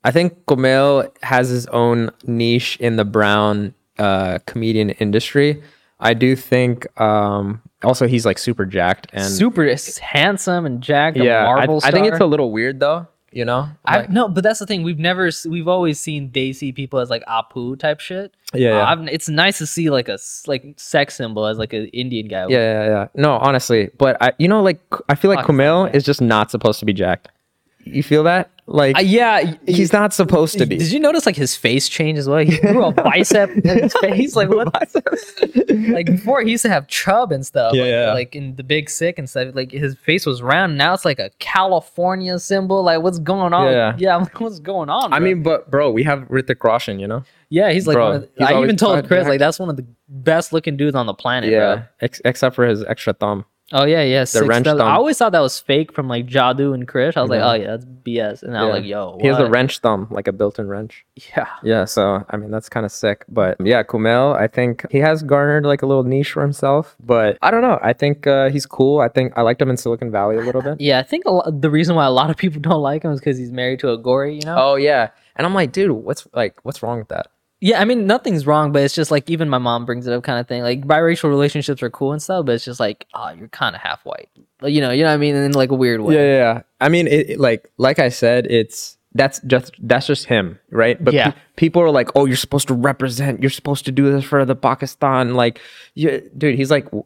[0.07, 5.63] I think Kumail has his own niche in the brown uh, comedian industry.
[5.99, 9.65] I do think um, also he's like super jacked and Super
[10.03, 11.17] handsome and jacked.
[11.17, 11.47] a yeah.
[11.49, 13.07] I, I think it's a little weird though.
[13.35, 14.85] You know, I Like- no, but that's the thing.
[14.85, 18.33] We've never, we've always seen Desi people as like Apu type shit.
[18.55, 19.09] Yeah, Uh, yeah.
[19.11, 22.47] It's nice to see like a like sex symbol as like an Indian guy.
[22.49, 23.07] yeah, yeah, yeah.
[23.17, 26.53] No, honestly, but I, you know, like I feel like Fuck, Kumail is just not
[26.53, 27.29] supposed to be jacked.
[27.85, 28.51] You feel that?
[28.67, 30.79] Like Uh, yeah, he's not supposed to be.
[30.79, 32.39] Did you notice like his face change as well?
[32.39, 34.35] He grew a bicep in his face.
[34.35, 34.69] Like what?
[35.69, 37.75] like before, he used to have chub and stuff.
[37.75, 38.13] Yeah, like, yeah.
[38.15, 39.55] Like in the big sick and stuff.
[39.55, 40.79] Like his face was round.
[40.79, 42.83] Now it's like a California symbol.
[42.83, 43.71] Like what's going on?
[43.73, 43.95] Yeah.
[43.99, 44.17] yeah.
[44.17, 45.13] Like, what's going on?
[45.13, 47.23] I mean, but bro, we have Hrithik Roshan, you know.
[47.51, 47.71] yeah.
[47.71, 49.29] He's like, bro, one of the- he's I even told Chris back.
[49.29, 51.51] like that's one of the best looking dudes on the planet.
[51.51, 51.85] Yeah, Bro.
[52.01, 53.45] ex- except for his extra thumb.
[53.73, 54.25] Oh yeah, yeah.
[54.43, 54.83] wrench dollars.
[54.83, 57.17] I always thought that was fake from like Jadu and Krrish.
[57.17, 58.43] I was like, oh yeah, that's BS.
[58.43, 59.51] And I was like, yo, He has a what?
[59.51, 61.05] wrench thumb, like a built-in wrench.
[61.35, 61.49] Yeah.
[61.63, 65.23] Yeah, so I mean that's kind of sick, but yeah, Kumail, I think he has
[65.23, 67.79] garnered like a little niche for himself, but I don't know.
[67.83, 69.01] I think uh, he's cool.
[69.01, 70.81] I think I liked him in Silicon Valley a little bit.
[70.85, 73.13] Yeah, I think a lot, the reason why a lot of people don't like him
[73.13, 74.57] is because he's married to a gori, you know?
[74.59, 77.29] Oh yeah, and I'm like, dude, what's like, what's wrong with that?
[77.67, 80.23] Yeah, I mean, nothing's wrong, but it's just like even my mom brings it up
[80.23, 80.63] kind of thing.
[80.63, 83.81] Like biracial relationships are cool and stuff, but it's just like, oh, you're kind of
[83.81, 84.29] half white.
[84.61, 85.35] Like, you know, you know what I mean?
[85.35, 86.15] In like a weird way.
[86.15, 86.63] Yeah, yeah, yeah.
[86.81, 91.03] I mean, it, it- like like I said, it's that's just that's just him, right?
[91.03, 91.31] But Yeah.
[91.31, 93.41] pe- people are like, oh, you're supposed to represent.
[93.41, 95.33] You're supposed to do this for the Pakistan.
[95.35, 95.59] Like,
[95.95, 96.85] yeah, dude, he's like.
[96.87, 97.05] w-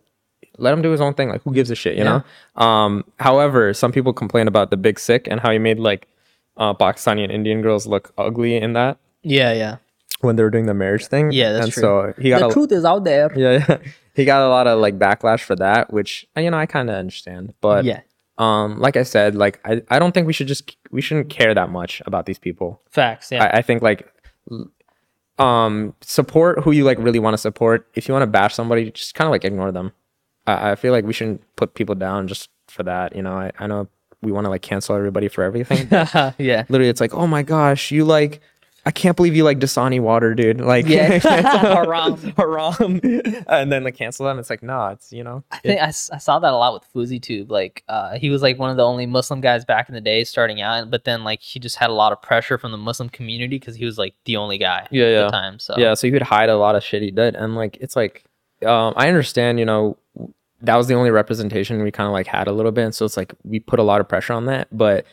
[0.61, 1.29] Let him do his own thing.
[1.31, 2.23] Like, who gives a shit, you Yeah.
[2.59, 2.63] know?
[2.65, 6.09] Um, however, some people complain about the big sick and how he made like
[6.57, 8.99] uh, Pakistani and Indian girls look ugly in that.
[9.23, 9.77] Yeah, yeah.
[10.21, 11.31] When they were doing the marriage thing.
[11.33, 11.81] Yeah, that's and true.
[11.81, 13.31] so he got The a, truth is out there.
[13.37, 13.79] yeah, yeah,
[14.15, 16.91] he got a lot of like backlash for that, which uh, you know I kind
[16.91, 17.55] of understand.
[17.61, 18.01] But yeah.
[18.39, 21.55] um, like I said, like I, I don't think we should just we shouldn't care
[21.55, 22.81] that much about these people.
[22.91, 23.31] Facts.
[23.31, 23.45] Yeah.
[23.45, 24.13] I, I think like
[25.39, 27.87] um support who you like really want to support.
[27.95, 29.93] If you want to bash somebody, just kind of like ignore them.
[30.47, 33.15] I, I feel like we shouldn't put people down just for that.
[33.15, 33.89] You know, I, I know
[34.21, 35.87] we want to like cancel everybody for everything.
[36.39, 36.65] yeah.
[36.69, 38.41] Literally, it's like, oh my gosh, you like.
[38.89, 40.63] I can't believe you like Dasani water, dude.
[40.63, 41.19] Like, Yeah.
[41.19, 43.01] haram, haram,
[43.47, 44.39] and then like cancel them.
[44.39, 46.73] It's like, nah, it's you know, I think I, s- I saw that a lot
[46.73, 47.51] with FuzzyTube.
[47.51, 50.25] Like, uh, he was like one of the only Muslim guys back in the day
[50.25, 53.11] starting out, but then like he just had a lot of pressure from the Muslim
[53.11, 55.25] community because he was like the only guy Yeah, at yeah.
[55.25, 55.59] the time.
[55.59, 55.93] So yeah.
[55.93, 58.25] So you would hide a lot of shit he did, and like it's like,
[58.65, 59.99] um, I understand, you know,
[60.63, 63.05] that was the only representation we kind of like had a little bit, and so
[63.05, 65.05] it's like we put a lot of pressure on that, but.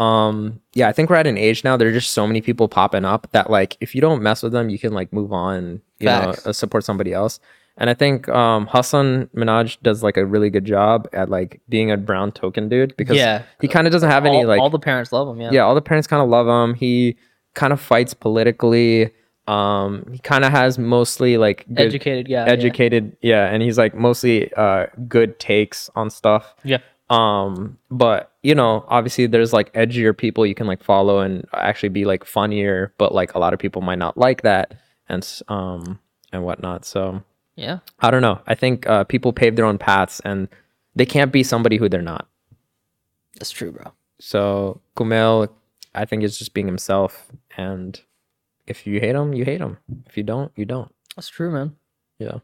[0.00, 1.76] Um yeah, I think we're at an age now.
[1.76, 4.52] There are just so many people popping up that like if you don't mess with
[4.52, 6.44] them, you can like move on, and, you Facts.
[6.44, 7.38] know, uh, support somebody else.
[7.76, 11.90] And I think um Hasan Minhaj does like a really good job at like being
[11.90, 13.42] a brown token dude because Yeah.
[13.60, 15.40] he kind of doesn't have any like all the parents love him.
[15.40, 15.50] Yeah.
[15.52, 17.16] yeah all the parents kind of love him he
[17.54, 19.10] kind of fights politically
[19.48, 22.44] um he kind of has mostly like good, Educated yeah.
[22.44, 23.46] educated yeah.
[23.46, 26.78] and he's like mostly uh good takes on stuff Yeah.
[27.08, 31.88] um but you know obviously there's like edgier people you can like follow and actually
[31.90, 34.74] be like funnier but like a lot of people might not like that
[35.08, 35.98] and um
[36.32, 37.22] and whatnot so
[37.56, 37.80] Yeah.
[37.98, 38.40] I don't know.
[38.46, 40.48] I think uh, people pave their own paths and
[40.96, 42.26] they can't be somebody who they're not.
[43.38, 43.92] That's true, bro.
[44.18, 45.48] So Kumail,
[45.94, 47.30] I think is just being himself.
[47.58, 48.00] And
[48.66, 49.76] if you hate him, you hate him.
[50.06, 50.90] If you don't, you don't.
[51.16, 51.76] That's true, man.
[52.18, 52.38] Yeah.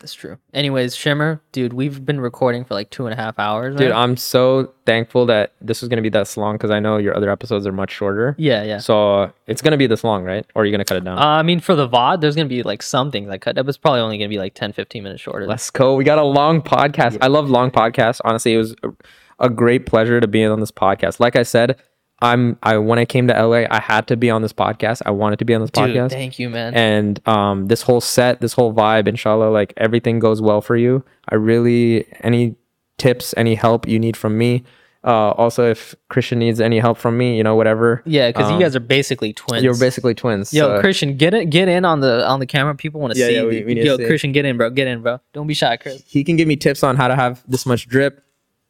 [0.00, 0.36] That's true.
[0.52, 3.76] Anyways, Shimmer, dude, we've been recording for like two and a half hours.
[3.76, 3.98] Dude, man.
[3.98, 7.30] I'm so thankful that this was gonna be this long because I know your other
[7.30, 8.34] episodes are much shorter.
[8.38, 8.78] yeah, yeah.
[8.78, 10.44] So uh, it's gonna be this long, right?
[10.54, 11.18] Or are you gonna cut it down?
[11.18, 13.54] Uh, I mean, for the VOD, there's going to be like some things I cut.
[13.54, 15.46] That was probably only going to be like 10, 15 minutes shorter.
[15.46, 15.94] Let's go.
[15.94, 17.18] We got a long podcast.
[17.20, 18.20] I love long podcasts.
[18.24, 18.90] Honestly, it was a,
[19.38, 21.20] a great pleasure to be on this podcast.
[21.20, 21.76] Like I said,
[22.22, 25.02] I'm I when I came to LA, I had to be on this podcast.
[25.04, 26.10] I wanted to be on this Dude, podcast.
[26.10, 26.74] thank you, man.
[26.74, 31.04] and um this whole set this whole vibe inshallah like everything goes well for you
[31.28, 32.54] i really any
[32.98, 34.64] tips any help you need from me
[35.04, 38.54] uh also if christian needs any help from me you know whatever yeah, because um,
[38.54, 39.62] you guys are basically twins.
[39.62, 42.74] you're basically twins Yo, so- Christian, get it, get in on the on the camera.
[42.74, 43.34] People want to Yeah, see.
[43.34, 43.66] yeah, we- dude.
[43.66, 44.06] we need to Yo, see it.
[44.06, 44.70] Christian, get in, bro.
[44.70, 45.20] Get in, bro.
[45.34, 46.02] Don't be shy, Chris.
[46.06, 48.24] he can give me tips on how to have this much drip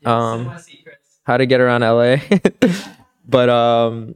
[0.04, 0.50] um
[1.24, 2.16] how to get around la
[3.26, 4.14] but um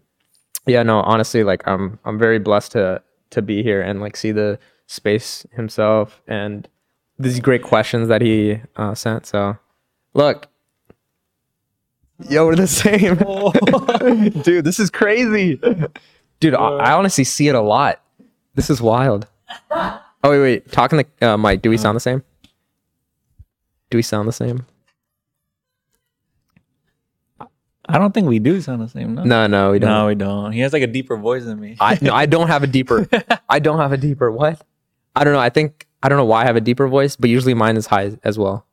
[0.67, 4.33] yeah no honestly like i'm i'm very blessed to to be here and like see
[4.33, 6.69] the space himself and
[7.21, 9.57] these great questions that he uh, sent so.
[10.15, 10.49] Look.
[12.29, 13.17] Yo we're the same.
[14.43, 15.61] Dude this is crazy.
[16.41, 18.01] Dude I, I honestly see it a lot.
[18.55, 19.27] This is wild.
[19.71, 20.73] Oh wait wait.
[20.73, 22.23] Talking to uh, mike do we sound the same?
[23.91, 24.67] Do we sound the same
[27.91, 29.15] I don't think we do sound the same.
[29.15, 30.53] No, no no we don't no, we don't.
[30.53, 31.77] He has like a deeper voice than me.
[31.81, 33.09] I no, I don't have a deeper.
[33.49, 34.31] I don't have a deeper.
[34.31, 34.63] What?
[35.17, 35.41] I don't know.
[35.41, 37.87] I think I don't know why I have a deeper voice, but usually mine is
[37.87, 38.65] high as well.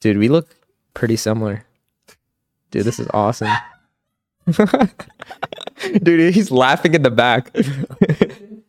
[0.00, 0.48] Dude, we look
[0.94, 1.64] pretty similar.
[2.70, 3.50] Dude, this is awesome.
[6.02, 7.54] Dude, he's laughing in the back.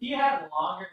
[0.04, 0.88] He had longer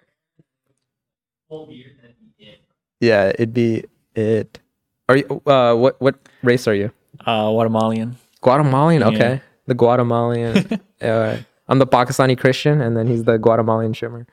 [1.48, 2.58] full beard than he did.
[3.00, 4.60] yeah, it'd be it.
[5.08, 5.42] Are you?
[5.44, 6.14] Uh, what what
[6.44, 6.92] race are you?
[7.26, 8.16] Uh, Guatemalan.
[8.40, 9.00] Guatemalan.
[9.00, 9.08] Yeah.
[9.08, 10.80] Okay, the Guatemalan.
[11.02, 11.36] uh,
[11.68, 14.26] I'm the Pakistani Christian, and then he's the Guatemalan shimmer.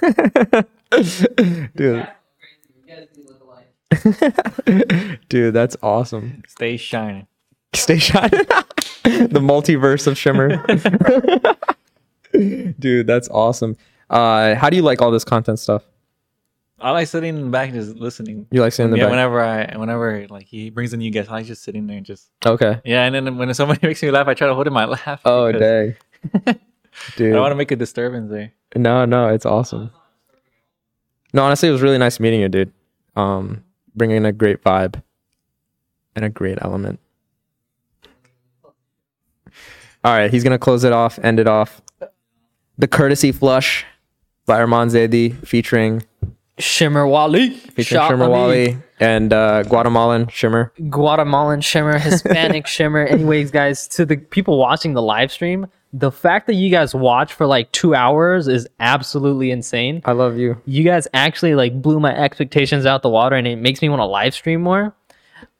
[1.76, 2.06] Dude,
[5.28, 6.42] dude, that's awesome.
[6.48, 7.26] Stay shining.
[7.74, 8.30] Stay shining.
[9.02, 10.64] the multiverse of Shimmer.
[12.78, 13.76] Dude, that's awesome.
[14.10, 15.82] Uh, how do you like all this content stuff?
[16.84, 18.46] I like sitting in the back and just listening.
[18.50, 19.10] You like sitting in the yeah, back?
[19.12, 22.04] whenever I, whenever like he brings a new guest, I like just sitting there and
[22.04, 22.78] just Okay.
[22.84, 23.04] yeah.
[23.04, 25.22] And then when somebody makes me laugh, I try to hold in my laugh.
[25.24, 25.94] Oh because
[27.16, 27.30] dude!
[27.30, 28.52] I don't want to make a disturbance there.
[28.76, 29.92] No, no, it's awesome.
[31.32, 32.72] No, honestly, it was really nice meeting you, dude.
[33.16, 33.64] Um,
[33.96, 35.02] bringing a great vibe
[36.14, 37.00] and a great element.
[40.04, 41.80] All right, he's gonna close it off, end it off.
[42.76, 43.86] The courtesy flush
[44.44, 46.02] by Arman Zaidi featuring
[46.58, 47.52] Shimmerwali.
[47.54, 48.28] featuring Shot Shimmer.
[48.28, 50.72] Wally and uh, Guatemalan Shimmer.
[50.88, 53.04] Guatemalan shimmer, Hispanic shimmer.
[53.04, 57.32] Anyways, guys, to the people watching the live stream, the fact that you guys watch
[57.32, 60.02] for like two hours is absolutely insane.
[60.04, 60.60] I love you.
[60.64, 64.00] You guys actually like blew my expectations out the water, and it makes me want
[64.00, 64.94] to live stream more.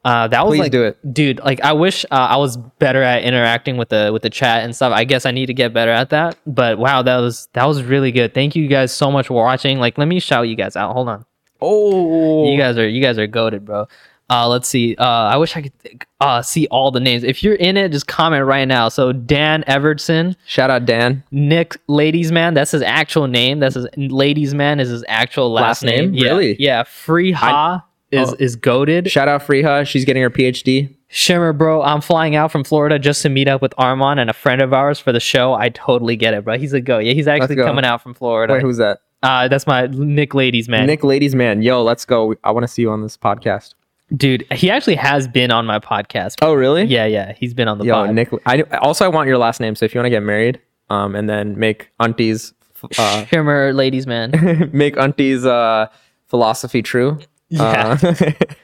[0.05, 1.15] Uh, that was Please like, do it.
[1.15, 1.41] dude.
[1.41, 4.76] Like, I wish uh, I was better at interacting with the with the chat and
[4.76, 4.92] stuff.
[4.92, 6.36] I guess I need to get better at that.
[6.47, 8.34] But wow, that was that was really good.
[8.34, 9.78] Thank you guys so much for watching.
[9.78, 10.92] Like, let me shout you guys out.
[10.92, 11.24] Hold on.
[11.60, 13.89] Oh, You guys are you guys are goaded, bro.
[14.31, 14.97] Uh, let's see.
[14.97, 15.73] Uh, I wish I could
[16.20, 17.24] uh, see all the names.
[17.24, 18.89] If you're in it, just comment right now.
[18.89, 21.23] So Dan Evertson, shout out Dan.
[21.31, 22.55] Nick Ladies Man.
[22.55, 23.58] That's his actual name.
[23.60, 26.15] That's his Ladies Man is his actual last, Last name?
[26.15, 26.57] Yeah, Really?
[26.58, 26.83] Yeah.
[26.84, 28.36] Free Ha is Oh.
[28.39, 29.10] is goaded.
[29.10, 29.86] Shout out Freeha.
[29.86, 30.94] She's getting her PhD.
[31.08, 31.83] Shimmer, bro.
[31.83, 34.73] I'm flying out from Florida just to meet up with Armand and a friend of
[34.73, 35.55] ours for the show.
[35.55, 36.58] I totally get it, bro.
[36.58, 36.99] He's a go.
[36.99, 38.55] Yeah, he's actually coming out from Florida.
[38.55, 39.00] Wait, who's that?
[39.23, 40.86] uh, that's my Nick Ladies Man.
[40.86, 41.62] Nick Ladies Man.
[41.62, 42.34] Yo, let's go.
[42.44, 43.74] I want to see you on this podcast.
[44.15, 46.34] Dude, he actually has been on my podcast.
[46.42, 46.84] Oh, really?
[46.84, 48.15] Yeah, yeah, he's been on the Yo, pod.
[48.15, 48.28] Nick.
[48.44, 49.74] I also I want your last name.
[49.76, 50.60] So if you want to get married,
[50.91, 52.52] um, and then make aunties,
[52.99, 54.68] uh, Shimmer, ladies, man.
[54.74, 55.86] make aunties uh
[56.26, 57.18] philosophy true.
[57.58, 57.99] Yeah.
[58.02, 58.31] Uh,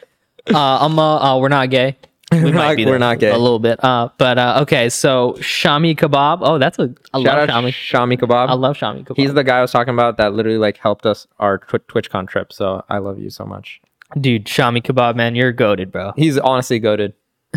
[0.55, 1.97] Uh, I'm uh, we're not gay.
[2.33, 3.31] We We're might not- be we're not gay.
[3.31, 3.83] A little bit.
[3.85, 4.89] Uh, but uh, okay.
[4.89, 6.39] So Shami kebab.
[6.43, 6.95] Oh, that's a.
[7.13, 7.71] I shout love out Shami.
[7.71, 8.49] Shami Kebab.
[8.49, 9.17] I love Shami kebab.
[9.17, 12.29] He's the guy I was talking about that literally like helped us our tw- TwitchCon
[12.29, 12.53] trip.
[12.53, 13.81] So I love you so much.
[14.19, 14.47] dude.
[14.47, 15.35] Shami kebab, man.
[15.35, 16.13] You're goaded, bro.
[16.17, 17.15] He's honestly goaded.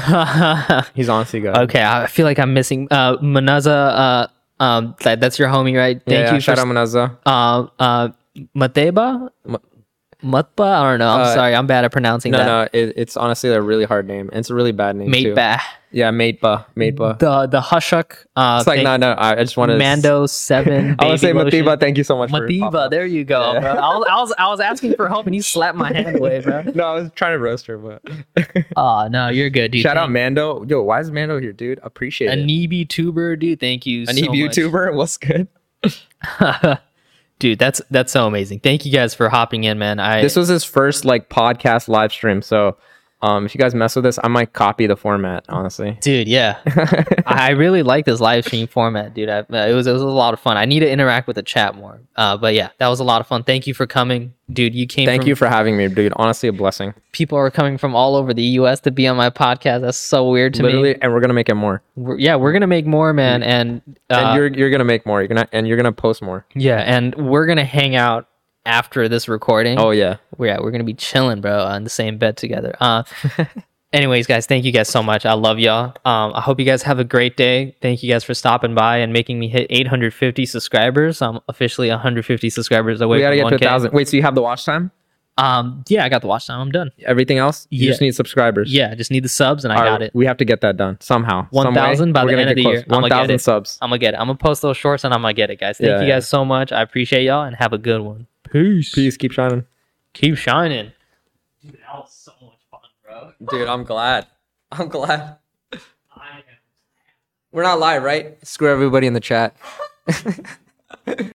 [0.96, 1.62] He's honestly goaded.
[1.64, 2.88] Okay, I feel like I'm missing.
[2.92, 3.68] Uh, Manaza.
[3.70, 4.28] Uh,
[4.64, 6.02] um, that, that's your homie, right?
[6.06, 6.62] Thank yeah, you shout for.
[6.62, 7.18] out Manaza.
[7.26, 8.10] Uh, uh,
[8.56, 9.30] Mateba.
[10.24, 10.64] Mutba?
[10.66, 11.10] I don't know.
[11.10, 11.54] I'm Uh, sorry.
[11.56, 12.46] I'm bad at pronouncing No, that.
[12.74, 14.30] no, it, it's honestly a really hard name.
[14.34, 15.34] It's a really bad name too.
[15.34, 15.60] Mateba.
[15.92, 17.20] Yeah, Mateba, Mateba.
[17.20, 18.26] The the Hushuk.
[18.36, 19.14] Uh, It's like thing- no, no.
[19.18, 20.96] I just wanted Mando seven.
[21.00, 21.66] I want to say lotion.
[21.66, 21.80] Matiba.
[21.80, 22.32] Thank you so much.
[22.32, 23.60] Matiba, there you go, Yeah.
[23.60, 23.72] bro.
[23.74, 26.40] I was, I was I was asking for help and you slapped my hand away,
[26.40, 26.64] bro.
[26.74, 28.02] No, I was trying to roast her, but
[28.76, 29.82] Oh no, you're good, dude.
[29.84, 30.66] shout out Thank- Mando.
[30.68, 31.80] Yo, why is Mando here, dude?
[31.84, 32.48] Appreciate A it.
[32.48, 33.60] Neeby tuber, dude.
[33.60, 34.04] Thank you.
[34.04, 34.22] A so.
[34.22, 34.96] YouTuber.
[34.96, 35.48] What's good?
[37.44, 37.60] Dude.
[37.60, 38.62] That's that's so amazing.
[38.62, 40.00] Thank you guys for hopping in, man.
[40.00, 42.42] I This was his first like podcast live stream.
[42.42, 42.78] So,
[43.24, 45.46] um, if you guys mess with this, I might copy the format.
[45.48, 45.98] Honestly.
[46.02, 46.60] dude, yeah.
[47.26, 49.30] I really like this live stream format, dude.
[49.30, 50.58] I, uh, it was it was a lot of fun.
[50.58, 52.02] I need to interact with the chat more.
[52.18, 53.44] Uh, but yeah, that was a lot of fun.
[53.44, 54.76] Thank you for coming, dude.
[54.76, 55.06] You came.
[55.06, 56.12] Thank from, you for having me, dude.
[56.18, 56.94] Honestly, a blessing.
[57.14, 58.82] People are coming from all over the U.S.
[58.82, 59.82] to be on my podcast.
[59.82, 61.00] That's so weird to Literally, me.
[61.02, 61.82] and we're gonna make it more.
[61.96, 65.22] We're, yeah, we're gonna make more, man, and uh, and you're you're gonna make more.
[65.22, 66.46] You're gonna and you're gonna post more.
[66.56, 68.28] yeah, and we're gonna hang out
[68.66, 69.80] after this recording.
[69.80, 70.18] Oh yeah.
[70.38, 72.76] We're, yeah, we're gonna be chilling, bro, on the same bed together.
[72.80, 73.04] Uh,
[73.94, 75.26] anyways, guys, thank you guys so much.
[75.26, 75.88] I love y'all.
[76.06, 77.76] Um, I hope you guys have a great day.
[77.82, 81.22] Thank you guys for stopping by and making me hit 850 subscribers.
[81.22, 83.92] I'm officially 150 subscribers away We gotta from get to a thousand.
[83.94, 84.92] Wait, so you have the watch time?
[85.36, 86.62] Um, yeah, I got the watch time.
[86.62, 86.92] I'm done.
[87.06, 87.68] Everything else?
[87.72, 87.92] You Yeah.
[87.92, 88.72] just need subscribers.
[88.72, 90.12] Yeah, I just need the subs and I All got right, it.
[90.14, 91.48] We have to get that done somehow.
[91.50, 92.74] 1,000 by We're the end of the close.
[92.76, 92.84] year.
[92.88, 93.42] 1,000 it.
[93.42, 93.80] subs.
[93.82, 94.18] I'm gonna get it.
[94.18, 95.80] I'm gonna post those shorts and I'm gonna get it, guys.
[95.80, 96.16] Thank Yeah, you yeah.
[96.18, 96.72] guys so much.
[96.72, 98.28] I appreciate y'all and have a good one.
[98.54, 98.94] Peace.
[98.94, 99.18] Peace.
[99.18, 99.66] Keep shining.
[100.14, 100.92] Keep shining.
[101.60, 103.32] Dude, that was so much fun, bro.
[103.50, 104.28] Dude, I'm glad.
[104.72, 105.38] I'm glad.
[107.52, 108.38] We're not live, right?
[108.46, 109.56] Screw everybody in the chat.